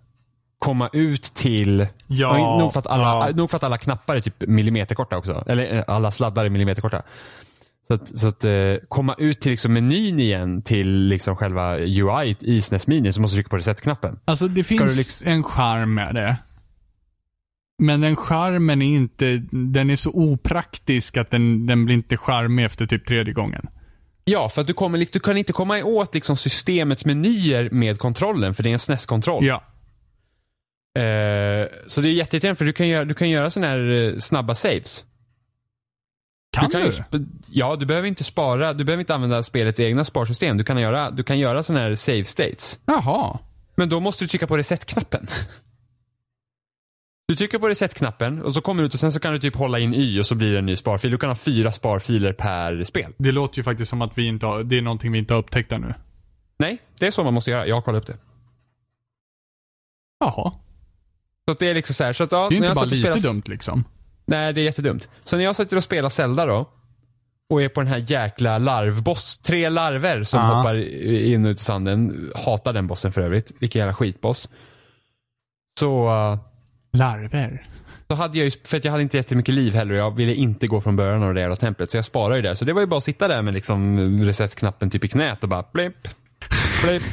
komma 0.59 0.89
ut 0.93 1.23
till, 1.23 1.87
Ja, 2.07 2.37
Ja, 2.37 2.59
nog, 2.59 2.73
för 2.73 2.79
att 2.79 2.87
alla, 2.87 3.27
ja. 3.29 3.35
nog 3.35 3.49
för 3.49 3.57
att 3.57 3.63
alla 3.63 3.77
knappar 3.77 4.15
är 4.15 4.21
typ 4.21 4.47
millimeterkorta 4.47 5.17
också. 5.17 5.43
Eller 5.47 5.75
eh, 5.75 5.83
alla 5.87 6.11
sladdar 6.11 6.45
är 6.45 6.49
millimeterkorta. 6.49 7.03
Så 7.88 7.93
att, 7.93 8.19
så 8.19 8.27
att 8.27 8.43
eh, 8.43 8.51
komma 8.88 9.15
ut 9.17 9.41
till 9.41 9.51
liksom 9.51 9.73
menyn 9.73 10.19
igen 10.19 10.61
till 10.61 10.88
liksom 11.07 11.36
själva 11.36 11.77
UI 11.77 12.36
i 12.39 12.61
SNES 12.61 12.88
Mini 12.88 13.13
så 13.13 13.21
måste 13.21 13.36
du 13.36 13.38
trycka 13.38 13.49
på 13.49 13.57
reset-knappen. 13.57 14.19
Alltså 14.25 14.47
det 14.47 14.63
finns 14.63 14.97
liksom- 14.97 15.27
en 15.27 15.43
charm 15.43 15.93
med 15.93 16.15
det. 16.15 16.38
Men 17.77 18.01
den 18.01 18.15
charmen 18.15 18.81
är 18.81 18.95
inte, 18.95 19.43
den 19.51 19.89
är 19.89 19.95
så 19.95 20.09
opraktisk 20.09 21.17
att 21.17 21.31
den, 21.31 21.65
den 21.67 21.86
blir 21.86 21.95
inte 21.95 22.17
charmig 22.17 22.65
efter 22.65 22.86
typ 22.86 23.07
tredje 23.07 23.34
gången. 23.34 23.67
Ja, 24.25 24.49
för 24.49 24.61
att 24.61 24.67
du, 24.67 24.73
kommer, 24.73 24.97
du 25.13 25.19
kan 25.19 25.38
inte 25.38 25.53
komma 25.53 25.84
åt 25.84 26.13
liksom 26.13 26.38
systemets 26.38 27.05
menyer 27.05 27.69
med 27.69 27.99
kontrollen 27.99 28.55
för 28.55 28.63
det 28.63 28.69
är 28.69 28.73
en 28.73 28.79
SNES-kontroll. 28.79 29.45
Ja. 29.45 29.63
Eh, 31.01 31.67
så 31.88 32.01
det 32.01 32.09
är 32.09 32.13
jätteirriterande 32.13 32.55
för 32.57 32.65
du 32.65 32.73
kan 32.73 32.88
göra, 32.88 33.05
du 33.05 33.13
kan 33.13 33.29
göra 33.29 33.49
sådana 33.49 33.71
här 33.71 34.13
eh, 34.13 34.19
snabba 34.19 34.55
saves. 34.55 35.05
Kan 36.53 36.69
du? 36.69 36.77
du? 36.77 36.91
Kan 36.91 37.05
sp- 37.05 37.27
ja, 37.49 37.75
du 37.75 37.85
behöver 37.85 38.07
inte 38.07 38.23
spara, 38.23 38.73
du 38.73 38.83
behöver 38.83 39.01
inte 39.01 39.15
använda 39.15 39.43
spelets 39.43 39.79
egna 39.79 40.05
sparsystem. 40.05 40.57
Du 40.57 40.63
kan 40.63 40.77
göra, 40.81 41.11
du 41.11 41.23
kan 41.23 41.39
göra 41.39 41.63
sådana 41.63 41.83
här 41.85 41.95
save 41.95 42.25
states. 42.25 42.79
Jaha. 42.85 43.39
Men 43.75 43.89
då 43.89 43.99
måste 43.99 44.23
du 44.23 44.27
trycka 44.27 44.47
på 44.47 44.57
reset-knappen. 44.57 45.27
Du 47.27 47.35
trycker 47.35 47.59
på 47.59 47.67
reset-knappen 47.69 48.41
och 48.41 48.53
så 48.53 48.61
kommer 48.61 48.81
du 48.83 48.87
ut 48.87 48.93
och 48.93 48.99
sen 48.99 49.11
så 49.11 49.19
kan 49.19 49.33
du 49.33 49.39
typ 49.39 49.55
hålla 49.55 49.79
in 49.79 49.93
Y 49.93 50.19
och 50.19 50.25
så 50.25 50.35
blir 50.35 50.51
det 50.51 50.59
en 50.59 50.65
ny 50.65 50.75
sparfil. 50.75 51.11
Du 51.11 51.17
kan 51.17 51.29
ha 51.29 51.35
fyra 51.35 51.71
sparfiler 51.71 52.33
per 52.33 52.83
spel. 52.83 53.13
Det 53.17 53.31
låter 53.31 53.57
ju 53.57 53.63
faktiskt 53.63 53.89
som 53.89 54.01
att 54.01 54.17
vi 54.17 54.25
inte 54.27 54.45
har, 54.45 54.63
det 54.63 54.77
är 54.77 54.81
någonting 54.81 55.11
vi 55.11 55.19
inte 55.19 55.33
har 55.33 55.41
upptäckt 55.41 55.71
ännu. 55.71 55.93
Nej, 56.57 56.81
det 56.99 57.07
är 57.07 57.11
så 57.11 57.23
man 57.23 57.33
måste 57.33 57.51
göra. 57.51 57.67
Jag 57.67 57.75
har 57.75 57.81
kollat 57.81 58.01
upp 58.01 58.07
det. 58.07 58.17
Jaha. 60.19 60.53
Så 61.45 61.51
att 61.51 61.59
det 61.59 61.69
är 61.69 61.73
liksom 61.73 61.93
så 61.95 62.03
här, 62.03 62.13
så 62.13 62.23
att 62.23 62.31
ja, 62.31 62.47
Det 62.49 62.55
är 62.55 62.57
inte 62.57 62.73
bara 62.73 62.85
lite 62.85 62.97
spelade- 62.97 63.21
dumt 63.21 63.41
liksom. 63.45 63.83
Nej, 64.26 64.53
det 64.53 64.61
är 64.61 64.63
jättedumt. 64.63 65.09
Så 65.24 65.38
när 65.38 65.43
jag 65.43 65.55
sitter 65.55 65.78
och 65.78 65.84
spelar 65.84 66.09
Zelda 66.09 66.45
då 66.45 66.69
och 67.49 67.61
är 67.61 67.69
på 67.69 67.82
den 67.82 67.88
här 67.88 68.03
jäkla 68.07 68.57
larvboss, 68.57 69.38
tre 69.38 69.69
larver 69.69 70.24
som 70.24 70.39
Ja. 70.39 70.55
hoppar 70.57 70.76
in 71.26 71.45
och 71.45 71.49
ut 71.49 71.57
i 71.59 71.63
sanden. 71.63 72.32
Hatar 72.36 72.74
den 72.74 72.88
bossen 72.88 73.11
för 73.13 73.21
övrigt. 73.21 73.51
Vilken 73.59 73.80
jävla 73.80 73.93
skitboss. 73.95 74.49
Så, 75.80 76.07
uh, 76.07 76.38
Larver. 76.93 77.67
så 78.07 78.15
hade 78.15 78.38
jag 78.38 78.45
ju, 78.45 78.51
för 78.65 78.78
att 78.78 78.86
jag 78.86 78.91
hade 78.91 79.03
inte 79.03 79.17
jättemycket 79.17 79.55
liv 79.55 79.74
heller 79.74 79.91
och 79.93 79.99
jag 79.99 80.15
ville 80.15 80.34
inte 80.34 80.67
gå 80.67 80.82
från 80.82 80.95
början 80.95 81.24
av 81.24 81.34
det 81.34 81.39
jävla 81.41 81.55
templet. 81.55 81.91
Så 81.91 81.97
jag 81.97 82.05
sparade 82.05 82.36
ju 82.36 82.41
där. 82.41 82.55
Så 82.55 82.65
det 82.65 82.74
var 82.74 82.82
ju 82.82 82.88
bara 82.88 82.97
att 82.97 83.03
sitta 83.03 83.28
där 83.28 83.41
med 83.41 83.53
liksom 83.53 83.99
reset-knappen 84.24 84.89
typ 84.89 85.03
i 85.03 85.07
knät 85.07 85.43
och 85.43 85.49
bara 85.49 85.63
blipp, 85.74 86.07
blipp. 86.84 87.03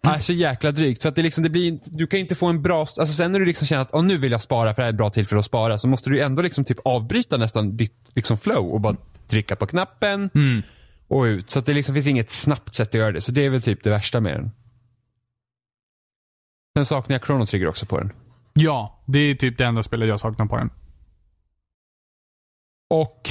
Nej, 0.00 0.22
så 0.22 0.32
jäkla 0.32 0.72
drygt. 0.72 1.02
För 1.02 1.08
att 1.08 1.14
det 1.14 1.22
liksom, 1.22 1.42
det 1.42 1.50
blir, 1.50 1.78
du 1.84 2.06
kan 2.06 2.18
inte 2.20 2.34
få 2.34 2.46
en 2.46 2.62
bra, 2.62 2.80
alltså 2.80 3.06
sen 3.06 3.32
när 3.32 3.38
du 3.40 3.46
liksom 3.46 3.66
känner 3.66 3.82
att 3.82 3.94
oh, 3.94 4.04
nu 4.04 4.18
vill 4.18 4.32
jag 4.32 4.42
spara 4.42 4.74
för 4.74 4.82
det 4.82 4.84
här 4.84 4.88
är 4.88 4.92
ett 4.92 4.96
bra 4.96 5.10
tillfälle 5.10 5.38
att 5.38 5.44
spara. 5.44 5.78
Så 5.78 5.88
måste 5.88 6.10
du 6.10 6.22
ändå 6.22 6.42
liksom 6.42 6.64
typ 6.64 6.78
avbryta 6.84 7.36
nästan 7.36 7.76
ditt 7.76 8.10
liksom 8.14 8.38
flow 8.38 8.72
och 8.72 8.80
bara 8.80 8.96
trycka 9.26 9.56
på 9.56 9.66
knappen 9.66 10.30
Mm. 10.34 10.62
och 11.08 11.22
ut. 11.22 11.50
Så 11.50 11.58
att 11.58 11.66
det 11.66 11.74
liksom 11.74 11.94
finns 11.94 12.06
inget 12.06 12.30
snabbt 12.30 12.74
sätt 12.74 12.88
att 12.88 12.94
göra 12.94 13.12
det. 13.12 13.20
Så 13.20 13.32
det 13.32 13.44
är 13.44 13.50
väl 13.50 13.62
typ 13.62 13.84
det 13.84 13.90
värsta 13.90 14.20
med 14.20 14.32
den. 14.34 14.50
Sen 16.76 16.86
saknar 16.86 17.14
jag 17.14 17.24
Chrono 17.26 17.46
Trigger 17.46 17.68
också 17.68 17.86
på 17.86 17.98
den. 17.98 18.12
Ja, 18.52 19.02
det 19.06 19.18
är 19.18 19.34
typ 19.34 19.58
det 19.58 19.64
enda 19.64 19.82
spelet 19.82 20.08
jag 20.08 20.20
saknar 20.20 20.46
på 20.46 20.56
den. 20.56 20.70
Och 22.90 23.28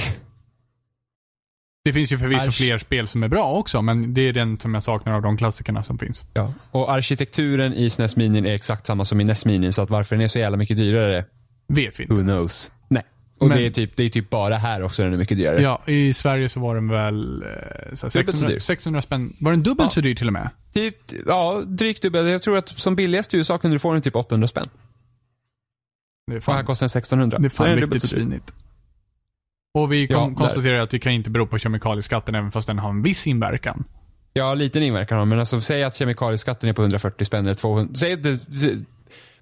Det 1.88 1.92
finns 1.92 2.12
ju 2.12 2.18
förvisso 2.18 2.48
Arch- 2.48 2.52
fler 2.52 2.78
spel 2.78 3.08
som 3.08 3.22
är 3.22 3.28
bra 3.28 3.52
också, 3.52 3.82
men 3.82 4.14
det 4.14 4.20
är 4.20 4.32
den 4.32 4.60
som 4.60 4.74
jag 4.74 4.82
saknar 4.84 5.12
av 5.12 5.22
de 5.22 5.36
klassikerna 5.36 5.82
som 5.84 5.98
finns. 5.98 6.24
Ja. 6.34 6.52
Och 6.70 6.92
arkitekturen 6.92 7.74
i 7.74 7.90
SNES 7.90 8.16
Mini 8.16 8.38
är 8.50 8.54
exakt 8.54 8.86
samma 8.86 9.04
som 9.04 9.20
i 9.20 9.24
NES 9.24 9.44
Mini, 9.44 9.72
så 9.72 9.82
att 9.82 9.90
varför 9.90 10.16
den 10.16 10.24
är 10.24 10.28
så 10.28 10.38
jävla 10.38 10.56
mycket 10.56 10.76
dyrare, 10.76 11.24
Vet 11.68 12.00
vi 12.00 12.02
inte. 12.04 12.14
who 12.14 12.22
knows? 12.22 12.70
Nej. 12.88 13.02
Och 13.40 13.48
Men- 13.48 13.58
det, 13.58 13.66
är 13.66 13.70
typ, 13.70 13.96
det 13.96 14.02
är 14.02 14.10
typ 14.10 14.30
bara 14.30 14.56
här 14.56 14.82
också 14.82 15.02
den 15.02 15.12
är 15.12 15.16
mycket 15.16 15.38
dyrare. 15.38 15.62
Ja, 15.62 15.82
i 15.86 16.12
Sverige 16.14 16.48
så 16.48 16.60
var 16.60 16.74
den 16.74 16.88
väl 16.88 17.42
eh, 17.42 17.48
så 17.48 17.50
här, 17.50 17.96
så 17.96 18.10
600, 18.10 18.48
dyr. 18.48 18.58
600 18.58 19.02
spänn. 19.02 19.36
Var 19.40 19.50
den 19.50 19.62
dubbelt 19.62 19.86
Ja. 19.90 19.94
så 19.94 20.00
dyr 20.00 20.14
till 20.14 20.26
och 20.26 20.32
med? 20.32 20.50
Typ, 20.74 20.96
ja, 21.26 21.62
drygt 21.66 22.02
dubbelt. 22.02 22.28
Jag 22.30 22.42
tror 22.42 22.58
att 22.58 22.68
som 22.68 22.96
billigast 22.96 23.34
i 23.34 23.36
USA 23.36 23.58
kunde 23.58 23.74
du 23.74 23.78
få 23.78 23.92
den 23.92 24.02
typ 24.02 24.16
800 24.16 24.48
spänn. 24.48 24.66
Det 26.26 26.32
är 26.32 26.36
Och 26.36 26.42
här 26.46 26.54
fan, 26.56 26.64
kostar 26.64 26.84
den 26.84 26.88
1600. 26.90 27.38
det 27.38 27.46
är 27.46 27.50
fan 27.50 27.76
riktigt 27.76 28.08
svinigt. 28.08 28.52
Och 29.74 29.92
vi 29.92 30.06
Ja, 30.10 30.18
kom, 30.18 30.28
där. 30.34 30.38
konstaterar 30.38 30.78
att 30.78 30.90
det 30.90 30.98
kan 30.98 31.12
inte 31.12 31.30
bero 31.30 31.46
på 31.46 31.58
kemikalieskatten 31.58 32.34
även 32.34 32.50
fast 32.50 32.66
den 32.66 32.78
har 32.78 32.90
en 32.90 33.02
viss 33.02 33.26
inverkan. 33.26 33.84
Ja, 34.32 34.54
liten 34.54 34.82
inverkan 34.82 35.18
har 35.18 35.24
men 35.24 35.38
alltså 35.38 35.60
säg 35.60 35.84
att 35.84 35.94
kemikalieskatten 35.94 36.68
är 36.68 36.72
på 36.72 36.82
140 36.82 37.24
spänn 37.24 37.44
eller 37.46 37.54
200. 37.54 37.94
Säg 37.94 38.12
att 38.12 38.22
det, 38.22 38.30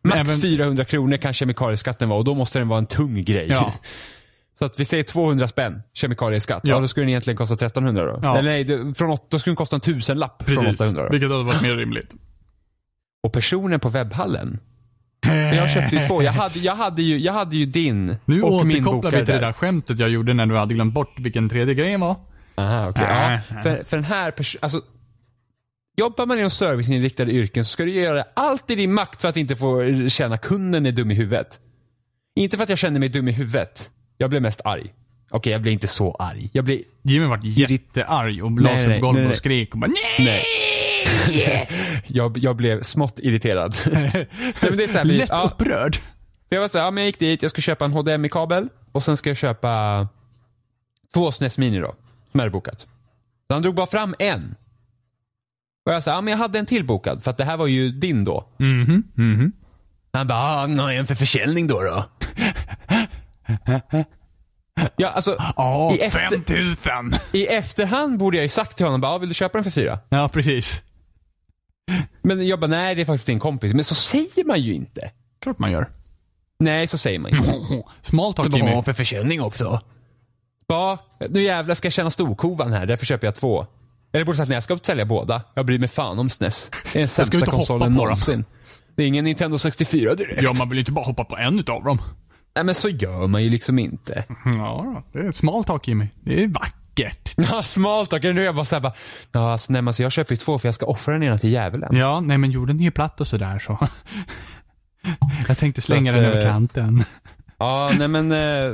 max 0.02 0.16
även- 0.20 0.40
400 0.40 0.84
kronor 0.84 1.16
kan 1.16 1.34
kemikalieskatten 1.34 2.08
vara 2.08 2.18
och 2.18 2.24
då 2.24 2.34
måste 2.34 2.58
den 2.58 2.68
vara 2.68 2.78
en 2.78 2.86
tung 2.86 3.24
grej. 3.24 3.46
Ja. 3.50 3.72
Så 4.58 4.64
att 4.64 4.80
vi 4.80 4.84
säger 4.84 5.04
200 5.04 5.48
spänn 5.48 5.82
kemikalieskatt. 5.92 6.60
Ja. 6.64 6.70
Ja. 6.74 6.80
då 6.80 6.88
skulle 6.88 7.02
den 7.04 7.08
egentligen 7.10 7.36
kosta 7.36 7.54
1300 7.54 8.04
då. 8.04 8.20
Ja. 8.22 8.38
Eller 8.38 8.50
nej, 8.50 8.94
från, 8.94 9.18
då 9.30 9.38
skulle 9.38 9.50
den 9.50 9.56
kosta 9.56 9.76
en 9.76 9.80
tusenlapp 9.80 10.42
från 10.50 10.66
800 10.66 11.02
då. 11.02 11.08
Vilket 11.10 11.30
hade 11.30 11.44
varit 11.44 11.62
mer 11.62 11.76
rimligt. 11.76 12.14
Och 13.22 13.32
personen 13.32 13.80
på 13.80 13.88
webbhallen. 13.88 14.58
Jag 15.34 15.70
köpte 15.70 15.96
ju 15.96 16.02
två. 16.02 16.22
Jag 16.22 16.32
hade, 16.32 16.58
jag 16.58 16.74
hade, 16.76 17.02
ju, 17.02 17.18
jag 17.18 17.32
hade 17.32 17.56
ju 17.56 17.66
din 17.66 18.16
Nu 18.24 18.42
och 18.42 18.66
min 18.66 18.76
återkopplar 18.76 18.92
bokare 18.92 19.20
vi 19.20 19.26
till 19.26 19.34
det 19.34 19.40
där. 19.40 19.52
skämtet 19.52 19.98
jag 19.98 20.08
gjorde 20.08 20.34
när 20.34 20.46
du 20.46 20.56
hade 20.56 20.74
glömt 20.74 20.94
bort 20.94 21.18
vilken 21.18 21.48
tredje 21.48 21.74
grejen 21.74 22.00
var. 22.00 22.16
Aha. 22.54 22.88
Äh, 22.88 23.02
Ja, 23.02 23.40
för, 23.62 23.84
för 23.84 23.96
den 23.96 24.04
här 24.04 24.30
personen, 24.30 24.60
alltså 24.62 24.80
Jobbar 25.98 26.26
man 26.26 26.38
inom 26.38 26.50
serviceinriktade 26.50 27.32
yrken 27.32 27.64
så 27.64 27.70
ska 27.70 27.84
du 27.84 27.90
göra 27.92 28.24
allt 28.34 28.70
i 28.70 28.74
din 28.74 28.92
makt 28.94 29.20
för 29.20 29.28
att 29.28 29.36
inte 29.36 29.56
få 29.56 29.82
känna 30.08 30.38
kunden 30.38 30.86
är 30.86 30.92
dum 30.92 31.10
i 31.10 31.14
huvudet. 31.14 31.60
Inte 32.36 32.56
för 32.56 32.62
att 32.62 32.68
jag 32.68 32.78
känner 32.78 33.00
mig 33.00 33.08
dum 33.08 33.28
i 33.28 33.32
huvudet. 33.32 33.90
Jag 34.18 34.30
blev 34.30 34.42
mest 34.42 34.60
arg. 34.64 34.92
Okej, 35.30 35.52
jag 35.52 35.62
blev 35.62 35.72
inte 35.72 35.86
så 35.86 36.14
arg. 36.14 36.50
Jag 36.52 36.64
blev... 36.64 36.78
Jimmy 37.02 37.26
vart 37.26 37.44
jättearg 37.44 38.44
och 38.44 38.60
la 38.60 38.78
sig 38.78 39.00
på 39.00 39.06
golvet 39.06 39.30
och 39.30 39.36
skrek 39.36 39.74
och 39.74 39.78
bara 39.80 39.90
nej! 40.18 40.26
Nej. 40.26 40.44
Nej! 41.28 41.68
jag, 42.07 42.38
jag 42.38 42.57
blev 42.57 42.82
smått 42.82 43.18
irriterad. 43.18 43.76
Nej, 43.92 44.28
men 44.61 44.76
det 44.76 44.84
är 44.84 44.88
så 44.88 44.98
här, 44.98 45.04
vi- 45.04 45.18
Lätt 45.18 45.28
ja, 45.30 45.50
upprörd. 45.54 45.96
jag 46.48 46.61
var 46.61 46.68
så 46.68 46.78
här, 46.78 46.84
ja, 46.84 46.90
men 46.90 47.02
jag 47.02 47.07
gick 47.09 47.18
dit, 47.18 47.42
jag 47.42 47.50
ska 47.50 47.61
köpa 47.61 47.84
en 47.84 47.92
HDMI-kabel 47.92 48.68
och 48.92 49.02
sen 49.02 49.16
ska 49.16 49.30
jag 49.30 49.36
köpa 49.36 50.09
två 51.14 51.32
SNES 51.32 51.59
Mini 51.59 51.78
då, 51.80 51.86
som 51.86 51.96
jag 52.32 52.40
hade 52.40 52.50
bokat. 52.50 52.80
Så 52.80 53.54
han 53.54 53.62
drog 53.62 53.74
bara 53.74 53.86
fram 53.86 54.14
en. 54.18 54.54
Och 55.86 55.92
jag 55.92 56.02
sa, 56.02 56.11
ja 56.11 56.20
men 56.20 56.32
jag 56.32 56.38
hade 56.38 56.59
en 56.59 56.66
till 56.66 56.84
bokad, 56.84 57.22
för 57.22 57.30
att 57.30 57.36
det 57.36 57.44
här 57.44 57.57
var 57.57 57.66
ju 57.66 57.90
din 57.90 58.24
då. 58.24 58.48
Mhm, 58.59 59.02
mhm. 59.14 59.52
Han 60.12 60.26
bara, 60.26 60.38
ah, 60.38 60.66
nej, 60.66 60.96
en 60.96 61.07
för 61.07 61.14
försäljning 61.14 61.66
då 61.66 61.80
då. 61.82 62.04
ja, 64.96 65.09
alltså, 65.09 65.36
Ja, 65.57 65.92
I 65.94 66.00
efter- 66.00 66.18
5000. 66.28 67.14
i 67.32 67.46
efterhand 67.46 68.18
borde 68.18 68.36
jag 68.36 68.42
ju 68.44 68.48
sagt 68.48 68.76
till 68.76 68.86
honom, 68.86 69.00
bara, 69.00 69.12
ah, 69.12 69.18
vill 69.18 69.28
du 69.28 69.34
köpa 69.34 69.59
den 69.59 69.64
för 69.64 69.70
fyra? 69.70 69.98
Ja, 70.09 70.28
precis. 70.28 70.82
Men 72.22 72.47
jag 72.47 72.61
bara, 72.61 72.66
nej 72.66 72.95
det 72.95 73.01
är 73.01 73.05
faktiskt 73.05 73.26
din 73.26 73.39
kompis. 73.39 73.74
Men 73.74 73.84
så 73.84 73.95
säger 73.95 74.45
man 74.45 74.61
ju 74.61 74.74
inte. 74.74 75.11
Klart 75.43 75.59
man 75.59 75.72
gör. 75.72 75.89
Nej, 76.59 76.87
så 76.87 76.99
säger 76.99 77.18
man 77.18 77.30
inte. 77.30 77.53
Small 78.01 78.34
talk 78.34 78.57
Jimmy. 78.57 78.82
för 78.82 78.93
försäljning 78.93 79.43
också. 79.43 79.80
Ja, 80.66 80.99
nu 81.30 81.43
jävlar 81.43 81.74
ska 81.74 81.87
jag 81.87 81.93
känna 81.93 82.11
storkovan 82.11 82.72
här, 82.72 82.87
därför 82.87 83.07
köper 83.07 83.26
jag 83.26 83.37
två. 83.37 83.66
Eller 84.12 84.24
borde 84.24 84.37
sagt, 84.37 84.49
nej 84.49 84.57
jag 84.57 84.62
ska 84.62 84.78
sälja 84.82 85.05
båda. 85.05 85.43
Jag 85.55 85.66
bryr 85.66 85.78
mig 85.78 85.89
fan 85.89 86.18
om 86.18 86.30
SNES. 86.30 86.70
Det 86.93 86.99
är 86.99 87.01
den 87.01 87.09
sämsta 87.09 87.47
konsolen 87.47 87.93
någonsin. 87.93 88.45
Det 88.97 89.03
är 89.03 89.07
ingen 89.07 89.24
Nintendo 89.24 89.59
64 89.59 90.14
direkt. 90.14 90.43
Ja, 90.43 90.53
man 90.59 90.68
vill 90.68 90.76
ju 90.76 90.80
inte 90.80 90.93
bara 90.93 91.05
hoppa 91.05 91.24
på 91.24 91.37
en 91.37 91.59
utav 91.59 91.84
dem. 91.84 91.99
Nej 92.55 92.64
men 92.64 92.74
så 92.74 92.89
gör 92.89 93.26
man 93.26 93.45
ju 93.45 93.51
liksom 93.51 93.78
inte. 93.78 94.24
Ja, 94.45 95.05
det 95.12 95.18
är 95.18 95.32
small 95.32 95.64
talk 95.64 95.89
Jimmy. 95.89 96.07
Det 96.24 96.45
är 96.45 96.49
vackert. 96.49 96.74
Ja, 97.36 97.62
smalt 97.62 98.12
och 98.12 98.22
nu 98.22 98.40
är 98.40 98.44
jag 98.44 98.55
bara 98.55 98.64
såhär 98.64 98.80
bara, 98.80 98.92
ja 99.32 99.53
alltså, 99.53 99.72
nej, 99.72 99.82
men 99.82 99.88
alltså 99.88 100.03
jag 100.03 100.12
köper 100.12 100.32
ju 100.32 100.36
två 100.36 100.59
för 100.59 100.68
jag 100.68 100.74
ska 100.74 100.86
offra 100.86 101.12
den 101.12 101.22
ena 101.22 101.38
till 101.38 101.51
djävulen. 101.51 101.97
Ja, 101.97 102.20
nej 102.20 102.38
men 102.38 102.51
jorden 102.51 102.80
är 102.80 102.84
ju 102.84 102.90
platt 102.90 103.20
och 103.20 103.26
sådär 103.26 103.59
så. 103.59 103.78
Jag 105.49 105.59
tänkte 105.59 105.82
slänga 105.82 106.11
att, 106.11 106.16
den 106.16 106.24
över 106.24 106.40
eh, 106.40 106.53
kanten. 106.53 107.05
Ja, 107.59 107.90
nej 107.99 108.09
men, 108.09 108.32
eh, 108.32 108.72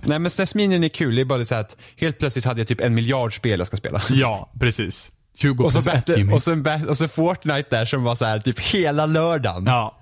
nej 0.00 0.18
men 0.18 0.30
SNES 0.30 0.54
Mini 0.54 0.86
är 0.86 0.88
kul. 0.88 1.14
Det 1.14 1.20
är 1.20 1.24
bara 1.24 1.44
så 1.44 1.54
att 1.54 1.76
helt 1.96 2.18
plötsligt 2.18 2.44
hade 2.44 2.60
jag 2.60 2.68
typ 2.68 2.80
en 2.80 2.94
miljard 2.94 3.36
spel 3.36 3.58
jag 3.58 3.66
ska 3.66 3.76
spela. 3.76 4.00
Ja, 4.10 4.52
precis. 4.60 5.12
20 5.34 5.64
Och 5.64 5.72
så, 5.72 5.82
battle, 5.82 6.32
och, 6.32 6.42
så 6.42 6.62
och 6.88 6.96
så 6.96 7.08
Fortnite 7.08 7.66
där 7.70 7.84
som 7.84 8.04
var 8.04 8.14
så 8.14 8.24
här 8.24 8.38
typ 8.38 8.60
hela 8.60 9.06
lördagen. 9.06 9.64
Ja. 9.66 9.98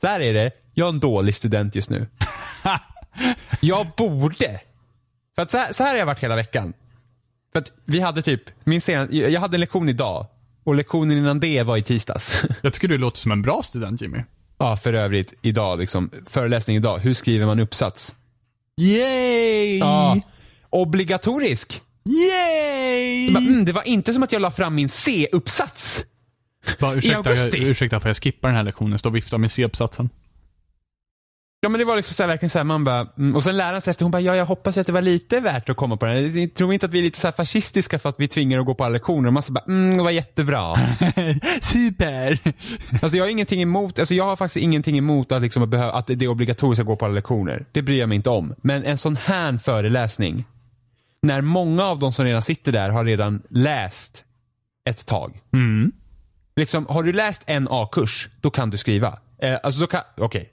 Så 0.00 0.06
här 0.06 0.20
är 0.20 0.34
det, 0.34 0.50
jag 0.74 0.84
är 0.84 0.88
en 0.88 1.00
dålig 1.00 1.34
student 1.34 1.74
just 1.74 1.90
nu. 1.90 2.08
jag 3.60 3.86
borde. 3.96 4.60
För 5.34 5.42
att 5.42 5.50
så 5.50 5.56
här, 5.56 5.72
så 5.72 5.82
här 5.82 5.90
har 5.90 5.98
jag 5.98 6.06
varit 6.06 6.22
hela 6.22 6.36
veckan. 6.36 6.72
För 7.52 7.58
att 7.58 7.72
vi 7.84 8.00
hade 8.00 8.22
typ, 8.22 8.42
min 8.64 8.80
sen, 8.80 9.08
jag 9.12 9.40
hade 9.40 9.56
en 9.56 9.60
lektion 9.60 9.88
idag. 9.88 10.26
Och 10.64 10.74
lektionen 10.74 11.18
innan 11.18 11.40
det 11.40 11.62
var 11.62 11.76
i 11.76 11.82
tisdags. 11.82 12.42
Jag 12.62 12.72
tycker 12.74 12.88
du 12.88 12.98
låter 12.98 13.18
som 13.18 13.32
en 13.32 13.42
bra 13.42 13.62
student 13.62 14.00
Jimmy. 14.02 14.18
ja, 14.58 14.76
för 14.76 14.92
övrigt 14.92 15.34
idag 15.42 15.78
liksom, 15.78 16.10
föreläsning 16.30 16.76
idag. 16.76 16.98
Hur 16.98 17.14
skriver 17.14 17.46
man 17.46 17.60
uppsats? 17.60 18.14
Yay! 18.80 19.78
Ja. 19.78 20.20
Obligatorisk. 20.70 21.80
Yay! 22.04 23.32
Bara, 23.32 23.44
Mm, 23.44 23.64
det 23.64 23.72
var 23.72 23.88
inte 23.88 24.12
som 24.14 24.22
att 24.22 24.32
jag 24.32 24.42
la 24.42 24.50
fram 24.50 24.74
min 24.74 24.88
C-uppsats. 24.88 26.04
Bara, 26.80 26.94
ursäkta, 26.94 27.30
jag, 27.30 27.38
augusti. 27.38 27.58
ursäkta 27.64 28.00
för 28.00 28.08
jag 28.08 28.16
skippar 28.16 28.48
den 28.48 28.56
här 28.56 28.64
lektionen. 28.64 28.98
Stå 28.98 29.08
och 29.08 29.16
vifta 29.16 29.38
med 29.38 29.52
C-uppsatsen. 29.52 30.10
Ja 31.60 31.68
men 31.68 31.78
det 31.78 31.84
var 31.84 31.96
liksom 31.96 32.14
så 32.14 32.22
här, 32.22 32.28
verkligen 32.28 32.50
så 32.50 32.58
här, 32.58 32.64
man 32.64 32.84
bara, 32.84 33.08
mm, 33.18 33.36
och 33.36 33.42
sen 33.42 33.56
läraren 33.56 33.80
sig 33.80 33.90
efter, 33.90 34.04
hon 34.04 34.12
bara, 34.12 34.20
ja 34.20 34.36
jag 34.36 34.46
hoppas 34.46 34.76
att 34.76 34.86
det 34.86 34.92
var 34.92 35.02
lite 35.02 35.40
värt 35.40 35.68
att 35.68 35.76
komma 35.76 35.96
på 35.96 36.06
den. 36.06 36.40
Jag 36.40 36.54
tror 36.54 36.72
inte 36.72 36.86
att 36.86 36.92
vi 36.92 36.98
är 36.98 37.02
lite 37.02 37.20
så 37.20 37.32
fascistiska 37.32 37.98
för 37.98 38.08
att 38.08 38.20
vi 38.20 38.28
tvingar 38.28 38.58
att 38.58 38.66
gå 38.66 38.74
på 38.74 38.84
alla 38.84 38.92
lektioner. 38.92 39.26
Och 39.26 39.32
man 39.32 39.42
så 39.42 39.52
bara, 39.52 39.64
mm 39.64 39.96
det 39.96 40.02
var 40.02 40.10
jättebra. 40.10 40.74
Super! 41.62 42.38
alltså 43.02 43.16
jag 43.16 43.24
har 43.24 43.30
ingenting 43.30 43.62
emot, 43.62 43.98
alltså 43.98 44.14
jag 44.14 44.24
har 44.24 44.36
faktiskt 44.36 44.56
ingenting 44.56 44.98
emot 44.98 45.32
att, 45.32 45.42
liksom, 45.42 45.62
att, 45.92 46.06
det 46.06 46.24
är 46.24 46.28
obligatoriskt 46.28 46.80
att 46.80 46.86
gå 46.86 46.96
på 46.96 47.04
alla 47.04 47.14
lektioner. 47.14 47.66
Det 47.72 47.82
bryr 47.82 47.98
jag 47.98 48.08
mig 48.08 48.16
inte 48.16 48.30
om. 48.30 48.54
Men 48.62 48.84
en 48.84 48.98
sån 48.98 49.16
här 49.16 49.58
föreläsning, 49.58 50.44
när 51.22 51.40
många 51.40 51.84
av 51.84 51.98
de 51.98 52.12
som 52.12 52.24
redan 52.24 52.42
sitter 52.42 52.72
där 52.72 52.90
har 52.90 53.04
redan 53.04 53.42
läst 53.50 54.24
ett 54.88 55.06
tag. 55.06 55.40
Mm. 55.52 55.92
Liksom, 56.56 56.86
har 56.86 57.02
du 57.02 57.12
läst 57.12 57.42
en 57.46 57.68
A-kurs, 57.70 58.28
då 58.40 58.50
kan 58.50 58.70
du 58.70 58.76
skriva. 58.76 59.18
Eh, 59.42 59.58
alltså 59.62 59.80
då 59.80 59.86
kan, 59.86 60.00
okej. 60.16 60.52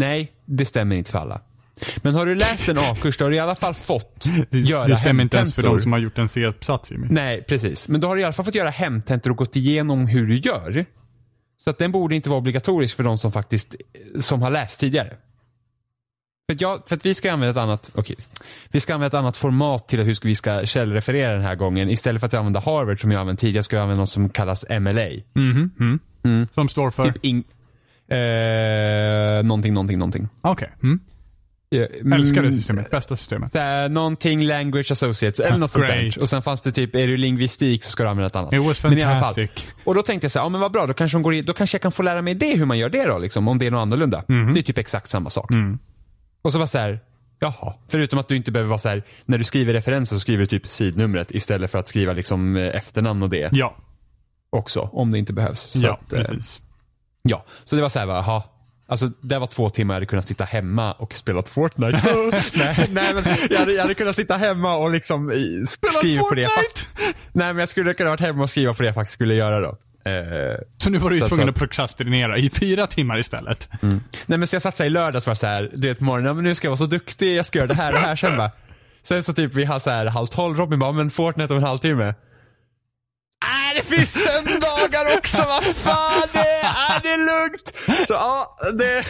Nej, 0.00 0.32
det 0.44 0.64
stämmer 0.64 0.96
inte 0.96 1.10
för 1.10 1.18
alla. 1.18 1.40
Men 1.96 2.14
har 2.14 2.26
du 2.26 2.34
läst 2.34 2.68
en 2.68 2.78
A-kurs, 2.78 3.16
då 3.16 3.24
har 3.24 3.30
du 3.30 3.36
i 3.36 3.40
alla 3.40 3.54
fall 3.54 3.74
fått 3.74 4.26
göra 4.50 4.86
Det 4.86 4.96
stämmer 4.96 5.22
inte 5.22 5.36
ens 5.36 5.54
för 5.54 5.62
de 5.62 5.82
som 5.82 5.92
har 5.92 5.98
gjort 5.98 6.18
en 6.18 6.28
C-uppsats 6.28 6.90
Jimmy. 6.90 7.06
Nej, 7.10 7.42
precis. 7.42 7.88
Men 7.88 8.00
då 8.00 8.08
har 8.08 8.16
du 8.16 8.20
i 8.20 8.24
alla 8.24 8.32
fall 8.32 8.44
fått 8.44 8.54
göra 8.54 8.70
hemtentor 8.70 9.30
och 9.30 9.36
gått 9.36 9.56
igenom 9.56 10.06
hur 10.06 10.26
du 10.26 10.38
gör. 10.38 10.84
Så 11.58 11.70
att 11.70 11.78
den 11.78 11.92
borde 11.92 12.14
inte 12.14 12.28
vara 12.28 12.38
obligatorisk 12.38 12.96
för 12.96 13.04
de 13.04 13.18
som 13.18 13.32
faktiskt 13.32 13.74
som 14.20 14.42
har 14.42 14.50
läst 14.50 14.80
tidigare. 14.80 15.16
För 16.48 16.54
att, 16.54 16.60
jag, 16.60 16.88
för 16.88 16.96
att 16.96 17.06
vi 17.06 17.14
ska 17.14 17.32
använda 17.32 17.50
ett 17.50 17.64
annat, 17.64 17.90
okej, 17.94 18.16
vi 18.68 18.80
ska 18.80 18.94
använda 18.94 19.16
ett 19.16 19.20
annat 19.20 19.36
format 19.36 19.88
till 19.88 20.00
hur 20.00 20.18
vi 20.22 20.34
ska 20.34 20.66
källreferera 20.66 21.32
den 21.32 21.42
här 21.42 21.54
gången. 21.54 21.90
Istället 21.90 22.20
för 22.20 22.26
att 22.26 22.34
använda 22.34 22.60
Harvard 22.60 23.00
som 23.00 23.10
jag 23.10 23.20
använt 23.20 23.40
tidigare 23.40 23.62
ska 23.62 23.76
jag 23.76 23.82
använda 23.82 24.00
något 24.00 24.10
som 24.10 24.28
kallas 24.28 24.64
MLA. 24.80 25.08
Mhm, 25.34 25.98
mm. 26.24 26.46
Som 26.54 26.68
står 26.68 26.90
för? 26.90 27.12
Typ 27.12 27.24
eh, 28.10 29.42
någonting, 29.42 29.74
någonting, 29.74 29.98
någonting. 29.98 30.28
Okej. 30.42 30.70
Mm. 30.82 31.00
Ja, 31.72 31.86
mm, 31.86 32.12
Älskar 32.12 32.42
det 32.42 32.52
systemet. 32.52 32.90
Bästa 32.90 33.16
systemet. 33.16 33.54
här, 33.54 33.88
någonting 33.88 34.42
language 34.44 34.92
associates 34.92 35.40
eller 35.40 35.58
något 35.58 35.70
sånt 35.70 35.84
Great. 35.84 36.14
där. 36.14 36.22
Och 36.22 36.28
sen 36.28 36.42
fanns 36.42 36.62
det 36.62 36.72
typ, 36.72 36.94
är 36.94 37.06
du 37.06 37.16
lingvistik 37.16 37.84
så 37.84 37.90
ska 37.90 38.02
du 38.02 38.08
använda 38.08 38.26
ett 38.26 38.36
annat. 38.36 38.52
It 38.52 38.60
was 38.62 38.84
Men 38.84 38.98
i 38.98 39.02
alla 39.02 39.20
fall. 39.20 39.34
fantastic. 39.34 39.66
Och 39.84 39.94
då 39.94 40.02
tänkte 40.02 40.24
jag 40.24 40.32
så 40.32 40.38
här, 40.38 40.44
ja 40.46 40.48
men 40.48 40.60
vad 40.60 40.72
bra, 40.72 40.86
då 40.86 40.92
kanske, 40.94 41.16
de 41.18 41.22
går 41.22 41.34
in, 41.34 41.44
då 41.44 41.52
kanske 41.52 41.74
jag 41.74 41.82
kan 41.82 41.92
få 41.92 42.02
lära 42.02 42.22
mig 42.22 42.34
det, 42.34 42.56
hur 42.58 42.64
man 42.64 42.78
gör 42.78 42.90
det 42.90 43.04
då, 43.08 43.18
liksom, 43.18 43.48
om 43.48 43.58
det 43.58 43.66
är 43.66 43.70
något 43.70 43.80
annorlunda. 43.82 44.24
Mhm. 44.28 44.52
Det 44.54 44.60
är 44.60 44.62
typ 44.62 44.78
exakt 44.78 45.08
samma 45.08 45.30
sak. 45.30 45.50
Mm. 45.50 45.78
Och 46.42 46.52
så 46.52 46.58
var 46.58 46.66
så 46.66 46.78
här, 46.78 47.00
jaha. 47.38 47.74
Förutom 47.88 48.18
att 48.18 48.28
du 48.28 48.36
inte 48.36 48.52
behöver 48.52 48.68
vara 48.68 48.78
så 48.78 48.88
här, 48.88 49.02
när 49.24 49.38
du 49.38 49.44
skriver 49.44 49.72
referenser 49.72 50.16
så 50.16 50.20
skriver 50.20 50.40
du 50.40 50.46
typ 50.46 50.68
sidnumret 50.68 51.30
istället 51.30 51.70
för 51.70 51.78
att 51.78 51.88
skriva 51.88 52.12
liksom 52.12 52.56
eh, 52.56 52.76
efternamn 52.76 53.22
och 53.22 53.30
det 53.30 53.48
Ja. 53.52 53.76
också, 54.50 54.80
om 54.92 55.10
det 55.10 55.18
inte 55.18 55.32
behövs. 55.32 55.60
Så 55.60 55.78
Ja, 55.78 56.00
att, 56.06 56.12
eh, 56.12 56.24
precis. 56.24 56.60
Ja, 57.22 57.44
så 57.64 57.76
det 57.76 57.82
var 57.82 57.88
så 57.88 57.98
här, 57.98 58.06
jaha. 58.06 58.42
Alltså 58.88 59.08
det 59.22 59.38
var 59.38 59.46
två 59.46 59.70
timmar 59.70 59.94
jag 59.94 59.96
hade 59.96 60.06
kunnat 60.06 60.28
sitta 60.28 60.44
hemma 60.44 60.92
och 60.92 61.14
spela 61.14 61.42
Fortnite. 61.42 62.02
nej, 62.54 62.88
nej 62.90 63.14
men 63.14 63.24
jag 63.50 63.58
hade, 63.58 63.72
jag 63.72 63.82
hade 63.82 63.94
kunnat 63.94 64.16
sitta 64.16 64.36
hemma 64.36 64.76
och 64.76 64.90
liksom 64.90 65.32
i- 65.32 65.64
skriva 65.66 66.22
på 66.22 66.34
det. 66.34 66.48
Nej 67.32 67.46
men 67.52 67.58
jag 67.58 67.68
skulle 67.68 67.94
kunna 67.94 68.10
varit 68.10 68.20
hemma 68.20 68.42
och 68.42 68.50
skriva 68.50 68.74
på 68.74 68.82
det 68.82 68.86
jag 68.88 68.94
faktiskt 68.94 69.14
skulle 69.14 69.34
göra 69.34 69.60
då. 69.60 69.68
Eh, 70.10 70.58
Så 70.78 70.90
nu 70.90 70.98
var 70.98 71.10
du 71.10 71.20
tvungen 71.20 71.48
att 71.48 71.54
prokrastinera 71.54 72.38
i 72.38 72.50
fyra 72.50 72.86
timmar 72.86 73.18
istället. 73.18 73.68
nej 74.26 74.38
men 74.38 74.46
så 74.46 74.54
jag 74.54 74.62
satt 74.62 74.76
så 74.76 74.82
här 74.82 74.90
i 74.90 74.90
lördags 74.90 75.26
var 75.26 75.34
så 75.34 75.46
här, 75.46 75.70
du 75.74 75.88
vet 75.88 76.00
morgonen, 76.00 76.34
men 76.36 76.44
nu 76.44 76.54
ska 76.54 76.66
jag 76.66 76.70
vara 76.70 76.78
så 76.78 76.86
duktig, 76.86 77.36
jag 77.36 77.46
ska 77.46 77.58
göra 77.58 77.68
det 77.68 77.74
här 77.74 77.92
och 77.94 78.00
det 78.00 78.06
här. 78.06 78.16
Sen 78.16 78.36
bara, 78.36 78.50
sen 79.02 79.22
så 79.22 79.32
typ 79.32 79.54
vi 79.54 79.64
har 79.64 79.78
så 79.78 79.90
här 79.90 80.06
halv 80.06 80.26
tolv, 80.26 80.56
Robin 80.56 80.78
bara, 80.78 80.92
men 80.92 81.10
Fortnite 81.10 81.52
om 81.52 81.58
en 81.58 81.64
halvtimme. 81.64 82.14
Nej, 83.74 83.82
det 83.82 83.96
finns 83.96 84.24
söndagar 84.24 85.18
också, 85.18 85.36
vad 85.36 85.64
fan, 85.64 86.28
det 86.32 86.38
är, 86.38 87.02
det 87.02 87.08
är 87.08 87.18
lugnt. 87.18 87.72
Så 88.06 88.12
ja, 88.12 88.58
det, 88.78 89.04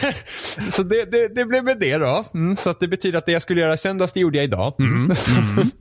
så 0.71 0.83
det, 0.83 1.11
det, 1.11 1.35
det 1.35 1.45
blev 1.45 1.63
med 1.63 1.79
det 1.79 1.97
då. 1.97 2.25
Mm, 2.33 2.55
så 2.55 2.69
att 2.69 2.79
det 2.79 2.87
betyder 2.87 3.17
att 3.17 3.25
det 3.25 3.31
jag 3.31 3.41
skulle 3.41 3.61
göra 3.61 3.73
i 3.73 3.77
söndags, 3.77 4.13
det 4.13 4.19
gjorde 4.19 4.37
jag 4.37 4.43
idag. 4.43 4.73
Mm. 4.79 5.11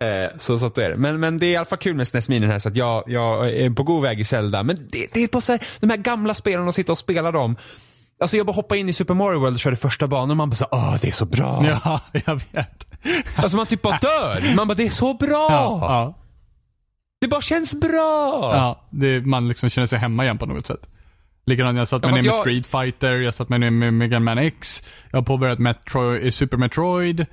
Eh, 0.00 0.36
så, 0.36 0.58
så 0.58 0.66
att 0.66 0.74
det 0.74 0.84
är 0.84 0.90
det. 0.90 0.96
Men, 0.96 1.20
men 1.20 1.38
det 1.38 1.46
är 1.46 1.50
i 1.50 1.56
alla 1.56 1.64
fall 1.66 1.78
kul 1.78 1.96
med 1.96 2.08
SNES 2.08 2.28
Mini 2.28 2.46
här 2.46 2.58
så 2.58 2.68
att 2.68 2.76
jag, 2.76 3.04
jag 3.06 3.50
är 3.50 3.70
på 3.70 3.82
god 3.82 4.02
väg 4.02 4.20
i 4.20 4.24
Zelda. 4.24 4.62
Men 4.62 4.76
det, 4.76 5.06
det 5.12 5.24
är 5.24 5.28
bara 5.28 5.40
så 5.40 5.52
här, 5.52 5.66
de 5.80 5.90
här 5.90 5.96
gamla 5.96 6.34
spelen 6.34 6.68
och 6.68 6.74
sitta 6.74 6.92
och 6.92 6.98
spela 6.98 7.30
dem. 7.30 7.56
Alltså 8.20 8.36
jag 8.36 8.46
bara 8.46 8.52
hoppade 8.52 8.80
in 8.80 8.88
i 8.88 8.92
Super 8.92 9.14
Mario 9.14 9.40
World 9.40 9.54
och 9.54 9.60
körde 9.60 9.76
första 9.76 10.06
banan 10.06 10.30
och 10.30 10.36
man 10.36 10.50
bara 10.50 10.56
så 10.56 10.66
åh 10.70 10.96
det 11.00 11.08
är 11.08 11.12
så 11.12 11.24
bra. 11.24 11.64
Ja, 11.84 12.00
jag 12.26 12.34
vet. 12.52 12.86
Alltså 13.36 13.56
man 13.56 13.66
typ 13.66 13.82
bara 13.82 13.98
dör. 14.02 14.56
Man 14.56 14.68
bara 14.68 14.74
det 14.74 14.86
är 14.86 14.90
så 14.90 15.14
bra. 15.14 15.46
Ja, 15.50 15.78
ja, 15.80 16.21
Det 17.22 17.28
bara 17.28 17.40
känns 17.40 17.74
bra. 17.80 18.50
ja. 18.54 18.86
Det, 18.90 19.26
man 19.26 19.48
liksom 19.48 19.70
känner 19.70 19.86
sig 19.88 19.98
hemma 19.98 20.24
igen 20.24 20.38
på 20.38 20.46
något 20.46 20.66
sätt. 20.66 20.86
Likadant, 21.46 21.78
jag 21.78 21.88
satt 21.88 22.02
mig 22.02 22.10
Ja, 22.10 22.16
ner 22.16 22.22
med 22.22 22.28
jag- 22.34 22.40
Street 22.40 22.66
Fighter, 22.66 23.12
jag 23.20 23.34
satt 23.34 23.48
mig 23.48 23.58
ner 23.58 23.70
med 23.70 23.94
Mega 23.94 24.20
Man 24.20 24.38
X, 24.38 24.82
jag 25.10 25.18
har 25.18 25.22
påbörjat 25.24 25.58
Metro, 25.58 26.14
eh, 26.14 26.30
Super 26.30 26.56
Metroid, 26.56 27.20
uh, 27.20 27.26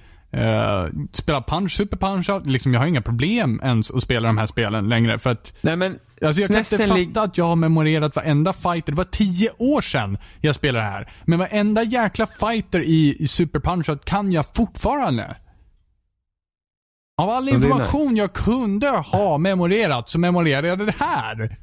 spelar 1.14 1.42
Punch, 1.42 1.72
Super 1.72 1.98
Punch 1.98 2.30
Out. 2.30 2.46
Liksom, 2.46 2.74
jag 2.74 2.80
har 2.82 2.88
inga 2.88 3.02
problem 3.02 3.62
ens 3.64 3.92
att 3.92 4.04
spela 4.04 4.28
de 4.28 4.38
här 4.38 4.46
spelen 4.48 4.90
längre. 4.90 5.20
För 5.20 5.30
att 5.30 5.54
Nej 5.62 5.76
men, 5.76 6.00
Alltså 6.26 6.42
jag 6.42 6.50
kan 6.50 6.58
inte 6.88 7.08
fatta 7.14 7.22
att 7.26 7.38
jag 7.38 7.46
har 7.46 7.56
memorerat 7.56 8.16
varenda 8.16 8.54
fighter. 8.54 8.92
Det 8.92 8.98
var 8.98 9.04
tio 9.04 9.50
år 9.58 9.82
sedan 9.82 10.18
jag 10.42 10.56
spelade 10.56 10.86
det 10.86 10.92
här. 10.92 11.12
Men 11.26 11.40
varenda 11.40 11.84
jäkla 11.84 12.28
fighter 12.28 12.82
i, 12.82 13.16
i 13.20 13.28
Super 13.28 13.60
Punch-Out 13.60 14.00
kan 14.06 14.32
jag 14.32 14.46
fortfarande. 14.56 15.36
Av 17.20 17.30
all 17.30 17.50
information 17.50 18.16
jag 18.16 18.34
kunde 18.34 18.90
ha 18.90 19.38
memorerat 19.38 20.10
så 20.10 20.20
memorerade 20.20 20.68
jag 20.68 20.80
det 20.80 20.96
här. 21.00 21.58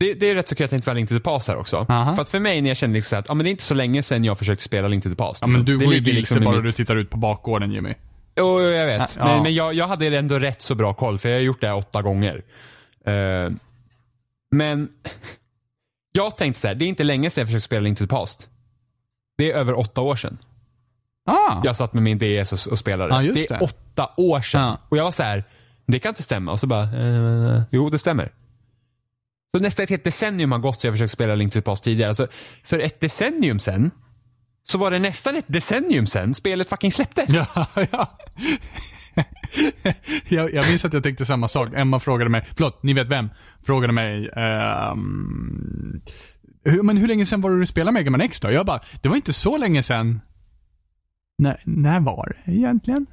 Det, 0.00 0.14
det 0.14 0.30
är 0.30 0.34
rätt 0.34 0.48
så 0.48 0.54
kul 0.54 0.64
att 0.64 0.70
det 0.70 0.76
inte 0.76 0.88
var 0.88 0.94
Link 0.94 1.08
to 1.08 1.14
the 1.14 1.20
Past 1.20 1.48
här 1.48 1.56
också. 1.56 1.86
Aha. 1.88 2.14
För 2.14 2.22
att 2.22 2.28
för 2.28 2.40
mig 2.40 2.60
när 2.62 2.70
jag 2.70 2.76
kände 2.76 2.94
liksom 2.94 3.18
att, 3.18 3.24
ja 3.28 3.34
men 3.34 3.44
det 3.44 3.48
är 3.48 3.50
inte 3.50 3.62
så 3.62 3.74
länge 3.74 4.02
sedan 4.02 4.24
jag 4.24 4.38
försökte 4.38 4.64
spela 4.64 4.88
Link 4.88 5.04
to 5.04 5.10
the 5.10 5.16
Past. 5.16 5.40
Ja 5.42 5.46
men 5.46 5.60
liksom. 5.60 5.64
du 5.74 5.78
det 5.78 5.84
går 5.84 5.94
ju 5.94 6.00
vilse 6.00 6.18
liksom 6.20 6.44
bara 6.44 6.54
mitt- 6.56 6.64
du 6.64 6.72
tittar 6.72 6.96
ut 6.96 7.10
på 7.10 7.16
bakgården 7.18 7.72
Jimmy. 7.72 7.94
Jo, 8.36 8.60
jo, 8.60 8.68
jag 8.68 8.86
vet. 8.86 9.16
Ja. 9.18 9.24
Men, 9.24 9.42
men 9.42 9.54
jag, 9.54 9.74
jag 9.74 9.86
hade 9.88 10.18
ändå 10.18 10.38
rätt 10.38 10.62
så 10.62 10.74
bra 10.74 10.94
koll 10.94 11.18
för 11.18 11.28
jag 11.28 11.36
har 11.36 11.42
gjort 11.42 11.60
det 11.60 11.66
här 11.68 11.76
åtta 11.76 12.02
gånger. 12.02 12.42
Eh, 13.06 13.50
men 14.50 14.88
jag 16.12 16.36
tänkte 16.36 16.60
så 16.60 16.66
här, 16.68 16.74
det 16.74 16.84
är 16.84 16.86
inte 16.86 17.04
länge 17.04 17.30
sedan 17.30 17.42
jag 17.42 17.48
försökte 17.48 17.64
spela 17.64 17.80
Link 17.80 17.98
to 17.98 18.04
the 18.04 18.08
Past. 18.08 18.48
Det 19.38 19.52
är 19.52 19.54
över 19.56 19.78
åtta 19.78 20.00
år 20.00 20.16
sedan. 20.16 20.38
Ah! 21.26 21.60
Jag 21.64 21.76
satt 21.76 21.92
med 21.92 22.02
min 22.02 22.18
DS 22.18 22.52
och, 22.52 22.72
och 22.72 22.78
spelade. 22.78 23.22
Just 23.22 23.48
det 23.48 23.54
är 23.54 23.58
det. 23.58 23.64
åtta 23.64 24.10
år 24.16 24.40
sedan. 24.40 24.60
Ja. 24.60 24.80
Och 24.88 24.96
jag 24.96 25.04
var 25.04 25.10
så 25.10 25.22
här, 25.22 25.44
det 25.86 25.98
kan 25.98 26.08
inte 26.10 26.22
stämma. 26.22 26.52
Och 26.52 26.60
så 26.60 26.66
bara, 26.66 26.82
eh, 26.82 27.62
jo 27.70 27.90
det 27.90 27.98
stämmer. 27.98 28.32
Så 29.56 29.62
nästan 29.62 29.82
ett 29.82 29.90
helt 29.90 30.04
decennium 30.04 30.52
har 30.52 30.58
gått 30.58 30.80
så 30.80 30.86
jag 30.86 30.94
försökt 30.94 31.12
spela 31.12 31.34
Link 31.34 31.52
to 31.52 31.58
the 31.58 31.62
Past 31.62 31.84
tidigare. 31.84 32.08
Alltså, 32.08 32.26
för 32.64 32.78
ett 32.78 33.00
decennium 33.00 33.58
sen 33.58 33.90
så 34.64 34.78
var 34.78 34.90
det 34.90 34.98
nästan 34.98 35.36
ett 35.36 35.44
decennium 35.48 36.06
sen 36.06 36.34
spelet 36.34 36.68
fucking 36.68 36.92
släpptes. 36.92 37.34
Ja, 37.34 37.66
ja. 37.90 38.18
jag, 40.28 40.54
jag 40.54 40.68
minns 40.68 40.84
att 40.84 40.92
jag 40.92 41.02
tänkte 41.02 41.26
samma 41.26 41.48
sak. 41.48 41.68
Emma 41.74 42.00
frågade 42.00 42.30
mig, 42.30 42.44
förlåt, 42.56 42.82
ni 42.82 42.92
vet 42.92 43.08
vem? 43.08 43.30
Frågade 43.66 43.92
mig, 43.92 44.30
ehm, 44.36 46.00
hur, 46.64 46.82
men 46.82 46.96
hur 46.96 47.08
länge 47.08 47.26
sedan 47.26 47.40
var 47.40 47.50
det 47.50 47.58
du 47.58 47.66
spelade 47.66 47.92
Mega 47.92 48.10
Man 48.10 48.20
X 48.20 48.40
då? 48.40 48.50
Jag 48.50 48.66
bara, 48.66 48.80
det 49.02 49.08
var 49.08 49.16
inte 49.16 49.32
så 49.32 49.56
länge 49.56 49.82
sedan. 49.82 50.20
När, 51.42 51.60
när 51.64 52.00
var 52.00 52.36
det 52.44 52.52
egentligen? 52.52 53.06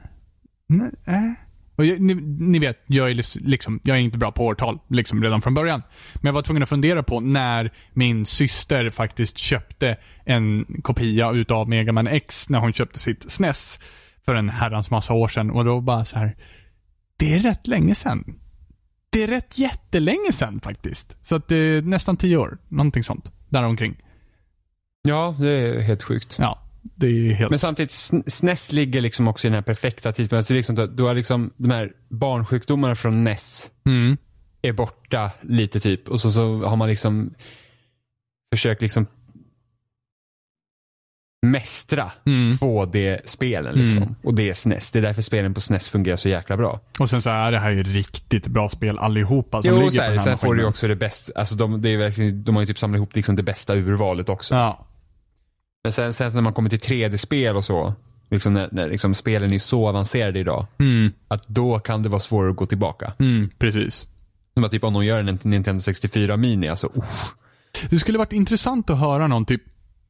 Nej, 0.67 0.91
äh. 1.05 1.32
Och 1.75 1.86
jag, 1.86 2.01
ni, 2.01 2.13
ni 2.39 2.59
vet, 2.59 2.84
jag 2.88 3.11
är 3.11 3.39
liksom, 3.47 3.80
jag 3.84 3.97
är 3.97 4.01
inte 4.01 4.17
bra 4.17 4.32
på 4.32 4.45
årtal, 4.45 4.80
liksom 4.88 5.23
redan 5.23 5.41
från 5.41 5.53
början. 5.53 5.82
Men 6.15 6.25
jag 6.25 6.34
var 6.34 6.41
tvungen 6.41 6.63
att 6.63 6.69
fundera 6.69 7.03
på 7.03 7.19
när 7.19 7.71
min 7.93 8.25
syster 8.25 8.89
faktiskt 8.89 9.38
köpte 9.38 9.97
en 10.25 10.65
kopia 10.82 11.32
utav 11.32 11.69
Mega 11.69 11.91
Man 11.91 12.07
X 12.07 12.49
när 12.49 12.59
hon 12.59 12.73
köpte 12.73 12.99
sitt 12.99 13.32
SNES 13.32 13.80
för 14.25 14.36
en 14.36 14.49
herrans 14.49 14.91
massa 14.91 15.13
år 15.13 15.27
sedan. 15.27 15.51
Och 15.51 15.65
då 15.65 15.82
bara 15.82 16.05
så 16.05 16.19
här, 16.19 16.36
det 17.17 17.34
är 17.34 17.39
rätt 17.39 17.67
länge 17.67 17.95
sedan. 17.95 18.39
Det 19.09 19.23
är 19.23 19.27
rätt 19.27 19.57
jättelänge 19.57 20.32
sedan 20.32 20.59
faktiskt. 20.59 21.15
Så 21.23 21.36
att 21.36 21.47
det 21.47 21.55
är 21.55 21.82
nästan 21.82 22.17
tio 22.17 22.38
år, 22.38 22.57
någonting 22.67 23.03
sånt. 23.03 23.32
Däromkring. 23.49 24.01
Ja, 25.01 25.36
det 25.39 25.49
är 25.49 25.80
helt 25.80 26.03
sjukt. 26.03 26.36
Ja, 26.39 26.68
helt... 27.38 27.49
Men 27.49 27.59
samtidigt, 27.59 27.91
sn- 27.91 28.30
SNES 28.30 28.71
ligger 28.71 29.01
liksom 29.01 29.27
också 29.27 29.47
i 29.47 29.49
den 29.49 29.55
här 29.55 29.61
perfekta 29.61 30.11
tidpunkten. 30.11 30.43
Så 30.43 30.53
liksom, 30.53 30.75
du- 30.95 31.03
har 31.03 31.15
liksom 31.15 31.53
de 31.57 31.71
här 31.71 31.91
barnsjukdomarna 32.09 32.95
från 32.95 33.23
NES 33.23 33.71
Mm. 33.86 34.17
är 34.61 34.73
borta 34.73 35.32
lite 35.41 35.80
typ. 35.80 36.07
Och 36.09 36.21
så, 36.21 36.32
så 36.32 36.63
har 36.63 36.75
man 36.75 36.88
liksom 36.89 37.34
försökt 38.55 38.82
liksom 38.82 39.05
mästra 41.45 42.11
Mm. 42.25 42.49
2D-spelen 42.49 43.75
liksom. 43.75 44.03
Mm. 44.03 44.15
Och 44.23 44.34
det 44.34 44.49
är 44.49 44.53
SNES. 44.53 44.91
Det 44.91 44.99
är 44.99 45.03
därför 45.03 45.21
spelen 45.21 45.53
på 45.53 45.61
SNES 45.61 45.89
fungerar 45.89 46.17
så 46.17 46.30
jäkla 46.30 46.57
bra. 46.57 46.80
Och 46.99 47.09
sen 47.09 47.21
så 47.21 47.30
är 47.30 47.51
det 47.51 47.59
här 47.59 47.71
ju 47.71 47.84
riktigt 47.84 48.47
bra 48.47 48.69
spel 48.69 48.99
allihopa 48.99 49.61
som 49.63 49.71
ligger 49.71 49.84
Jo, 49.84 49.89
på 49.89 49.95
så 49.95 50.01
här, 50.01 50.09
den 50.09 50.19
här 50.19 50.25
sen 50.25 50.38
får 50.38 50.47
du 50.47 50.51
ju 50.51 50.55
maskinen. 50.55 50.69
också 50.69 50.88
det 50.88 50.95
bästa, 50.95 51.32
alltså 51.39 51.55
de, 51.55 51.82
det 51.82 51.89
är 51.89 51.97
verkligen, 51.97 52.43
de 52.43 52.55
har 52.55 52.61
ju 52.61 52.67
typ 52.67 52.80
samlat 52.80 52.97
ihop 52.97 53.15
liksom 53.15 53.36
det 53.36 53.43
bästa 53.43 53.75
urvalet 53.75 54.30
också. 54.30 54.55
Ja. 54.55 54.86
Men 55.84 55.93
sen, 55.93 56.13
sen 56.13 56.32
när 56.34 56.41
man 56.41 56.53
kommer 56.53 56.69
till 56.69 56.80
3D-spel 56.80 57.55
och 57.55 57.65
så, 57.65 57.93
liksom 58.32 58.53
när, 58.53 58.69
när 58.71 58.89
liksom 58.89 59.15
spelen 59.15 59.53
är 59.53 59.59
så 59.59 59.88
avancerade 59.89 60.39
idag, 60.39 60.65
Mm. 60.80 61.11
att 61.27 61.47
då 61.47 61.80
kan 61.80 62.03
det 62.03 62.09
vara 62.09 62.19
svårare 62.19 62.49
att 62.51 62.55
gå 62.55 62.65
tillbaka. 62.65 63.13
Mm, 63.19 63.49
precis. 63.57 64.07
Som 64.53 64.63
att 64.63 64.71
typ 64.71 64.84
om 64.84 64.93
de 64.93 65.05
gör 65.05 65.19
en 65.19 65.39
Nintendo 65.43 65.82
64 65.82 66.38
Mini, 66.38 66.67
alltså 66.67 66.88
usch. 66.97 67.34
Det 67.89 67.99
skulle 67.99 68.17
varit 68.17 68.34
intressant 68.34 68.89
att 68.89 68.99
höra 68.99 69.27
någon 69.27 69.45
typ 69.45 69.61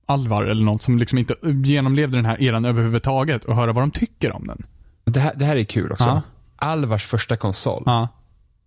Alvar 0.05 0.43
eller 0.43 0.63
något 0.65 0.81
som 0.81 0.97
liksom 0.97 1.17
inte 1.17 1.35
genomlevde 1.65 2.17
den 2.17 2.25
här 2.25 2.41
eran 2.41 2.65
överhuvudtaget 2.65 3.45
och 3.45 3.55
höra 3.55 3.73
vad 3.73 3.83
de 3.83 3.91
tycker 3.91 4.31
om 4.31 4.47
den. 4.47 4.65
Det 5.05 5.19
här, 5.19 5.33
det 5.35 5.45
här 5.45 5.55
är 5.55 5.63
kul 5.63 5.91
också. 5.91 6.03
Ja. 6.03 6.21
Alvars 6.55 7.05
första 7.05 7.37
konsol 7.37 7.83
Ja. 7.85 8.07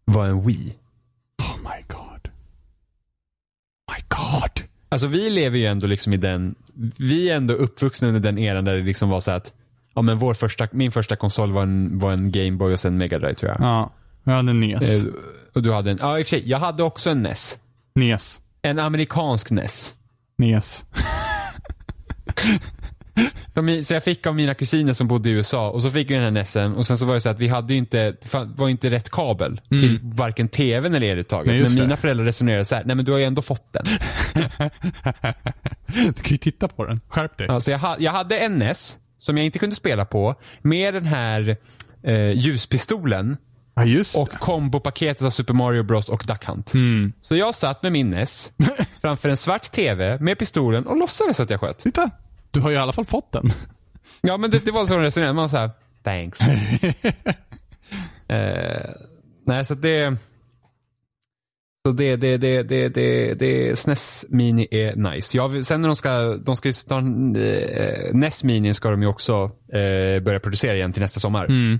var 0.05 0.27
en 0.27 0.47
Wii. 0.47 0.75
Oh 1.39 1.57
my 1.59 1.85
god. 1.89 2.29
My 3.91 4.05
god. 4.09 4.69
Alltså 4.93 5.07
vi 5.07 5.31
lever 5.31 5.59
ju 5.59 5.67
ändå 5.67 5.87
liksom 5.87 6.13
i 6.13 6.17
den, 6.17 6.55
vi 6.99 7.31
är 7.31 7.37
ändå 7.37 7.55
uppvuxna 7.55 8.09
under 8.09 8.21
den 8.21 8.39
eran 8.39 8.65
där 8.65 8.77
det 8.77 8.83
liksom 8.83 9.09
var 9.09 9.21
så 9.21 9.31
att, 9.31 9.53
ja 9.95 10.03
men 10.03 10.19
vår 10.19 10.35
första, 10.35 10.69
min 10.73 10.93
första 10.93 11.17
konsol 11.17 11.53
var 11.53 11.63
en, 11.63 11.99
var 11.99 12.13
en 12.13 12.33
Gameboy 12.33 12.73
och 12.73 12.81
sen 12.81 12.97
Mega 12.99 13.19
Drive 13.19 13.35
tror 13.35 13.51
jag. 13.53 13.61
Ja. 13.61 13.93
Jag 14.25 14.33
hade 14.33 14.53
NES. 14.53 14.83
Eh, 14.91 15.03
Och 15.55 15.63
du 15.63 15.73
hade 15.73 15.91
en, 15.91 15.99
ja 16.01 16.19
i 16.19 16.23
och 16.23 16.27
för 16.27 16.31
sig, 16.31 16.43
jag 16.51 16.59
hade 16.59 16.83
också 16.83 17.11
en 17.11 17.23
NES. 17.23 17.59
NES. 17.95 18.39
En 18.63 18.79
amerikansk 18.79 19.51
NES. 19.51 19.95
NES. 20.39 20.85
Så 23.85 23.95
jag 23.95 24.05
fick 24.05 24.27
av 24.27 24.35
mina 24.35 24.55
kusiner 24.55 24.93
som 24.93 25.09
bodde 25.09 25.29
i 25.29 25.33
USA 25.33 25.71
och 25.71 25.83
så 25.83 25.91
fick 25.91 26.11
vi 26.11 26.15
den 26.15 26.23
här 26.23 26.31
NESen 26.31 26.75
och 26.75 26.87
sen 26.87 26.99
så 26.99 27.07
var 27.07 27.15
det 27.15 27.21
så 27.21 27.29
att 27.29 27.39
vi 27.39 27.49
hade 27.49 27.73
ju 27.73 27.79
inte, 27.79 28.05
det 28.23 28.35
var 28.57 28.69
inte 28.69 28.91
rätt 28.91 29.11
kabel 29.11 29.61
till 29.69 29.99
varken 30.03 30.49
tvn 30.49 30.95
eller 30.95 31.07
eluttaget. 31.07 31.63
Men 31.63 31.75
det. 31.75 31.83
mina 31.83 31.97
föräldrar 31.97 32.25
resonerade 32.25 32.65
så 32.65 32.75
här, 32.75 32.85
nej 32.85 32.97
men 32.97 33.05
du 33.05 33.13
har 33.13 33.19
ju 33.19 33.25
ändå 33.25 33.43
fått 33.43 33.73
den. 33.73 33.87
Du 35.95 36.13
kan 36.13 36.31
ju 36.31 36.39
titta 36.39 36.69
på 36.69 36.85
den. 36.85 37.01
Skärp 37.09 37.39
dig. 37.39 37.47
Ja, 37.51 37.61
så 37.61 37.71
jag, 37.71 37.79
ha, 37.79 37.97
jag 37.99 38.13
hade 38.13 38.39
en 38.39 38.59
NES 38.59 38.99
som 39.19 39.37
jag 39.37 39.47
inte 39.47 39.59
kunde 39.59 39.77
spela 39.77 40.05
på 40.05 40.35
med 40.63 40.95
den 40.95 41.07
här 41.07 41.57
eh, 42.03 42.31
ljuspistolen 42.31 43.37
Ja, 43.75 43.85
just 43.85 44.17
och 44.17 44.31
kombopaketet 44.31 45.23
av 45.23 45.31
Super 45.31 45.55
Mario 45.55 45.83
Bros 45.83 46.09
och 46.09 46.25
Duck 46.27 46.45
Hunt. 46.45 46.75
Mm. 46.75 47.13
Så 47.23 47.37
jag 47.37 47.55
satt 47.55 47.83
med 47.83 47.93
min 47.93 48.11
NES 48.11 48.53
framför 49.03 49.29
en 49.29 49.37
svart 49.37 49.73
TV 49.73 50.19
med 50.19 50.39
pistolen 50.39 50.87
och 50.87 50.97
låtsades 50.97 51.41
att 51.41 51.51
jag 51.51 51.61
sköt. 51.61 51.79
Titta. 51.79 52.11
Du 52.53 52.61
har 52.61 52.71
ju 52.71 52.77
i 52.77 52.79
alla 52.79 52.93
fall 52.93 53.05
fått 53.05 53.33
den. 53.33 53.51
Ja 54.21 54.37
men 54.37 54.51
det, 54.51 54.65
det 54.65 54.71
var 54.73 54.87
så 54.87 54.95
de 54.95 55.03
resonerade. 55.03 55.33
Man 55.35 55.43
var 55.43 55.49
såhär, 55.49 55.71
thanks. 56.05 56.41
eh, 58.29 58.91
nej 59.47 59.65
så 59.65 59.75
det... 59.75 60.17
Så 61.87 61.93
det, 61.93 62.17
det, 62.17 62.37
det, 62.37 62.63
det, 62.63 62.89
det, 62.89 63.35
det 63.35 63.79
SNES 63.79 64.25
Mini 64.29 64.69
är 64.71 64.97
nice. 64.97 65.37
Jag, 65.37 65.67
sen 65.67 65.81
när 65.83 65.89
de 65.89 65.97
ska, 65.97 66.37
de 66.37 66.57
ska 66.57 66.69
ju 66.69 66.73
ta, 66.73 66.99
eh, 66.99 68.15
NES 68.15 68.45
Mini 68.45 68.75
ska 68.75 68.91
de 68.91 69.03
ju 69.03 69.09
också 69.09 69.51
eh, 69.73 70.23
börja 70.23 70.41
producera 70.41 70.75
igen 70.75 70.93
till 70.93 71.03
nästa 71.03 71.21
sommar. 71.21 71.45
Mm. 71.45 71.79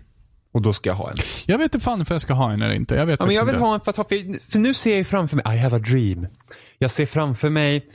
Och 0.53 0.63
då 0.63 0.73
ska 0.73 0.91
jag 0.91 0.95
ha 0.95 1.11
en. 1.11 1.17
Jag 1.47 1.59
vet 1.59 1.75
inte 1.75 1.85
fan 1.85 2.03
ifall 2.03 2.15
jag 2.15 2.23
ska 2.23 2.35
ha 2.35 2.53
en 2.53 2.63
eller 2.63 2.75
inte. 2.75 2.95
Jag 2.95 3.07
vet 3.07 3.21
Ja, 3.21 3.27
men 3.27 3.35
jag 3.35 3.45
vill 3.45 3.55
inte. 3.55 3.65
ha 3.67 3.75
en 3.75 3.81
för 3.81 3.91
att 3.91 3.97
ha, 3.97 4.05
för, 4.05 4.51
för 4.53 4.59
nu 4.59 4.75
ser 4.75 4.91
jag 4.91 4.99
ju 4.99 5.05
framför 5.05 5.37
mig, 5.37 5.45
I 5.55 5.59
have 5.59 5.77
a 5.77 5.79
dream. 5.79 6.27
Jag 6.79 6.91
ser 6.91 7.07
framför 7.07 7.51
mig 7.51 7.87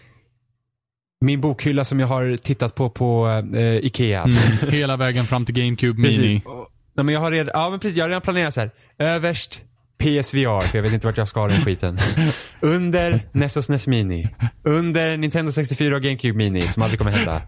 min 1.22 1.42
bokhylla 1.42 1.86
som 1.86 2.00
jag 2.00 2.08
har 2.08 2.38
tittat 2.38 2.76
på 2.76 2.90
på 2.90 3.28
eh, 3.56 3.76
Ikea. 3.76 4.24
Mm. 4.24 4.36
Hela 4.72 4.98
vägen 4.98 5.26
fram 5.26 5.46
till 5.46 5.56
GameCube 5.56 6.02
Mini. 6.02 6.42
Och- 6.46 6.68
Nej, 6.98 7.04
men 7.04 7.14
jag 7.14 7.22
har 7.22 7.32
redan, 7.32 7.52
ja 7.54 7.70
men 7.70 7.80
precis, 7.80 7.98
jag 7.98 8.04
har 8.06 8.10
redan 8.10 8.22
planerat 8.22 8.54
så 8.54 8.60
här. 8.60 8.72
Överst 9.00 9.62
PSVR, 9.98 10.68
för 10.68 10.78
jag 10.78 10.84
vet 10.84 10.94
inte 10.94 11.08
vart 11.08 11.18
jag 11.18 11.30
ska 11.30 11.40
ha 11.40 11.48
den 11.48 11.66
skiten. 11.66 11.98
Under 12.60 13.28
NES 13.32 13.58
och 13.58 13.66
SNES 13.66 13.88
Mini. 13.88 14.30
Under 14.64 15.18
Nintendo 15.18 15.52
64 15.52 15.96
och 15.96 16.02
GameCube 16.02 16.38
Mini, 16.38 16.68
som 16.68 16.84
aldrig 16.84 16.98
kommer 17.00 17.12
hända. 17.12 17.42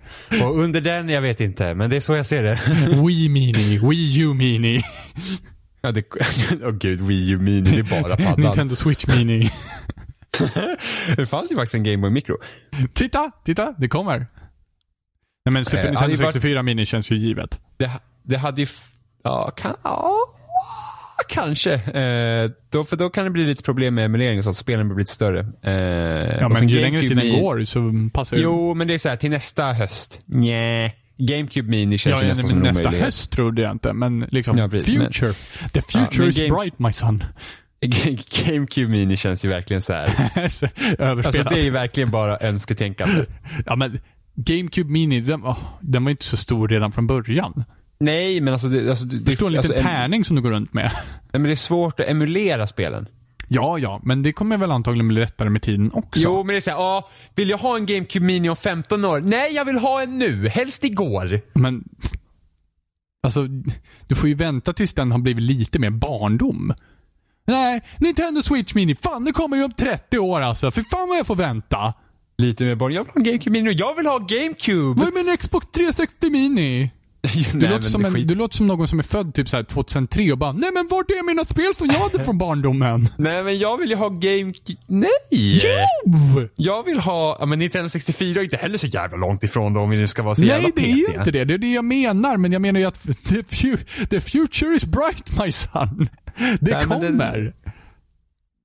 Och 0.44 0.60
under 0.60 0.82
den, 0.82 1.10
jag 1.10 1.22
vet 1.22 1.42
inte, 1.42 1.74
men 1.74 1.90
det 1.90 1.96
är 1.96 2.00
så 2.00 2.16
jag 2.16 2.26
ser 2.26 2.44
det. 2.44 2.60
Wii 3.08 3.30
Mini. 3.30 3.78
Wii 3.78 4.20
U 4.22 4.34
Mini. 4.34 4.82
Ja, 5.82 5.92
det, 5.92 6.04
åh 6.64 6.72
gud, 6.72 7.02
Wii 7.02 7.30
U 7.32 7.38
Mini, 7.38 7.62
det 7.72 7.80
är 7.96 8.02
bara 8.02 8.16
paddan. 8.18 8.42
Nintendo 8.42 8.76
Switch 8.76 9.08
Mini. 9.08 9.50
Det 11.16 11.26
fanns 11.26 11.52
ju 11.52 11.56
faktiskt 11.56 11.76
en 11.76 11.84
Game 11.84 11.98
Boy 11.98 12.10
Micro. 12.12 12.36
titta, 12.94 13.32
titta. 13.46 13.74
Det 13.78 13.88
kommer. 13.88 14.18
Nej 15.46 15.54
men 15.54 15.66
Super 15.66 15.78
Eh, 15.78 15.84
Nintendo 15.84 16.00
hade 16.00 16.12
ju 16.14 16.18
varit- 16.24 16.34
64 16.34 16.64
Mini 16.64 16.86
känns 16.86 17.12
ju 17.12 17.16
givet. 17.18 17.60
Det, 17.78 17.92
det 18.24 18.38
hade 18.38 18.62
ju, 18.62 18.68
ja, 19.24 19.52
kan, 19.58 19.76
ja, 19.84 20.16
kanske. 21.30 21.74
Eh, 21.74 22.52
då, 22.72 22.84
för 22.84 22.96
då 22.96 23.10
kan 23.10 23.24
det 23.26 23.30
bli 23.32 23.46
lite 23.46 23.64
problem 23.64 23.96
med 23.96 24.06
emulering 24.06 24.38
och 24.38 24.44
sånt, 24.44 24.58
spelen 24.58 24.88
blir 24.88 24.98
lite 24.98 25.12
större. 25.12 25.40
Eh, 25.64 26.38
Ja 26.40 26.50
men 26.50 26.70
ju 26.70 26.80
längre 26.82 27.02
tiden 27.02 27.20
Mini- 27.20 27.40
går 27.42 27.64
så 27.64 28.10
passar 28.14 28.38
ju... 28.38 28.44
Jo, 28.44 28.74
men 28.74 28.88
det 28.88 28.94
är 28.94 28.98
så 28.98 29.10
här 29.10 29.16
till 29.16 29.30
nästa 29.32 29.74
höst. 29.74 30.20
Nej. 30.26 30.96
GameCube 31.18 31.70
Mini 31.70 31.98
känns 31.98 32.12
Ja, 32.12 32.22
ju 32.22 32.28
ja, 32.28 32.30
nästan 32.30 32.48
men 32.48 32.58
som 32.58 32.68
en 32.68 32.74
nästa 32.74 32.84
omöjlighet. 32.84 33.06
höst 33.06 33.32
trodde 33.32 33.62
jag 33.62 33.72
inte, 33.72 33.94
men 33.94 34.20
liksom 34.20 34.58
Ja, 34.58 34.68
precis, 34.70 34.98
men- 34.98 35.06
future. 35.08 35.34
The 35.74 35.82
future 35.82 36.08
men 36.20 36.30
is 36.30 36.38
game- 36.38 36.56
bright 36.60 36.80
my 36.80 36.94
son. 36.94 37.24
GameCube 37.82 38.88
Mini 38.88 39.18
känns 39.18 39.46
ju 39.46 39.50
verkligen 39.50 39.82
så 39.82 39.94
här. 39.94 40.08
Så, 40.50 40.66
Alltså 41.28 41.44
det 41.44 41.60
är 41.60 41.64
ju 41.64 41.70
verkligen 41.70 42.12
bara 42.12 42.38
önsketänkande. 42.40 43.26
Ja 43.66 43.76
men 43.76 44.00
GameCube 44.36 44.92
Mini, 44.92 45.22
den, 45.22 45.44
åh, 45.46 45.58
den 45.82 46.04
var 46.04 46.12
inte 46.12 46.26
så 46.26 46.38
stor 46.38 46.68
redan 46.68 46.92
från 46.92 47.08
början. 47.08 47.64
Nej, 48.00 48.42
men 48.42 48.54
alltså 48.54 48.68
det, 48.68 48.90
alltså, 48.90 49.06
det, 49.06 49.20
Du 49.20 49.36
står 49.36 49.48
en 49.48 49.58
alltså, 49.58 49.74
liten 49.74 49.88
em- 49.88 49.90
tärning 49.90 50.26
som 50.26 50.36
du 50.36 50.42
går 50.42 50.52
runt 50.52 50.74
med. 50.74 50.92
Nej, 50.94 51.04
men 51.32 51.44
det 51.44 51.52
är 51.52 51.56
svårt 51.56 52.00
att 52.00 52.08
emulera 52.08 52.68
spelen. 52.68 53.08
Ja, 53.48 53.78
ja, 53.80 54.02
men 54.04 54.24
det 54.24 54.34
kommer 54.34 54.58
väl 54.58 54.72
antagligen 54.72 55.08
bli 55.08 55.20
lättare 55.20 55.50
med 55.50 55.62
tiden 55.62 55.92
också. 55.94 56.22
Jo, 56.22 56.38
men 56.38 56.48
det 56.48 56.56
är 56.56 56.62
såhär, 56.62 56.78
ja, 56.78 57.10
vill 57.36 57.50
jag 57.50 57.58
ha 57.58 57.78
en 57.78 57.86
GameCube 57.86 58.26
Mini 58.26 58.50
om 58.50 58.56
15 58.56 59.06
år? 59.06 59.20
Nej, 59.22 59.54
jag 59.56 59.66
vill 59.66 59.78
ha 59.78 60.02
en 60.04 60.18
nu. 60.20 60.48
Helst 60.48 60.84
igår. 60.84 61.42
Men, 61.54 61.84
alltså, 63.24 63.48
du 64.08 64.16
får 64.16 64.30
ju 64.30 64.36
vänta 64.36 64.74
tills 64.74 64.94
den 64.94 65.12
har 65.12 65.20
blivit 65.20 65.44
lite 65.44 65.80
mer 65.80 65.90
barndom. 65.90 66.74
Nej, 67.48 67.82
Nintendo 67.98 68.42
Switch 68.42 68.74
Mini, 68.74 68.96
fan 68.96 69.26
det 69.26 69.32
kommer 69.32 69.58
ju 69.58 69.64
om 69.64 69.72
30 69.72 70.20
år 70.20 70.42
alltså. 70.42 70.72
För 70.72 70.82
fan 70.82 71.10
vad 71.10 71.18
jag 71.18 71.28
får 71.28 71.36
vänta. 71.36 71.94
Lite 72.38 72.64
mer 72.64 72.76
barn. 72.76 72.94
Jag 72.94 73.04
vill 73.04 73.10
ha 73.12 73.16
en 73.16 73.24
GameCube 73.24 73.52
Mini. 73.52 73.72
Jag 73.74 73.96
vill 73.96 74.06
ha 74.06 74.18
GameCube! 74.18 75.00
Vad 75.00 75.08
är 75.08 75.24
min 75.24 75.38
Xbox 75.38 75.68
360 75.72 76.30
Mini? 76.30 76.92
Du, 77.54 77.58
Nej, 77.60 77.70
låter 77.70 77.90
som 77.90 78.06
en, 78.06 78.14
skit- 78.14 78.28
du 78.28 78.36
låter 78.36 78.58
som 78.58 78.68
någon 78.68 78.88
som 78.88 79.00
är 79.00 79.04
född 79.04 79.34
typ 79.34 79.50
så 79.50 79.58
här 79.58 79.64
2003 79.64 80.32
och 80.32 80.38
bara 80.38 80.52
Nej 80.52 80.70
men 80.74 80.88
vart 80.90 81.12
är 81.12 81.26
mina 81.26 81.46
spel 81.46 81.74
som 81.76 81.88
jag 81.88 82.00
hade 82.00 82.20
från 82.26 82.38
barndomen? 82.38 83.10
Nej 83.18 83.44
men 83.44 83.60
jag 83.60 83.78
vill 83.78 83.90
ju 83.90 83.96
ha 83.96 84.10
Game... 84.10 84.54
Nej! 84.88 85.10
Jo! 85.32 86.48
Jag 86.56 86.84
vill 86.86 87.00
ha, 87.00 87.38
ja 87.40 87.46
men 87.46 87.60
Nintendo 87.60 87.90
64 87.90 88.40
är 88.40 88.44
inte 88.44 88.58
heller 88.58 88.78
så 88.78 88.88
jävla 88.88 89.18
långt 89.18 89.44
ifrån 89.44 89.74
då 89.74 89.80
om 89.82 89.90
vi 89.90 89.98
nu 89.98 90.08
ska 90.08 90.24
vara 90.24 90.36
så 90.36 90.44
jävla 90.46 90.62
Nej 90.64 90.72
det 90.76 90.92
är 90.92 90.96
ju 90.96 91.06
inte 91.20 91.32
det. 91.32 91.46
Det 91.46 91.54
är 91.54 91.58
det 91.58 91.74
jag 91.74 91.86
menar. 91.86 92.38
Men 92.38 92.52
jag 92.52 92.62
menar 92.62 92.80
ju 92.80 92.86
att 92.86 93.04
the, 93.04 93.44
the 94.10 94.22
future 94.22 94.76
is 94.76 94.86
bright 94.86 95.44
my 95.46 95.52
son. 95.52 96.10
Det 96.62 96.72
Nej, 96.76 96.86
kommer. 96.86 97.54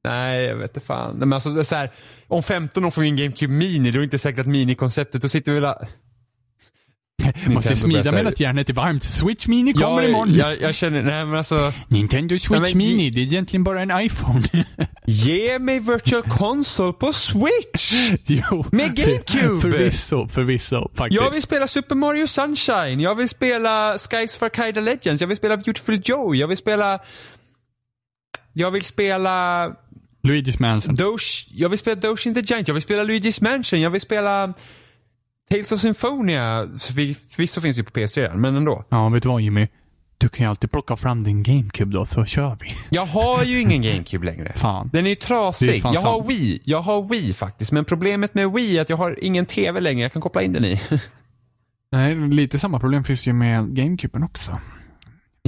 Nej, 0.04 0.44
jag 0.44 0.56
vet 0.56 0.76
inte 0.76 0.86
fan. 0.86 1.16
Men 1.16 1.32
alltså, 1.32 1.50
det 1.50 1.60
är 1.60 1.64
så 1.64 1.74
här, 1.74 1.90
om 2.28 2.42
15 2.42 2.84
år 2.84 2.90
får 2.90 3.02
vi 3.02 3.08
en 3.08 3.16
GameCube 3.16 3.52
Mini, 3.52 3.90
då 3.90 3.96
är 3.96 4.00
det 4.00 4.04
inte 4.04 4.18
säkert 4.18 4.40
att 4.40 4.46
Mini-konceptet, 4.46 5.22
då 5.22 5.28
sitter 5.28 5.52
vi 5.52 5.60
väl... 5.60 5.74
Måste 7.24 7.48
Nintendo 7.48 7.76
smida 7.76 8.02
börjar 8.02 8.12
medan 8.24 8.32
järnet 8.36 8.70
är 8.70 8.74
varmt. 8.74 9.02
Switch 9.04 9.46
Mini 9.46 9.72
kommer 9.72 10.02
jag, 10.02 10.10
imorgon. 10.10 10.34
jag, 10.34 10.60
jag 10.60 10.74
känner, 10.74 11.02
nej 11.02 11.24
men 11.24 11.34
alltså, 11.34 11.72
Nintendo 11.88 12.38
Switch 12.38 12.60
men- 12.60 12.78
Mini, 12.78 13.10
det 13.10 13.20
är 13.20 13.22
egentligen 13.22 13.64
bara 13.64 13.82
en 13.82 14.00
iPhone. 14.00 14.42
ge 15.06 15.58
mig 15.58 15.80
virtual 15.80 16.22
console 16.22 16.92
på 16.92 17.12
Switch! 17.12 17.92
jo. 18.26 18.64
Med 18.72 18.96
GameCube! 18.96 19.60
Förvisso, 19.60 20.28
förvisso 20.28 20.90
faktiskt. 20.94 21.22
Jag 21.22 21.30
vill 21.30 21.42
spela 21.42 21.66
Super 21.66 21.94
Mario 21.94 22.26
Sunshine, 22.26 23.00
jag 23.00 23.14
vill 23.14 23.28
spela 23.28 23.98
Skies 23.98 24.36
for 24.36 24.48
Kaida 24.48 24.80
Legends, 24.80 25.20
jag 25.20 25.28
vill 25.28 25.36
spela 25.36 25.56
Beautiful 25.56 26.02
Joe, 26.04 26.34
jag 26.34 26.48
vill 26.48 26.56
spela... 26.56 26.98
Jag 28.56 28.70
vill 28.70 28.84
spela 28.84 29.66
Luigi's 30.22 30.56
Mansion. 30.58 30.94
Doge, 30.94 31.46
jag 31.50 31.68
vill 31.68 31.78
spela 31.78 32.00
Doge 32.00 32.26
in 32.26 32.34
the 32.34 32.40
Giant, 32.40 32.68
jag 32.68 32.74
vill 32.74 32.82
spela 32.82 33.04
Luigi's 33.04 33.42
Mansion, 33.42 33.80
jag 33.80 33.90
vill 33.90 34.00
spela 34.00 34.54
Tales 35.50 35.72
of 35.72 35.80
Symphonia. 35.80 36.68
Förvisso 36.78 37.60
finns 37.60 37.76
det 37.76 37.80
ju 37.80 37.84
på 37.84 37.92
PS3 37.92 38.20
redan, 38.20 38.40
men 38.40 38.56
ändå. 38.56 38.84
Ja, 38.88 39.08
vet 39.08 39.22
du 39.22 39.28
vad 39.28 39.40
Jimmy? 39.40 39.68
Du 40.18 40.28
kan 40.28 40.44
ju 40.44 40.50
alltid 40.50 40.70
plocka 40.70 40.96
fram 40.96 41.22
din 41.22 41.42
GameCube 41.42 41.92
då, 41.92 42.06
så 42.06 42.24
kör 42.24 42.56
vi. 42.60 42.74
Jag 42.90 43.06
har 43.06 43.44
ju 43.44 43.60
ingen 43.60 43.82
GameCube 43.82 44.26
längre. 44.26 44.52
Fan. 44.56 44.90
Den 44.92 45.06
är 45.06 45.10
ju 45.10 45.16
trasig. 45.16 45.68
är 45.68 45.74
jag 45.74 46.00
har 46.00 46.18
sant. 46.18 46.30
Wii. 46.30 46.60
Jag 46.64 46.80
har 46.80 47.02
Wii 47.08 47.34
faktiskt. 47.34 47.72
Men 47.72 47.84
problemet 47.84 48.34
med 48.34 48.52
Wii 48.52 48.78
är 48.78 48.82
att 48.82 48.90
jag 48.90 48.96
har 48.96 49.24
ingen 49.24 49.46
TV 49.46 49.80
längre 49.80 50.02
jag 50.02 50.12
kan 50.12 50.22
koppla 50.22 50.42
in 50.42 50.52
den 50.52 50.64
i. 50.64 50.80
Nej, 51.92 52.14
lite 52.14 52.58
samma 52.58 52.80
problem 52.80 53.04
finns 53.04 53.26
ju 53.26 53.32
med 53.32 53.76
GameCuben 53.76 54.22
också. 54.22 54.60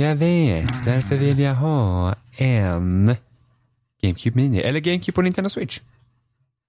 Jag 0.01 0.17
vet. 0.17 0.85
Därför 0.85 1.17
vill 1.17 1.39
jag 1.41 1.55
ha 1.55 2.15
en 2.37 3.17
GameCube 4.03 4.37
Mini. 4.37 4.59
Eller 4.59 4.81
GameCube 4.81 5.13
på 5.15 5.23
Nintendo 5.23 5.51
Switch. 5.51 5.81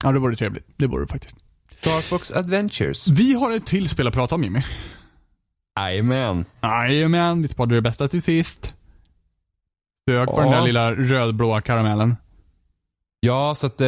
Ja, 0.04 0.12
det 0.12 0.20
vore 0.20 0.36
trevligt. 0.36 0.66
Det 0.78 0.88
vore 0.88 1.04
det 1.04 1.08
faktiskt. 1.08 1.36
Star 1.80 2.02
Fox 2.02 2.32
Adventures. 2.32 3.08
Vi 3.08 3.34
har 3.34 3.52
ett 3.52 3.66
till 3.66 3.90
spel 3.90 4.08
att 4.08 4.14
prata 4.14 4.36
om 4.36 4.44
Jimmy. 4.44 4.62
Jajamän. 5.80 6.46
Jajamän, 6.62 7.42
vi 7.42 7.48
sparade 7.48 7.76
det 7.76 7.82
bästa 7.82 8.08
till 8.08 8.22
sist. 8.22 8.74
Sök 10.10 10.28
på 10.30 10.34
Ja. 10.38 10.42
den 10.42 10.52
där 10.52 10.62
lilla 10.62 10.92
rödblåa 10.96 11.62
karamellen. 11.62 12.16
Ja, 13.20 13.56
så 13.56 13.68
att 13.68 13.82
eh, 13.82 13.88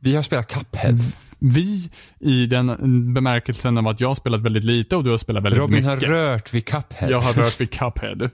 vi 0.00 0.14
har 0.16 0.22
spelat 0.22 0.48
Cuphead. 0.52 0.98
Vi, 1.38 1.90
i 2.20 2.46
den 2.46 3.14
bemärkelsen 3.14 3.78
av 3.78 3.88
att 3.88 4.00
jag 4.00 4.08
har 4.08 4.14
spelat 4.14 4.40
väldigt 4.40 4.64
lite 4.64 4.96
och 4.96 5.04
du 5.04 5.10
har 5.10 5.18
spelat 5.18 5.42
väldigt 5.42 5.60
Robin 5.60 5.84
har 5.84 5.94
mycket. 5.96 6.08
rört 6.08 6.54
vid 6.54 6.64
Cuphead. 6.66 7.10
Jag 7.10 7.20
har 7.20 7.32
rört 7.32 7.60
vid 7.60 7.70
Cuphead. 7.70 8.30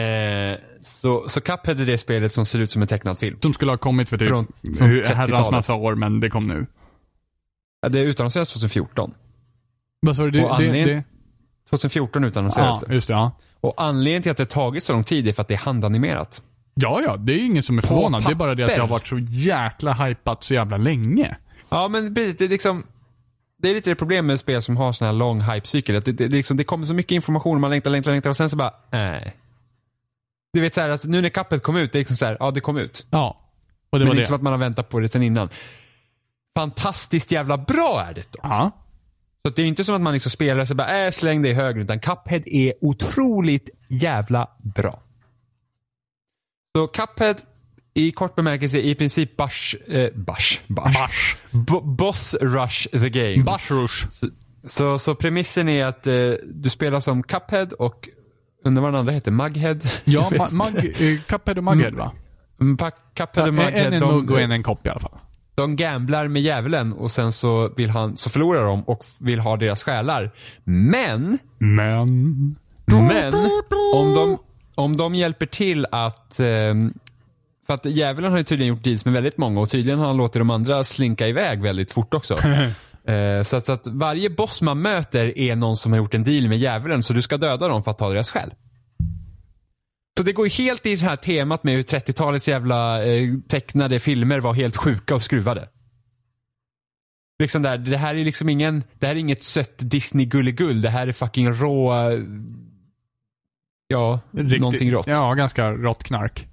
Eh, 0.00 0.58
så, 0.82 1.28
så 1.28 1.40
Cuphead 1.40 1.80
är 1.80 1.86
det 1.86 1.98
spelet 1.98 2.32
som 2.32 2.46
ser 2.46 2.58
ut 2.58 2.70
som 2.70 2.82
en 2.82 2.88
tecknad 2.88 3.18
film. 3.18 3.38
Som 3.42 3.52
skulle 3.54 3.72
ha 3.72 3.78
kommit 3.78 4.08
för 4.08 4.18
typ 4.18 4.28
Från- 4.28 4.46
från 4.78 4.88
hur- 4.88 5.04
herrans 5.04 5.30
30-talet. 5.30 5.50
massa 5.50 5.74
år, 5.74 5.94
men 5.94 6.20
det 6.20 6.30
kom 6.30 6.46
nu. 6.46 6.66
Ja, 7.82 7.88
det 7.88 8.00
utannonserades 8.00 8.48
2014. 8.48 9.14
Vad 10.00 10.16
sa 10.16 10.22
du? 10.22 10.30
Det, 10.30 10.48
det, 10.58 10.84
det, 10.84 11.04
2014 11.70 12.24
utannonserades 12.24 12.78
ja, 12.82 12.88
det. 12.88 12.94
just 12.94 13.08
det. 13.08 13.14
Ja. 13.14 13.32
Och 13.60 13.74
anledningen 13.76 14.22
till 14.22 14.30
att 14.32 14.38
det 14.38 14.46
tagit 14.46 14.84
så 14.84 14.92
lång 14.92 15.04
tid 15.04 15.28
är 15.28 15.32
för 15.32 15.42
att 15.42 15.48
det 15.48 15.54
är 15.54 15.58
handanimerat. 15.58 16.42
ja, 16.74 17.00
ja. 17.04 17.16
Det 17.16 17.32
är 17.32 17.44
ingen 17.46 17.62
som 17.62 17.78
är 17.78 17.82
förvånad. 17.82 18.24
Det 18.26 18.30
är 18.30 18.34
bara 18.34 18.54
det 18.54 18.64
att 18.64 18.70
det 18.74 18.80
har 18.80 18.86
varit 18.88 19.06
så 19.06 19.18
jäkla 19.18 19.92
hypat 19.92 20.44
så 20.44 20.54
jävla 20.54 20.76
länge. 20.76 21.36
Ja, 21.68 21.88
men 21.88 22.14
precis. 22.14 22.36
Det 22.36 22.44
är 22.44 22.48
liksom... 22.48 22.82
Det 23.62 23.70
är 23.70 23.74
lite 23.74 23.90
det 23.90 23.94
problem 23.96 24.26
med 24.26 24.40
spel 24.40 24.62
som 24.62 24.76
har 24.76 24.92
sån 24.92 25.06
här 25.06 25.12
lång 25.12 25.40
hype-cykel. 25.40 25.94
Det, 25.94 26.00
det, 26.00 26.12
det, 26.12 26.28
liksom, 26.28 26.56
det 26.56 26.64
kommer 26.64 26.86
så 26.86 26.94
mycket 26.94 27.12
information 27.12 27.54
och 27.54 27.60
man 27.60 27.70
längtar, 27.70 27.90
längtar, 27.90 28.10
längtar 28.10 28.30
och 28.30 28.36
sen 28.36 28.50
så 28.50 28.56
bara, 28.56 28.74
nej. 28.92 29.36
Du 30.52 30.60
vet 30.60 30.74
så 30.74 30.80
här, 30.80 30.88
att 30.88 31.04
nu 31.04 31.20
när 31.22 31.28
Cuphead 31.28 31.62
kom 31.62 31.76
ut, 31.76 31.92
det 31.92 31.96
är 31.98 32.00
liksom 32.00 32.16
så 32.16 32.24
här, 32.24 32.36
ja 32.40 32.50
det 32.50 32.60
kom 32.60 32.76
ut. 32.76 33.06
Ja. 33.10 33.40
Och 33.90 33.98
det 33.98 34.04
men 34.04 34.08
var 34.08 34.14
det 34.14 34.16
är 34.16 34.16
det. 34.16 34.20
inte 34.20 34.26
som 34.26 34.36
att 34.36 34.42
man 34.42 34.52
har 34.52 34.58
väntat 34.58 34.88
på 34.88 35.00
det 35.00 35.12
sen 35.12 35.22
innan. 35.22 35.48
Fantastiskt 36.56 37.30
jävla 37.32 37.58
bra 37.58 38.04
är 38.08 38.14
det 38.14 38.24
då. 38.30 38.38
Ja. 38.42 38.70
Så 39.44 39.50
det 39.50 39.62
är 39.62 39.66
inte 39.66 39.84
som 39.84 39.94
att 39.94 40.00
man 40.00 40.12
liksom 40.12 40.30
spelar 40.30 40.64
så 40.64 40.74
bara, 40.74 41.04
äh, 41.06 41.10
släng 41.10 41.42
det 41.42 41.48
i 41.48 41.52
höger, 41.52 41.80
utan 41.80 42.00
Cuphead 42.00 42.42
är 42.46 42.74
otroligt 42.80 43.68
jävla 43.88 44.48
bra. 44.58 45.02
Så 46.76 46.86
Cuphead, 46.86 47.34
i 47.94 48.12
kort 48.12 48.34
bemärkelse, 48.34 48.78
i 48.80 48.94
princip 48.94 49.36
Bash, 49.36 49.76
eh, 49.88 50.10
Bash. 50.14 50.60
Bash. 50.68 51.36
Bo- 51.50 51.80
boss 51.80 52.34
Rush 52.40 52.88
the 52.90 53.10
game. 53.10 53.42
Bash 53.44 53.70
Rush. 53.72 54.06
Så, 54.64 54.98
så 54.98 55.14
premissen 55.14 55.68
är 55.68 55.84
att 55.84 56.06
eh, 56.06 56.30
du 56.54 56.70
spelar 56.70 57.00
som 57.00 57.22
Cuphead 57.22 57.72
och, 57.72 58.08
undrar 58.64 58.82
vad 58.82 58.92
den 58.92 58.98
andra 59.00 59.12
heter, 59.12 59.30
Mughead? 59.30 59.76
Ja, 60.04 60.28
ma- 60.30 60.52
mag, 60.52 60.76
eh, 60.76 61.20
Cuphead 61.26 61.58
och 61.58 61.64
Mughead 61.64 61.90
va? 61.96 62.12
Mm, 62.60 62.76
Cuphead 63.14 63.42
och 63.42 63.48
En, 63.48 63.54
Mughead, 63.54 63.94
en 63.94 64.00
de, 64.00 64.14
mugg 64.14 64.30
och 64.30 64.40
en 64.40 64.52
en 64.52 64.62
kopp 64.62 64.86
i 64.86 64.90
alla 64.90 65.00
fall. 65.00 65.18
de 65.54 65.76
gamblar 65.76 66.28
med 66.28 66.42
djävulen 66.42 66.92
och 66.92 67.10
sen 67.10 67.32
så, 67.32 67.72
vill 67.76 67.90
han, 67.90 68.16
så 68.16 68.30
förlorar 68.30 68.64
de 68.66 68.82
och 68.82 69.04
vill 69.20 69.38
ha 69.40 69.56
deras 69.56 69.82
själar. 69.82 70.30
Men 70.64 71.38
Men... 71.58 72.56
Men 72.86 73.34
om 73.94 74.14
de, 74.14 74.38
om 74.74 74.96
de 74.96 75.14
hjälper 75.14 75.46
till 75.46 75.86
att 75.90 76.40
ehm, 76.40 76.92
för 77.66 77.74
att 77.74 77.84
djävulen 77.84 78.30
har 78.30 78.38
ju 78.38 78.44
tydligen 78.44 78.74
gjort 78.74 78.84
deals 78.84 79.04
med 79.04 79.14
väldigt 79.14 79.38
många 79.38 79.60
och 79.60 79.70
tydligen 79.70 79.98
har 79.98 80.06
han 80.06 80.16
låtit 80.16 80.40
de 80.40 80.50
andra 80.50 80.84
slinka 80.84 81.28
iväg 81.28 81.62
väldigt 81.62 81.92
fort 81.92 82.14
också. 82.14 82.36
Eh, 83.04 83.42
så, 83.42 83.56
att, 83.56 83.66
så 83.66 83.72
att 83.72 83.86
varje 83.86 84.30
boss 84.30 84.62
man 84.62 84.82
möter 84.82 85.38
är 85.38 85.56
någon 85.56 85.76
som 85.76 85.92
har 85.92 85.98
gjort 85.98 86.14
en 86.14 86.24
deal 86.24 86.48
med 86.48 86.58
djävulen 86.58 87.02
så 87.02 87.12
du 87.12 87.22
ska 87.22 87.36
döda 87.36 87.68
dem 87.68 87.82
för 87.82 87.90
att 87.90 87.98
ta 87.98 88.08
deras 88.10 88.30
själ. 88.30 88.54
Så 90.18 90.24
det 90.24 90.32
går 90.32 90.46
ju 90.46 90.50
helt 90.64 90.86
i 90.86 90.96
det 90.96 91.04
här 91.04 91.16
temat 91.16 91.64
med 91.64 91.74
hur 91.74 91.82
30-talets 91.82 92.48
jävla 92.48 93.04
eh, 93.04 93.28
tecknade 93.48 94.00
filmer 94.00 94.40
var 94.40 94.54
helt 94.54 94.76
sjuka 94.76 95.14
och 95.14 95.22
skruvade. 95.22 95.68
Liksom 97.42 97.62
där, 97.62 97.78
det 97.78 97.96
här 97.96 98.14
är 98.14 98.24
liksom 98.24 98.48
ingen, 98.48 98.84
det 98.98 99.06
här 99.06 99.14
är 99.14 99.18
inget 99.18 99.42
sött 99.44 99.74
Disney 99.78 100.26
gulligull. 100.26 100.80
Det 100.80 100.90
här 100.90 101.06
är 101.06 101.12
fucking 101.12 101.50
rå, 101.52 101.92
eh, 101.94 102.18
ja, 103.88 104.20
Riktigt- 104.32 104.60
någonting 104.60 104.92
rått. 104.92 105.06
Ja, 105.06 105.34
ganska 105.34 105.70
rått 105.70 106.04
knark 106.04 106.46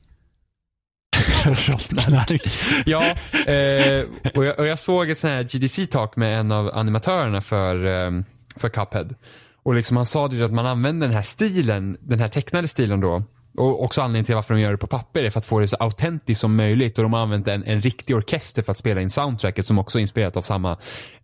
rått. 1.45 2.41
Ja, 2.85 3.03
eh, 3.51 4.05
och, 4.35 4.45
jag, 4.45 4.59
och 4.59 4.67
jag 4.67 4.79
såg 4.79 5.09
ett 5.09 5.17
sånt 5.17 5.33
här 5.33 5.43
GDC-talk 5.43 6.15
med 6.15 6.39
en 6.39 6.51
av 6.51 6.69
animatörerna 6.73 7.41
för, 7.41 7.85
eh, 7.85 8.11
för 8.55 8.69
Cuphead. 8.69 9.15
Och 9.63 9.75
liksom 9.75 9.97
han 9.97 10.05
sa 10.05 10.29
ju 10.31 10.43
att 10.43 10.51
man 10.51 10.65
använder 10.65 11.07
den 11.07 11.15
här 11.15 11.23
stilen, 11.23 11.97
den 12.01 12.19
här 12.19 12.29
tecknade 12.29 12.67
stilen 12.67 12.99
då. 12.99 13.23
Och 13.57 13.83
också 13.83 14.01
anledningen 14.01 14.25
till 14.25 14.35
varför 14.35 14.53
de 14.53 14.61
gör 14.61 14.71
det 14.71 14.77
på 14.77 14.87
papper 14.87 15.23
är 15.23 15.29
för 15.29 15.39
att 15.39 15.45
få 15.45 15.59
det 15.59 15.67
så 15.67 15.75
autentiskt 15.79 16.41
som 16.41 16.55
möjligt. 16.55 16.97
Och 16.97 17.03
de 17.03 17.13
har 17.13 17.19
använt 17.19 17.47
en, 17.47 17.63
en 17.63 17.81
riktig 17.81 18.15
orkester 18.15 18.61
för 18.61 18.71
att 18.71 18.77
spela 18.77 19.01
in 19.01 19.09
soundtracket 19.09 19.65
som 19.65 19.79
också 19.79 19.99
är 19.99 20.01
inspirerat 20.01 20.37
av 20.37 20.41
samma 20.41 20.77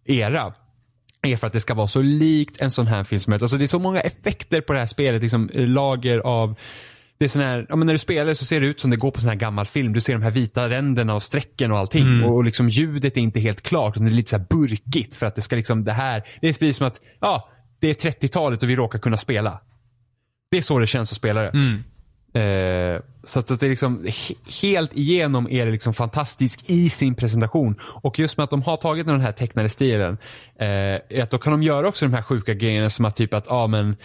era. 0.06 0.54
Är 1.22 1.38
för 1.38 1.48
att 1.48 1.54
det 1.54 1.60
ska 1.60 1.74
vara 1.74 1.88
så 1.88 2.02
likt 2.02 2.62
en 2.62 2.72
sån 2.72 2.88
här 2.88 3.04
film 3.04 3.20
som 3.20 3.32
möjligt. 3.32 3.42
Alltså 3.42 3.58
det 3.58 3.66
är 3.66 3.68
så 3.68 3.80
många 3.80 4.02
effekter 4.02 4.62
på 4.62 4.74
det 4.74 4.80
här 4.80 4.88
spelet. 4.88 5.22
Liksom 5.22 5.50
lager 5.54 6.20
av 6.20 6.56
det 7.24 7.28
är 7.28 7.30
sån 7.30 7.42
här, 7.42 7.66
ja, 7.70 7.76
men 7.76 7.86
när 7.86 7.94
du 7.94 7.98
spelar 7.98 8.34
så 8.34 8.46
ser 8.46 8.62
det 8.62 8.68
ut 8.68 8.82
som 8.82 8.90
det 8.92 8.98
går 8.98 9.12
på 9.12 9.20
sån 9.20 9.30
här 9.30 9.36
gammal 9.36 9.66
film. 9.66 9.94
Du 9.94 10.02
ser 10.02 10.14
de 10.14 10.22
här 10.22 10.32
vita 10.32 10.70
ränderna 10.70 11.16
och 11.16 11.24
strecken 11.24 11.72
och 11.72 11.78
allting. 11.78 12.24
Och, 12.24 12.36
och 12.36 12.44
liksom 12.44 12.70
ljudet 12.70 13.18
är 13.18 13.22
inte 13.22 13.40
helt 13.40 13.62
klart. 13.62 13.98
Och 13.98 14.04
det 14.04 14.10
är 14.10 14.14
lite 14.14 14.30
så 14.30 14.40
burkigt 14.40 15.16
för 15.16 15.26
att 15.26 15.36
det 15.36 15.42
ska 15.42 15.56
liksom 15.56 15.84
det 15.84 15.94
här. 15.94 16.24
Det 16.42 16.48
är 16.50 16.54
precis 16.54 16.78
som 16.78 16.88
att, 16.88 17.02
ja, 17.22 17.50
det 17.80 17.88
är 18.06 18.12
30-talet 18.12 18.64
och 18.64 18.70
vi 18.70 18.76
råkar 18.76 19.00
kunna 19.00 19.18
spela. 19.18 19.60
Det 20.52 20.58
är 20.58 20.62
så 20.62 20.80
det 20.80 20.88
känns 20.88 21.12
att 21.12 21.18
spela 21.18 21.42
det. 21.42 21.52
Eh, 22.36 23.02
så 23.24 23.40
att, 23.40 23.52
att 23.52 23.60
det 23.60 23.66
är 23.66 23.70
liksom 23.70 24.04
he- 24.06 24.62
helt 24.62 24.94
igenom 24.94 25.48
är 25.50 25.66
det 25.66 25.72
liksom 25.72 25.94
fantastisk 25.94 26.60
i 26.70 26.90
sin 26.90 27.16
presentation. 27.16 27.76
Och 27.82 28.20
just 28.20 28.38
med 28.38 28.44
att 28.44 28.50
de 28.50 28.62
har 28.62 28.76
tagit 28.76 29.08
den 29.08 29.22
här 29.22 29.32
tecknade 29.32 29.70
stilen, 29.70 30.18
eh, 30.60 30.68
är 30.68 31.22
att 31.22 31.32
då 31.32 31.38
kan 31.38 31.52
de 31.54 31.64
göra 31.64 31.88
också 31.88 32.06
de 32.06 32.14
här 32.14 32.22
sjuka 32.22 32.54
grejerna 32.54 32.90
som 32.90 33.06
att 33.06 33.16
typ 33.16 33.34
att, 33.34 33.46
ja 33.50 33.68
men 33.68 33.96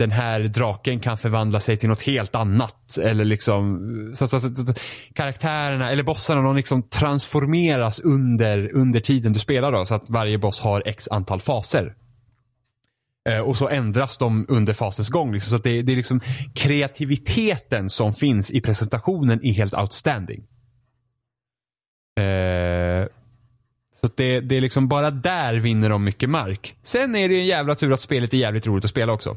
den 0.00 0.10
här 0.10 0.40
draken 0.40 1.00
kan 1.00 1.18
förvandla 1.18 1.60
sig 1.60 1.76
till 1.76 1.88
något 1.88 2.02
helt 2.02 2.34
annat. 2.34 2.98
Eller 2.98 3.24
liksom, 3.24 3.80
så, 4.14 4.26
så, 4.26 4.40
så, 4.40 4.54
så, 4.54 4.74
karaktärerna, 5.14 5.90
eller 5.90 6.02
bossarna, 6.02 6.42
de 6.42 6.56
liksom 6.56 6.82
transformeras 6.82 8.00
under, 8.00 8.74
under 8.74 9.00
tiden 9.00 9.32
du 9.32 9.38
spelar 9.38 9.72
då. 9.72 9.86
Så 9.86 9.94
att 9.94 10.04
varje 10.10 10.38
boss 10.38 10.60
har 10.60 10.82
x 10.86 11.08
antal 11.10 11.40
faser. 11.40 11.94
Eh, 13.28 13.40
Och 13.40 13.56
så 13.56 13.68
ändras 13.68 14.18
de 14.18 14.46
under 14.48 14.74
fasens 14.74 15.08
gång. 15.08 15.32
Liksom. 15.32 15.50
Så 15.50 15.56
att 15.56 15.64
det, 15.64 15.82
det 15.82 15.92
är 15.92 15.96
liksom 15.96 16.20
kreativiteten 16.54 17.90
som 17.90 18.12
finns 18.12 18.50
i 18.50 18.60
presentationen 18.60 19.40
är 19.44 19.52
helt 19.52 19.74
outstanding. 19.74 20.40
Eh, 22.20 23.06
så 24.00 24.06
att 24.06 24.16
det, 24.16 24.40
det 24.40 24.56
är 24.56 24.60
liksom 24.60 24.88
bara 24.88 25.10
där 25.10 25.54
vinner 25.54 25.90
de 25.90 26.04
mycket 26.04 26.30
mark. 26.30 26.76
Sen 26.82 27.16
är 27.16 27.28
det 27.28 27.40
en 27.40 27.46
jävla 27.46 27.74
tur 27.74 27.92
att 27.92 28.00
spelet 28.00 28.34
är 28.34 28.38
jävligt 28.38 28.66
roligt 28.66 28.84
att 28.84 28.90
spela 28.90 29.12
också. 29.12 29.36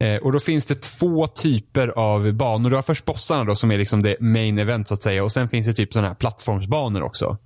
Eh, 0.00 0.16
och 0.16 0.32
då 0.32 0.40
finns 0.40 0.66
det 0.66 0.82
två 0.82 1.26
typer 1.26 1.88
av 1.88 2.32
banor. 2.32 2.70
Du 2.70 2.76
har 2.76 2.82
först 2.82 3.04
bossarna 3.04 3.44
då 3.44 3.56
som 3.56 3.70
är 3.70 3.78
liksom 3.78 4.02
det 4.02 4.20
main 4.20 4.58
event 4.58 4.88
så 4.88 4.94
att 4.94 5.02
säga. 5.02 5.24
Och 5.24 5.32
sen 5.32 5.48
finns 5.48 5.66
det 5.66 5.74
typ 5.74 5.92
sådana 5.92 6.08
här 6.08 6.14
plattformsbanor 6.14 7.02
också. 7.02 7.38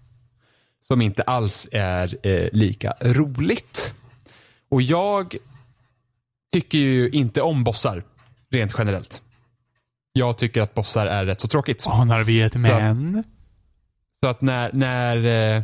Som 0.80 1.02
inte 1.02 1.22
alls 1.22 1.68
är 1.72 2.26
eh, 2.26 2.48
lika 2.52 2.94
roligt. 3.00 3.94
Och 4.68 4.82
jag 4.82 5.36
tycker 6.52 6.78
ju 6.78 7.10
inte 7.10 7.42
om 7.42 7.64
bossar. 7.64 8.04
Rent 8.50 8.74
generellt. 8.78 9.22
Jag 10.12 10.38
tycker 10.38 10.62
att 10.62 10.74
bossar 10.74 11.06
är 11.06 11.26
rätt 11.26 11.40
så 11.40 11.48
tråkigt. 11.48 11.86
Anar 11.86 12.22
vi 12.22 12.40
ett 12.40 12.54
men? 12.54 13.24
Så 14.22 14.28
att 14.30 14.40
när, 14.40 14.72
när 14.72 15.16
eh, 15.16 15.62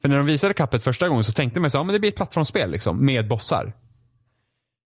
för 0.00 0.08
när 0.08 0.16
de 0.16 0.26
visade 0.26 0.54
kappet 0.54 0.84
första 0.84 1.08
gången 1.08 1.24
så 1.24 1.32
tänkte 1.32 1.60
man 1.60 1.70
så 1.70 1.78
ja 1.78 1.82
men 1.82 1.92
det 1.92 1.98
blir 1.98 2.08
ett 2.08 2.16
plattformsspel 2.16 2.70
liksom 2.70 3.06
med 3.06 3.28
bossar. 3.28 3.72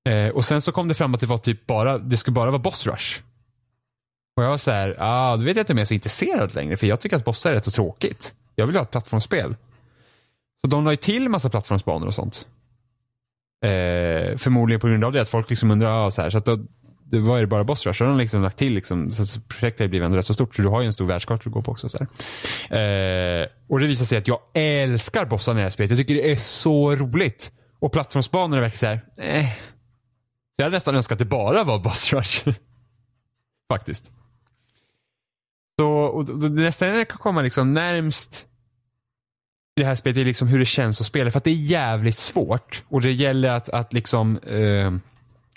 Eh, 0.08 0.28
och 0.28 0.44
sen 0.44 0.62
så 0.62 0.72
kom 0.72 0.88
det 0.88 0.94
fram 0.94 1.14
att 1.14 1.20
det 1.20 1.26
var 1.26 1.38
typ 1.38 1.66
bara, 1.66 1.98
det 1.98 2.16
skulle 2.16 2.34
bara 2.34 2.50
vara 2.50 2.62
boss 2.62 2.86
rush. 2.86 3.20
Och 4.36 4.44
jag 4.44 4.50
var 4.50 4.58
så 4.58 4.70
här, 4.70 4.96
ah, 4.98 5.36
då 5.36 5.44
vet 5.44 5.56
jag 5.56 5.62
inte 5.62 5.72
om 5.72 5.78
jag 5.78 5.82
är 5.82 5.86
så 5.86 5.94
intresserad 5.94 6.54
längre 6.54 6.76
för 6.76 6.86
jag 6.86 7.00
tycker 7.00 7.16
att 7.16 7.24
bossar 7.24 7.50
är 7.50 7.54
rätt 7.54 7.64
så 7.64 7.70
tråkigt. 7.70 8.34
Jag 8.54 8.66
vill 8.66 8.76
ha 8.76 8.82
ett 8.82 8.90
plattformsspel. 8.90 9.56
Så 10.64 10.70
de 10.70 10.84
la 10.84 10.90
ju 10.90 10.96
till 10.96 11.28
massa 11.28 11.50
plattformsbanor 11.50 12.06
och 12.06 12.14
sånt. 12.14 12.46
Eh, 13.64 14.36
förmodligen 14.36 14.80
på 14.80 14.86
grund 14.86 15.04
av 15.04 15.12
det 15.12 15.20
att 15.20 15.28
folk 15.28 15.50
liksom 15.50 15.70
undrar, 15.70 16.06
ah, 16.06 16.10
så 16.10 16.22
här, 16.22 16.30
så 16.30 16.38
att 16.38 16.44
då, 16.44 16.58
det 17.04 17.18
var 17.20 17.38
ju 17.38 17.46
bara 17.46 17.64
boss 17.64 17.86
rush. 17.86 17.98
Så 17.98 18.04
de 18.04 18.10
har 18.10 18.18
liksom 18.18 18.42
lagt 18.42 18.58
till 18.58 18.74
liksom, 18.74 19.12
så 19.12 19.22
att 19.22 19.48
projektet 19.48 19.80
har 19.80 19.88
blivit 19.88 20.06
ändå 20.06 20.18
rätt 20.18 20.26
så 20.26 20.34
stort. 20.34 20.56
Så 20.56 20.62
du 20.62 20.68
har 20.68 20.80
ju 20.80 20.86
en 20.86 20.92
stor 20.92 21.06
världskarta 21.06 21.42
att 21.46 21.52
gå 21.52 21.62
på 21.62 21.72
också. 21.72 21.88
Så 21.88 21.98
eh, 22.74 23.46
och 23.68 23.80
det 23.80 23.86
visar 23.86 24.04
sig 24.04 24.18
att 24.18 24.28
jag 24.28 24.38
älskar 24.54 25.26
bossarna 25.26 25.58
i 25.58 25.60
det 25.60 25.64
här 25.64 25.70
spelet. 25.70 25.90
Jag 25.90 25.98
tycker 25.98 26.14
det 26.14 26.32
är 26.32 26.36
så 26.36 26.94
roligt. 26.94 27.52
Och 27.78 27.92
plattformsbanorna 27.92 28.60
verkar 28.60 28.76
så 28.76 28.86
här, 28.86 29.00
eh. 29.18 29.46
Så 30.56 30.62
jag 30.62 30.64
hade 30.64 30.76
nästan 30.76 30.94
önskat 30.94 31.12
att 31.12 31.18
det 31.18 31.24
bara 31.24 31.64
var 31.64 31.78
boss 31.78 32.12
rush. 32.12 32.48
Faktiskt. 33.68 34.12
Så 35.80 35.90
och, 35.90 36.30
och, 36.30 36.50
nästan 36.50 36.88
jag 36.88 37.08
kan 37.08 37.18
komma 37.18 37.42
liksom 37.42 37.74
närmst 37.74 38.46
i 39.76 39.80
det 39.80 39.86
här 39.86 39.94
spelet 39.94 40.16
är 40.16 40.24
liksom 40.24 40.48
hur 40.48 40.58
det 40.58 40.66
känns 40.66 41.00
att 41.00 41.06
spela. 41.06 41.30
För 41.30 41.38
att 41.38 41.44
det 41.44 41.50
är 41.50 41.70
jävligt 41.70 42.16
svårt. 42.16 42.82
Och 42.88 43.00
det 43.00 43.12
gäller 43.12 43.50
att, 43.50 43.68
att 43.68 43.92
liksom 43.92 44.38
eh, 44.38 44.92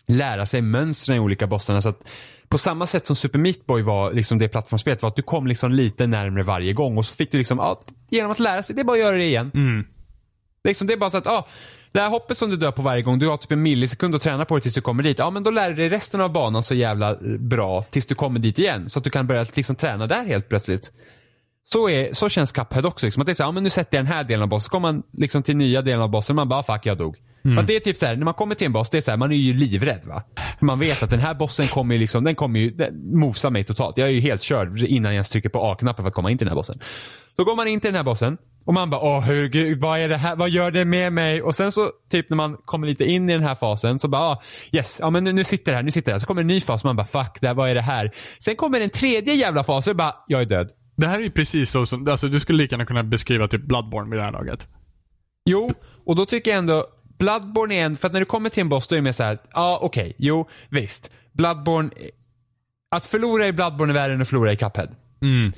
lära 0.08 0.46
sig 0.46 0.62
mönstren 0.62 1.18
i 1.18 1.20
olika 1.20 1.48
bossarna. 1.48 1.82
Så 1.82 1.90
att 1.90 2.08
på 2.48 2.58
samma 2.58 2.88
sätt 2.88 3.08
som 3.08 3.16
Super 3.16 3.40
Meat 3.40 3.66
Boy 3.66 3.82
var 3.82 4.14
liksom 4.14 4.38
det 4.38 4.50
plattformsspelet 4.50 5.02
var 5.02 5.10
att 5.10 5.16
du 5.16 5.22
kom 5.22 5.48
liksom 5.48 5.72
lite 5.72 6.08
närmre 6.08 6.44
varje 6.44 6.74
gång 6.74 6.98
och 6.98 7.06
så 7.06 7.16
fick 7.16 7.32
du 7.32 7.38
liksom, 7.38 7.58
ja, 7.58 7.80
genom 8.10 8.32
att 8.32 8.40
lära 8.40 8.64
sig, 8.64 8.76
det 8.76 8.82
är 8.82 8.84
bara 8.84 8.94
att 8.94 9.00
göra 9.00 9.18
det 9.18 9.24
igen. 9.24 9.52
Mm. 9.54 9.86
Liksom, 10.64 10.88
det 10.88 10.94
är 10.94 10.98
bara 10.98 11.10
så 11.10 11.18
att, 11.18 11.26
ja, 11.26 11.48
det 11.92 12.00
här 12.00 12.10
hoppet 12.10 12.38
som 12.38 12.50
du 12.50 12.58
dör 12.58 12.72
på 12.72 12.82
varje 12.82 13.02
gång, 13.02 13.20
du 13.20 13.28
har 13.28 13.38
typ 13.38 13.52
en 13.52 13.62
millisekund 13.62 14.16
att 14.16 14.22
träna 14.22 14.46
på 14.46 14.56
det 14.56 14.62
tills 14.62 14.76
du 14.76 14.82
kommer 14.82 15.04
dit. 15.04 15.20
Ja 15.20 15.30
men 15.30 15.44
då 15.44 15.52
lär 15.52 15.70
du 15.70 15.76
dig 15.76 15.90
resten 15.90 16.22
av 16.22 16.32
banan 16.32 16.64
så 16.64 16.74
jävla 16.74 17.12
eh, 17.12 17.18
bra 17.40 17.84
tills 17.84 18.06
du 18.06 18.16
kommer 18.16 18.40
dit 18.40 18.60
igen. 18.60 18.90
Så 18.90 19.00
att 19.00 19.04
du 19.04 19.10
kan 19.10 19.28
börja 19.28 19.46
liksom 19.54 19.76
träna 19.76 20.08
där 20.08 20.26
helt 20.26 20.50
plötsligt. 20.50 20.92
Så, 21.72 21.90
är, 21.90 22.14
så 22.14 22.30
känns 22.30 22.52
Cuphead 22.52 22.86
också. 22.86 23.06
Liksom. 23.06 23.22
Att 23.22 23.26
det 23.26 23.32
är 23.32 23.34
så 23.34 23.44
ja, 23.44 23.52
men 23.52 23.64
nu 23.64 23.70
sätter 23.70 23.98
jag 23.98 24.06
den 24.06 24.14
här 24.14 24.24
delen 24.24 24.42
av 24.44 24.50
bossen. 24.50 24.66
Så 24.66 24.70
kommer 24.72 24.92
man 24.92 25.04
liksom 25.14 25.44
till 25.44 25.58
nya 25.58 25.82
delen 25.82 26.02
av 26.02 26.10
bossen 26.10 26.34
och 26.34 26.36
man 26.36 26.50
bara, 26.50 26.60
ah, 26.60 26.64
fuck 26.64 26.86
jag 26.86 26.98
dog. 26.98 27.16
Mm. 27.48 27.58
För 27.58 27.68
det 27.68 27.76
är 27.76 27.80
typ 27.80 27.98
så 27.98 28.06
här, 28.06 28.16
när 28.16 28.26
man 28.26 28.34
kommer 28.34 28.56
till 28.56 28.66
en 28.66 28.74
boss, 28.74 28.90
det 28.90 28.98
är 28.98 29.02
så 29.02 29.12
här, 29.12 29.18
man 29.18 29.32
är 29.32 29.36
ju 29.36 29.54
livrädd 29.54 30.06
va. 30.06 30.24
För 30.60 30.66
man 30.66 30.80
vet 30.80 31.04
att 31.04 31.10
den 31.10 31.20
här 31.20 31.34
bossen 31.34 31.68
kommer 31.68 31.96
ju 31.96 32.02
liksom, 32.02 32.24
den 32.24 32.36
kommer 32.36 32.60
ju 32.60 32.72
den 32.72 33.20
mosa 33.20 33.50
mig 33.50 33.64
totalt. 33.64 33.98
Jag 33.98 34.08
är 34.08 34.12
ju 34.12 34.20
helt 34.20 34.42
körd 34.42 34.78
innan 34.78 35.12
jag 35.12 35.14
ens 35.14 35.30
trycker 35.30 35.50
på 35.50 35.72
A-knappen 35.72 36.04
för 36.04 36.08
att 36.08 36.16
komma 36.16 36.32
in 36.32 36.38
till 36.38 36.46
den 36.46 36.52
här 36.52 36.56
bossen. 36.56 36.80
Så 37.36 37.44
går 37.44 37.56
man 37.56 37.68
in 37.68 37.80
till 37.80 37.88
den 37.88 37.96
här 37.96 38.04
bossen 38.04 38.38
och 38.66 38.74
man 38.74 38.90
bara, 38.90 39.02
åh 39.02 39.20
herregud, 39.20 39.82
vad 39.82 40.00
är 40.00 40.10
det 40.10 40.18
här, 40.18 40.36
vad 40.36 40.50
gör 40.50 40.72
det 40.72 40.86
med 40.86 41.14
mig? 41.14 41.42
Och 41.42 41.56
sen 41.56 41.72
så, 41.72 41.92
typ 42.12 42.30
när 42.30 42.38
man 42.38 42.58
kommer 42.66 42.88
lite 42.88 43.04
in 43.04 43.30
i 43.30 43.34
den 43.34 43.44
här 43.44 43.56
fasen 43.56 44.00
så 44.00 44.08
bara, 44.08 44.22
ah, 44.22 44.42
yes, 44.72 44.98
ja 45.00 45.10
men 45.10 45.24
nu, 45.24 45.34
nu 45.34 45.44
sitter 45.44 45.72
det 45.72 45.76
här, 45.76 45.84
nu 45.84 45.92
sitter 45.92 46.12
det 46.12 46.14
här. 46.14 46.20
Så 46.20 46.26
kommer 46.26 46.42
en 46.42 46.48
ny 46.48 46.62
fas 46.62 46.84
och 46.84 46.88
man 46.88 46.96
bara, 46.96 47.06
fuck, 47.06 47.38
det 47.42 47.48
här, 47.48 47.54
vad 47.54 47.70
är 47.70 47.76
det 47.76 47.82
här? 47.82 48.12
Sen 48.40 48.56
kommer 48.56 48.82
en 48.82 48.90
tredje 48.90 49.34
jävla 49.34 49.64
fas 49.64 49.88
och 49.88 49.96
bara, 49.96 50.16
jag 50.28 50.42
är 50.42 50.46
död. 50.46 50.70
Det 50.98 51.08
här 51.08 51.20
är 51.20 51.24
ju 51.24 51.32
precis 51.32 51.72
så 51.72 51.86
som, 51.86 52.08
alltså 52.08 52.28
du 52.28 52.40
skulle 52.40 52.58
lika 52.64 52.74
gärna 52.74 52.86
kunna 52.86 53.04
beskriva 53.04 53.48
typ 53.48 53.68
Bloodborne 53.68 54.10
vid 54.10 54.20
det 54.20 54.24
här 54.24 54.32
laget. 54.32 54.68
Jo, 55.50 55.72
och 56.06 56.16
då 56.16 56.26
tycker 56.26 56.52
jag 56.52 56.58
ändå, 56.58 56.86
Bloodborne 57.18 57.76
är 57.76 57.86
en, 57.86 57.98
för 57.98 58.08
att 58.08 58.14
när 58.14 58.20
du 58.20 58.26
kommer 58.26 58.50
till 58.50 58.62
en 58.62 58.70
boss 58.70 58.88
då 58.88 58.96
är 58.96 58.98
det 58.98 59.04
mer 59.04 59.12
såhär, 59.12 59.38
ja 59.44 59.50
ah, 59.54 59.80
okej, 59.82 60.04
okay, 60.04 60.14
jo, 60.18 60.48
visst. 60.70 61.12
Bloodborne, 61.32 61.90
att 62.92 63.06
förlora 63.06 63.48
i 63.48 63.54
Bloodborne 63.54 63.92
är 63.92 63.94
värre 63.94 64.14
än 64.14 64.22
att 64.22 64.28
förlora 64.28 64.52
i 64.52 64.56
Cuphead. 64.56 64.90
Mm. 65.22 65.54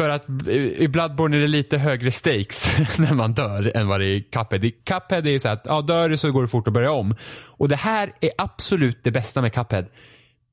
För 0.00 0.08
att 0.08 0.24
i 0.50 0.88
Bloodborne 0.88 1.36
är 1.36 1.40
det 1.40 1.46
lite 1.46 1.78
högre 1.78 2.10
stakes 2.10 2.66
när 2.98 3.14
man 3.14 3.34
dör 3.34 3.76
än 3.76 3.88
vad 3.88 4.00
det 4.00 4.06
är 4.06 4.10
i 4.10 4.22
Cuphead. 4.22 4.64
I 4.64 4.70
Cuphead 4.70 5.18
är 5.18 5.32
det 5.32 5.40
så 5.40 5.48
att, 5.48 5.62
ja 5.64 5.82
dör 5.82 6.08
du 6.08 6.18
så 6.18 6.32
går 6.32 6.42
det 6.42 6.48
fort 6.48 6.66
att 6.68 6.74
börja 6.74 6.92
om. 6.92 7.14
Och 7.46 7.68
det 7.68 7.76
här 7.76 8.12
är 8.20 8.30
absolut 8.38 8.98
det 9.04 9.10
bästa 9.10 9.42
med 9.42 9.52
Cuphead. 9.52 9.84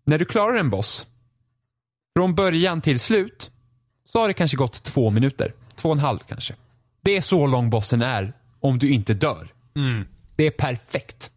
När 0.06 0.20
du 0.20 0.26
klarar 0.26 0.58
en 0.58 0.70
boss, 0.70 1.08
från 2.18 2.36
början 2.36 2.82
till 2.82 3.00
slut, 3.00 3.52
så 4.06 4.20
har 4.20 4.28
det 4.28 4.34
kanske 4.34 4.58
gått 4.58 4.84
två 4.84 5.10
minuter. 5.10 5.54
Två 5.76 5.90
och 5.90 5.96
en 5.96 6.00
halv 6.00 6.20
kanske. 6.20 6.54
Det 7.02 7.18
är 7.18 7.22
så 7.22 7.48
lång 7.48 7.70
bossen 7.70 8.02
är 8.02 8.34
om 8.60 8.80
du 8.80 8.90
inte 8.90 9.14
dör. 9.14 9.54
Mm. 9.80 10.06
Det 10.36 10.48
är 10.48 10.52
perfekt. 10.52 11.32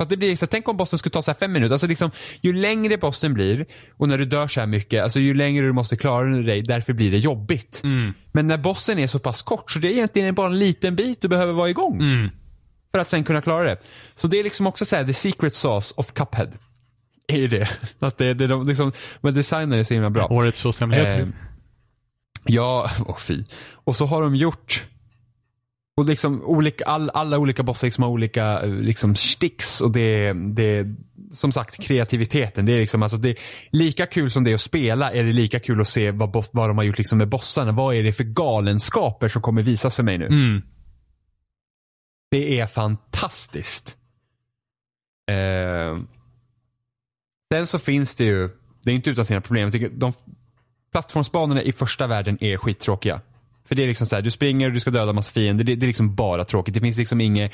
För 0.00 0.04
att 0.04 0.10
det 0.10 0.16
blir 0.16 0.36
så, 0.36 0.46
tänk 0.46 0.68
om 0.68 0.76
bossen 0.76 0.98
skulle 0.98 1.12
ta 1.12 1.22
så 1.22 1.34
fem 1.34 1.52
minuter. 1.52 1.74
Alltså 1.74 1.86
liksom, 1.86 2.10
ju 2.40 2.52
längre 2.52 2.98
bossen 2.98 3.34
blir 3.34 3.66
och 3.96 4.08
när 4.08 4.18
du 4.18 4.24
dör 4.24 4.48
så 4.48 4.60
här 4.60 4.66
mycket, 4.66 5.02
alltså 5.02 5.20
ju 5.20 5.34
längre 5.34 5.66
du 5.66 5.72
måste 5.72 5.96
klara 5.96 6.28
dig, 6.28 6.62
därför 6.62 6.92
blir 6.92 7.10
det 7.10 7.18
jobbigt. 7.18 7.80
Mm. 7.84 8.12
Men 8.32 8.46
när 8.46 8.58
bossen 8.58 8.98
är 8.98 9.06
så 9.06 9.18
pass 9.18 9.42
kort 9.42 9.70
så 9.70 9.78
det 9.78 9.88
är 9.88 9.92
egentligen 9.92 10.34
bara 10.34 10.46
en 10.46 10.58
liten 10.58 10.96
bit 10.96 11.22
du 11.22 11.28
behöver 11.28 11.52
vara 11.52 11.70
igång. 11.70 11.94
Mm. 12.00 12.30
För 12.92 12.98
att 12.98 13.08
sen 13.08 13.24
kunna 13.24 13.40
klara 13.40 13.64
det. 13.64 13.76
Så 14.14 14.26
det 14.26 14.40
är 14.40 14.44
liksom 14.44 14.66
också 14.66 14.84
så 14.84 14.96
här, 14.96 15.04
the 15.04 15.14
secret 15.14 15.54
sauce 15.54 15.94
of 15.96 16.12
Cuphead. 16.12 16.50
Är 17.28 17.36
ju 17.36 17.48
det. 17.48 17.68
Att 17.98 18.18
det, 18.18 18.34
det, 18.34 18.46
det 18.46 18.64
liksom, 18.64 18.92
men 19.20 19.34
designen 19.34 19.78
är 19.78 19.84
så 19.84 19.94
himla 19.94 20.10
bra. 20.10 20.26
Årets 20.30 20.60
såshemlighet. 20.60 21.20
Eh, 21.20 21.28
ja, 22.44 22.90
åh 23.06 23.18
fy. 23.18 23.44
Och 23.74 23.96
så 23.96 24.06
har 24.06 24.22
de 24.22 24.36
gjort 24.36 24.86
och 26.00 26.06
liksom 26.06 26.42
olika, 26.42 26.84
all, 26.84 27.10
alla 27.10 27.38
olika 27.38 27.62
bossar 27.62 27.86
liksom 27.86 28.04
har 28.04 28.10
olika 28.10 28.62
liksom 28.62 29.14
sticks 29.14 29.80
och 29.80 29.90
det, 29.90 30.32
det 30.32 30.86
som 31.30 31.52
sagt 31.52 31.82
kreativiteten. 31.82 32.66
Det 32.66 32.72
är 32.72 32.78
liksom 32.78 33.02
alltså 33.02 33.18
det 33.18 33.38
lika 33.70 34.06
kul 34.06 34.30
som 34.30 34.44
det 34.44 34.50
är 34.50 34.54
att 34.54 34.60
spela 34.60 35.12
är 35.12 35.24
det 35.24 35.32
lika 35.32 35.60
kul 35.60 35.80
att 35.80 35.88
se 35.88 36.10
vad, 36.10 36.30
boss, 36.30 36.50
vad 36.52 36.70
de 36.70 36.78
har 36.78 36.84
gjort 36.84 36.98
liksom 36.98 37.18
med 37.18 37.28
bossarna. 37.28 37.72
Vad 37.72 37.94
är 37.94 38.02
det 38.02 38.12
för 38.12 38.24
galenskaper 38.24 39.28
som 39.28 39.42
kommer 39.42 39.62
visas 39.62 39.96
för 39.96 40.02
mig 40.02 40.18
nu? 40.18 40.26
Mm. 40.26 40.62
Det 42.30 42.60
är 42.60 42.66
fantastiskt. 42.66 43.96
Eh, 45.30 45.98
sen 47.54 47.66
så 47.66 47.78
finns 47.78 48.14
det 48.14 48.24
ju, 48.24 48.48
det 48.84 48.90
är 48.90 48.94
inte 48.94 49.10
utan 49.10 49.24
sina 49.24 49.40
problem. 49.40 49.64
Jag 49.64 49.72
tycker 49.72 49.88
de 49.88 50.12
plattformsbanorna 50.92 51.62
i 51.62 51.72
första 51.72 52.06
världen 52.06 52.38
är 52.40 52.56
skittråkiga. 52.56 53.20
För 53.70 53.74
det 53.74 53.82
är 53.82 53.86
liksom 53.86 54.06
så 54.06 54.14
här, 54.14 54.22
du 54.22 54.30
springer 54.30 54.66
och 54.66 54.72
du 54.72 54.80
ska 54.80 54.90
döda 54.90 55.12
massa 55.12 55.32
fiender. 55.32 55.64
Det, 55.64 55.74
det 55.74 55.84
är 55.84 55.86
liksom 55.86 56.14
bara 56.14 56.44
tråkigt. 56.44 56.74
Det 56.74 56.80
finns 56.80 56.98
liksom 56.98 57.20
inget 57.20 57.52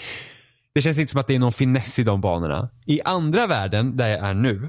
det 0.74 0.82
känns 0.82 0.98
inte 0.98 1.10
som 1.10 1.20
att 1.20 1.26
det 1.26 1.34
är 1.34 1.38
någon 1.38 1.52
finess 1.52 1.98
i 1.98 2.04
de 2.04 2.20
banorna. 2.20 2.68
I 2.86 3.00
andra 3.04 3.46
världen, 3.46 3.96
där 3.96 4.08
jag 4.08 4.20
är 4.20 4.34
nu, 4.34 4.68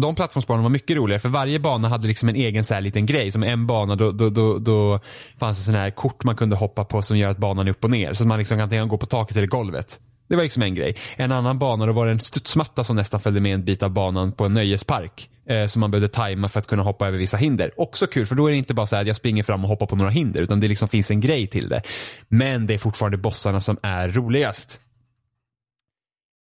de 0.00 0.14
plattformsbanorna 0.14 0.62
var 0.62 0.70
mycket 0.70 0.96
roligare 0.96 1.20
för 1.20 1.28
varje 1.28 1.58
bana 1.58 1.88
hade 1.88 2.08
liksom 2.08 2.28
en 2.28 2.36
egen 2.36 2.64
så 2.64 2.74
här 2.74 2.80
liten 2.80 3.06
grej. 3.06 3.32
Som 3.32 3.42
en 3.42 3.66
bana 3.66 3.96
då, 3.96 4.12
då, 4.12 4.30
då, 4.30 4.58
då 4.58 5.00
fanns 5.38 5.58
det 5.58 5.64
sådana 5.64 5.82
här 5.82 5.90
kort 5.90 6.24
man 6.24 6.36
kunde 6.36 6.56
hoppa 6.56 6.84
på 6.84 7.02
som 7.02 7.18
gör 7.18 7.28
att 7.28 7.38
banan 7.38 7.66
är 7.66 7.70
upp 7.70 7.84
och 7.84 7.90
ner. 7.90 8.14
Så 8.14 8.22
att 8.22 8.28
man 8.28 8.38
liksom 8.38 8.70
kan 8.70 8.88
gå 8.88 8.98
på 8.98 9.06
taket 9.06 9.36
eller 9.36 9.46
golvet. 9.46 10.00
Det 10.34 10.36
var 10.36 10.42
liksom 10.42 10.62
en 10.62 10.74
grej. 10.74 10.96
En 11.16 11.32
annan 11.32 11.58
bana, 11.58 11.86
då 11.86 11.92
var 11.92 12.06
det 12.06 12.12
en 12.12 12.20
studsmatta 12.20 12.84
som 12.84 12.96
nästan 12.96 13.20
följde 13.20 13.40
med 13.40 13.54
en 13.54 13.64
bit 13.64 13.82
av 13.82 13.90
banan 13.90 14.32
på 14.32 14.44
en 14.44 14.54
nöjespark. 14.54 15.30
Eh, 15.48 15.66
som 15.66 15.80
man 15.80 15.90
behövde 15.90 16.08
tajma 16.08 16.48
för 16.48 16.60
att 16.60 16.66
kunna 16.66 16.82
hoppa 16.82 17.08
över 17.08 17.18
vissa 17.18 17.36
hinder. 17.36 17.70
Också 17.76 18.06
kul, 18.06 18.26
för 18.26 18.34
då 18.34 18.46
är 18.46 18.50
det 18.50 18.56
inte 18.56 18.74
bara 18.74 18.86
så 18.86 18.96
att 18.96 19.06
jag 19.06 19.16
springer 19.16 19.42
fram 19.42 19.64
och 19.64 19.68
hoppar 19.68 19.86
på 19.86 19.96
några 19.96 20.10
hinder. 20.10 20.40
Utan 20.40 20.60
det 20.60 20.68
liksom 20.68 20.88
finns 20.88 21.10
en 21.10 21.20
grej 21.20 21.46
till 21.46 21.68
det. 21.68 21.82
Men 22.28 22.66
det 22.66 22.74
är 22.74 22.78
fortfarande 22.78 23.18
bossarna 23.18 23.60
som 23.60 23.76
är 23.82 24.08
roligast. 24.08 24.80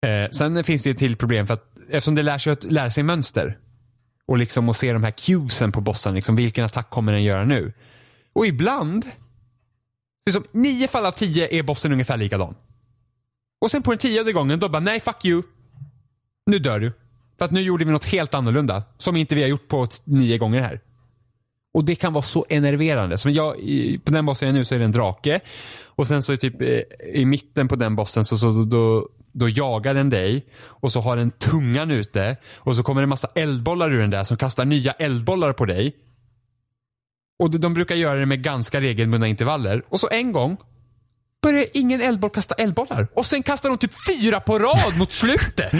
Eh, 0.06 0.30
sen 0.30 0.64
finns 0.64 0.82
det 0.82 0.90
ett 0.90 0.98
till 0.98 1.16
problem 1.16 1.46
för 1.46 1.54
att 1.54 1.64
eftersom 1.90 2.14
det 2.14 2.22
lär 2.22 2.38
sig 2.38 2.52
att 2.52 2.64
lära 2.64 2.90
sig 2.90 3.02
mönster. 3.02 3.58
Och 4.26 4.38
liksom 4.38 4.68
att 4.68 4.76
se 4.76 4.92
de 4.92 5.04
här 5.04 5.10
cuesen 5.10 5.72
på 5.72 5.80
bossen. 5.80 6.14
Liksom, 6.14 6.36
vilken 6.36 6.64
attack 6.64 6.90
kommer 6.90 7.12
den 7.12 7.22
göra 7.22 7.44
nu? 7.44 7.72
Och 8.32 8.46
ibland, 8.46 9.04
liksom, 10.26 10.44
nio 10.52 10.88
fall 10.88 11.06
av 11.06 11.12
tio 11.12 11.58
är 11.58 11.62
bossen 11.62 11.92
ungefär 11.92 12.16
likadan. 12.16 12.54
Och 13.60 13.70
sen 13.70 13.82
på 13.82 13.90
den 13.90 13.98
tionde 13.98 14.32
gången, 14.32 14.58
då 14.58 14.68
bara 14.68 14.80
nej 14.80 15.00
fuck 15.00 15.24
you. 15.24 15.42
Nu 16.46 16.58
dör 16.58 16.80
du. 16.80 16.92
För 17.38 17.44
att 17.44 17.50
nu 17.50 17.60
gjorde 17.60 17.84
vi 17.84 17.92
något 17.92 18.04
helt 18.04 18.34
annorlunda. 18.34 18.82
Som 18.98 19.16
inte 19.16 19.34
vi 19.34 19.42
har 19.42 19.48
gjort 19.48 19.68
på 19.68 19.86
nio 20.04 20.38
gånger 20.38 20.60
här. 20.60 20.80
Och 21.74 21.84
det 21.84 21.94
kan 21.94 22.12
vara 22.12 22.22
så 22.22 22.46
enerverande. 22.48 23.18
Som 23.18 23.32
jag, 23.32 23.54
på 24.04 24.12
den 24.12 24.26
bossen 24.26 24.48
jag 24.48 24.54
är 24.54 24.58
nu 24.58 24.64
så 24.64 24.74
är 24.74 24.78
det 24.78 24.84
en 24.84 24.92
drake. 24.92 25.40
Och 25.86 26.06
sen 26.06 26.22
så 26.22 26.32
är 26.32 26.36
typ 26.36 26.62
eh, 26.62 26.80
i 27.14 27.24
mitten 27.24 27.68
på 27.68 27.76
den 27.76 27.96
bossen 27.96 28.24
så, 28.24 28.38
så 28.38 28.64
då, 28.64 29.08
då 29.32 29.48
jagar 29.48 29.94
den 29.94 30.10
dig. 30.10 30.46
Och 30.60 30.92
så 30.92 31.00
har 31.00 31.16
den 31.16 31.30
tungan 31.30 31.90
ute. 31.90 32.36
Och 32.54 32.76
så 32.76 32.82
kommer 32.82 33.00
det 33.00 33.04
en 33.04 33.08
massa 33.08 33.28
eldbollar 33.34 33.92
ur 33.92 33.98
den 33.98 34.10
där 34.10 34.24
som 34.24 34.36
kastar 34.36 34.64
nya 34.64 34.92
eldbollar 34.92 35.52
på 35.52 35.64
dig. 35.64 35.96
Och 37.38 37.50
de 37.50 37.74
brukar 37.74 37.94
göra 37.94 38.18
det 38.18 38.26
med 38.26 38.42
ganska 38.42 38.80
regelbundna 38.80 39.26
intervaller. 39.26 39.82
Och 39.88 40.00
så 40.00 40.08
en 40.10 40.32
gång 40.32 40.56
börjar 41.42 41.66
ingen 41.74 42.00
eldboll 42.00 42.30
kasta 42.30 42.54
eldbollar. 42.54 43.08
Och 43.14 43.26
sen 43.26 43.42
kastar 43.42 43.68
de 43.68 43.78
typ 43.78 44.06
fyra 44.06 44.40
på 44.40 44.58
rad 44.58 44.98
mot 44.98 45.12
slutet. 45.12 45.72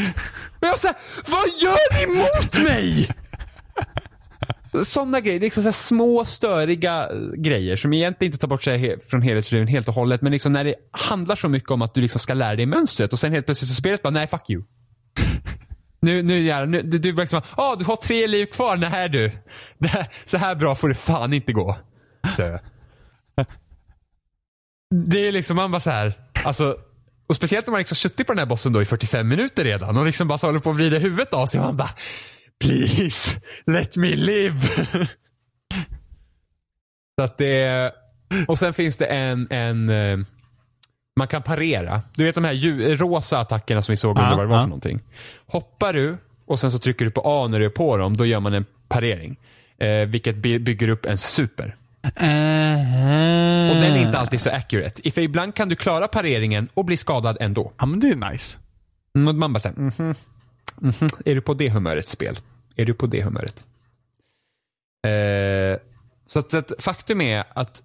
Och 0.61 0.67
jag 0.67 0.79
säger, 0.79 0.97
vad 1.27 1.49
gör 1.63 2.07
ni 2.07 2.15
mot 2.15 2.69
mig? 2.69 3.11
Sådana 4.85 5.21
grejer, 5.21 5.41
det 5.41 5.45
är 5.45 5.47
liksom 5.47 5.63
så 5.63 5.69
här 5.69 5.73
små 5.73 6.25
störiga 6.25 7.09
eh, 7.11 7.17
grejer 7.37 7.77
som 7.77 7.93
egentligen 7.93 8.33
inte 8.33 8.41
tar 8.41 8.49
bort 8.49 8.63
sig 8.63 9.01
från 9.01 9.23
helhetsbilden 9.23 9.69
helt 9.69 9.89
och 9.89 9.95
hållet. 9.95 10.23
Men 10.23 10.33
liksom 10.33 10.53
när 10.53 10.65
det 10.65 10.75
handlar 10.91 11.37
så 11.37 11.49
mycket 11.49 11.71
om 11.71 11.83
att 11.83 11.95
du 11.95 12.01
liksom 12.01 12.21
ska 12.21 12.35
lära 12.35 12.57
dig 12.57 12.67
mönstret 12.67 13.13
och 13.13 13.19
sen 13.19 13.33
helt 13.33 13.47
plötsligt 13.47 13.69
så 13.69 13.75
spelet 13.75 14.03
bara, 14.03 14.11
nej 14.11 14.27
fuck 14.27 14.51
you. 14.51 14.65
Nu, 16.01 16.23
nu 16.23 16.41
jävlar, 16.41 16.67
nu, 16.67 16.83
du, 16.83 16.99
du 16.99 17.13
liksom, 17.13 17.41
ah 17.57 17.75
du 17.77 17.85
har 17.85 17.97
tre 17.97 18.27
liv 18.27 18.47
kvar, 18.47 18.77
nej 18.77 19.09
du. 19.09 19.33
Det 19.79 19.89
här, 19.89 20.07
så 20.25 20.39
här 20.39 20.55
bra 20.55 20.75
får 20.75 20.89
det 20.89 20.95
fan 20.95 21.33
inte 21.33 21.53
gå. 21.53 21.79
Dö. 22.37 22.59
Det 24.95 25.29
är 25.29 25.33
liksom, 25.33 25.57
man 25.57 25.71
bara 25.71 25.81
så 25.81 25.91
här, 25.91 26.13
alltså, 26.45 26.77
och 27.29 27.37
speciellt 27.37 27.67
när 27.67 27.71
man 27.73 27.79
liksom 27.79 27.97
suttit 27.97 28.27
på 28.27 28.33
den 28.33 28.39
här 28.39 28.47
bossen 28.47 28.73
då 28.73 28.83
i 28.83 28.85
45 28.85 29.29
minuter 29.29 29.65
redan 29.65 29.97
och 29.97 30.07
liksom 30.07 30.29
bara 30.29 30.39
så 30.39 30.47
håller 30.47 30.61
på 30.61 30.71
att 30.71 30.77
vrida 30.77 30.99
huvudet 30.99 31.35
av 31.35 31.47
sig. 31.47 31.61
Man 31.61 31.77
bara, 31.77 31.89
please, 32.65 33.41
let 33.67 33.97
me 33.97 34.17
live. 34.17 34.61
så 37.19 37.25
att 37.25 37.39
det, 37.39 37.93
och 38.49 38.59
sen 38.59 38.75
finns 38.75 38.97
det 38.97 39.07
en, 39.07 39.47
en, 39.51 39.89
eh, 39.89 40.19
man 41.19 41.29
kan 41.29 41.43
parera. 41.43 42.03
Du 42.15 42.25
vet 42.25 42.35
de 42.35 42.45
här 42.45 42.97
rosa 42.97 43.39
attackerna 43.41 43.83
som 43.83 43.93
vi 43.93 43.97
såg 43.97 44.11
under 44.19 44.31
Ja, 44.31 44.37
vad 44.37 44.45
det 44.45 44.49
var 44.49 44.57
ja. 44.57 44.61
för 44.63 44.69
någonting. 44.69 45.01
Hoppar 45.47 45.93
du 45.93 46.17
och 46.47 46.59
sen 46.61 46.71
så 46.71 46.79
trycker 46.79 47.05
du 47.05 47.11
på 47.11 47.23
A 47.25 47.49
när 47.49 47.59
du 47.59 47.65
är 47.65 47.71
på 47.71 47.97
dem, 47.97 48.17
då 48.17 48.27
gör 48.27 48.41
man 48.41 48.55
en 48.55 48.65
parering. 48.89 49.37
Eh, 49.79 50.09
vilket 50.09 50.37
by- 50.37 50.59
bygger 50.59 50.89
upp 50.89 51.07
en 51.07 51.19
super. 51.19 51.77
Och 52.05 53.77
den 53.77 53.97
är 53.97 54.03
inte 54.07 54.19
alltid 54.19 54.41
så 54.41 54.51
accurate. 54.51 55.11
För 55.11 55.21
ibland 55.21 55.55
kan 55.55 55.69
du 55.69 55.77
klara 55.77 56.09
pareringen 56.09 56.69
och 56.75 56.85
bli 56.85 56.97
skadad 56.97 57.37
ändå. 57.41 57.73
Ja, 57.79 57.87
men 57.87 58.01
det 58.01 58.09
är 58.09 58.31
nice. 58.31 58.59
Mm, 59.17 59.39
Man 59.39 59.53
bara 59.53 59.61
såhär, 59.61 59.77
mhm, 59.77 60.15
mhm, 60.77 61.09
är 61.25 61.35
du 61.35 61.41
på 61.41 61.55
det 61.55 61.71
humöret 61.71 62.09
spel? 62.09 62.39
Är 62.77 62.85
du 62.85 62.95
på 62.95 63.07
det 63.07 63.23
humöret? 63.23 63.67
Eh, 65.07 65.81
så 66.27 66.39
att, 66.39 66.55
att 66.55 66.73
faktum 66.79 67.21
är 67.21 67.45
att 67.55 67.83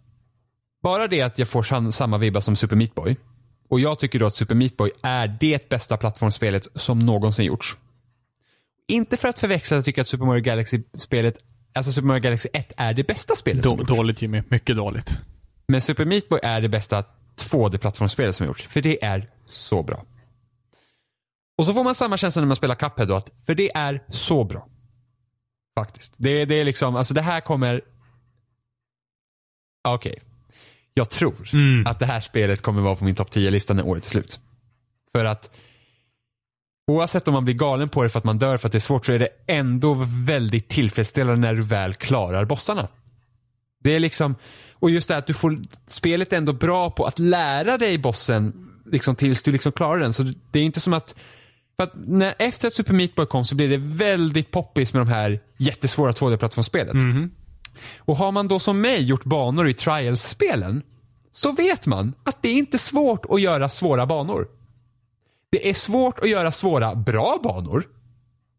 bara 0.83 1.07
det 1.07 1.21
att 1.21 1.39
jag 1.39 1.47
får 1.47 1.63
sam, 1.63 1.91
samma 1.91 2.17
vibbar 2.17 2.41
som 2.41 2.55
Super 2.55 2.75
Meat 2.75 2.95
Boy 2.95 3.15
och 3.69 3.79
jag 3.79 3.99
tycker 3.99 4.19
då 4.19 4.25
att 4.25 4.35
Super 4.35 4.55
Meat 4.55 4.77
Boy 4.77 4.91
är 5.01 5.37
det 5.39 5.69
bästa 5.69 5.97
plattformsspelet 5.97 6.67
som 6.75 6.99
någonsin 6.99 7.45
gjorts. 7.45 7.77
Inte 8.87 9.17
för 9.17 9.27
att 9.27 9.39
förväxla 9.39 9.75
att 9.75 9.77
jag 9.77 9.85
tycker 9.85 10.01
att 10.01 10.07
Super 10.07 10.25
Mario 10.25 10.41
Galaxy-spelet, 10.41 11.37
alltså 11.75 11.91
Super 11.91 12.07
Mario 12.07 12.21
Galaxy 12.21 12.49
1 12.53 12.71
är 12.77 12.93
det 12.93 13.07
bästa 13.07 13.35
spelet 13.35 13.63
Då, 13.63 13.75
dåligt 13.75 14.21
Jimmy. 14.21 14.43
Mycket 14.49 14.75
dåligt. 14.75 15.17
Men 15.67 15.81
Super 15.81 16.05
Meat 16.05 16.29
Boy 16.29 16.39
är 16.43 16.61
det 16.61 16.69
bästa 16.69 17.03
2D-plattformsspelet 17.37 18.31
som 18.35 18.45
gjorts. 18.47 18.63
För 18.67 18.81
det 18.81 19.03
är 19.05 19.27
så 19.49 19.83
bra. 19.83 20.05
Och 21.57 21.65
så 21.65 21.73
får 21.73 21.83
man 21.83 21.95
samma 21.95 22.17
känsla 22.17 22.41
när 22.41 22.47
man 22.47 22.55
spelar 22.55 22.75
Cuphead 22.75 23.05
då, 23.07 23.15
att, 23.15 23.29
för 23.45 23.55
det 23.55 23.71
är 23.77 24.03
så 24.09 24.43
bra. 24.43 24.67
Faktiskt. 25.79 26.13
Det, 26.17 26.45
det 26.45 26.55
är 26.55 26.65
liksom, 26.65 26.95
alltså 26.95 27.13
det 27.13 27.21
här 27.21 27.41
kommer... 27.41 27.81
Okej. 29.87 30.19
Jag 30.93 31.09
tror 31.09 31.49
Mm. 31.53 31.87
att 31.87 31.99
det 31.99 32.05
här 32.05 32.19
spelet 32.21 32.61
kommer 32.61 32.81
vara 32.81 32.95
på 32.95 33.03
min 33.05 33.15
topp 33.15 33.29
10-lista 33.35 33.73
när 33.73 33.87
året 33.87 34.05
är 34.05 34.09
slut. 34.09 34.39
För 35.11 35.25
att 35.25 35.51
oavsett 36.87 37.27
om 37.27 37.33
man 37.33 37.45
blir 37.45 37.55
galen 37.55 37.89
på 37.89 38.03
det 38.03 38.09
för 38.09 38.17
att 38.17 38.23
man 38.23 38.39
dör 38.39 38.57
för 38.57 38.67
att 38.67 38.71
det 38.71 38.77
är 38.77 38.79
svårt 38.79 39.05
så 39.05 39.13
är 39.13 39.19
det 39.19 39.29
ändå 39.47 40.05
väldigt 40.25 40.69
tillfredsställande 40.69 41.47
när 41.47 41.55
du 41.55 41.61
väl 41.61 41.93
klarar 41.93 42.45
bossarna. 42.45 42.87
Det 43.83 43.95
är 43.95 43.99
liksom, 43.99 44.35
och 44.73 44.89
just 44.89 45.07
det 45.07 45.13
här 45.13 45.19
att 45.19 45.27
du 45.27 45.33
får, 45.33 45.61
spelet 45.87 46.33
är 46.33 46.37
ändå 46.37 46.53
bra 46.53 46.89
på 46.89 47.05
att 47.05 47.19
lära 47.19 47.77
dig 47.77 47.97
bossen 47.97 48.69
liksom 48.85 49.15
tills 49.15 49.41
du 49.43 49.51
liksom 49.51 49.71
klarar 49.71 49.99
den. 49.99 50.13
Så 50.13 50.33
det 50.51 50.59
är 50.59 50.63
inte 50.63 50.79
som 50.79 50.93
att, 50.93 51.15
för 51.77 51.83
att 51.83 51.93
när, 51.95 52.35
efter 52.39 52.67
att 52.67 52.73
Super 52.73 52.93
Meat 52.93 53.15
Boy 53.15 53.25
kom 53.25 53.45
så 53.45 53.55
blev 53.55 53.69
det 53.69 53.77
väldigt 53.77 54.51
poppis 54.51 54.93
med 54.93 55.01
de 55.01 55.07
här 55.07 55.39
jättesvåra 55.57 56.11
2D-plattformsspelet. 56.11 56.93
Och 57.97 58.17
har 58.17 58.31
man 58.31 58.47
då 58.47 58.59
som 58.59 58.81
mig 58.81 59.03
gjort 59.03 59.23
banor 59.23 59.67
i 59.69 59.73
Trials-spelen 59.73 60.81
så 61.31 61.51
vet 61.51 61.87
man 61.87 62.13
att 62.23 62.41
det 62.41 62.49
är 62.49 62.53
inte 62.53 62.77
svårt 62.77 63.25
att 63.29 63.41
göra 63.41 63.69
svåra 63.69 64.05
banor. 64.05 64.47
Det 65.53 65.69
är 65.69 65.73
svårt 65.73 66.19
att 66.19 66.29
göra 66.29 66.51
svåra, 66.51 66.95
bra 66.95 67.39
banor. 67.43 67.87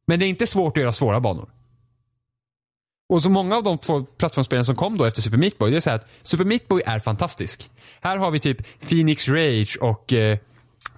Men 0.07 0.19
det 0.19 0.27
är 0.27 0.29
inte 0.29 0.47
svårt 0.47 0.77
att 0.77 0.83
göra 0.83 0.93
svåra 0.93 1.21
banor. 1.21 1.51
Och 3.09 3.23
så 3.23 3.31
många 3.31 3.57
av 3.57 3.62
de 3.62 3.79
två 3.79 4.05
plattformsspelen 4.05 4.65
som 4.65 4.77
kom 4.77 4.99
då 4.99 5.05
efter 5.05 5.23
Super 5.23 5.37
Meat 5.37 5.59
Boy, 5.59 5.71
det 5.71 5.77
är 5.77 5.81
så 5.81 5.91
här 5.91 5.97
att 5.97 6.07
Super 6.23 6.45
Meat 6.45 6.69
Boy 6.69 6.83
är 6.87 7.01
fantastisk. 7.01 7.71
Här 8.01 8.16
har 8.16 8.31
vi 8.31 8.41
typ 8.41 8.59
Phoenix 8.89 9.29
Rage 9.29 9.79
och 9.81 10.12
eh, 10.12 10.39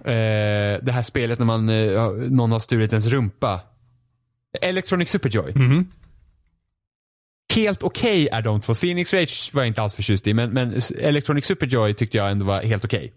eh, 0.05 0.79
det 0.83 0.91
här 0.91 1.01
spelet 1.01 1.39
när 1.39 1.45
man, 1.45 1.69
eh, 1.69 2.09
någon 2.11 2.51
har 2.51 2.59
stulit 2.59 2.93
ens 2.93 3.05
rumpa. 3.05 3.61
Electronic 4.61 5.09
Superjoy. 5.09 5.53
Mhm. 5.55 5.91
Helt 7.55 7.83
okej 7.83 8.27
är 8.31 8.41
de 8.41 8.61
två. 8.61 8.75
Phoenix 8.75 9.13
Rage 9.13 9.51
var 9.53 9.61
jag 9.61 9.67
inte 9.67 9.81
alls 9.81 9.93
förtjust 9.93 10.27
i, 10.27 10.33
men, 10.33 10.49
men 10.49 10.81
Electronic 10.97 11.45
Superjoy 11.45 11.93
tyckte 11.93 12.17
jag 12.17 12.31
ändå 12.31 12.45
var 12.45 12.61
helt 12.61 12.85
okej. 12.85 13.13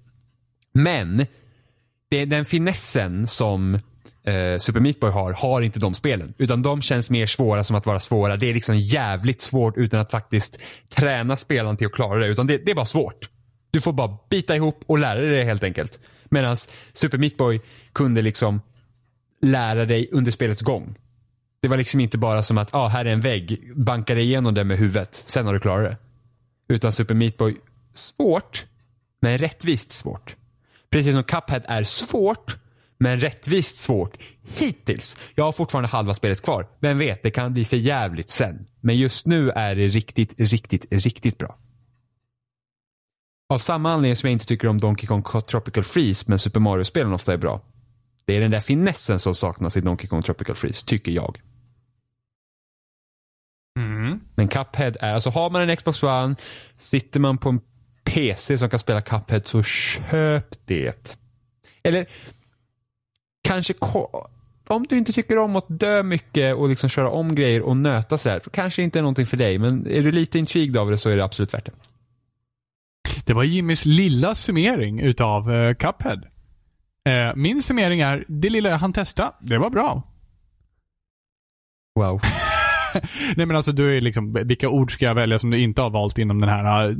Men, 0.72 1.26
det 2.10 2.24
den 2.24 2.44
finessen 2.44 3.26
som 3.26 3.74
eh, 4.24 4.58
Super 4.58 4.80
Meat 4.80 5.00
Boy 5.00 5.10
har, 5.10 5.32
har 5.32 5.60
inte 5.60 5.78
de 5.78 5.94
spelen. 5.94 6.34
Utan 6.38 6.62
de 6.62 6.82
känns 6.82 7.10
mer 7.10 7.26
svåra 7.26 7.64
som 7.64 7.76
att 7.76 7.86
vara 7.86 8.00
svåra. 8.00 8.36
Det 8.36 8.50
är 8.50 8.54
liksom 8.54 8.78
jävligt 8.78 9.40
svårt 9.40 9.76
utan 9.76 10.00
att 10.00 10.10
faktiskt 10.10 10.56
träna 10.94 11.36
spelaren 11.36 11.76
till 11.76 11.86
att 11.86 11.92
klara 11.92 12.18
det. 12.18 12.26
Utan 12.26 12.46
det, 12.46 12.58
det 12.58 12.70
är 12.70 12.74
bara 12.74 12.86
svårt. 12.86 13.28
Du 13.70 13.80
får 13.80 13.92
bara 13.92 14.18
bita 14.30 14.56
ihop 14.56 14.84
och 14.86 14.98
lära 14.98 15.20
dig 15.20 15.30
det 15.30 15.44
helt 15.44 15.62
enkelt. 15.62 15.98
Medan 16.30 16.56
Super 16.92 17.18
Meat 17.18 17.36
Boy 17.36 17.60
kunde 17.92 18.22
liksom 18.22 18.60
lära 19.42 19.84
dig 19.84 20.08
under 20.12 20.32
spelets 20.32 20.62
gång. 20.62 20.94
Det 21.62 21.68
var 21.68 21.76
liksom 21.76 22.00
inte 22.00 22.18
bara 22.18 22.42
som 22.42 22.58
att, 22.58 22.74
ah, 22.74 22.88
här 22.88 23.04
är 23.04 23.12
en 23.12 23.20
vägg, 23.20 23.72
banka 23.76 24.14
dig 24.14 24.24
igenom 24.24 24.54
den 24.54 24.68
med 24.68 24.78
huvudet, 24.78 25.24
sen 25.26 25.46
har 25.46 25.54
du 25.54 25.60
klarat 25.60 25.90
det. 25.90 25.96
Utan 26.74 26.92
Super 26.92 27.14
Meat 27.14 27.36
Boy, 27.36 27.56
svårt, 27.94 28.66
men 29.20 29.38
rättvist 29.38 29.92
svårt. 29.92 30.36
Precis 30.90 31.12
som 31.14 31.22
Cuphead 31.22 31.62
är 31.68 31.84
svårt, 31.84 32.56
men 32.98 33.20
rättvist 33.20 33.76
svårt. 33.76 34.16
Hittills. 34.42 35.16
Jag 35.34 35.44
har 35.44 35.52
fortfarande 35.52 35.88
halva 35.88 36.14
spelet 36.14 36.42
kvar. 36.42 36.68
Vem 36.80 36.98
vet, 36.98 37.22
det 37.22 37.30
kan 37.30 37.52
bli 37.52 37.64
för 37.64 37.76
jävligt 37.76 38.30
sen. 38.30 38.66
Men 38.80 38.96
just 38.96 39.26
nu 39.26 39.50
är 39.50 39.76
det 39.76 39.88
riktigt, 39.88 40.34
riktigt, 40.36 40.86
riktigt 40.90 41.38
bra. 41.38 41.58
Av 43.52 43.58
samma 43.58 43.92
anledning 43.92 44.16
som 44.16 44.26
jag 44.26 44.32
inte 44.32 44.46
tycker 44.46 44.68
om 44.68 44.80
Donkey 44.80 45.06
Kong 45.06 45.22
Tropical 45.22 45.84
Freeze, 45.84 46.24
men 46.28 46.38
Super 46.38 46.60
Mario-spelen 46.60 47.12
ofta 47.12 47.32
är 47.32 47.36
bra. 47.36 47.62
Det 48.24 48.36
är 48.36 48.40
den 48.40 48.50
där 48.50 48.60
finessen 48.60 49.20
som 49.20 49.34
saknas 49.34 49.76
i 49.76 49.80
Donkey 49.80 50.08
Kong 50.08 50.22
Tropical 50.22 50.56
Freeze, 50.56 50.86
tycker 50.86 51.12
jag. 51.12 51.40
Mm. 53.78 54.20
Men 54.34 54.48
Cuphead 54.48 54.96
är, 55.00 55.14
alltså 55.14 55.30
har 55.30 55.50
man 55.50 55.70
en 55.70 55.76
Xbox 55.76 56.02
One, 56.02 56.36
sitter 56.76 57.20
man 57.20 57.38
på 57.38 57.48
en 57.48 57.60
PC 58.14 58.58
som 58.58 58.70
kan 58.70 58.78
spela 58.78 59.00
Cuphead 59.00 59.42
så 59.44 59.62
köp 59.62 60.66
det. 60.66 61.18
Eller 61.82 62.06
kanske 63.42 63.74
om 64.68 64.86
du 64.88 64.98
inte 64.98 65.12
tycker 65.12 65.38
om 65.38 65.56
att 65.56 65.66
dö 65.68 66.02
mycket 66.02 66.56
och 66.56 66.68
liksom 66.68 66.88
köra 66.88 67.10
om 67.10 67.34
grejer 67.34 67.62
och 67.62 67.76
nöta 67.76 68.18
sådär, 68.18 68.40
så 68.44 68.50
kanske 68.50 68.82
det 68.82 68.84
inte 68.84 68.98
är 68.98 69.02
någonting 69.02 69.26
för 69.26 69.36
dig. 69.36 69.58
Men 69.58 69.86
är 69.86 70.02
du 70.02 70.12
lite 70.12 70.38
intrigued 70.38 70.76
av 70.76 70.90
det 70.90 70.98
så 70.98 71.10
är 71.10 71.16
det 71.16 71.24
absolut 71.24 71.54
värt 71.54 71.66
det. 71.66 71.72
Det 73.26 73.34
var 73.34 73.44
Jimmys 73.44 73.84
lilla 73.84 74.34
summering 74.34 75.00
utav 75.00 75.50
uh, 75.50 75.74
Cuphead. 75.74 76.22
Eh, 77.04 77.34
min 77.36 77.62
summering 77.62 78.00
är, 78.00 78.24
det 78.28 78.50
lilla 78.50 78.68
jag 78.68 78.78
hann 78.78 78.92
testa, 78.92 79.34
det 79.40 79.58
var 79.58 79.70
bra. 79.70 80.02
Wow. 81.94 82.20
Nej 83.36 83.46
men 83.46 83.56
alltså 83.56 83.72
du 83.72 83.96
är 83.96 84.00
liksom, 84.00 84.32
vilka 84.32 84.68
ord 84.68 84.92
ska 84.92 85.04
jag 85.04 85.14
välja 85.14 85.38
som 85.38 85.50
du 85.50 85.58
inte 85.58 85.82
har 85.82 85.90
valt 85.90 86.18
inom 86.18 86.40
den 86.40 86.48
här 86.48 86.88
eh, 86.90 86.96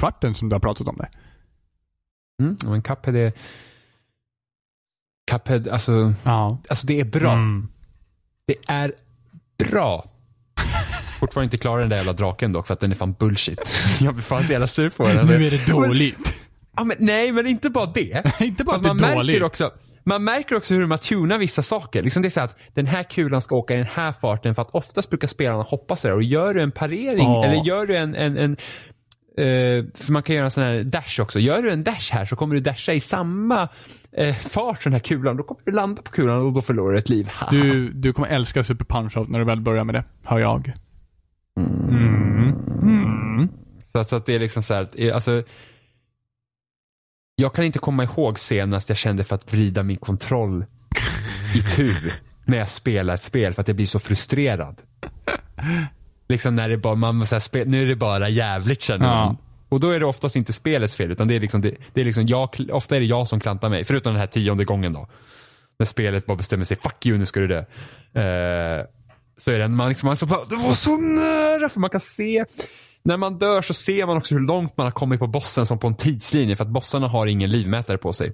kvarten 0.00 0.34
som 0.34 0.48
du 0.48 0.54
har 0.54 0.60
pratat 0.60 0.88
om 0.88 0.96
det? 0.96 1.08
Mm, 2.42 2.56
men 2.64 2.82
Cuphead 2.82 3.16
är... 3.16 3.32
Cuphead, 5.30 5.68
alltså, 5.68 6.14
Ja. 6.24 6.58
alltså 6.68 6.86
det 6.86 7.00
är 7.00 7.04
bra. 7.04 7.32
Mm. 7.32 7.68
Det 8.46 8.56
är 8.66 8.92
bra. 9.70 10.10
Fortfarande 11.20 11.44
inte 11.44 11.58
klar 11.58 11.78
den 11.78 11.88
där 11.88 11.96
jävla 11.96 12.12
draken 12.12 12.52
dock 12.52 12.66
för 12.66 12.74
att 12.74 12.80
den 12.80 12.90
är 12.92 12.96
fan 12.96 13.12
bullshit. 13.18 13.58
Jag 14.00 14.14
blir 14.14 14.22
fan 14.24 14.44
så 14.44 14.52
jävla 14.52 14.66
sur 14.66 14.90
på 14.90 15.08
den. 15.08 15.26
Nu 15.26 15.46
är 15.46 15.50
det 15.50 15.66
dåligt. 15.66 16.34
Ja, 16.76 16.84
men, 16.84 16.96
nej, 17.00 17.32
men 17.32 17.46
inte 17.46 17.70
bara 17.70 17.86
det. 17.86 18.40
inte 18.40 18.64
bara 18.64 18.76
att 18.76 18.82
det 18.82 18.88
man 18.88 19.04
är 19.04 19.14
dåligt. 19.14 19.34
märker 19.34 19.46
också 19.46 19.70
man 20.08 20.24
märker 20.24 20.56
också 20.56 20.74
hur 20.74 20.86
man 20.86 20.98
tunar 20.98 21.38
vissa 21.38 21.62
saker. 21.62 22.02
Liksom 22.02 22.22
det 22.22 22.28
är 22.28 22.30
så 22.30 22.40
att 22.40 22.56
den 22.74 22.86
här 22.86 23.02
kulan 23.02 23.42
ska 23.42 23.56
åka 23.56 23.74
i 23.74 23.76
den 23.76 23.86
här 23.86 24.12
farten 24.12 24.54
för 24.54 24.62
att 24.62 24.70
oftast 24.70 25.10
brukar 25.10 25.28
spelarna 25.28 25.62
hoppa 25.62 25.96
sådär 25.96 26.14
och 26.14 26.22
gör 26.22 26.54
du 26.54 26.62
en 26.62 26.70
parering 26.72 27.28
Ja. 27.28 27.44
eller 27.44 27.64
gör 27.64 27.86
du 27.86 27.96
en, 27.96 28.14
en, 28.14 28.36
en 28.36 28.52
eh, 29.38 29.84
för 29.94 30.12
man 30.12 30.22
kan 30.22 30.34
göra 30.36 30.44
en 30.44 30.50
sån 30.50 30.64
här 30.64 30.82
dash 30.84 31.20
också. 31.20 31.40
Gör 31.40 31.62
du 31.62 31.70
en 31.70 31.84
dash 31.84 32.12
här 32.12 32.26
så 32.26 32.36
kommer 32.36 32.54
du 32.54 32.60
dasha 32.60 32.92
i 32.92 33.00
samma 33.00 33.68
eh, 34.12 34.34
fart 34.34 34.82
som 34.82 34.92
den 34.92 35.00
här 35.00 35.04
kulan. 35.04 35.36
Då 35.36 35.42
kommer 35.42 35.62
du 35.64 35.72
landa 35.72 36.02
på 36.02 36.10
kulan 36.10 36.38
och 36.38 36.52
då 36.52 36.62
förlorar 36.62 36.92
du 36.92 36.98
ett 36.98 37.08
liv. 37.08 37.30
Du, 37.50 37.90
du 37.90 38.12
kommer 38.12 38.28
älska 38.28 38.64
Super 38.64 38.84
Punch-Out 38.84 39.28
när 39.28 39.38
du 39.38 39.44
väl 39.44 39.60
börjar 39.60 39.84
med 39.84 39.94
det, 39.94 40.04
hör 40.24 40.38
jag. 40.38 40.72
Mm. 41.88 42.52
Mm. 42.82 43.48
Så, 43.92 44.04
så 44.04 44.16
att 44.16 44.26
det 44.26 44.34
är 44.34 44.38
liksom 44.38 44.62
så 44.62 44.74
här, 44.74 44.82
att, 44.82 44.94
eh, 44.98 45.14
alltså. 45.14 45.42
Jag 47.40 47.54
kan 47.54 47.64
inte 47.64 47.78
komma 47.78 48.04
ihåg 48.04 48.38
senast 48.38 48.88
jag 48.88 48.98
kände 48.98 49.24
för 49.24 49.34
att 49.34 49.52
vrida 49.52 49.82
min 49.82 49.96
kontroll 49.96 50.64
i 51.54 51.62
tur 51.76 52.12
när 52.44 52.58
jag 52.58 52.68
spelar 52.68 53.14
ett 53.14 53.22
spel 53.22 53.54
för 53.54 53.60
att 53.62 53.68
jag 53.68 53.76
blir 53.76 53.86
så 53.86 53.98
frustrerad. 53.98 54.82
Liksom 56.28 56.56
när 56.56 56.68
det 56.68 56.78
bara, 56.78 56.94
man 56.94 57.26
så 57.26 57.34
här, 57.34 57.64
nu 57.64 57.82
är 57.82 57.86
det 57.86 57.96
bara 57.96 58.28
jävligt 58.28 58.82
känner 58.82 59.06
Ja. 59.06 59.24
man. 59.24 59.36
Och 59.68 59.80
då 59.80 59.90
är 59.90 60.00
det 60.00 60.06
oftast 60.06 60.36
inte 60.36 60.52
spelets 60.52 60.94
fel 60.96 61.10
utan 61.10 61.28
det 61.28 61.36
är 61.36 61.40
liksom, 61.40 61.60
det, 61.60 61.74
det 61.94 62.00
är 62.00 62.04
liksom 62.04 62.26
jag, 62.26 62.56
ofta 62.72 62.96
är 62.96 63.00
det 63.00 63.06
jag 63.06 63.28
som 63.28 63.40
klantar 63.40 63.68
mig. 63.68 63.84
Förutom 63.84 64.12
den 64.12 64.20
här 64.20 64.26
tionde 64.26 64.64
gången 64.64 64.92
då. 64.92 65.08
När 65.78 65.86
spelet 65.86 66.26
bara 66.26 66.36
bestämmer 66.36 66.64
sig, 66.64 66.76
fuck 66.76 67.06
you 67.06 67.18
nu 67.18 67.26
ska 67.26 67.40
du 67.40 67.46
dö. 67.48 67.58
Eh, 67.58 68.84
så 69.38 69.50
är 69.50 69.58
det, 69.58 69.68
man 69.68 69.88
liksom, 69.88 70.06
man 70.06 70.16
så 70.16 70.26
bara, 70.26 70.44
det 70.44 70.56
var 70.56 70.74
så 70.74 70.96
nära 70.96 71.68
för 71.68 71.80
man 71.80 71.90
kan 71.90 72.00
se. 72.00 72.44
När 73.08 73.16
man 73.16 73.38
dör 73.38 73.62
så 73.62 73.74
ser 73.74 74.06
man 74.06 74.16
också 74.16 74.34
hur 74.34 74.40
långt 74.42 74.76
man 74.76 74.86
har 74.86 74.90
kommit 74.90 75.20
på 75.20 75.26
bossen 75.26 75.66
som 75.66 75.78
på 75.78 75.86
en 75.86 75.94
tidslinje 75.94 76.56
för 76.56 76.64
att 76.64 76.70
bossarna 76.70 77.08
har 77.08 77.26
ingen 77.26 77.50
livmätare 77.50 77.98
på 77.98 78.12
sig. 78.12 78.32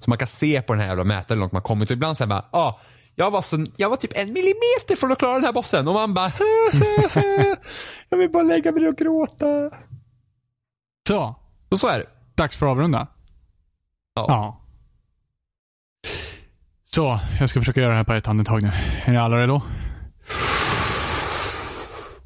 Så 0.00 0.10
man 0.10 0.18
kan 0.18 0.26
se 0.26 0.62
på 0.62 0.72
den 0.72 0.80
här 0.80 0.88
jävla 0.88 1.04
mätaren 1.04 1.38
hur 1.38 1.40
långt 1.40 1.52
man 1.52 1.62
kommit. 1.62 1.90
Och 1.90 1.94
ibland 1.94 2.16
säger 2.16 2.28
man, 2.28 2.42
ja, 2.52 2.58
ah, 2.58 2.80
jag, 3.14 3.30
var 3.30 3.42
så, 3.42 3.64
jag 3.76 3.90
var 3.90 3.96
typ 3.96 4.10
en 4.14 4.32
millimeter 4.32 4.96
från 4.96 5.12
att 5.12 5.18
klara 5.18 5.34
den 5.34 5.44
här 5.44 5.52
bossen. 5.52 5.88
Och 5.88 5.94
man 5.94 6.14
bara, 6.14 6.30
jag 8.08 8.18
vill 8.18 8.30
bara 8.30 8.42
lägga 8.42 8.72
mig 8.72 8.88
och 8.88 8.96
gråta. 8.96 9.70
Så, 11.08 11.36
Och 11.68 11.78
så 11.78 11.86
är 11.88 11.98
det. 11.98 12.06
dags 12.34 12.56
för 12.56 12.66
att 12.66 12.70
avrunda. 12.70 13.06
Ja. 14.14 14.24
Ja. 14.28 14.60
Så, 16.94 17.20
jag 17.40 17.50
ska 17.50 17.60
försöka 17.60 17.80
göra 17.80 17.90
det 17.90 17.96
här 17.96 18.04
på 18.04 18.12
ett 18.12 18.28
andetag 18.28 18.62
nu. 18.62 18.70
Är 19.04 19.12
ni 19.12 19.18
alla 19.18 19.36
redo? 19.36 19.62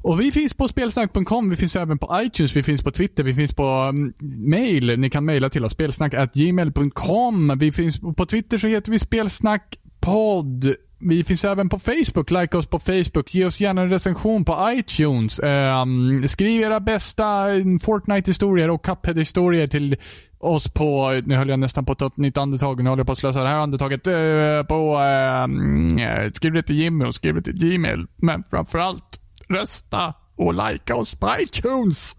Och 0.03 0.19
vi 0.19 0.31
finns 0.31 0.53
på 0.53 0.67
spelsnack.com, 0.67 1.49
vi 1.49 1.55
finns 1.55 1.75
även 1.75 1.97
på 1.97 2.21
iTunes, 2.21 2.55
vi 2.55 2.63
finns 2.63 2.83
på 2.83 2.91
Twitter, 2.91 3.23
vi 3.23 3.33
finns 3.33 3.53
på 3.53 3.63
mm, 3.63 4.13
mail. 4.49 4.99
Ni 4.99 5.09
kan 5.09 5.25
mejla 5.25 5.49
till 5.49 5.65
oss, 5.65 5.71
spelsnack.gmail.com. 5.71 7.53
Vi 7.59 7.71
finns 7.71 7.99
på 7.99 8.25
Twitter 8.25 8.57
så 8.57 8.67
heter 8.67 8.91
vi 8.91 8.99
spelsnackpodd. 8.99 10.75
Vi 11.03 11.23
finns 11.23 11.45
även 11.45 11.69
på 11.69 11.79
Facebook, 11.79 12.31
like 12.31 12.57
oss 12.57 12.67
på 12.67 12.79
Facebook. 12.79 13.33
Ge 13.33 13.45
oss 13.45 13.61
gärna 13.61 13.81
en 13.81 13.89
recension 13.89 14.45
på 14.45 14.71
iTunes. 14.73 15.39
Um, 15.39 16.27
skriv 16.27 16.61
era 16.61 16.79
bästa 16.79 17.49
mm, 17.49 17.79
Fortnite-historier 17.79 18.69
och 18.69 18.85
Cuphead-historier 18.85 19.67
till 19.67 19.97
oss 20.39 20.73
på, 20.73 21.21
nu 21.25 21.35
höll 21.35 21.49
jag 21.49 21.59
nästan 21.59 21.85
på 21.85 21.91
att 21.91 21.99
ta 21.99 22.07
ett 22.07 22.17
nytt 22.17 22.37
andetag, 22.37 22.83
nu 22.83 22.89
håller 22.89 22.99
jag 22.99 23.07
på 23.07 23.11
att 23.11 23.17
slösa 23.17 23.43
det 23.43 23.49
här 23.49 23.57
andetaget 23.57 24.07
uh, 24.07 24.63
på, 24.63 24.97
uh, 24.97 26.31
skriv 26.33 26.53
det 26.53 26.63
till 26.63 26.79
Jimmy 26.79 27.05
och 27.05 27.15
skriv 27.15 27.35
det 27.35 27.41
till 27.41 27.53
Gmail. 27.53 28.05
Men 28.15 28.43
framförallt, 28.43 29.20
rösta 29.51 30.13
och 30.35 30.53
likea 30.53 30.95
oss 30.95 31.15
på 31.15 31.35
iTunes. 31.39 32.15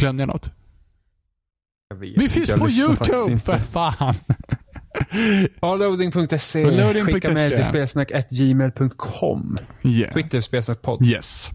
Glömde 0.00 0.22
jag 0.22 0.28
något? 0.28 0.50
Jag 1.88 1.96
Vi 1.96 2.28
finns 2.28 2.50
på 2.50 2.68
YouTube, 2.68 3.38
för 3.38 3.58
fan. 3.58 4.14
Ja, 5.60 5.76
loading.se. 5.76 6.64
På 6.64 6.70
loading.se. 6.70 7.12
Skicka 7.12 7.32
mejl 7.32 7.50
till 7.50 7.64
spelsnack.gmail.com. 7.64 9.56
Yeah. 9.82 10.12
Twitter 10.14 10.40
spelsnackpodd. 10.40 11.02
Yes. 11.02 11.50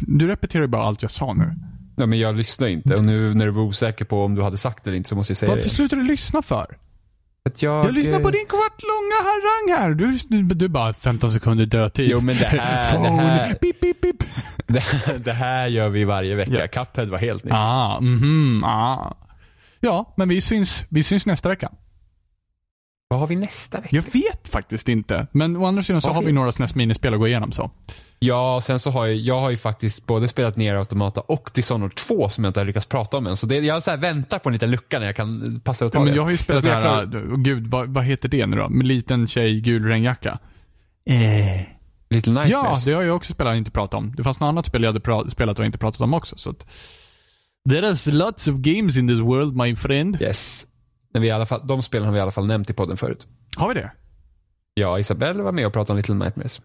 Du 0.00 0.26
repeterar 0.26 0.66
bara 0.66 0.82
allt 0.82 1.02
jag 1.02 1.10
sa 1.10 1.32
nu. 1.32 1.54
Ja, 1.96 2.06
men 2.06 2.18
jag 2.18 2.36
lyssnar 2.36 2.68
inte 2.68 2.94
och 2.94 3.04
nu 3.04 3.34
när 3.34 3.46
du 3.46 3.52
var 3.52 3.62
osäker 3.62 4.04
på 4.04 4.24
om 4.24 4.34
du 4.34 4.42
hade 4.42 4.56
sagt 4.56 4.84
det 4.84 4.90
eller 4.90 4.96
inte 4.96 5.08
så 5.08 5.16
måste 5.16 5.30
jag 5.30 5.38
säga 5.38 5.50
Varför 5.50 5.64
det. 5.64 5.74
slutar 5.74 5.96
du 5.96 6.02
lyssna 6.04 6.42
för? 6.42 6.78
Att 7.46 7.62
jag, 7.62 7.84
Jag 7.86 7.94
lyssnar 7.94 8.20
på 8.20 8.28
eh, 8.28 8.32
din 8.32 8.46
kvartlånga 8.46 9.18
harang 9.22 9.80
här. 9.80 9.94
Du, 9.94 10.42
du, 10.54 10.68
bara 10.68 10.94
15 10.94 11.32
sekunder 11.32 11.66
dödtid. 11.66 12.10
Jo, 12.10 12.20
men 12.20 12.36
det 12.36 12.44
här- 12.44 12.98
det 13.02 13.08
här- 13.08 13.54
Pip, 13.54 13.80
pip, 13.80 14.00
pip. 14.00 14.16
Det, 14.66 14.84
det 15.24 15.32
här 15.32 15.66
gör 15.66 15.88
vi 15.88 16.04
varje 16.04 16.34
vecka. 16.34 16.52
Ja. 16.60 16.66
Cuphead 16.66 17.06
var 17.10 17.18
helt 17.18 17.44
nytt. 17.44 17.54
Ah, 17.54 18.00
mhm, 18.00 18.64
ah. 18.64 19.14
Ja, 19.80 20.14
men 20.16 20.28
vi 20.28 20.40
syns, 20.40 20.84
vi 20.88 21.02
syns 21.02 21.26
nästa 21.26 21.48
vecka. 21.48 21.70
Vad 23.08 23.20
har 23.20 23.26
vi 23.26 23.36
nästa 23.36 23.80
vecka? 23.80 23.96
Jag 23.96 24.02
vet 24.02 24.48
faktiskt 24.48 24.88
inte. 24.88 25.26
Men 25.32 25.56
å 25.56 25.66
andra 25.66 25.82
sidan 25.82 26.02
så 26.02 26.10
har 26.10 26.22
vi 26.22 26.32
några 26.32 26.52
SNES 26.52 26.74
minispel 26.74 27.14
att 27.14 27.20
gå 27.20 27.28
igenom 27.28 27.52
så. 27.52 27.70
Ja, 28.18 28.60
sen 28.62 28.78
så 28.78 28.90
har 28.90 29.06
jag, 29.06 29.16
jag 29.16 29.40
har 29.40 29.50
ju 29.50 29.56
faktiskt 29.56 30.06
både 30.06 30.28
spelat 30.28 30.56
ner 30.56 30.74
Automata 30.74 31.20
och 31.20 31.50
Dishonored 31.54 31.94
2 31.94 32.28
som 32.28 32.44
jag 32.44 32.50
inte 32.50 32.60
har 32.60 32.64
lyckats 32.64 32.86
prata 32.86 33.16
om 33.16 33.26
än. 33.26 33.36
Så 33.36 33.46
det, 33.46 33.58
jag 33.58 33.82
så 33.82 33.96
väntar 33.96 34.38
på 34.38 34.48
en 34.48 34.52
liten 34.52 34.70
lucka 34.70 34.98
när 34.98 35.06
jag 35.06 35.16
kan 35.16 35.60
passa 35.64 35.84
och 35.86 35.92
ta 35.92 35.98
Ja, 35.98 36.04
men 36.04 36.12
det. 36.12 36.16
jag 36.16 36.22
har 36.22 36.30
ju 36.30 36.36
spelat 36.36 36.62
det 36.62 36.68
här, 36.68 37.02
äh, 37.02 37.36
gud, 37.36 37.66
vad, 37.66 37.88
vad 37.88 38.04
heter 38.04 38.28
det 38.28 38.46
nu 38.46 38.56
då? 38.56 38.68
Med 38.68 38.86
liten 38.86 39.26
tjej, 39.26 39.60
gul 39.60 39.84
regnjacka. 39.84 40.38
Little 42.10 42.32
Ja, 42.32 42.42
Nightmares. 42.42 42.84
det 42.84 42.92
har 42.92 43.02
jag 43.02 43.16
också 43.16 43.32
spelat 43.32 43.50
och 43.50 43.56
inte 43.56 43.70
pratat 43.70 43.94
om. 43.98 44.12
Det 44.16 44.24
fanns 44.24 44.40
något 44.40 44.48
annat 44.48 44.66
spel 44.66 44.82
jag 44.82 44.92
hade 44.92 45.30
spelat 45.30 45.58
och 45.58 45.64
inte 45.66 45.78
pratat 45.78 46.00
om 46.00 46.14
också. 46.14 46.38
Så 46.38 46.50
att... 46.50 46.66
There 47.70 47.88
is 47.92 48.06
lots 48.06 48.48
of 48.48 48.56
games 48.56 48.96
in 48.96 49.08
this 49.08 49.18
world, 49.18 49.56
my 49.56 49.76
friend. 49.76 50.18
Yes. 50.22 50.66
Men 51.16 51.22
vi 51.22 51.28
i 51.28 51.30
alla 51.30 51.46
fall, 51.46 51.66
de 51.66 51.82
spelen 51.82 52.06
har 52.06 52.12
vi 52.12 52.18
i 52.18 52.22
alla 52.22 52.30
fall 52.30 52.46
nämnt 52.46 52.70
i 52.70 52.72
podden 52.72 52.96
förut. 52.96 53.26
Har 53.56 53.68
vi 53.68 53.74
det? 53.74 53.90
Ja, 54.74 54.98
Isabelle 54.98 55.42
var 55.42 55.52
med 55.52 55.66
och 55.66 55.72
pratade 55.72 55.92
om 55.92 55.96
Little 55.96 56.14
Nightmares. 56.14 56.60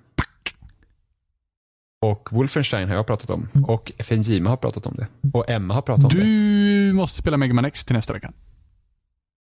Och 2.01 2.29
Wolfenstein 2.31 2.87
har 2.89 2.95
jag 2.95 3.07
pratat 3.07 3.29
om. 3.29 3.47
Och 3.67 3.91
Fenjima 3.99 4.49
har 4.49 4.57
pratat 4.57 4.85
om 4.85 4.95
det. 4.95 5.07
Och 5.33 5.49
Emma 5.49 5.73
har 5.73 5.81
pratat 5.81 6.03
om 6.05 6.09
det. 6.19 6.23
Du 6.25 6.93
måste 6.93 7.17
spela 7.17 7.37
Mega 7.37 7.53
Man 7.53 7.65
X 7.65 7.85
till 7.85 7.95
nästa 7.95 8.13
vecka. 8.13 8.31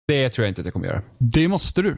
Det 0.08 0.30
tror 0.30 0.44
jag 0.44 0.50
inte 0.50 0.60
att 0.60 0.66
jag 0.66 0.72
kommer 0.72 0.86
göra. 0.86 1.02
Det 1.18 1.48
måste 1.48 1.82
du. 1.82 1.96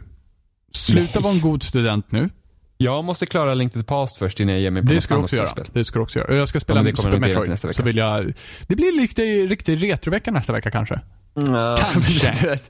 Sluta 0.72 1.10
Nej. 1.14 1.22
vara 1.22 1.34
en 1.34 1.40
god 1.40 1.62
student 1.62 2.12
nu. 2.12 2.30
Jag 2.76 3.04
måste 3.04 3.26
klara 3.26 3.54
Link 3.54 3.72
to 3.72 3.78
the 3.80 3.84
Past 3.86 4.16
först 4.16 4.40
innan 4.40 4.54
jag 4.54 4.62
ger 4.62 4.70
mig 4.70 4.82
på 4.82 4.88
Det 4.88 4.94
något 4.94 5.04
ska 5.04 5.14
annat 5.14 5.24
också 5.24 5.36
göra. 5.36 5.46
spel. 5.46 5.66
Det 5.72 5.84
ska 5.84 5.98
du 5.98 6.02
också 6.02 6.18
göra. 6.18 6.36
Jag 6.36 6.48
ska 6.48 6.60
spela 6.60 6.82
Ja, 6.88 6.96
Super 6.96 7.18
Metroid. 7.18 7.50
nästa 7.50 7.68
vecka. 7.68 7.76
Så 7.76 7.82
vill 7.82 7.96
jag... 7.96 8.32
Det 8.66 8.76
blir 8.76 8.92
lite 9.00 9.22
riktig 9.22 9.82
retrovecka 9.82 10.30
nästa 10.30 10.52
vecka 10.52 10.70
kanske. 10.70 11.00
Kanske. 11.34 12.58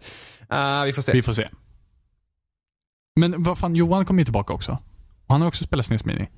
Ah, 0.49 0.85
vi 0.85 0.93
får 0.93 1.03
se. 1.03 1.12
Vi 1.12 1.23
får 1.23 1.32
se. 1.32 1.51
Men 3.16 3.43
vad 3.43 3.59
fan, 3.59 3.77
Johan 3.77 4.05
kommer 4.05 4.20
ju 4.20 4.24
tillbaka 4.24 4.53
också. 4.53 4.78
Han 5.28 5.41
har 5.41 5.49
också 5.49 5.65
spelat 5.65 5.86
SNES 5.86 6.05
Mini. 6.05 6.28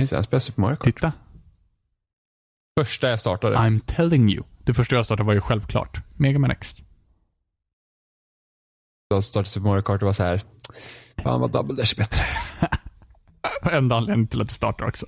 Just 0.00 0.10
det, 0.10 0.16
Han 0.16 0.24
spelar 0.24 0.40
Super 0.40 0.60
Mario 0.60 0.76
Kart. 0.76 0.84
Titta. 0.84 1.12
Första 2.80 3.08
jag 3.10 3.20
startade. 3.20 3.56
I'm 3.56 3.80
telling 3.86 4.32
you. 4.32 4.44
Det 4.64 4.74
första 4.74 4.96
jag 4.96 5.04
startade 5.06 5.26
var 5.26 5.34
ju 5.34 5.40
självklart. 5.40 6.00
Mega 6.16 6.38
Man 6.38 6.50
X. 6.50 6.74
Jag 9.08 9.24
startade 9.24 9.48
Super 9.48 9.68
Mario 9.68 9.82
Kart 9.82 10.02
och 10.02 10.06
var 10.06 10.12
så 10.12 10.22
här. 10.22 10.42
Fan 11.22 11.40
vad 11.40 11.50
Double 11.52 11.76
Dash 11.76 11.92
är 11.92 11.96
bättre. 11.96 12.24
Enda 13.76 13.96
anledningen 13.96 14.28
till 14.28 14.40
att 14.40 14.48
det 14.48 14.54
startar 14.54 14.88
också. 14.88 15.06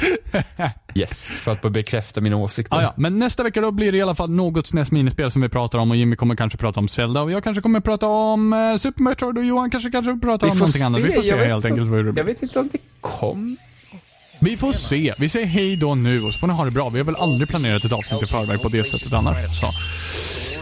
Yes, 0.94 1.28
för 1.30 1.52
att 1.52 1.72
bekräfta 1.72 2.20
mina 2.20 2.36
åsikter. 2.36 2.76
Ah, 2.76 2.82
ja. 2.82 2.94
Men 2.96 3.18
nästa 3.18 3.42
vecka 3.42 3.60
då 3.60 3.70
blir 3.70 3.92
det 3.92 3.98
i 3.98 4.02
alla 4.02 4.14
fall 4.14 4.30
något 4.30 4.66
SNES 4.66 4.90
minispel 4.90 5.30
som 5.30 5.42
vi 5.42 5.48
pratar 5.48 5.78
om 5.78 5.90
och 5.90 5.96
Jimmy 5.96 6.16
kommer 6.16 6.36
kanske 6.36 6.58
prata 6.58 6.80
om 6.80 6.88
Zelda 6.88 7.22
och 7.22 7.30
jag 7.32 7.44
kanske 7.44 7.60
kommer 7.62 7.80
prata 7.80 8.06
om 8.06 8.52
eh, 8.52 8.78
Super 8.78 9.02
Metroid 9.02 9.38
och 9.38 9.44
Johan 9.44 9.70
kanske 9.70 9.90
kanske 9.90 10.18
pratar 10.20 10.46
Vi 10.46 10.50
om 10.50 10.58
någonting 10.58 10.78
se. 10.80 10.84
annat. 10.84 11.00
Vi 11.00 11.12
får 11.12 11.22
se 11.22 11.28
Jag 11.28 11.36
vet 11.36 11.46
helt 11.46 11.56
inte- 11.56 11.68
enkelt 11.68 11.88
vad 11.90 12.04
det 12.04 12.12
Jag 12.20 12.24
vet 12.24 12.42
inte 12.42 12.58
om 12.60 12.68
det 12.72 12.78
kom. 13.00 13.56
Vi 14.40 14.56
får 14.56 14.72
se. 14.72 15.14
Vi 15.18 15.28
säger 15.28 15.46
hej 15.46 15.76
då 15.76 15.94
nu 15.94 16.22
och 16.22 16.32
så 16.34 16.38
får 16.38 16.46
ni 16.46 16.52
ha 16.54 16.64
det 16.64 16.70
bra. 16.70 16.88
Vi 16.88 16.98
har 16.98 17.04
väl 17.04 17.16
aldrig 17.16 17.48
planerat 17.48 17.84
ett 17.84 17.92
avsnitt 17.92 18.22
i 18.22 18.26
förväg 18.26 18.62
på 18.62 18.68
det 18.68 18.84
sättet 18.84 19.12
annars. 19.12 19.36
Så. 19.60 19.72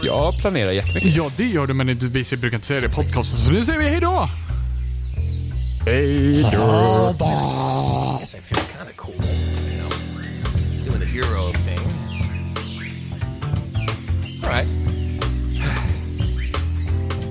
Jag 0.03 0.37
planerar 0.41 0.71
jättemycket. 0.71 1.15
Ja, 1.15 1.31
det 1.37 1.43
gör 1.45 1.67
du, 1.67 1.73
men 1.73 1.87
vi 1.87 1.95
brukar 1.95 2.55
inte 2.55 2.67
säga 2.67 2.79
det 2.79 2.85
i 2.85 2.89
podcasten. 2.89 3.39
Så 3.39 3.51
nu 3.51 3.65
säger 3.65 3.79
vi 3.79 3.85
hej 3.85 3.99
då! 4.01 4.29
Då! 5.87 7.15
guess 8.19 8.35
I 8.35 8.39
feel 8.39 8.61
kind 8.77 8.89
of 8.89 8.97
cool, 8.97 9.15
you 9.15 9.77
know, 9.77 9.89
doing 10.83 10.99
the 10.99 11.05
hero 11.05 11.53
thing. 11.63 11.79
All 14.43 14.49
right. 14.49 14.67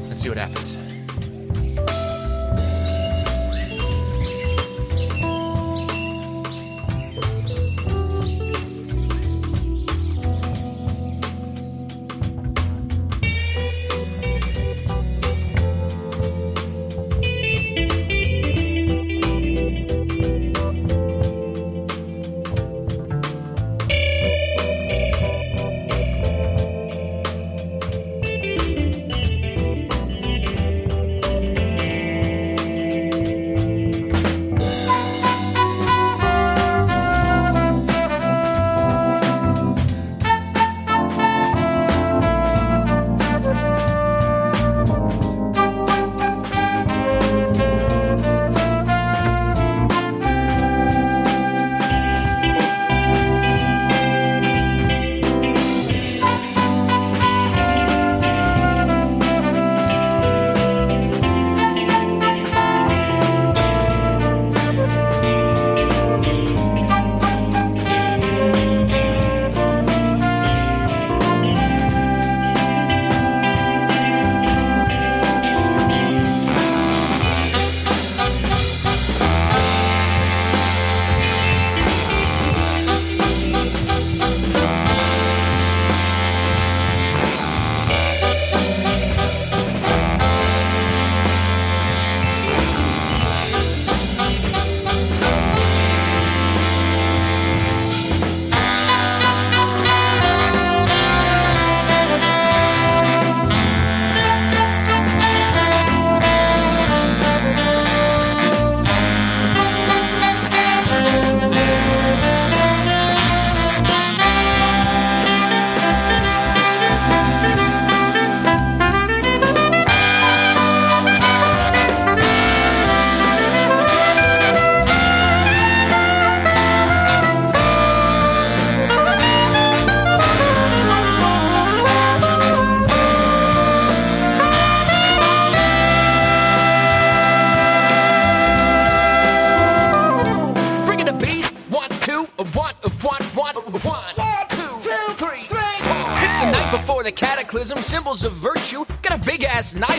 Let's 0.09 0.23
see 0.23 0.31
what 0.31 0.39
happens. 0.39 0.86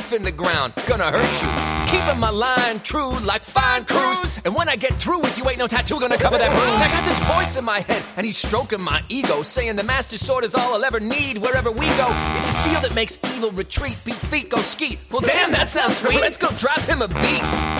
Knife 0.07 0.13
in 0.13 0.23
the 0.23 0.31
ground, 0.31 0.73
gonna 0.85 1.11
hurt 1.11 1.41
you. 1.41 1.97
Keeping 1.99 2.19
my 2.19 2.29
line 2.29 2.79
true 2.81 3.17
like 3.19 3.41
fine 3.41 3.85
cruise. 3.85 4.41
And 4.45 4.55
when 4.55 4.69
I 4.69 4.75
get 4.75 4.93
through 5.01 5.19
with 5.19 5.37
you, 5.37 5.49
ain't 5.49 5.59
no 5.59 5.67
tattoo 5.67 5.99
gonna 5.99 6.17
cover 6.17 6.37
that 6.37 6.49
bruise. 6.49 6.61
I 6.61 6.87
got 6.91 7.05
this 7.05 7.19
voice 7.35 7.57
in 7.57 7.65
my 7.65 7.81
head, 7.81 8.03
and 8.15 8.25
he's 8.25 8.37
stroking 8.37 8.81
my 8.81 9.03
ego, 9.09 9.43
saying 9.43 9.75
the 9.75 9.83
master 9.83 10.17
sword 10.17 10.43
is 10.43 10.55
all 10.55 10.73
I'll 10.73 10.85
ever 10.85 10.99
need 10.99 11.37
wherever 11.37 11.71
we 11.71 11.87
go. 11.97 12.07
It's 12.37 12.49
a 12.49 12.51
steel 12.51 12.81
that 12.81 12.95
makes 12.95 13.19
evil 13.35 13.51
retreat, 13.51 13.99
beat 14.05 14.15
feet, 14.15 14.49
go 14.49 14.57
skeet. 14.57 14.99
Well, 15.11 15.21
damn, 15.21 15.51
that 15.51 15.69
sounds 15.69 15.97
sweet. 15.97 16.21
Let's 16.21 16.37
go 16.37 16.49
drop 16.57 16.81
him 16.81 17.01
a 17.01 17.07
beat. 17.07 17.76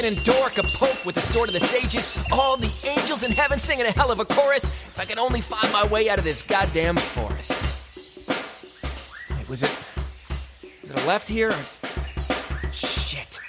Give 0.00 0.14
Ganondorf 0.14 0.58
a 0.58 0.62
poke 0.62 1.04
with 1.04 1.14
the 1.14 1.20
sword 1.20 1.50
of 1.50 1.52
the 1.52 1.60
sages. 1.60 2.08
All 2.32 2.56
the 2.56 2.70
angels 2.84 3.22
in 3.22 3.32
heaven 3.32 3.58
singing 3.58 3.84
a 3.86 3.90
hell 3.90 4.10
of 4.10 4.18
a 4.18 4.24
chorus. 4.24 4.64
If 4.64 4.98
I 4.98 5.04
could 5.04 5.18
only 5.18 5.42
find 5.42 5.70
my 5.72 5.86
way 5.86 6.08
out 6.08 6.18
of 6.18 6.24
this 6.24 6.40
goddamn 6.40 6.96
forest. 6.96 7.52
Wait, 9.30 9.48
was 9.48 9.62
it. 9.62 9.76
Was 10.82 10.90
it 10.90 11.02
a 11.02 11.06
left 11.06 11.28
here? 11.28 11.50
Or... 11.50 12.70
Shit. 12.72 13.40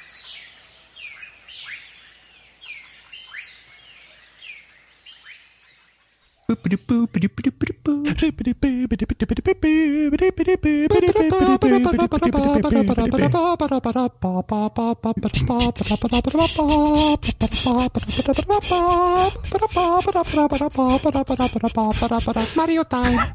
Mario 22.55 22.83
time. 22.83 23.33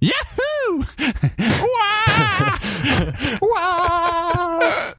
Yahoo! 0.00 0.82
wow! 1.62 2.52
wow! 3.40 4.78